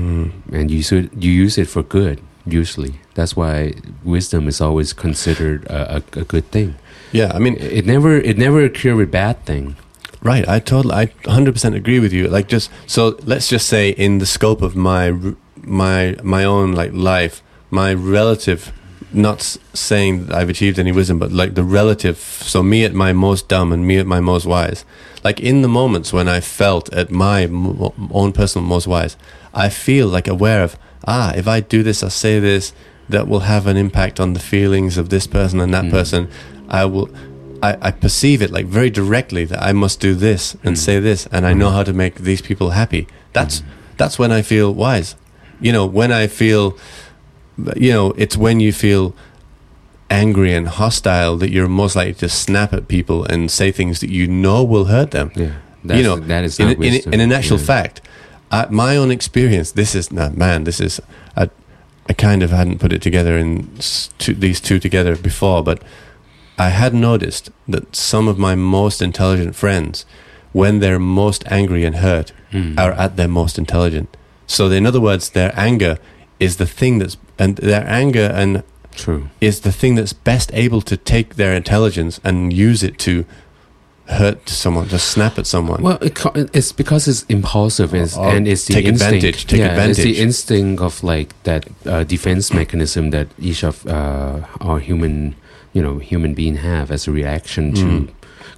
mm. 0.00 0.30
and 0.52 0.70
you 0.70 0.80
it, 0.98 1.10
you 1.24 1.32
use 1.44 1.58
it 1.62 1.68
for 1.68 1.82
good. 1.82 2.18
Usually, 2.52 2.94
that's 3.14 3.36
why 3.36 3.74
wisdom 4.04 4.48
is 4.48 4.60
always 4.60 4.92
considered 4.92 5.64
a, 5.66 5.96
a, 5.96 6.20
a 6.20 6.24
good 6.24 6.50
thing. 6.50 6.74
Yeah, 7.12 7.32
I 7.34 7.38
mean, 7.38 7.56
It 7.56 7.86
never 7.86 8.16
it 8.18 8.36
never 8.38 8.62
occur 8.64 8.94
with 8.96 9.10
bad 9.10 9.44
thing. 9.44 9.76
right. 10.22 10.46
I 10.48 10.58
totally, 10.60 10.94
I 10.94 11.06
100% 11.24 11.74
agree 11.74 12.00
with 12.00 12.12
you. 12.12 12.28
Like, 12.28 12.48
just 12.48 12.70
so 12.86 13.16
let's 13.24 13.48
just 13.48 13.66
say, 13.68 13.90
in 13.90 14.18
the 14.18 14.26
scope 14.26 14.62
of 14.62 14.74
my 14.76 15.12
my 15.56 16.16
my 16.22 16.44
own 16.44 16.72
like 16.72 16.92
life, 16.92 17.42
my 17.70 17.94
relative, 17.94 18.72
not 19.12 19.40
saying 19.74 20.26
that 20.26 20.36
I've 20.36 20.50
achieved 20.50 20.78
any 20.78 20.92
wisdom, 20.92 21.18
but 21.18 21.30
like 21.32 21.54
the 21.54 21.64
relative. 21.64 22.16
So 22.18 22.62
me 22.62 22.84
at 22.84 22.94
my 22.94 23.12
most 23.12 23.48
dumb 23.48 23.72
and 23.72 23.86
me 23.86 23.98
at 23.98 24.06
my 24.06 24.20
most 24.20 24.46
wise. 24.46 24.84
Like 25.24 25.40
in 25.40 25.62
the 25.62 25.68
moments 25.68 26.12
when 26.12 26.28
I 26.28 26.40
felt 26.40 26.92
at 26.92 27.10
my 27.10 27.44
own 28.12 28.32
personal 28.32 28.66
most 28.68 28.86
wise, 28.86 29.16
I 29.54 29.68
feel 29.70 30.06
like 30.08 30.28
aware 30.30 30.62
of 30.62 30.76
ah, 31.06 31.32
if 31.34 31.46
I 31.48 31.60
do 31.60 31.82
this, 31.82 32.02
I 32.02 32.08
say 32.08 32.38
this, 32.40 32.72
that 33.08 33.26
will 33.28 33.40
have 33.40 33.66
an 33.66 33.76
impact 33.76 34.20
on 34.20 34.34
the 34.34 34.40
feelings 34.40 34.98
of 34.98 35.08
this 35.08 35.26
person 35.26 35.60
and 35.60 35.72
that 35.72 35.84
Mm. 35.86 35.90
person. 35.90 36.28
I 36.68 36.84
will. 36.84 37.08
I, 37.60 37.76
I 37.80 37.90
perceive 37.90 38.40
it 38.40 38.50
like 38.52 38.66
very 38.66 38.88
directly 38.90 39.44
that 39.46 39.60
I 39.60 39.72
must 39.72 39.98
do 40.00 40.14
this 40.14 40.56
and 40.62 40.76
Mm. 40.76 40.78
say 40.78 41.00
this, 41.00 41.26
and 41.32 41.44
I 41.46 41.54
know 41.54 41.70
how 41.70 41.82
to 41.82 41.92
make 41.92 42.16
these 42.16 42.40
people 42.42 42.70
happy. 42.70 43.06
That's 43.32 43.62
that's 43.96 44.18
when 44.18 44.30
I 44.30 44.42
feel 44.42 44.72
wise. 44.72 45.16
You 45.60 45.72
know, 45.72 45.84
when 45.86 46.12
I 46.12 46.28
feel, 46.28 46.76
you 47.76 47.90
know, 47.92 48.12
it's 48.16 48.36
when 48.36 48.60
you 48.60 48.72
feel 48.72 49.14
angry 50.10 50.54
and 50.54 50.68
hostile 50.68 51.36
that 51.36 51.50
you're 51.50 51.68
most 51.68 51.96
likely 51.96 52.14
to 52.14 52.28
snap 52.28 52.72
at 52.72 52.88
people 52.88 53.24
and 53.24 53.50
say 53.50 53.70
things 53.72 54.00
that 54.00 54.10
you 54.10 54.26
know 54.26 54.62
will 54.64 54.86
hurt 54.86 55.10
them. 55.10 55.30
Yeah, 55.34 55.52
you 55.96 56.02
know, 56.02 56.16
that 56.16 56.44
is 56.44 56.58
in, 56.60 56.70
in, 56.82 56.94
in 57.12 57.20
an 57.20 57.32
actual 57.32 57.58
Yeah. 57.58 57.64
fact, 57.64 58.00
uh, 58.50 58.66
my 58.70 58.96
own 58.96 59.10
experience, 59.10 59.72
this 59.72 59.94
is 59.94 60.10
nah, 60.12 60.30
man, 60.30 60.64
this 60.64 60.80
is 60.80 61.00
I, 61.36 61.50
I 62.08 62.12
kind 62.14 62.42
of 62.42 62.50
hadn't 62.50 62.78
put 62.78 62.92
it 62.92 63.02
together 63.02 63.36
in 63.38 63.68
two, 64.18 64.34
these 64.34 64.60
two 64.60 64.78
together 64.78 65.16
before, 65.16 65.62
but 65.62 65.82
I 66.58 66.70
had 66.70 66.92
noticed 66.94 67.50
that 67.68 67.94
some 67.94 68.26
of 68.28 68.38
my 68.38 68.54
most 68.54 69.00
intelligent 69.02 69.54
friends, 69.54 70.04
when 70.52 70.80
they're 70.80 70.98
most 70.98 71.44
angry 71.48 71.84
and 71.84 71.96
hurt, 71.96 72.32
Mm. 72.50 72.78
are 72.78 72.92
at 72.92 73.16
their 73.16 73.28
most 73.28 73.58
intelligent. 73.58 74.08
So, 74.46 74.70
in 74.70 74.86
other 74.86 75.02
words, 75.02 75.28
their 75.30 75.52
anger 75.54 75.98
is 76.40 76.56
the 76.56 76.64
thing 76.66 76.98
that's 76.98 77.18
and 77.38 77.56
their 77.56 77.86
anger 77.86 78.30
and 78.34 78.62
True. 78.96 79.28
is 79.38 79.60
the 79.60 79.70
thing 79.70 79.96
that's 79.96 80.14
best 80.14 80.50
able 80.54 80.80
to 80.80 80.96
take 80.96 81.34
their 81.34 81.52
intelligence 81.54 82.20
and 82.24 82.50
use 82.50 82.82
it 82.82 82.98
to 83.00 83.26
hurt 84.08 84.48
someone, 84.48 84.88
just 84.88 85.08
snap 85.10 85.38
at 85.38 85.46
someone. 85.46 85.82
Well, 85.82 85.98
it, 86.00 86.18
it's 86.54 86.72
because 86.72 87.06
it's 87.08 87.24
impulsive 87.28 87.94
it's, 87.94 88.16
Or 88.16 88.28
and 88.28 88.48
it's 88.48 88.64
the 88.66 88.74
take 88.74 88.86
instinct. 88.86 89.14
advantage, 89.14 89.46
take 89.46 89.60
yeah, 89.60 89.84
It's 89.86 89.98
the 90.02 90.18
instinct 90.18 90.80
of 90.82 91.02
like 91.04 91.34
that 91.42 91.66
uh, 91.86 92.04
defense 92.04 92.52
mechanism 92.52 93.10
that 93.10 93.28
each 93.38 93.62
of 93.64 93.86
uh, 93.86 94.40
our 94.60 94.78
human, 94.78 95.34
you 95.74 95.82
know, 95.82 95.98
human 95.98 96.32
being 96.34 96.56
have 96.56 96.90
as 96.90 97.06
a 97.08 97.12
reaction 97.12 97.74
to 97.74 97.84
Mm. 97.84 98.08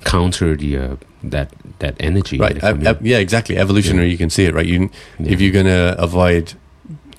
counter 0.04 0.56
the 0.56 0.76
uh, 0.76 0.96
that 1.22 1.48
that 1.80 1.94
energy. 2.00 2.38
right? 2.38 2.56
ev- 2.62 2.82
come 2.82 2.98
yeah, 3.02 3.18
exactly. 3.18 3.56
Evolutionary, 3.58 4.08
you 4.10 4.16
can 4.18 4.30
see 4.30 4.44
it, 4.46 4.54
right? 4.54 4.66
You, 4.66 4.88
Yeah. 5.18 5.32
if 5.32 5.40
you're 5.40 5.52
gonna 5.52 5.94
avoid 5.98 6.54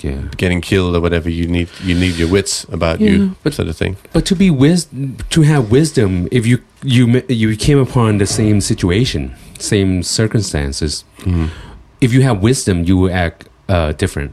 yeah. 0.02 0.22
getting 0.38 0.62
killed 0.62 0.96
or 0.96 1.02
whatever, 1.02 1.30
you 1.30 1.48
need 1.48 1.68
you 1.84 1.94
need 1.96 2.16
your 2.16 2.30
wits 2.30 2.66
about 2.72 3.00
Yeah, 3.02 3.10
you, 3.12 3.36
but- 3.44 3.54
sort 3.54 3.68
of 3.68 3.76
thing. 3.78 3.98
But 4.14 4.26
to 4.26 4.36
be 4.36 4.50
wis- 4.50 4.88
to 5.30 5.42
have 5.44 5.70
wisdom, 5.70 6.28
if 6.32 6.48
you 6.48 6.58
you 6.84 7.24
you 7.30 7.56
came 7.58 7.80
upon 7.80 8.18
the 8.18 8.26
same 8.26 8.62
situation, 8.62 9.32
same 9.60 10.04
circumstances, 10.04 11.04
Mm. 11.26 11.50
if 12.02 12.14
you 12.14 12.22
have 12.24 12.42
wisdom, 12.42 12.84
you 12.86 12.98
will 12.98 13.14
act 13.14 13.48
uh, 13.70 13.92
different. 13.98 14.32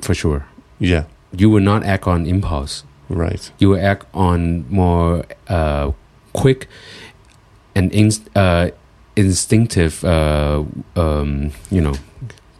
For 0.00 0.14
sure, 0.14 0.44
Yeah, 0.80 1.04
you 1.36 1.50
will 1.50 1.62
not 1.62 1.84
act 1.84 2.06
on 2.06 2.26
impulse. 2.26 2.84
right. 3.08 3.50
You 3.58 3.70
will 3.70 3.80
act 3.92 4.06
on 4.14 4.64
more 4.70 5.24
uh, 5.48 5.92
quick 6.32 6.66
and 7.74 7.92
inst- 7.92 8.28
uh, 8.36 8.70
instinctive, 9.16 10.04
uh, 10.04 10.64
um, 10.96 11.50
you 11.70 11.80
know, 11.80 11.94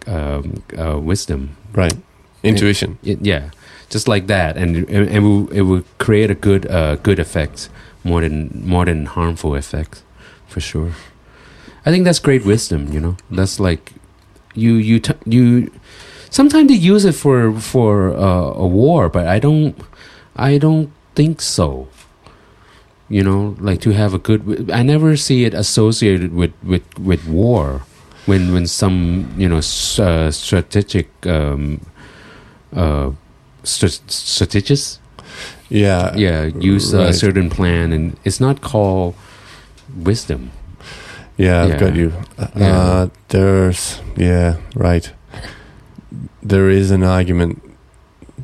um, 0.07 0.63
uh, 0.79 0.99
wisdom. 1.01 1.49
Right. 1.73 1.95
Intuition. 2.43 2.99
It, 3.03 3.19
yeah, 3.23 3.51
just 3.91 4.07
like 4.09 4.27
that, 4.27 4.57
and 4.57 4.77
and 4.89 5.09
it 5.09 5.21
will, 5.21 5.49
it 5.51 5.63
will 5.63 5.83
create 5.99 6.31
a 6.31 6.35
good 6.35 6.67
uh, 6.71 6.97
good 7.03 7.19
effect 7.19 7.69
more 8.05 8.21
than 8.21 8.63
more 8.65 8.85
than 8.85 9.07
harmful 9.07 9.55
effects, 9.55 10.03
for 10.47 10.61
sure. 10.61 10.93
I 11.87 11.91
think 11.91 12.05
that's 12.05 12.19
great 12.19 12.45
wisdom. 12.45 12.93
You 12.93 13.01
know, 13.01 13.17
that's 13.31 13.59
like 13.59 13.93
you 14.55 14.75
you 14.75 15.01
t- 15.01 15.15
you. 15.27 15.71
Sometimes 16.31 16.69
they 16.69 16.75
use 16.75 17.05
it 17.05 17.15
for 17.15 17.53
for 17.61 18.15
uh, 18.17 18.53
a 18.55 18.67
war, 18.67 19.09
but 19.09 19.27
I 19.27 19.39
don't 19.39 19.77
I 20.37 20.59
don't 20.59 20.91
think 21.15 21.41
so. 21.41 21.89
You 23.09 23.23
know, 23.23 23.55
like 23.61 23.81
to 23.83 23.91
have 23.93 24.15
a 24.15 24.19
good. 24.19 24.71
I 24.71 24.83
never 24.83 25.17
see 25.17 25.45
it 25.45 25.55
associated 25.55 26.33
with 26.35 26.53
with 26.63 26.85
with 26.99 27.27
war. 27.27 27.83
When 28.27 28.55
when 28.55 28.67
some 28.67 29.35
you 29.37 29.49
know 29.49 29.59
uh, 29.59 30.31
strategic 30.31 31.09
um, 31.27 31.85
uh, 32.75 33.11
st- 33.63 34.01
strategists 34.11 34.99
Yeah. 35.69 36.15
yeah 36.17 36.45
use 36.75 36.93
a 36.93 37.13
certain 37.13 37.49
plan 37.51 37.93
and 37.93 38.17
it's 38.25 38.41
not 38.41 38.61
called 38.61 39.15
wisdom 39.97 40.51
Yeah, 41.37 41.65
I've 41.65 41.81
got 41.81 41.95
you. 41.97 42.13
Uh, 42.39 42.47
Yeah. 42.57 43.07
there's 43.29 44.01
yeah, 44.17 44.57
right. 44.77 45.13
There 46.43 46.71
is 46.71 46.91
an 46.91 47.03
argument. 47.03 47.61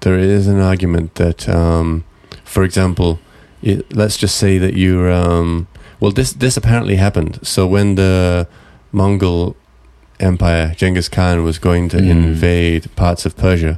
There 0.00 0.18
is 0.18 0.46
an 0.48 0.58
argument 0.60 1.14
that, 1.14 1.48
um, 1.48 2.02
for 2.44 2.64
example, 2.64 3.18
it, 3.62 3.94
let's 3.94 4.16
just 4.16 4.36
say 4.36 4.58
that 4.58 4.74
you're. 4.74 5.10
Um, 5.12 5.66
well, 6.00 6.12
this 6.12 6.32
this 6.32 6.56
apparently 6.56 6.96
happened. 6.96 7.38
So 7.42 7.64
when 7.66 7.94
the 7.94 8.46
Mongol 8.92 9.54
Empire, 10.18 10.74
Genghis 10.76 11.08
Khan 11.08 11.44
was 11.44 11.58
going 11.58 11.88
to 11.90 11.98
Mm. 11.98 12.10
invade 12.10 12.88
parts 12.96 13.26
of 13.26 13.36
Persia, 13.36 13.76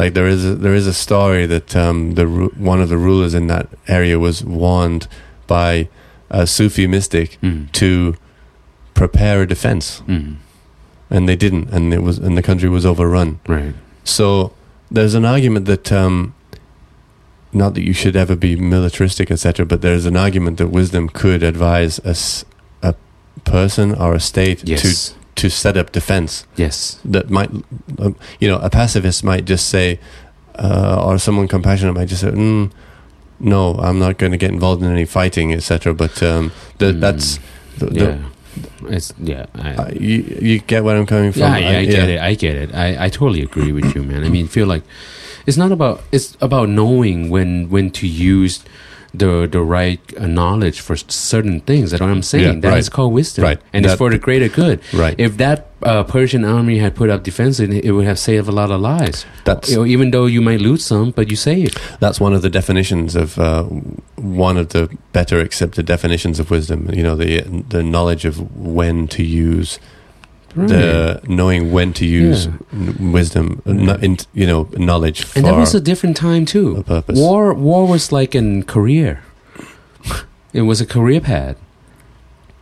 like 0.00 0.14
there 0.14 0.26
is 0.26 0.42
a, 0.50 0.54
there 0.54 0.74
is 0.74 0.86
a 0.86 0.94
story 1.06 1.44
that 1.54 1.76
um, 1.84 2.14
the 2.14 2.24
one 2.72 2.80
of 2.84 2.88
the 2.88 2.96
rulers 2.96 3.34
in 3.34 3.46
that 3.48 3.66
area 3.86 4.18
was 4.18 4.36
warned 4.42 5.06
by 5.46 5.88
a 6.30 6.46
Sufi 6.46 6.86
mystic 6.86 7.38
mm. 7.42 7.70
to 7.72 8.16
prepare 8.94 9.42
a 9.42 9.46
defense 9.46 10.02
Mm. 10.06 10.36
and 11.14 11.28
they 11.28 11.36
didn't 11.44 11.66
and 11.74 11.84
it 11.92 12.02
was 12.08 12.16
and 12.26 12.34
the 12.40 12.46
country 12.50 12.68
was 12.76 12.84
overrun 12.92 13.30
right 13.56 13.74
so 14.04 14.24
there's 14.96 15.14
an 15.20 15.24
argument 15.34 15.64
that 15.66 15.86
um 16.02 16.34
not 17.52 17.70
that 17.74 17.84
you 17.88 17.94
should 18.00 18.16
ever 18.24 18.36
be 18.36 18.52
militaristic 18.56 19.30
etc 19.30 19.66
but 19.66 19.78
there's 19.82 20.06
an 20.06 20.16
argument 20.16 20.54
that 20.58 20.68
wisdom 20.68 21.08
could 21.08 21.42
advise 21.52 21.94
a, 22.12 22.14
a 22.88 22.94
person 23.44 23.94
or 23.94 24.14
a 24.14 24.20
state 24.20 24.58
yes 24.72 24.82
to 24.82 25.19
to 25.40 25.48
set 25.50 25.76
up 25.76 25.92
defense 25.92 26.46
yes 26.56 26.98
that 27.04 27.30
might 27.30 27.50
um, 27.98 28.14
you 28.40 28.48
know 28.48 28.58
a 28.58 28.70
pacifist 28.70 29.24
might 29.24 29.44
just 29.44 29.68
say 29.68 29.98
uh, 30.56 31.02
or 31.06 31.18
someone 31.18 31.48
compassionate 31.48 31.94
might 31.94 32.08
just 32.08 32.20
say 32.22 32.30
mm, 32.30 32.70
no 33.38 33.74
i'm 33.86 33.98
not 33.98 34.18
going 34.18 34.32
to 34.32 34.38
get 34.38 34.50
involved 34.50 34.82
in 34.82 34.90
any 34.92 35.04
fighting 35.06 35.52
etc 35.52 35.94
but 35.94 36.22
um 36.22 36.52
the, 36.78 36.92
Mm. 36.92 37.00
that's 37.00 37.38
the, 37.78 37.86
the, 37.86 38.00
yeah 38.04 38.18
it's 38.96 39.12
yeah 39.18 39.46
I, 39.54 39.68
Uh, 39.74 39.88
you 39.94 40.16
you 40.42 40.58
get 40.58 40.82
where 40.84 40.96
I'm 40.98 41.06
coming 41.06 41.32
from. 41.32 41.42
yeah, 41.42 41.58
yeah, 41.58 41.70
I, 41.70 41.78
I- 41.80 41.84
get 41.86 42.08
yeah. 42.08 42.14
it. 42.16 42.20
I 42.30 42.34
get 42.34 42.54
it. 42.56 42.74
I, 42.74 43.04
I 43.06 43.08
totally 43.08 43.42
agree 43.42 43.70
with 43.72 43.94
you, 43.94 44.02
man. 44.02 44.24
I 44.24 44.28
mean, 44.28 44.48
feel 44.48 44.66
like 44.66 44.82
it's 45.46 45.56
not 45.56 45.70
about 45.72 46.02
it's 46.10 46.36
about 46.42 46.68
knowing 46.68 47.30
when 47.30 47.70
when 47.70 47.90
to 48.02 48.06
use 48.10 48.60
the 49.14 49.46
the 49.50 49.60
right 49.60 50.00
uh, 50.18 50.26
knowledge 50.26 50.80
for 50.80 50.96
certain 51.08 51.60
things. 51.60 51.90
That's 51.90 52.00
what 52.00 52.10
I'm 52.10 52.22
saying. 52.22 52.54
Yeah, 52.54 52.60
That 52.60 52.68
right. 52.70 52.78
is 52.78 52.88
called 52.88 53.12
wisdom, 53.12 53.44
Right. 53.44 53.60
and 53.72 53.84
it's 53.84 53.94
for 53.96 54.10
the 54.10 54.18
greater 54.18 54.48
good. 54.48 54.80
Right. 54.92 55.14
If 55.18 55.36
that 55.38 55.68
uh, 55.82 56.04
Persian 56.04 56.44
army 56.44 56.78
had 56.78 56.94
put 56.94 57.08
up 57.10 57.22
defense, 57.22 57.58
it, 57.58 57.70
it 57.72 57.92
would 57.92 58.04
have 58.06 58.18
saved 58.18 58.46
a 58.48 58.52
lot 58.52 58.70
of 58.70 58.80
lives. 58.80 59.24
That's 59.44 59.70
You 59.70 59.76
know, 59.78 59.86
even 59.86 60.10
though 60.10 60.26
you 60.26 60.40
might 60.42 60.60
lose 60.60 60.84
some, 60.84 61.10
but 61.10 61.30
you 61.30 61.36
save. 61.36 61.74
that's 62.00 62.20
one 62.20 62.34
of 62.34 62.42
the 62.42 62.50
definitions 62.50 63.16
of 63.16 63.38
uh, 63.38 63.64
one 64.16 64.56
of 64.56 64.68
the 64.68 64.88
better 65.12 65.40
accepted 65.40 65.86
definitions 65.86 66.38
of 66.38 66.50
wisdom. 66.50 66.88
You 66.92 67.02
know, 67.02 67.16
the 67.16 67.40
the 67.68 67.82
knowledge 67.82 68.24
of 68.24 68.38
when 68.56 69.08
to 69.08 69.22
use 69.22 69.78
the 70.54 71.20
knowing 71.28 71.70
when 71.72 71.92
to 71.94 72.04
use 72.04 72.46
n- 72.72 73.12
wisdom, 73.12 73.62
uh, 73.66 73.72
no- 73.72 73.94
in, 74.02 74.16
you 74.34 74.46
know, 74.46 74.68
knowledge 74.76 75.22
for 75.24 75.38
and 75.38 75.46
that 75.46 75.56
was 75.56 75.74
a 75.74 75.80
different 75.80 76.16
time 76.16 76.44
too. 76.44 76.76
a 76.78 76.82
purpose. 76.82 77.18
War 77.18 77.54
war 77.54 77.86
was 77.86 78.10
like 78.12 78.34
a 78.34 78.62
career. 78.66 79.22
it 80.52 80.62
was 80.62 80.80
a 80.80 80.86
career 80.86 81.20
path. 81.20 81.56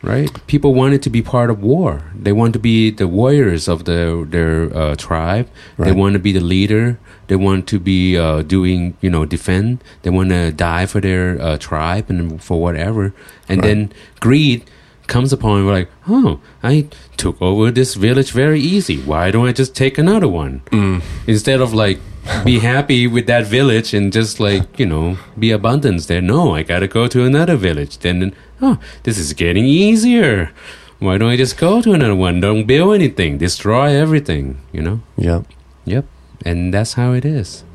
Right? 0.00 0.30
People 0.46 0.74
wanted 0.74 1.02
to 1.02 1.10
be 1.10 1.22
part 1.22 1.50
of 1.50 1.60
war. 1.60 2.02
They 2.14 2.30
wanted 2.30 2.52
to 2.52 2.58
be 2.60 2.90
the 2.92 3.08
warriors 3.08 3.66
of 3.66 3.84
the, 3.84 4.24
their 4.30 4.70
uh, 4.76 4.94
tribe. 4.94 5.48
They 5.76 5.90
Right. 5.90 5.96
want 5.96 6.12
to 6.12 6.20
be 6.20 6.30
the 6.30 6.40
leader. 6.40 7.00
They 7.26 7.34
want 7.34 7.66
to 7.66 7.80
be 7.80 8.16
uh, 8.16 8.42
doing, 8.42 8.94
you 9.00 9.10
know, 9.10 9.24
defend. 9.24 9.82
They 10.02 10.10
want 10.10 10.28
to 10.30 10.52
die 10.52 10.86
for 10.86 11.00
their 11.00 11.42
uh, 11.42 11.56
tribe 11.58 12.04
and 12.10 12.40
for 12.40 12.60
whatever. 12.60 13.12
And 13.48 13.60
Right. 13.60 13.66
then 13.66 13.92
greed 14.20 14.62
comes 15.08 15.32
upon 15.32 15.64
we're 15.64 15.72
like, 15.72 15.90
oh, 16.08 16.40
I 16.62 16.88
took 17.16 17.40
over 17.42 17.70
this 17.70 17.94
village 17.94 18.30
very 18.30 18.60
easy. 18.60 18.98
Why 19.02 19.30
don't 19.30 19.48
I 19.48 19.52
just 19.52 19.74
take 19.74 19.98
another 19.98 20.28
one? 20.28 20.60
Mm, 20.70 21.02
instead 21.26 21.60
of 21.60 21.74
like 21.74 21.98
be 22.44 22.58
happy 22.58 23.06
with 23.06 23.26
that 23.26 23.46
village 23.46 23.94
and 23.94 24.12
just 24.12 24.38
like 24.38 24.78
you 24.78 24.86
know 24.86 25.16
be 25.38 25.50
abundance 25.50 26.06
there. 26.06 26.20
No 26.20 26.54
i 26.54 26.62
gotta 26.62 26.86
go 26.86 27.08
to 27.08 27.24
another 27.24 27.56
village. 27.56 27.98
Then 27.98 28.34
oh 28.60 28.78
this 29.02 29.18
is 29.18 29.32
getting 29.32 29.64
easier. 29.64 30.52
Why 31.00 31.16
don't 31.16 31.30
i 31.30 31.36
just 31.36 31.56
go 31.56 31.80
to 31.80 31.92
another 31.92 32.14
one? 32.14 32.40
Don't 32.40 32.66
build 32.66 32.94
anything. 32.94 33.38
Destroy 33.38 33.96
everything 33.96 34.58
you 34.72 34.82
know? 34.82 35.00
Yep. 35.16 35.46
yep. 35.84 36.04
And 36.44 36.72
that's 36.72 36.94
how 36.94 37.12
it 37.12 37.24
is. 37.24 37.64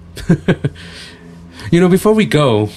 You 1.72 1.80
know 1.80 1.90
before 1.90 2.14
we 2.14 2.26
go 2.26 2.70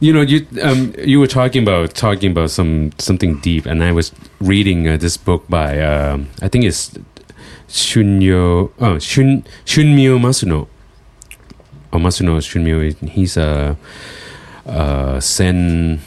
you 0.00 0.12
know 0.12 0.22
you 0.22 0.46
um 0.62 0.94
you 0.98 1.20
were 1.20 1.26
talking 1.26 1.62
about 1.62 1.94
talking 1.94 2.30
about 2.32 2.50
some 2.50 2.90
something 2.98 3.38
deep 3.40 3.66
and 3.66 3.84
i 3.84 3.92
was 3.92 4.12
reading 4.40 4.88
uh, 4.88 4.96
this 4.96 5.16
book 5.16 5.46
by 5.48 5.80
um 5.80 6.28
i 6.42 6.48
think 6.48 6.64
it's 6.64 6.98
Shunyo 7.68 8.72
oh 8.80 8.98
Shun 8.98 9.44
Shunmyo 9.64 10.18
Masuno 10.18 10.66
or 11.92 12.00
Masuno 12.00 12.38
Shunmyo 12.40 13.08
he's 13.08 13.36
a 13.36 13.76
uh, 14.66 15.20
Zen, 15.20 16.00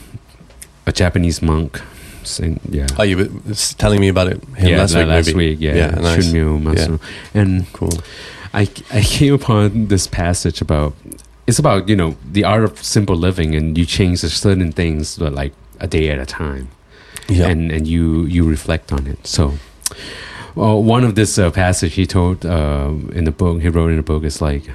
a 0.86 0.92
Japanese 0.92 1.42
monk. 1.42 1.80
Zen, 2.24 2.58
yeah. 2.70 2.86
Oh, 2.98 3.02
you 3.02 3.16
were 3.18 3.54
telling 3.76 4.00
me 4.00 4.08
about 4.08 4.28
it 4.28 4.42
him 4.56 4.68
yeah, 4.70 4.78
last 4.78 4.94
week. 4.94 5.06
last 5.06 5.34
week, 5.34 5.58
yeah, 5.60 5.90
nice. 5.90 6.26
Shunmyo 6.26 6.62
Matsuru. 6.62 7.00
and 7.34 7.70
Cool. 7.72 7.92
I 8.54 8.62
I 8.90 9.02
came 9.02 9.34
upon 9.34 9.88
this 9.88 10.06
passage 10.06 10.60
about 10.62 10.94
it's 11.46 11.58
about 11.58 11.88
you 11.88 11.96
know 11.96 12.16
the 12.32 12.44
art 12.44 12.64
of 12.64 12.82
simple 12.82 13.16
living, 13.16 13.54
and 13.54 13.76
you 13.78 13.84
change 13.86 14.20
certain 14.20 14.72
things 14.72 15.18
but 15.18 15.32
like 15.32 15.52
a 15.80 15.86
day 15.86 16.08
at 16.10 16.18
a 16.18 16.26
time, 16.26 16.68
Yeah. 17.28 17.48
and 17.48 17.70
and 17.72 17.86
you 17.86 18.24
you 18.24 18.48
reflect 18.48 18.92
on 18.92 19.06
it. 19.06 19.26
So, 19.26 19.54
well, 20.54 20.82
one 20.82 21.04
of 21.04 21.14
this 21.14 21.38
uh, 21.38 21.50
passage 21.50 21.94
he 21.94 22.06
told 22.06 22.44
uh, 22.46 22.90
in 23.12 23.24
the 23.24 23.32
book 23.32 23.60
he 23.62 23.68
wrote 23.68 23.90
in 23.90 23.96
the 23.96 24.02
book 24.02 24.24
is 24.24 24.40
like 24.40 24.70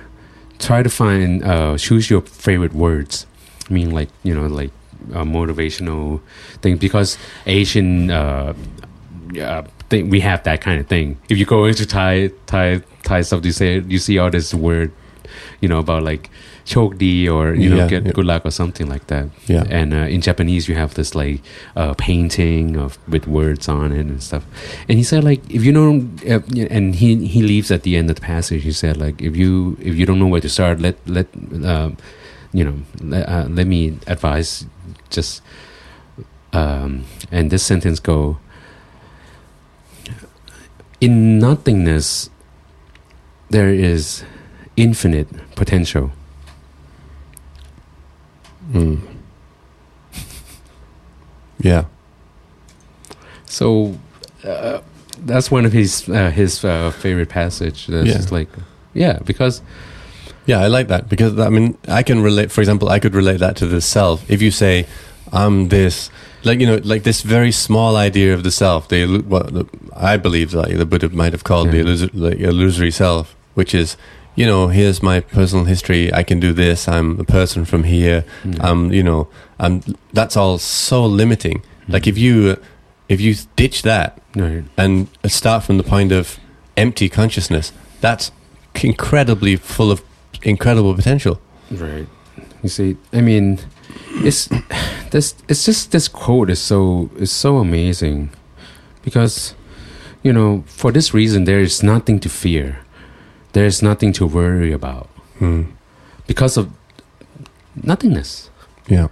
try 0.60 0.84
to 0.84 0.90
find 0.90 1.44
uh, 1.44 1.78
choose 1.78 2.10
your 2.10 2.22
favorite 2.22 2.74
words. 2.74 3.26
I 3.70 3.74
mean, 3.74 3.92
like 3.92 4.10
you 4.24 4.34
know, 4.36 4.48
like 4.48 4.72
uh, 5.14 5.24
motivational 5.24 6.20
thing 6.62 6.78
because 6.78 7.18
Asian. 7.46 8.12
Uh, 8.12 8.54
uh, 9.40 9.62
thing, 9.90 10.10
we 10.10 10.20
have 10.20 10.44
that 10.44 10.60
kind 10.62 10.80
of 10.80 10.88
thing. 10.88 11.18
If 11.30 11.38
you 11.38 11.46
go 11.46 11.66
into 11.66 11.86
Thai 11.86 12.32
Thai 12.48 12.82
Thai 13.04 13.22
stuff, 13.22 13.46
you 13.46 13.52
say 13.52 13.80
you 13.88 14.00
see 14.00 14.18
all 14.18 14.30
this 14.32 14.54
word, 14.54 14.92
you 15.62 15.70
know, 15.70 15.78
about 15.80 16.02
like 16.04 16.30
chokdi 16.70 17.28
or 17.36 17.54
you 17.58 17.70
know 17.70 17.78
Yeah, 17.82 17.88
get 17.94 18.06
yeah. 18.06 18.12
good 18.18 18.26
luck 18.26 18.46
or 18.46 18.52
something 18.52 18.88
like 18.94 19.06
that. 19.08 19.26
Yeah. 19.48 19.66
And 19.80 19.94
uh, 19.94 20.06
in 20.16 20.22
Japanese, 20.22 20.70
you 20.70 20.76
have 20.78 20.94
this 20.94 21.16
like 21.16 21.42
uh, 21.76 21.94
painting 21.98 22.78
of 22.78 22.98
with 23.08 23.26
words 23.28 23.68
on 23.68 23.92
it 23.92 24.06
and 24.06 24.22
stuff. 24.22 24.46
And 24.88 24.98
he 25.02 25.04
said 25.04 25.24
like 25.24 25.42
if 25.50 25.66
you 25.66 25.74
don't, 25.74 26.00
uh, 26.30 26.42
and 26.76 26.96
he 27.02 27.26
he 27.28 27.42
leaves 27.42 27.72
at 27.72 27.82
the 27.84 27.98
end 27.98 28.10
of 28.12 28.16
the 28.22 28.26
passage. 28.34 28.62
He 28.64 28.72
said 28.72 28.96
like 28.98 29.18
if 29.22 29.34
you 29.36 29.78
if 29.82 29.96
you 30.00 30.06
don't 30.06 30.20
know 30.20 30.30
where 30.34 30.42
to 30.42 30.50
start, 30.50 30.80
let 30.80 30.96
let 31.10 31.28
uh, 31.66 31.90
you 32.54 32.64
know 32.64 32.78
let, 33.02 33.24
uh, 33.28 33.48
let 33.50 33.66
me 33.68 33.98
advise 34.08 34.66
just. 35.10 35.42
Um, 36.54 37.06
and 37.32 37.52
this 37.52 37.62
sentence 37.64 38.00
go. 38.02 38.38
In 41.00 41.40
nothingness, 41.40 42.30
there 43.50 43.70
is 43.70 44.24
infinite 44.76 45.28
potential. 45.56 46.12
Mm. 48.72 49.00
Yeah. 51.62 51.86
So 53.46 53.96
uh, 54.44 54.80
that's 55.26 55.52
one 55.52 55.66
of 55.66 55.74
his 55.74 56.08
uh, 56.10 56.30
his 56.32 56.64
uh, 56.64 56.92
favorite 56.92 57.30
passage. 57.30 57.88
That's 57.88 58.08
Yeah. 58.08 58.14
just 58.14 58.32
like, 58.32 58.50
yeah, 58.94 59.20
because 59.26 59.62
Yeah, 60.46 60.62
I 60.66 60.68
like 60.68 60.88
that 60.88 61.10
because 61.10 61.38
I 61.38 61.50
mean, 61.50 61.78
I 61.88 62.02
can 62.04 62.24
relate. 62.24 62.52
For 62.52 62.62
example, 62.62 62.90
I 62.90 63.00
could 63.00 63.14
relate 63.14 63.38
that 63.40 63.56
to 63.58 63.68
the 63.68 63.82
self. 63.82 64.24
If 64.32 64.42
you 64.42 64.50
say, 64.52 64.86
"I'm 65.32 65.68
this," 65.70 66.10
like 66.44 66.60
you 66.60 66.66
know, 66.68 66.80
like 66.84 67.04
this 67.04 67.22
very 67.22 67.52
small 67.52 67.96
idea 67.98 68.34
of 68.34 68.42
the 68.44 68.50
self, 68.52 68.88
the 68.88 69.06
what 69.28 69.54
the, 69.54 69.66
I 69.96 70.18
believe 70.18 70.54
like 70.56 70.76
the 70.78 70.86
Buddha 70.86 71.10
might 71.10 71.34
have 71.34 71.44
called 71.44 71.70
the 71.72 71.78
Yeah. 71.78 71.84
illusory, 71.84 72.10
like, 72.16 72.40
illusory 72.40 72.92
self, 72.92 73.36
which 73.54 73.76
is, 73.76 73.96
you 74.36 74.46
know, 74.46 74.68
here's 74.68 75.02
my 75.04 75.20
personal 75.20 75.66
history. 75.66 76.14
I 76.14 76.24
can 76.24 76.40
do 76.40 76.54
this. 76.54 76.88
I'm 76.88 77.20
a 77.20 77.24
person 77.24 77.66
from 77.66 77.84
here. 77.84 78.24
mm, 78.44 78.64
Um, 78.64 78.92
you 78.94 79.04
know, 79.04 79.28
um, 79.60 79.82
that's 80.14 80.38
all 80.38 80.58
so 80.58 81.06
limiting. 81.06 81.62
Like 81.88 82.08
if 82.08 82.18
you 82.18 82.56
if 83.10 83.20
you 83.20 83.36
ditch 83.56 83.82
that 83.82 84.22
right, 84.36 84.64
and 84.78 85.08
start 85.26 85.64
from 85.64 85.78
the 85.78 85.84
point 85.84 86.12
of 86.12 86.40
empty 86.78 87.10
consciousness, 87.10 87.74
that's 88.02 88.32
incredibly 88.84 89.56
full 89.58 89.92
of 89.92 90.02
incredible 90.44 90.94
potential. 90.96 91.40
right. 91.72 92.08
You 92.64 92.70
see, 92.70 92.98
I 93.14 93.22
mean, 93.22 93.60
it's 94.24 94.50
this. 95.12 95.34
It's 95.48 95.66
just 95.66 95.92
this 95.92 96.08
quote 96.08 96.50
is 96.52 96.60
so 96.60 97.10
is 97.18 97.32
so 97.32 97.58
amazing, 97.58 98.30
because 99.02 99.56
you 100.24 100.34
know 100.34 100.64
for 100.68 100.92
this 100.92 101.14
reason 101.14 101.46
there 101.46 101.62
is 101.62 101.82
nothing 101.82 102.20
to 102.20 102.30
fear, 102.30 102.80
there 103.54 103.66
is 103.66 103.82
nothing 103.82 104.14
to 104.14 104.26
worry 104.28 104.72
about 104.72 105.08
Hmm. 105.40 105.64
because 106.28 106.58
of 106.58 106.70
nothingness. 107.84 108.50
Yeah. 108.88 109.08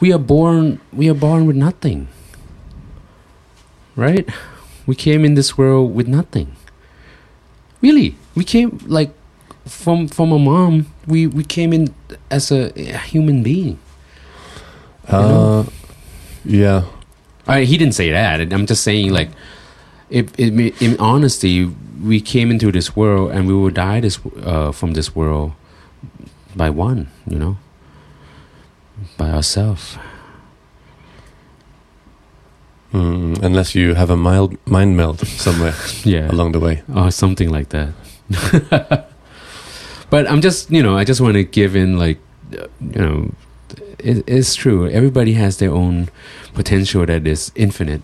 we 0.00 0.12
are 0.12 0.18
born 0.18 0.80
we 0.92 1.10
are 1.10 1.14
born 1.14 1.44
with 1.46 1.56
nothing 1.56 2.08
right 3.96 4.24
we 4.86 4.94
came 4.94 5.24
in 5.24 5.34
this 5.34 5.58
world 5.58 5.94
with 5.94 6.08
nothing 6.08 6.56
really 7.82 8.16
we 8.34 8.42
came 8.44 8.78
like 8.86 9.12
from 9.66 10.08
from 10.08 10.32
a 10.32 10.38
mom 10.38 10.86
we 11.06 11.26
we 11.26 11.44
came 11.44 11.72
in 11.76 11.92
as 12.30 12.50
a, 12.50 12.72
a 12.80 12.96
human 13.12 13.42
being 13.42 13.76
Uh, 15.08 15.64
yeah. 16.44 16.84
I, 17.46 17.64
he 17.64 17.76
didn't 17.76 17.94
say 17.94 18.10
that 18.12 18.40
i'm 18.52 18.64
just 18.66 18.82
saying 18.84 19.12
like 19.12 19.28
in 20.10 20.96
honesty 20.98 21.70
we 22.02 22.20
came 22.20 22.50
into 22.50 22.72
this 22.72 22.96
world 22.96 23.30
and 23.30 23.46
we 23.46 23.54
will 23.54 23.70
die 23.70 24.00
this 24.00 24.18
uh, 24.42 24.72
from 24.72 24.92
this 24.92 25.14
world 25.14 25.52
by 26.56 26.68
one 26.70 27.08
you 27.26 27.38
know 27.38 27.56
by 29.16 29.30
ourselves 29.30 29.96
Mm, 32.92 33.40
unless 33.42 33.74
you 33.76 33.94
have 33.94 34.10
a 34.10 34.16
mild 34.16 34.56
mind 34.66 34.96
meld 34.96 35.20
somewhere 35.26 35.74
yeah 36.04 36.28
along 36.28 36.50
the 36.52 36.58
way. 36.58 36.82
or 36.92 37.10
something 37.12 37.48
like 37.48 37.68
that. 37.68 37.94
but 40.10 40.28
I'm 40.28 40.40
just, 40.40 40.70
you 40.72 40.82
know, 40.82 40.96
I 40.96 41.04
just 41.04 41.20
want 41.20 41.34
to 41.34 41.44
give 41.44 41.76
in, 41.76 41.98
like, 41.98 42.18
you 42.50 43.00
know, 43.00 43.30
it, 44.00 44.24
it's 44.26 44.56
true. 44.56 44.88
Everybody 44.90 45.34
has 45.34 45.58
their 45.58 45.70
own 45.70 46.08
potential 46.54 47.06
that 47.06 47.28
is 47.28 47.52
infinite, 47.54 48.02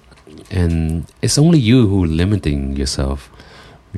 and 0.51 1.07
it's 1.23 1.39
only 1.39 1.59
you 1.59 1.87
who 1.89 2.05
limiting 2.05 2.77
yourself. 2.77 3.31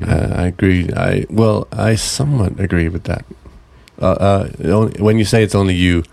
Uh, 0.01 0.33
I 0.33 0.47
agree. 0.47 0.89
I 0.95 1.25
well, 1.29 1.67
I 1.71 1.95
somewhat 1.95 2.59
agree 2.59 2.87
with 2.89 3.03
that. 3.03 3.25
Uh, 4.01 4.05
uh, 4.05 4.49
only- 4.65 5.01
when 5.01 5.17
you 5.17 5.25
say 5.25 5.43
it's 5.43 5.55
only 5.55 5.75
you, 5.75 6.03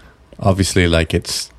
obviously, 0.40 0.88
like 0.88 1.14
it's 1.14 1.50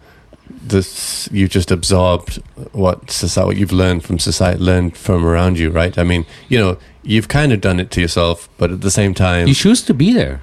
this. 0.50 1.30
You 1.32 1.48
just 1.48 1.72
absorbed 1.72 2.42
what 2.74 3.10
society, 3.12 3.48
what 3.48 3.56
you've 3.58 3.72
learned 3.72 4.04
from 4.04 4.20
society, 4.20 4.60
learned 4.60 4.98
from 4.98 5.26
around 5.26 5.58
you, 5.58 5.70
right? 5.70 5.98
I 5.98 6.04
mean, 6.04 6.26
you 6.50 6.60
know, 6.60 6.78
you've 7.04 7.28
kind 7.30 7.54
of 7.54 7.62
done 7.62 7.80
it 7.80 7.92
to 7.92 8.02
yourself, 8.02 8.50
but 8.58 8.72
at 8.72 8.82
the 8.82 8.92
same 8.92 9.14
time, 9.14 9.48
you 9.48 9.54
choose 9.54 9.82
to 9.84 9.94
be 9.94 10.12
there. 10.14 10.42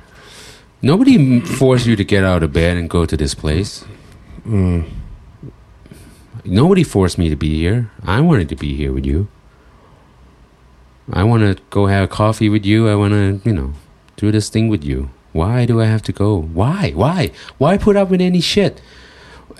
Nobody 0.81 1.41
forced 1.41 1.87
you 1.87 1.97
to 1.97 2.05
get 2.05 2.25
out 2.25 2.43
of 2.43 2.53
bed 2.53 2.77
and 2.77 2.89
go 2.91 3.05
to 3.07 3.17
this 3.17 3.35
place. 3.35 3.85
mm, 4.47 4.85
Nobody 6.45 6.83
forced 6.83 7.19
me 7.19 7.29
to 7.31 7.37
be 7.37 7.59
here. 7.59 7.91
I 8.05 8.21
wanted 8.21 8.49
to 8.51 8.57
be 8.57 8.77
here 8.77 8.93
with 8.93 9.07
you. 9.07 9.29
I 11.13 11.25
want 11.25 11.43
to 11.43 11.63
go 11.71 11.87
have 11.87 12.11
coffee 12.11 12.49
with 12.49 12.65
you. 12.65 12.89
I 12.89 12.95
want 12.95 13.13
to, 13.13 13.49
you 13.49 13.55
know, 13.55 13.73
do 14.17 14.31
this 14.31 14.49
thing 14.49 14.69
with 14.69 14.85
you. 14.85 15.11
Why 15.33 15.67
do 15.67 15.81
I 15.81 15.87
have 15.87 16.03
to 16.03 16.13
go? 16.13 16.41
Why? 16.41 16.93
Why? 16.95 17.33
Why 17.59 17.77
put 17.77 17.97
up 17.97 18.11
with 18.11 18.21
any 18.21 18.41
shit? 18.41 18.81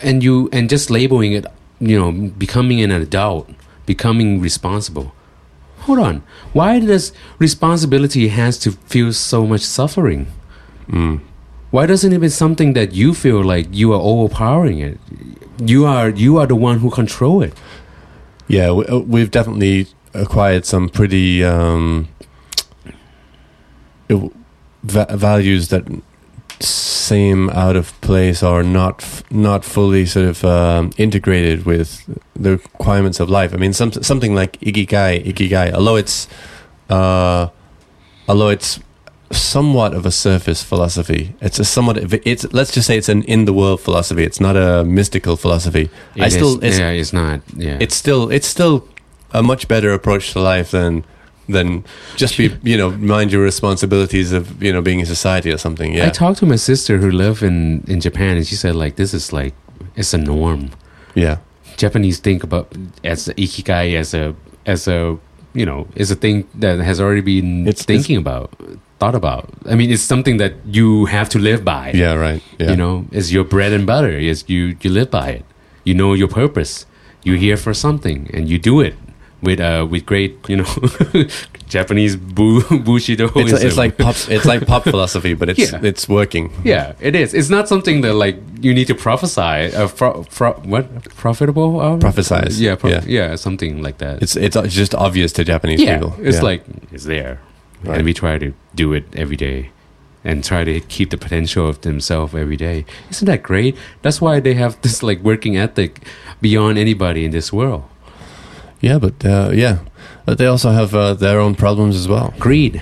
And 0.03 0.23
you 0.23 0.49
and 0.53 0.69
just 0.71 0.91
labeling 0.91 1.33
it, 1.33 1.47
you 1.81 1.99
know, 1.99 2.13
becoming 2.31 2.81
an 2.81 2.91
adult, 2.91 3.51
becoming 3.87 4.41
responsible. 4.41 5.15
Hold 5.81 5.99
on. 5.99 6.23
Why 6.53 6.81
does 6.81 7.13
responsibility 7.39 8.29
has 8.29 8.59
to 8.61 8.73
feel 8.73 9.13
so 9.13 9.47
much 9.47 9.63
suffering? 9.63 10.29
mm, 10.89 11.21
Why 11.75 11.87
doesn't 11.87 12.13
it 12.13 12.21
be 12.21 12.29
something 12.29 12.75
that 12.75 12.93
you 12.93 13.15
feel 13.15 13.43
like 13.43 13.67
you 13.73 13.93
are 13.95 14.01
overpowering 14.01 14.79
it? 14.79 14.97
You 15.59 15.87
are 15.87 16.09
you 16.09 16.39
are 16.39 16.47
the 16.47 16.55
one 16.55 16.79
who 16.79 16.89
control 16.89 17.43
it. 17.43 17.53
yeah, 18.47 18.71
uh, 18.71 19.01
we've 19.01 19.33
definitely 19.33 19.89
acquired 20.13 20.65
some 20.67 20.89
pretty 20.89 21.43
um, 21.43 22.07
va- 24.85 25.17
values 25.17 25.71
that 25.71 25.83
seem 26.61 27.51
out 27.51 27.75
of 27.75 28.01
place 28.03 28.41
or 28.41 28.63
not 28.63 29.25
not 29.33 29.65
fully 29.65 30.07
sort 30.07 30.27
of 30.27 30.45
um, 30.45 30.93
integrated 30.97 31.67
with 31.67 32.09
the 32.35 32.51
requirements 32.51 33.19
of 33.19 33.29
life. 33.29 33.53
I 33.53 33.57
mean, 33.57 33.73
some, 33.73 33.91
something 33.91 34.33
like 34.33 34.61
ikigai, 34.61 35.27
ikigai, 35.27 35.73
although 35.73 35.97
it's 35.97 36.29
uh, 36.89 37.49
although 38.29 38.51
it's 38.51 38.79
somewhat 39.31 39.95
of 39.95 40.07
a 40.07 40.11
surface 40.11 40.63
philosophy. 40.63 41.35
It's 41.41 41.59
a 41.59 41.65
somewhat 41.65 41.97
of 41.99 42.13
a- 42.13 42.29
it's 42.29 42.45
let's 42.53 42.73
just 42.73 42.87
say 42.87 42.97
it's 42.99 43.09
an 43.09 43.23
in 43.25 43.45
the 43.47 43.53
world 43.53 43.81
philosophy. 43.81 44.23
It's 44.25 44.41
not 44.41 44.57
a 44.57 44.85
mystical 44.85 45.37
philosophy. 45.37 45.91
I 46.19 46.27
It 46.27 46.31
still 46.33 46.63
it's, 46.65 46.79
yeah, 46.79 46.91
it's 46.91 47.13
not. 47.13 47.41
Yeah, 47.57 47.79
it's 47.81 47.95
still 47.97 48.31
it's 48.31 48.47
still 48.47 48.87
a 49.33 49.43
much 49.43 49.67
better 49.69 49.93
approach 49.93 50.33
to 50.33 50.41
life 50.41 50.71
than 50.71 51.05
than 51.49 51.85
just 52.17 52.37
be 52.39 52.51
you 52.63 52.77
know 52.77 52.91
mind 52.91 53.33
your 53.33 53.43
responsibilities 53.43 54.33
of 54.33 54.63
you 54.63 54.73
know 54.73 54.81
being 54.83 55.01
in 55.01 55.07
society 55.07 55.51
or 55.53 55.59
something. 55.59 55.95
Yeah, 55.95 56.07
I 56.07 56.11
talked 56.11 56.39
to 56.41 56.47
my 56.47 56.57
sister 56.57 56.99
who 56.99 57.11
lived 57.11 57.43
in 57.43 57.83
in 57.89 58.01
Japan, 58.01 58.37
and 58.37 58.47
she 58.47 58.55
said 58.57 58.75
like 58.77 58.97
this 58.97 59.13
is 59.15 59.33
like 59.33 59.55
it's 59.97 60.15
a 60.15 60.19
norm. 60.19 60.71
yeah, 61.15 61.37
Japanese 61.77 62.19
think 62.21 62.43
about 62.45 62.67
as 63.03 63.25
the 63.25 63.35
ikigai 63.35 63.95
as 63.99 64.15
a 64.15 64.35
as 64.67 64.87
a 64.89 65.17
you 65.55 65.67
know 65.67 65.87
is 65.97 66.11
a 66.11 66.15
thing 66.17 66.45
that 66.61 66.79
has 66.81 67.01
already 67.01 67.21
been 67.23 67.67
It's- 67.69 67.85
thinking 67.85 68.17
about. 68.19 68.51
Thought 68.99 69.15
about. 69.15 69.49
I 69.69 69.75
mean, 69.75 69.91
it's 69.91 70.03
something 70.03 70.37
that 70.39 70.53
you 70.67 71.07
have 71.07 71.29
to 71.31 71.39
live 71.39 71.65
by. 71.65 71.93
Yeah, 71.95 72.15
right. 72.15 72.43
Yeah. 72.59 72.71
You 72.71 72.77
know, 72.77 73.07
it's 73.13 73.31
your 73.33 73.45
bread 73.45 73.73
and 73.73 73.87
butter. 73.87 74.11
Is 74.31 74.45
you 74.49 74.77
you 74.83 74.91
live 74.91 75.11
by 75.11 75.29
it. 75.31 75.45
You 75.85 75.95
know 75.95 76.15
your 76.15 76.29
purpose. 76.29 76.87
You're 77.25 77.39
here 77.39 77.57
for 77.57 77.75
something, 77.75 78.31
and 78.35 78.49
you 78.49 78.59
do 78.59 78.81
it 78.81 78.95
with 79.43 79.61
uh 79.61 79.87
with 79.91 80.07
great 80.07 80.33
you 80.49 80.57
know 80.57 80.65
Japanese 81.69 82.17
bu- 82.17 82.63
bushido. 82.85 83.31
it's, 83.37 83.53
it's 83.63 83.77
like 83.77 83.97
pop. 83.99 84.17
It's 84.29 84.45
like 84.45 84.67
pop 84.67 84.85
philosophy, 84.95 85.35
but 85.35 85.49
it's 85.49 85.73
Yeah. 85.73 85.81
it's 85.83 86.09
working. 86.09 86.51
yeah, 86.65 86.93
it 87.01 87.15
is. 87.17 87.35
It's 87.35 87.51
not 87.51 87.69
something 87.69 88.03
that 88.03 88.15
like 88.15 88.37
you 88.61 88.73
need 88.75 88.87
to 88.87 88.95
prophesy. 88.95 89.75
Uh, 89.75 89.89
fro- 89.89 90.23
fro- 90.31 90.61
what 90.65 90.85
profitable? 91.17 91.81
Uh, 91.81 91.99
Prophesize. 91.99 92.61
Yeah, 92.61 92.77
pro- 92.77 92.91
Yeah. 92.91 93.05
yeah, 93.07 93.37
something 93.37 93.83
like 93.83 93.99
that. 93.99 94.23
It's 94.23 94.37
it's 94.37 94.57
it's 94.57 94.75
just 94.75 94.95
obvious 94.95 95.33
to 95.33 95.45
Japanese 95.45 95.81
yeah, 95.81 95.99
people. 95.99 96.15
it's 96.21 96.37
Yeah. 96.37 96.51
like 96.51 96.63
it's 96.93 97.05
there, 97.05 97.39
Right. 97.85 97.97
and 97.99 98.05
we 98.05 98.13
try 98.15 98.39
to 98.39 98.53
do 98.75 98.93
it 98.93 99.05
every 99.15 99.37
day, 99.37 99.71
and 100.25 100.43
try 100.45 100.65
to 100.65 100.81
keep 100.81 101.11
the 101.11 101.19
potential 101.19 101.69
of 101.69 101.81
themselves 101.81 102.35
every 102.35 102.57
day. 102.57 102.85
Isn't 103.11 103.27
that 103.27 103.43
great? 103.43 103.77
That's 104.03 104.21
why 104.21 104.41
they 104.41 104.55
have 104.55 104.81
this 104.83 105.03
like 105.03 105.21
working 105.23 105.57
ethic 105.57 106.03
beyond 106.41 106.79
anybody 106.79 107.25
in 107.25 107.31
this 107.31 107.53
world. 107.53 107.83
yeah, 108.81 108.99
but 108.99 109.25
uh, 109.25 109.51
yeah, 109.53 109.79
but 110.27 110.39
they 110.39 110.47
also 110.47 110.71
have 110.71 110.95
uh, 110.95 111.15
their 111.15 111.39
own 111.41 111.55
problems 111.55 111.97
as 111.97 112.07
well. 112.09 112.33
Greed. 112.39 112.81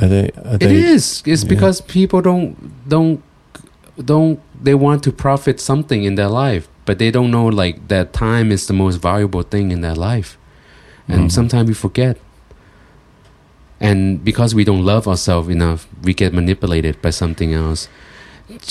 Are 0.00 0.08
they? 0.08 0.30
Are 0.44 0.58
they 0.58 0.74
is. 0.76 1.22
It's 1.26 1.42
yeah. 1.44 1.48
because 1.48 1.80
people 1.80 2.20
don't 2.20 2.56
don't 2.88 3.22
don't 4.04 4.40
they 4.64 4.74
want 4.74 5.02
to 5.04 5.12
profit 5.12 5.60
something 5.60 6.04
in 6.04 6.14
their 6.16 6.28
life, 6.28 6.68
but 6.84 6.98
they 6.98 7.10
don't 7.10 7.30
know 7.30 7.46
like 7.46 7.88
that 7.88 8.12
time 8.12 8.50
is 8.52 8.66
the 8.66 8.72
most 8.72 8.96
valuable 9.02 9.42
thing 9.42 9.70
in 9.70 9.80
their 9.82 9.94
life, 9.94 10.36
and 11.08 11.20
Mhm. 11.28 11.30
sometimes 11.32 11.68
we 11.68 11.74
forget. 11.74 12.16
And 13.84 14.24
because 14.24 14.54
we 14.54 14.64
don't 14.64 14.82
love 14.82 15.06
ourselves 15.06 15.50
enough, 15.50 15.86
we 16.02 16.14
get 16.14 16.32
manipulated 16.32 17.02
by 17.02 17.10
something 17.10 17.52
else 17.52 17.88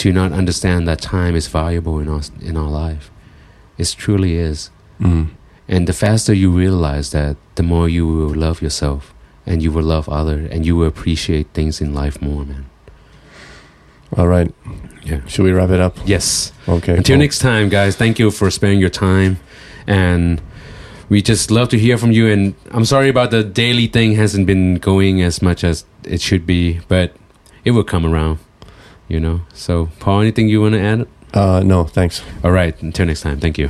to 0.02 0.12
not 0.12 0.32
understand 0.32 0.88
that 0.88 1.02
time 1.02 1.36
is 1.36 1.46
valuable 1.48 2.00
in 2.00 2.10
our 2.10 2.22
in 2.42 2.58
our 2.58 2.72
life. 2.86 3.12
It 3.78 3.96
truly 3.96 4.38
is. 4.38 4.72
Mm. 5.00 5.30
And 5.68 5.88
the 5.88 5.94
faster 5.94 6.34
you 6.34 6.50
realize 6.52 7.12
that, 7.12 7.38
the 7.56 7.64
more 7.64 7.88
you 7.88 8.08
will 8.08 8.34
love 8.34 8.62
yourself 8.62 9.14
and 9.46 9.62
you 9.62 9.72
will 9.72 9.84
love 9.84 10.10
other 10.10 10.48
and 10.52 10.66
you 10.66 10.76
will 10.76 10.88
appreciate 10.88 11.48
things 11.54 11.80
in 11.80 11.94
life 11.94 12.20
more, 12.20 12.44
man. 12.46 12.66
All 14.18 14.28
right. 14.28 14.52
Yeah. 15.04 15.22
Should 15.28 15.46
we 15.46 15.52
wrap 15.52 15.70
it 15.70 15.80
up? 15.80 15.96
Yes. 16.06 16.52
Okay. 16.68 16.98
Until 16.98 17.16
cool. 17.16 17.22
next 17.22 17.40
time, 17.40 17.70
guys, 17.70 17.96
thank 17.96 18.18
you 18.20 18.32
for 18.32 18.50
sparing 18.50 18.80
your 18.80 18.90
time. 18.90 19.38
And 19.86 20.42
we 21.10 21.22
just 21.22 21.52
love 21.52 21.70
to 21.70 21.80
hear 21.80 21.98
from 21.98 22.12
you. 22.12 22.28
And 22.28 22.56
I'm 22.72 22.86
sorry 22.86 23.10
about 23.10 23.32
the 23.32 23.44
daily 23.44 23.88
thing 23.88 24.16
hasn't 24.16 24.48
been 24.48 24.76
going 24.76 25.22
as 25.22 25.42
much 25.42 25.64
as 25.64 25.86
it 26.04 26.22
should 26.22 26.46
be, 26.46 26.80
but 26.88 27.16
it 27.66 27.72
will 27.72 27.84
come 27.84 28.06
around, 28.06 28.40
you 29.08 29.20
know. 29.20 29.42
So, 29.54 29.90
Paul, 30.00 30.22
anything 30.22 30.50
you 30.50 30.62
want 30.62 30.74
to 30.76 30.82
add? 30.82 31.08
Uh, 31.34 31.64
no, 31.66 31.84
thanks. 31.84 32.22
All 32.44 32.52
right. 32.52 32.80
Until 32.82 33.08
next 33.08 33.22
time. 33.22 33.40
Thank 33.40 33.58
you. 33.58 33.70